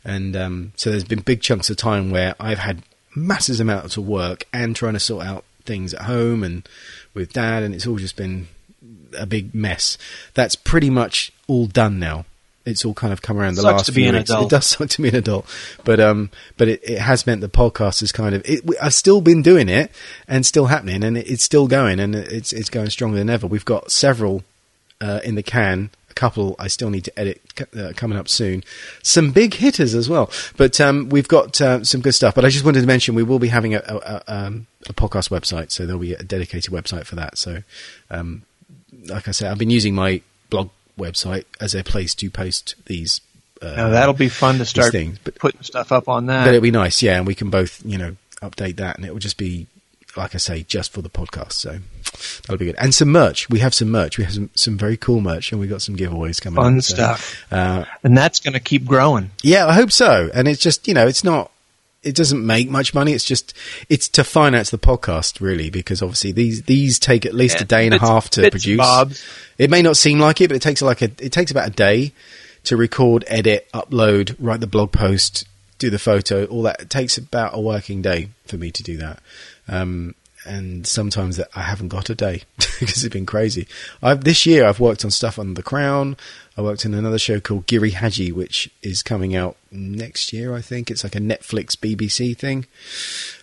And 0.05 0.37
um, 0.37 0.73
so 0.77 0.91
there's 0.91 1.05
been 1.05 1.21
big 1.21 1.41
chunks 1.41 1.71
of 1.71 1.77
time 1.77 2.11
where 2.11 2.35
I've 2.39 2.59
had 2.59 2.83
massive 3.15 3.61
amounts 3.61 3.97
of 3.97 4.07
work 4.07 4.47
and 4.53 4.75
trying 4.75 4.95
to 4.95 5.01
sort 5.01 5.25
out 5.25 5.45
things 5.65 5.95
at 5.95 6.03
home 6.03 6.43
and 6.43 6.69
with 7.15 7.33
dad, 7.33 7.63
and 7.63 7.75
it's 7.75 7.87
all 7.87 7.97
just 7.97 8.17
been 8.17 8.49
a 9.17 9.27
big 9.27 9.55
mess. 9.55 9.97
That's 10.35 10.57
pretty 10.57 10.91
much 10.91 11.33
all 11.47 11.67
done 11.67 11.99
now. 11.99 12.27
It's 12.65 12.85
all 12.85 12.95
kind 12.95 13.13
of 13.13 13.23
come 13.23 13.39
around 13.39 13.55
the 13.55 13.63
Sucks 13.63 13.73
last 13.73 13.87
to 13.87 13.93
be 13.93 14.03
few 14.03 14.11
an 14.11 14.17
weeks. 14.17 14.31
adult. 14.31 14.47
It 14.47 14.51
does 14.51 14.67
suck 14.79 14.89
to 14.91 15.03
be 15.03 15.09
an 15.09 15.17
adult, 15.17 15.47
but 15.85 16.01
um, 16.01 16.31
but 16.57 16.69
it, 16.69 16.81
it 16.83 16.99
has 16.99 17.27
meant 17.27 17.41
the 17.41 17.49
podcast 17.49 18.03
is 18.03 18.13
kind 18.13 18.35
of. 18.35 18.43
It, 18.45 18.63
I've 18.81 18.95
still 18.95 19.21
been 19.21 19.43
doing 19.43 19.69
it 19.69 19.91
and 20.29 20.47
still 20.47 20.67
happening, 20.67 21.03
and 21.03 21.17
it, 21.17 21.29
it's 21.29 21.43
still 21.43 21.67
going, 21.67 22.01
and 22.01 22.15
it's 22.15 22.53
it's 22.53 22.71
going 22.71 22.91
stronger 22.91 23.19
than 23.19 23.31
ever. 23.31 23.47
We've 23.47 23.65
got 23.65 23.91
several 23.91 24.45
uh, 25.01 25.21
in 25.25 25.35
the 25.35 25.43
can. 25.43 25.91
A 26.11 26.15
couple 26.15 26.55
I 26.59 26.69
still 26.69 26.91
need 26.91 27.05
to 27.05 27.19
edit 27.19 27.41
uh, 27.75 27.93
coming 27.97 28.19
up 28.19 28.29
soon. 28.29 28.63
Some 29.03 29.33
big 29.33 29.55
hitters 29.55 29.95
as 29.95 30.11
well, 30.11 30.31
but 30.59 30.79
um, 30.79 31.09
we've 31.09 31.27
got 31.27 31.59
uh, 31.61 31.83
some 31.85 32.03
good 32.03 32.13
stuff. 32.13 32.35
But 32.35 32.45
I 32.45 32.51
just 32.51 32.67
wanted 32.67 32.83
to 32.83 32.87
mention 32.87 33.15
we 33.15 33.23
will 33.23 33.39
be 33.39 33.49
having 33.49 33.75
a, 33.75 33.79
a, 33.79 33.97
a, 33.97 34.23
um, 34.29 34.67
a 34.89 34.93
podcast 34.93 35.31
website, 35.31 35.71
so 35.71 35.87
there'll 35.87 36.01
be 36.01 36.13
a 36.13 36.23
dedicated 36.23 36.71
website 36.73 37.07
for 37.07 37.17
that. 37.17 37.39
So, 37.39 37.63
um, 38.11 38.43
like 39.07 39.27
I 39.27 39.31
said, 39.31 39.51
I've 39.51 39.59
been 39.59 39.71
using 39.71 39.95
my 39.95 40.21
blog 40.51 40.69
website 40.99 41.45
as 41.61 41.75
a 41.75 41.83
place 41.85 42.15
to 42.17 42.31
post 42.31 42.75
these. 42.87 43.21
Uh, 43.61 43.75
Now, 43.77 43.89
that'll 43.91 44.15
be 44.15 44.29
fun 44.29 44.59
to 44.59 44.65
start 44.65 44.91
things, 44.93 45.19
but- 45.23 45.37
putting 45.37 45.63
stuff 45.63 45.93
up 45.93 46.09
on 46.09 46.27
that. 46.27 46.45
but 46.45 46.49
it'll 46.55 46.63
be 46.63 46.71
nice, 46.73 47.03
yeah, 47.03 47.17
and 47.19 47.27
we 47.27 47.35
can 47.35 47.49
both, 47.51 47.81
you 47.85 47.97
know, 47.97 48.17
update 48.43 48.77
that, 48.77 48.97
and 48.97 49.07
it 49.07 49.13
will 49.13 49.21
just 49.21 49.37
be, 49.37 49.69
like 50.17 50.35
I 50.35 50.39
say, 50.39 50.65
just 50.65 50.93
for 50.93 51.01
the 51.01 51.09
podcast. 51.09 51.53
So 51.53 51.79
that'll 52.43 52.59
be 52.59 52.67
good. 52.67 52.75
And 52.79 52.93
some 52.93 53.09
merch. 53.11 53.49
We 53.49 53.61
have 53.61 53.73
some 53.73 53.89
merch. 53.91 54.19
We 54.19 54.25
have 54.25 54.35
some, 54.35 54.51
some 54.57 54.77
very 54.77 54.97
cool 54.97 55.21
merch, 55.21 55.53
and 55.53 55.61
we 55.61 55.69
got 55.69 55.81
some 55.81 55.97
giveaways 55.97 56.43
coming. 56.43 56.57
Fun 56.57 56.79
up, 56.79 56.83
so, 56.83 56.95
stuff. 56.95 57.45
Uh, 57.53 57.85
and 58.03 58.19
that's 58.19 58.41
going 58.41 58.55
to 58.55 58.61
keep 58.61 58.85
growing. 58.85 59.31
yeah, 59.45 59.67
I 59.67 59.75
hope 59.75 59.93
so. 59.93 60.29
And 60.35 60.49
it's 60.49 60.61
just, 60.61 60.89
you 60.89 60.95
know, 60.95 61.07
it's 61.07 61.23
not. 61.23 61.52
It 62.03 62.17
doesn't 62.17 62.45
make 62.45 62.69
much 62.69 62.95
money. 62.95 63.13
It's 63.13 63.25
just 63.25 63.55
it's 63.89 64.09
to 64.09 64.25
finance 64.25 64.71
the 64.71 64.79
podcast, 64.79 65.41
really, 65.41 65.71
because 65.71 66.03
obviously 66.03 66.33
these 66.33 66.63
these 66.63 66.99
take 66.99 67.25
at 67.25 67.35
least 67.35 67.57
Yeah, 67.57 67.63
a 67.63 67.67
day 67.67 67.85
and 67.87 67.95
a 67.95 67.99
half 67.99 68.29
to 68.31 68.51
produce. 68.51 68.77
bobs. 68.77 69.25
It 69.59 69.71
may 69.71 69.83
not 69.83 69.97
seem 69.97 70.19
like 70.19 70.41
it, 70.41 70.49
but 70.49 70.57
it 70.57 70.63
takes 70.63 70.83
like 70.83 71.01
a 71.03 71.11
it 71.19 71.31
takes 71.33 71.51
about 71.51 71.69
a 71.69 71.71
day 71.73 72.13
to 72.65 72.77
record, 72.77 73.25
edit, 73.29 73.69
upload, 73.73 74.35
write 74.39 74.61
the 74.61 74.67
blog 74.67 74.91
post, 74.93 75.47
do 75.79 75.91
the 75.91 75.99
photo, 75.99 76.45
all 76.47 76.63
that. 76.63 76.81
It 76.81 76.91
takes 76.91 77.19
about 77.19 77.55
a 77.57 77.61
working 77.61 78.03
day 78.03 78.31
for 78.47 78.57
me 78.57 78.71
to 78.73 78.83
do 78.83 78.97
that. 78.99 79.21
Um, 79.69 80.15
and 80.45 80.87
sometimes 80.87 81.41
I 81.55 81.61
haven't 81.61 81.89
got 81.89 82.11
a 82.11 82.15
day 82.15 82.43
because 82.57 83.05
it's 83.05 83.13
been 83.13 83.27
crazy. 83.27 83.67
I've 84.03 84.25
this 84.25 84.47
year 84.47 84.67
I've 84.67 84.81
worked 84.81 85.05
on 85.05 85.11
stuff 85.11 85.39
on 85.39 85.55
The 85.55 85.63
Crown. 85.63 86.17
I 86.57 86.63
worked 86.63 86.85
in 86.85 86.95
another 86.95 87.19
show 87.19 87.41
called 87.41 87.67
Giri 87.67 87.91
Haji, 87.91 88.33
which 88.33 88.71
is 88.83 89.03
coming 89.03 89.35
out 89.35 89.57
next 89.71 90.33
year. 90.33 90.55
I 90.55 90.61
think 90.61 90.91
it's 90.91 91.05
like 91.05 91.15
a 91.15 91.21
Netflix 91.21 91.77
BBC 91.77 92.37
thing, 92.37 92.67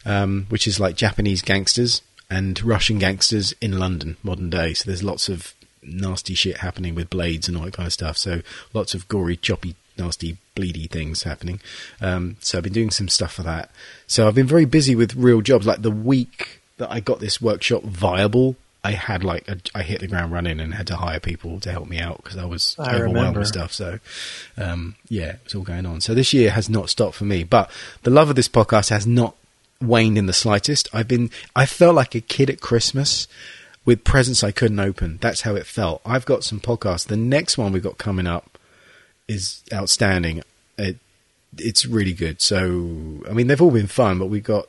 um, 0.05 0.45
which 0.49 0.67
is 0.67 0.79
like 0.79 0.95
Japanese 0.95 1.41
gangsters 1.41 2.01
and 2.29 2.61
Russian 2.63 2.99
gangsters 2.99 3.53
in 3.61 3.79
London 3.79 4.17
modern 4.21 4.49
day. 4.49 4.73
So 4.73 4.85
there's 4.87 5.03
lots 5.03 5.29
of 5.29 5.53
nasty 5.81 6.35
shit 6.35 6.57
happening 6.57 6.93
with 6.93 7.09
blades 7.09 7.47
and 7.47 7.57
all 7.57 7.63
that 7.65 7.73
kind 7.73 7.87
of 7.87 7.93
stuff. 7.93 8.17
So 8.17 8.41
lots 8.73 8.93
of 8.93 9.07
gory, 9.07 9.37
choppy, 9.37 9.75
nasty, 9.97 10.37
bleedy 10.55 10.89
things 10.89 11.23
happening. 11.23 11.59
Um, 12.01 12.37
so 12.39 12.57
I've 12.57 12.63
been 12.63 12.73
doing 12.73 12.91
some 12.91 13.07
stuff 13.07 13.33
for 13.33 13.43
that. 13.43 13.71
So 14.05 14.27
I've 14.27 14.35
been 14.35 14.47
very 14.47 14.65
busy 14.65 14.95
with 14.95 15.15
real 15.15 15.41
jobs. 15.41 15.65
Like 15.65 15.81
the 15.81 15.91
week 15.91 16.58
that 16.79 16.91
I 16.91 16.99
got 16.99 17.19
this 17.19 17.39
workshop 17.39 17.83
viable, 17.83 18.55
I 18.83 18.91
had 18.91 19.23
like 19.23 19.47
a, 19.47 19.57
I 19.75 19.83
hit 19.83 19.99
the 19.99 20.07
ground 20.07 20.31
running 20.31 20.59
and 20.59 20.73
had 20.73 20.87
to 20.87 20.95
hire 20.95 21.19
people 21.19 21.59
to 21.59 21.71
help 21.71 21.87
me 21.87 21.99
out 21.99 22.23
because 22.23 22.37
I 22.37 22.45
was 22.45 22.75
I 22.79 22.95
overwhelmed 22.95 23.15
remember. 23.15 23.39
with 23.41 23.49
stuff. 23.49 23.73
So 23.73 23.99
um, 24.57 24.95
yeah, 25.09 25.35
it's 25.45 25.53
all 25.53 25.63
going 25.63 25.85
on. 25.85 26.01
So 26.01 26.13
this 26.13 26.33
year 26.33 26.51
has 26.51 26.69
not 26.69 26.89
stopped 26.89 27.15
for 27.15 27.25
me, 27.25 27.43
but 27.43 27.69
the 28.03 28.09
love 28.09 28.29
of 28.29 28.35
this 28.35 28.47
podcast 28.47 28.89
has 28.89 29.05
not 29.05 29.35
waned 29.81 30.17
in 30.17 30.25
the 30.25 30.33
slightest. 30.33 30.87
I've 30.93 31.07
been 31.07 31.29
I 31.55 31.65
felt 31.65 31.95
like 31.95 32.15
a 32.15 32.21
kid 32.21 32.49
at 32.49 32.61
Christmas 32.61 33.27
with 33.83 34.03
presents 34.05 34.43
I 34.43 34.51
couldn't 34.51 34.79
open. 34.79 35.17
That's 35.21 35.41
how 35.41 35.55
it 35.55 35.65
felt. 35.65 36.01
I've 36.05 36.25
got 36.25 36.43
some 36.43 36.59
podcasts. 36.61 37.07
The 37.07 37.17
next 37.17 37.57
one 37.57 37.73
we've 37.73 37.83
got 37.83 37.97
coming 37.97 38.27
up 38.27 38.57
is 39.27 39.61
outstanding. 39.73 40.41
It, 40.77 40.97
it's 41.57 41.85
really 41.85 42.13
good. 42.13 42.41
So 42.41 43.23
I 43.29 43.33
mean, 43.33 43.47
they've 43.47 43.61
all 43.61 43.71
been 43.71 43.87
fun, 43.87 44.19
but 44.19 44.27
we've 44.27 44.41
got 44.43 44.67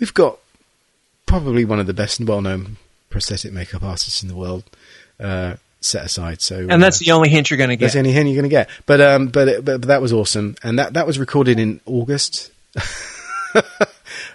we've 0.00 0.14
got 0.14 0.38
probably 1.28 1.64
one 1.64 1.78
of 1.78 1.86
the 1.86 1.94
best 1.94 2.18
and 2.18 2.28
well-known 2.28 2.76
prosthetic 3.10 3.52
makeup 3.52 3.82
artists 3.82 4.22
in 4.22 4.28
the 4.28 4.34
world 4.34 4.64
uh, 5.20 5.54
set 5.80 6.04
aside. 6.04 6.40
So 6.42 6.66
And 6.68 6.82
that's 6.82 7.00
uh, 7.00 7.04
the 7.04 7.12
only 7.12 7.28
hint 7.28 7.50
you're 7.50 7.58
going 7.58 7.70
to 7.70 7.76
that's 7.76 7.94
get. 7.94 8.02
the 8.02 8.08
only 8.08 8.12
hint 8.12 8.28
you're 8.28 8.42
going 8.42 8.50
to 8.50 8.54
get. 8.54 8.68
But 8.86 9.00
um, 9.00 9.28
but, 9.28 9.48
it, 9.48 9.64
but 9.64 9.80
but 9.80 9.88
that 9.88 10.02
was 10.02 10.12
awesome, 10.12 10.56
and 10.62 10.78
that 10.78 10.94
that 10.94 11.06
was 11.06 11.18
recorded 11.18 11.60
in 11.60 11.80
August. 11.86 12.50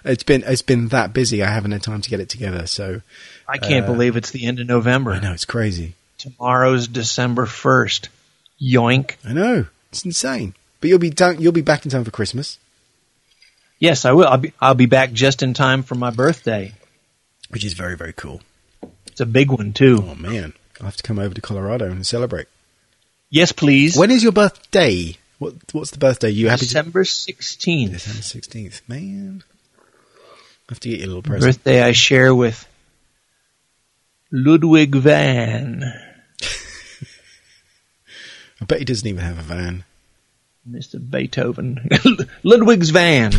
it's 0.04 0.22
been 0.22 0.42
it's 0.46 0.62
been 0.62 0.88
that 0.88 1.12
busy. 1.12 1.42
I 1.42 1.50
haven't 1.50 1.72
had 1.72 1.82
time 1.82 2.00
to 2.00 2.10
get 2.10 2.20
it 2.20 2.28
together. 2.28 2.66
So 2.66 3.02
I 3.48 3.58
can't 3.58 3.84
uh, 3.84 3.92
believe 3.92 4.16
it's 4.16 4.30
the 4.30 4.46
end 4.46 4.60
of 4.60 4.66
November. 4.66 5.12
I 5.12 5.20
know 5.20 5.32
it's 5.32 5.44
crazy. 5.44 5.94
Tomorrow's 6.18 6.88
December 6.88 7.44
1st. 7.44 8.08
Yoink. 8.62 9.16
I 9.26 9.34
know 9.34 9.66
it's 9.90 10.04
insane. 10.04 10.54
But 10.80 10.88
you'll 10.88 10.98
be 10.98 11.10
done. 11.10 11.40
You'll 11.40 11.52
be 11.52 11.60
back 11.60 11.84
in 11.84 11.90
time 11.90 12.04
for 12.04 12.10
Christmas, 12.10 12.58
Yes, 13.78 14.04
I 14.04 14.12
will. 14.12 14.26
I'll 14.26 14.38
be, 14.38 14.52
I'll 14.60 14.74
be 14.74 14.86
back 14.86 15.12
just 15.12 15.42
in 15.42 15.52
time 15.52 15.82
for 15.82 15.94
my 15.94 16.10
birthday. 16.10 16.72
Which 17.54 17.64
is 17.64 17.72
very 17.72 17.96
very 17.96 18.12
cool. 18.12 18.42
It's 19.06 19.20
a 19.20 19.26
big 19.26 19.50
one, 19.52 19.72
too. 19.72 20.04
Oh 20.04 20.16
man, 20.16 20.52
I'll 20.80 20.86
have 20.86 20.96
to 20.96 21.02
come 21.04 21.20
over 21.20 21.32
to 21.34 21.40
Colorado 21.40 21.86
and 21.86 22.04
celebrate. 22.04 22.48
Yes, 23.30 23.52
please. 23.52 23.96
When 23.96 24.10
is 24.10 24.22
your 24.22 24.32
birthday? 24.32 25.16
What 25.38 25.54
what's 25.72 25.92
the 25.92 25.98
birthday? 25.98 26.30
You 26.30 26.48
happy? 26.48 26.66
December 26.66 27.04
16th. 27.04 27.90
December 27.92 28.22
sixteenth. 28.22 28.82
Man, 28.88 29.44
I 30.68 30.72
have 30.72 30.80
to 30.80 30.88
get 30.88 30.98
you 30.98 31.06
a 31.06 31.08
little 31.08 31.22
present. 31.22 31.56
Birthday 31.56 31.80
I 31.80 31.92
share 31.92 32.34
with 32.34 32.66
Ludwig 34.32 34.96
van. 34.96 35.84
I 38.60 38.64
bet 38.64 38.80
he 38.80 38.84
doesn't 38.84 39.06
even 39.06 39.22
have 39.22 39.38
a 39.38 39.42
van. 39.42 39.84
Mr. 40.68 40.98
Beethoven. 40.98 41.88
Ludwig's 42.42 42.90
van. 42.90 43.32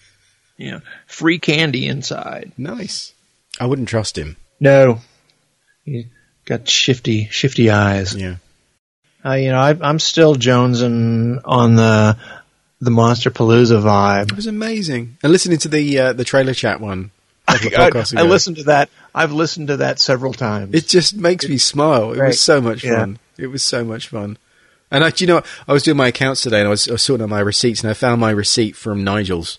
yeah. 0.56 0.80
free 1.06 1.38
candy 1.38 1.86
inside. 1.86 2.52
Nice. 2.56 3.12
I 3.60 3.66
wouldn't 3.66 3.88
trust 3.88 4.16
him. 4.16 4.36
No. 4.60 5.00
He 5.84 6.06
got 6.44 6.68
shifty, 6.68 7.28
shifty 7.30 7.70
eyes. 7.70 8.14
Yeah. 8.14 8.36
Uh, 9.24 9.34
you 9.34 9.50
know, 9.50 9.58
I, 9.58 9.76
I'm 9.80 9.98
still 9.98 10.34
jonesing 10.34 11.40
on 11.44 11.74
the 11.76 12.16
the 12.80 12.90
Monsterpalooza 12.90 13.80
vibe. 13.80 14.30
It 14.30 14.36
was 14.36 14.46
amazing. 14.48 15.16
And 15.22 15.30
listening 15.30 15.58
to 15.58 15.68
the 15.68 15.98
uh, 15.98 16.12
the 16.12 16.24
trailer 16.24 16.54
chat 16.54 16.80
one. 16.80 17.10
couple 17.46 17.70
I, 18.18 18.22
I 18.22 18.22
listened 18.22 18.56
to 18.56 18.64
that. 18.64 18.88
I've 19.14 19.32
listened 19.32 19.68
to 19.68 19.76
that 19.78 20.00
several 20.00 20.32
times. 20.32 20.74
It 20.74 20.88
just 20.88 21.14
makes 21.16 21.48
me 21.48 21.58
smile. 21.58 22.12
It 22.12 22.16
Great. 22.16 22.28
was 22.28 22.40
so 22.40 22.60
much 22.60 22.82
Yeah. 22.82 22.98
fun. 22.98 23.18
It 23.38 23.46
was 23.48 23.62
so 23.62 23.84
much 23.84 24.08
fun. 24.08 24.38
And 24.90 25.02
I, 25.04 25.10
do 25.10 25.24
you 25.24 25.28
know. 25.28 25.42
I 25.68 25.72
was 25.72 25.84
doing 25.84 25.96
my 25.96 26.08
accounts 26.08 26.42
today, 26.42 26.58
and 26.58 26.66
I 26.66 26.70
was, 26.70 26.86
I 26.88 26.92
was 26.92 27.02
sorting 27.02 27.22
out 27.24 27.30
my 27.30 27.40
receipts, 27.40 27.82
and 27.82 27.90
I 27.90 27.94
found 27.94 28.20
my 28.20 28.30
receipt 28.30 28.76
from 28.76 29.04
Nigel's, 29.04 29.58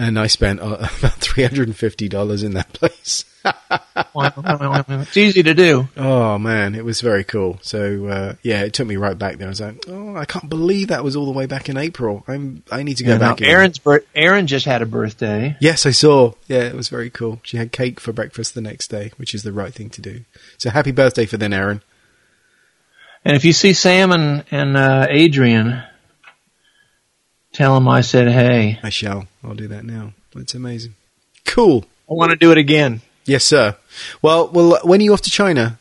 and 0.00 0.18
I 0.18 0.26
spent 0.28 0.60
uh, 0.60 0.64
about 0.98 1.14
three 1.14 1.44
hundred 1.44 1.68
and 1.68 1.76
fifty 1.76 2.08
dollars 2.08 2.42
in 2.42 2.54
that 2.54 2.72
place. 2.72 3.24
it's 3.44 5.16
easy 5.16 5.42
to 5.42 5.54
do. 5.54 5.88
Oh 5.96 6.38
man, 6.38 6.74
it 6.74 6.84
was 6.84 7.00
very 7.00 7.22
cool. 7.24 7.58
So 7.62 8.06
uh, 8.06 8.34
yeah, 8.42 8.62
it 8.62 8.72
took 8.72 8.86
me 8.86 8.96
right 8.96 9.16
back 9.16 9.36
there. 9.36 9.46
I 9.46 9.50
was 9.50 9.60
like, 9.60 9.84
oh, 9.88 10.16
I 10.16 10.24
can't 10.24 10.48
believe 10.48 10.88
that 10.88 11.04
was 11.04 11.16
all 11.16 11.26
the 11.26 11.32
way 11.32 11.46
back 11.46 11.68
in 11.68 11.76
April. 11.76 12.24
I'm, 12.26 12.62
I 12.70 12.82
need 12.82 12.96
to 12.98 13.04
go 13.04 13.14
know, 13.14 13.18
back. 13.18 13.40
again. 13.40 13.50
Eryn's 13.54 13.78
bir- 13.78 14.04
Eryn 14.16 14.46
just 14.46 14.66
had 14.66 14.82
a 14.82 14.86
birthday. 14.86 15.56
Yes, 15.60 15.86
I 15.86 15.90
saw. 15.90 16.32
Yeah, 16.48 16.62
it 16.62 16.74
was 16.74 16.88
very 16.88 17.10
cool. 17.10 17.40
She 17.42 17.56
had 17.58 17.72
cake 17.72 18.00
for 18.00 18.12
breakfast 18.12 18.54
the 18.54 18.60
next 18.62 18.88
day, 18.88 19.12
which 19.16 19.34
is 19.34 19.42
the 19.42 19.52
right 19.52 19.72
thing 19.72 19.90
to 19.90 20.00
do. 20.00 20.22
So 20.58 20.70
happy 20.70 20.92
birthday 20.92 21.26
for 21.26 21.36
then, 21.36 21.52
Aaron. 21.52 21.82
And 23.24 23.36
if 23.36 23.44
you 23.44 23.52
see 23.52 23.74
Sam 23.74 24.12
and, 24.12 24.44
and 24.50 24.76
uh, 24.78 25.06
Adrian, 25.10 25.82
tell 27.60 27.76
him 27.76 27.86
I 27.88 28.00
said, 28.00 28.26
hey, 28.28 28.78
I 28.82 28.88
shall. 28.88 29.26
I'll 29.44 29.54
do 29.54 29.68
that 29.68 29.84
now. 29.84 30.14
It's 30.34 30.54
amazing. 30.54 30.94
Cool. 31.44 31.84
I 32.10 32.14
want 32.14 32.30
to 32.30 32.36
do 32.36 32.52
it 32.52 32.56
again. 32.56 33.02
Yes, 33.26 33.44
sir. 33.44 33.76
Well, 34.22 34.48
well, 34.48 34.76
uh, 34.76 34.80
when 34.84 34.98
are 35.00 35.04
you 35.04 35.12
off 35.12 35.20
to 35.22 35.30
China? 35.30 35.78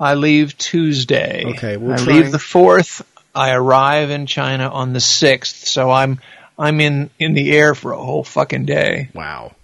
I 0.00 0.14
leave 0.14 0.58
Tuesday. 0.58 1.44
Okay, 1.46 1.76
we'll 1.76 1.92
I 1.92 1.96
try 1.96 2.14
leave 2.14 2.32
the 2.32 2.40
fourth. 2.40 3.02
I 3.32 3.52
arrive 3.52 4.10
in 4.10 4.26
China 4.26 4.68
on 4.68 4.92
the 4.92 4.98
sixth, 5.00 5.68
so 5.68 5.92
I'm 5.92 6.18
I'm 6.58 6.80
in 6.80 7.10
in 7.20 7.34
the 7.34 7.52
air 7.52 7.76
for 7.76 7.92
a 7.92 8.02
whole 8.02 8.24
fucking 8.24 8.64
day. 8.64 9.10
Wow. 9.14 9.54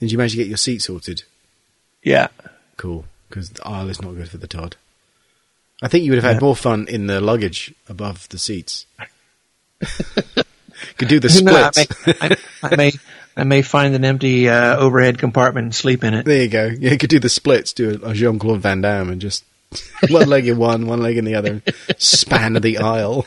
Did 0.00 0.10
you 0.10 0.18
manage 0.18 0.32
to 0.32 0.38
get 0.38 0.48
your 0.48 0.56
seat 0.56 0.82
sorted? 0.82 1.22
Yeah, 2.02 2.28
Cool. 2.76 3.04
Because 3.28 3.50
the 3.50 3.62
oh, 3.62 3.72
aisle 3.74 3.90
is 3.90 4.02
not 4.02 4.16
good 4.16 4.28
for 4.28 4.38
the 4.38 4.48
Todd. 4.48 4.74
I 5.82 5.86
think 5.88 6.04
you 6.04 6.10
would 6.10 6.22
have 6.22 6.32
had 6.32 6.40
Yeah. 6.42 6.46
more 6.46 6.56
fun 6.56 6.88
in 6.88 7.06
the 7.06 7.20
luggage 7.20 7.72
above 7.88 8.28
the 8.30 8.38
seats. 8.38 8.86
Could 10.96 11.08
do 11.08 11.20
the 11.20 11.28
splits. 11.30 11.78
I 12.06 12.28
may, 12.28 12.36
I, 12.62 12.68
I 12.72 12.76
may 12.76 12.92
I 13.36 13.44
may 13.44 13.62
find 13.62 13.94
an 13.94 14.04
empty 14.04 14.48
uh, 14.48 14.76
overhead 14.76 15.18
compartment 15.18 15.64
and 15.64 15.74
sleep 15.74 16.04
in 16.04 16.14
it. 16.14 16.24
There 16.24 16.42
you 16.42 16.48
go. 16.48 16.66
Yeah, 16.66 16.92
you 16.92 16.98
could 16.98 17.10
do 17.10 17.18
the 17.18 17.28
splits, 17.28 17.72
do 17.72 18.00
a 18.02 18.14
Jean 18.14 18.38
Claude 18.38 18.60
Van 18.60 18.80
Damme, 18.80 19.10
and 19.10 19.20
just 19.20 19.44
one 20.08 20.28
leg 20.28 20.46
in 20.46 20.56
one, 20.56 20.86
one 20.86 21.02
leg 21.02 21.16
in 21.16 21.24
the 21.24 21.34
other, 21.34 21.62
span 21.98 22.56
of 22.56 22.62
the 22.62 22.78
aisle. 22.78 23.26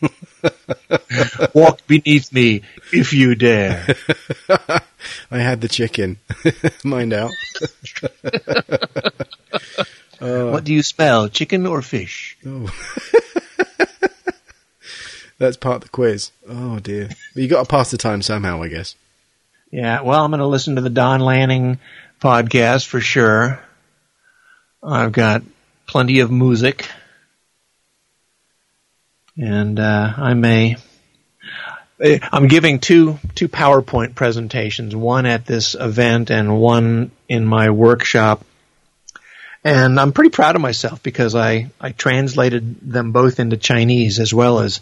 Walk 1.54 1.86
beneath 1.86 2.32
me 2.32 2.62
if 2.92 3.12
you 3.12 3.34
dare. 3.34 3.86
I 5.30 5.38
had 5.38 5.60
the 5.60 5.68
chicken. 5.68 6.18
Mind 6.82 7.12
out. 7.12 7.30
What 10.18 10.64
do 10.64 10.74
you 10.74 10.82
smell, 10.82 11.28
chicken 11.28 11.66
or 11.66 11.80
fish? 11.80 12.36
Oh. 12.44 12.68
That's 15.44 15.56
part 15.58 15.76
of 15.76 15.82
the 15.82 15.88
quiz. 15.90 16.30
Oh 16.48 16.78
dear. 16.78 17.08
But 17.34 17.42
you 17.42 17.48
got 17.48 17.64
to 17.64 17.68
pass 17.68 17.90
the 17.90 17.98
time 17.98 18.22
somehow, 18.22 18.62
I 18.62 18.68
guess. 18.68 18.96
Yeah, 19.70 20.00
well, 20.00 20.24
I'm 20.24 20.30
going 20.30 20.38
to 20.38 20.46
listen 20.46 20.76
to 20.76 20.80
the 20.82 20.88
Don 20.90 21.20
Lanning 21.20 21.78
podcast 22.20 22.86
for 22.86 23.00
sure. 23.00 23.60
I've 24.82 25.12
got 25.12 25.42
plenty 25.86 26.20
of 26.20 26.30
music. 26.30 26.88
And 29.36 29.78
uh, 29.80 30.12
I 30.16 30.34
may. 30.34 30.76
eh, 32.00 32.20
I'm 32.32 32.46
giving 32.48 32.78
two 32.78 33.18
two 33.34 33.48
PowerPoint 33.48 34.14
presentations, 34.14 34.94
one 34.96 35.26
at 35.26 35.44
this 35.44 35.74
event 35.74 36.30
and 36.30 36.58
one 36.58 37.10
in 37.28 37.44
my 37.44 37.70
workshop. 37.70 38.44
And 39.64 39.98
I'm 39.98 40.12
pretty 40.12 40.30
proud 40.30 40.56
of 40.56 40.62
myself 40.62 41.02
because 41.02 41.34
I, 41.34 41.70
I 41.80 41.90
translated 41.92 42.76
them 42.80 43.12
both 43.12 43.40
into 43.40 43.56
Chinese 43.56 44.20
as 44.20 44.32
well 44.32 44.60
as 44.60 44.80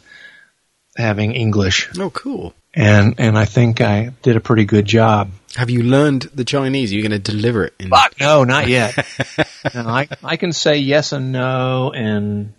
having 0.96 1.32
English. 1.32 1.90
Oh, 1.98 2.10
cool. 2.10 2.54
And 2.74 3.16
and 3.18 3.36
I 3.36 3.44
think 3.44 3.80
I 3.80 4.12
did 4.22 4.36
a 4.36 4.40
pretty 4.40 4.64
good 4.64 4.86
job. 4.86 5.30
Have 5.56 5.68
you 5.68 5.82
learned 5.82 6.22
the 6.34 6.44
Chinese? 6.44 6.90
Are 6.90 6.94
you 6.94 7.02
going 7.02 7.12
to 7.12 7.18
deliver 7.18 7.64
it 7.64 7.74
in? 7.78 7.90
Fuck 7.90 8.18
no, 8.18 8.44
not 8.44 8.66
yet. 8.68 8.96
no, 9.74 9.86
I 9.86 10.08
I 10.24 10.36
can 10.36 10.52
say 10.52 10.78
yes 10.78 11.12
and 11.12 11.32
no, 11.32 11.92
and 11.92 12.54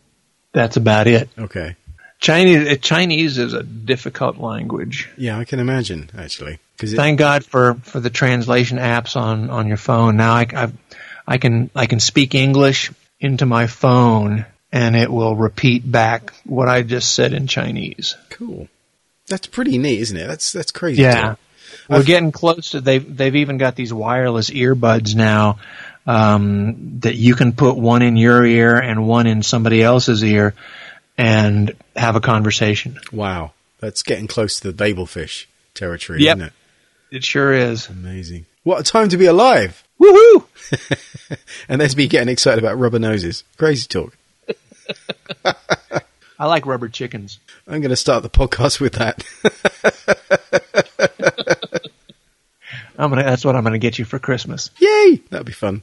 that's 0.52 0.78
about 0.78 1.08
it. 1.08 1.30
Okay. 1.38 1.76
Chinese 2.20 2.78
Chinese 2.80 3.40
is 3.40 3.54
a 3.54 3.64
difficult 3.64 4.38
language. 4.38 5.10
Yeah, 5.18 5.40
I 5.40 5.46
can 5.46 5.60
imagine 5.60 6.12
actually. 6.16 6.60
Because 6.76 6.94
Thank 6.94 7.20
God 7.20 7.46
for, 7.46 7.76
for 7.76 8.00
the 8.00 8.10
translation 8.10 8.78
apps 8.78 9.16
on, 9.16 9.50
on 9.50 9.68
your 9.68 9.78
phone. 9.78 10.18
Now 10.18 10.34
I, 10.34 10.48
I've, 10.54 10.74
I 11.26 11.38
can 11.38 11.70
I 11.76 11.86
can 11.86 12.00
speak 12.00 12.36
English 12.36 12.92
into 13.20 13.46
my 13.46 13.68
phone, 13.68 14.46
and 14.74 14.96
it 14.96 15.10
will 15.10 15.36
repeat 15.36 15.90
back 15.90 16.34
what 16.46 16.68
I 16.68 16.82
just 16.82 17.14
said 17.14 17.32
in 17.34 17.48
Chinese. 17.48 18.18
cool. 18.30 18.68
That's 19.28 19.48
pretty 19.48 19.78
neat, 19.78 20.00
isn't 20.02 20.18
it? 20.18 20.28
That's 20.28 20.52
that's 20.52 20.72
crazy. 20.72 21.04
Yeah. 21.04 21.36
We're 21.88 21.98
I've- 21.98 22.06
getting 22.06 22.32
close 22.34 22.72
to 22.72 22.82
they've 22.82 23.16
they've 23.18 23.36
even 23.38 23.58
got 23.58 23.76
these 23.78 23.94
wireless 23.94 24.50
earbuds 24.50 25.16
now 25.16 25.60
um, 26.06 27.00
that 27.00 27.16
you 27.16 27.36
can 27.36 27.54
put 27.54 27.78
one 27.78 28.02
in 28.02 28.18
your 28.18 28.46
ear 28.46 28.76
and 28.78 29.08
one 29.08 29.28
in 29.28 29.42
somebody 29.44 29.82
else's 29.82 30.22
ear 30.24 30.54
and 31.18 31.74
have 31.96 32.16
a 32.18 32.20
conversation. 32.20 33.00
Wow. 33.14 33.54
That's 33.80 34.04
getting 34.04 34.28
close 34.28 34.60
to 34.60 34.68
the 34.68 34.74
Babel 34.74 35.06
fish 35.06 35.48
territory, 35.74 36.22
Yep. 36.24 36.38
isn't 36.38 36.48
it? 36.48 36.54
It 37.18 37.24
sure 37.24 37.54
is. 37.54 37.88
Amazing. 37.90 38.46
What 38.64 38.80
a 38.82 38.84
time 38.84 39.10
to 39.10 39.18
be 39.18 39.26
alive. 39.28 39.84
Woohoo! 40.02 40.46
and 41.70 41.80
then 41.80 41.88
to 41.90 41.96
be 41.96 42.08
getting 42.08 42.30
excited 42.30 42.64
about 42.64 42.78
rubber 42.80 43.00
noses. 43.00 43.44
Crazy 43.58 43.88
talk. 43.88 44.18
I 46.40 46.46
like 46.48 46.66
rubber 46.66 46.90
chickens. 46.90 47.40
I'm 47.68 47.82
going 47.82 47.90
to 47.90 47.96
start 47.96 48.24
the 48.24 48.30
podcast 48.30 48.80
with 48.80 48.94
that. 48.94 49.24
I'm 52.98 53.10
gonna. 53.10 53.24
That's 53.24 53.44
what 53.44 53.56
I'm 53.56 53.64
gonna 53.64 53.80
get 53.80 53.98
you 53.98 54.06
for 54.06 54.20
Christmas. 54.20 54.70
Yay! 54.80 55.20
That'd 55.32 55.48
be 55.48 55.52
fun. 55.52 55.82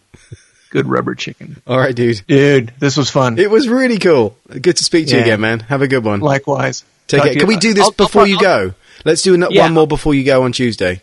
Good 0.71 0.87
rubber 0.87 1.17
chicken, 1.17 1.61
All 1.67 1.77
right, 1.77 1.95
dude. 1.95 2.23
dude. 2.29 2.73
This 2.79 2.97
was 2.97 3.11
fun. 3.11 3.37
It 3.41 3.51
was 3.51 3.69
really 3.69 3.99
cool. 3.99 4.37
Good 4.49 4.77
to 4.77 4.85
speak 4.85 5.09
to 5.09 5.17
you 5.17 5.23
again, 5.23 5.41
man. 5.41 5.59
Have 5.61 5.83
a 5.83 5.89
good 5.89 6.05
one. 6.05 6.21
Likewise. 6.21 6.85
Take 7.09 7.19
Talk 7.23 7.31
care. 7.33 7.41
Can 7.41 7.49
we 7.49 7.57
do 7.57 7.75
this 7.75 7.83
I'll- 7.87 7.91
before 7.91 8.23
I'll- 8.23 8.29
you 8.29 8.37
I'll- 8.37 8.69
go? 8.69 8.75
Let's 9.05 9.23
do 9.23 9.35
an- 9.35 9.47
Yeah. 9.51 9.63
one 9.63 9.73
more 9.75 9.89
before 9.89 10.15
you 10.15 10.23
go 10.23 10.45
on 10.45 10.53
Tuesday. 10.53 11.01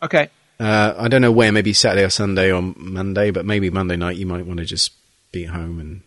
Okay. 0.00 0.28
Uh, 0.60 0.94
I 0.96 1.08
don't 1.08 1.20
know 1.22 1.32
where, 1.32 1.50
maybe 1.50 1.72
Saturday 1.72 2.04
or 2.04 2.10
Sunday 2.10 2.52
or 2.52 2.62
Monday, 2.76 3.32
but 3.32 3.44
maybe 3.44 3.68
Monday 3.70 3.96
night 3.96 4.16
you 4.18 4.26
might 4.26 4.46
want 4.46 4.60
to 4.60 4.64
just 4.64 4.92
be 5.32 5.46
home 5.46 5.80
and. 5.80 6.02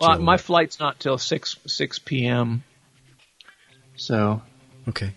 Well, 0.00 0.18
my 0.18 0.36
flight's 0.36 0.78
not 0.80 1.00
till 1.00 1.18
six 1.18 1.56
six 1.66 1.98
p.m. 1.98 2.62
So 3.96 4.42
okay. 4.88 5.12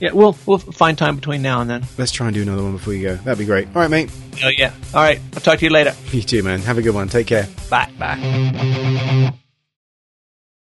yeah, 0.00 0.12
we'll 0.12 0.36
we'll 0.46 0.58
find 0.58 0.98
time 0.98 1.16
between 1.16 1.42
now 1.42 1.60
and 1.60 1.70
then. 1.70 1.84
Let's 1.96 2.12
try 2.12 2.26
and 2.26 2.34
do 2.34 2.42
another 2.42 2.62
one 2.62 2.72
before 2.72 2.94
you 2.94 3.02
go. 3.02 3.14
That'd 3.16 3.38
be 3.38 3.46
great. 3.46 3.68
All 3.68 3.82
right, 3.82 3.90
mate. 3.90 4.10
Oh 4.44 4.48
yeah. 4.48 4.72
All 4.94 5.02
right. 5.02 5.20
I'll 5.34 5.40
talk 5.40 5.58
to 5.58 5.64
you 5.64 5.70
later. 5.70 5.94
You 6.10 6.22
too, 6.22 6.42
man. 6.42 6.60
Have 6.60 6.78
a 6.78 6.82
good 6.82 6.94
one. 6.94 7.08
Take 7.08 7.26
care. 7.26 7.48
Bye. 7.70 7.90
Bye. 7.98 9.32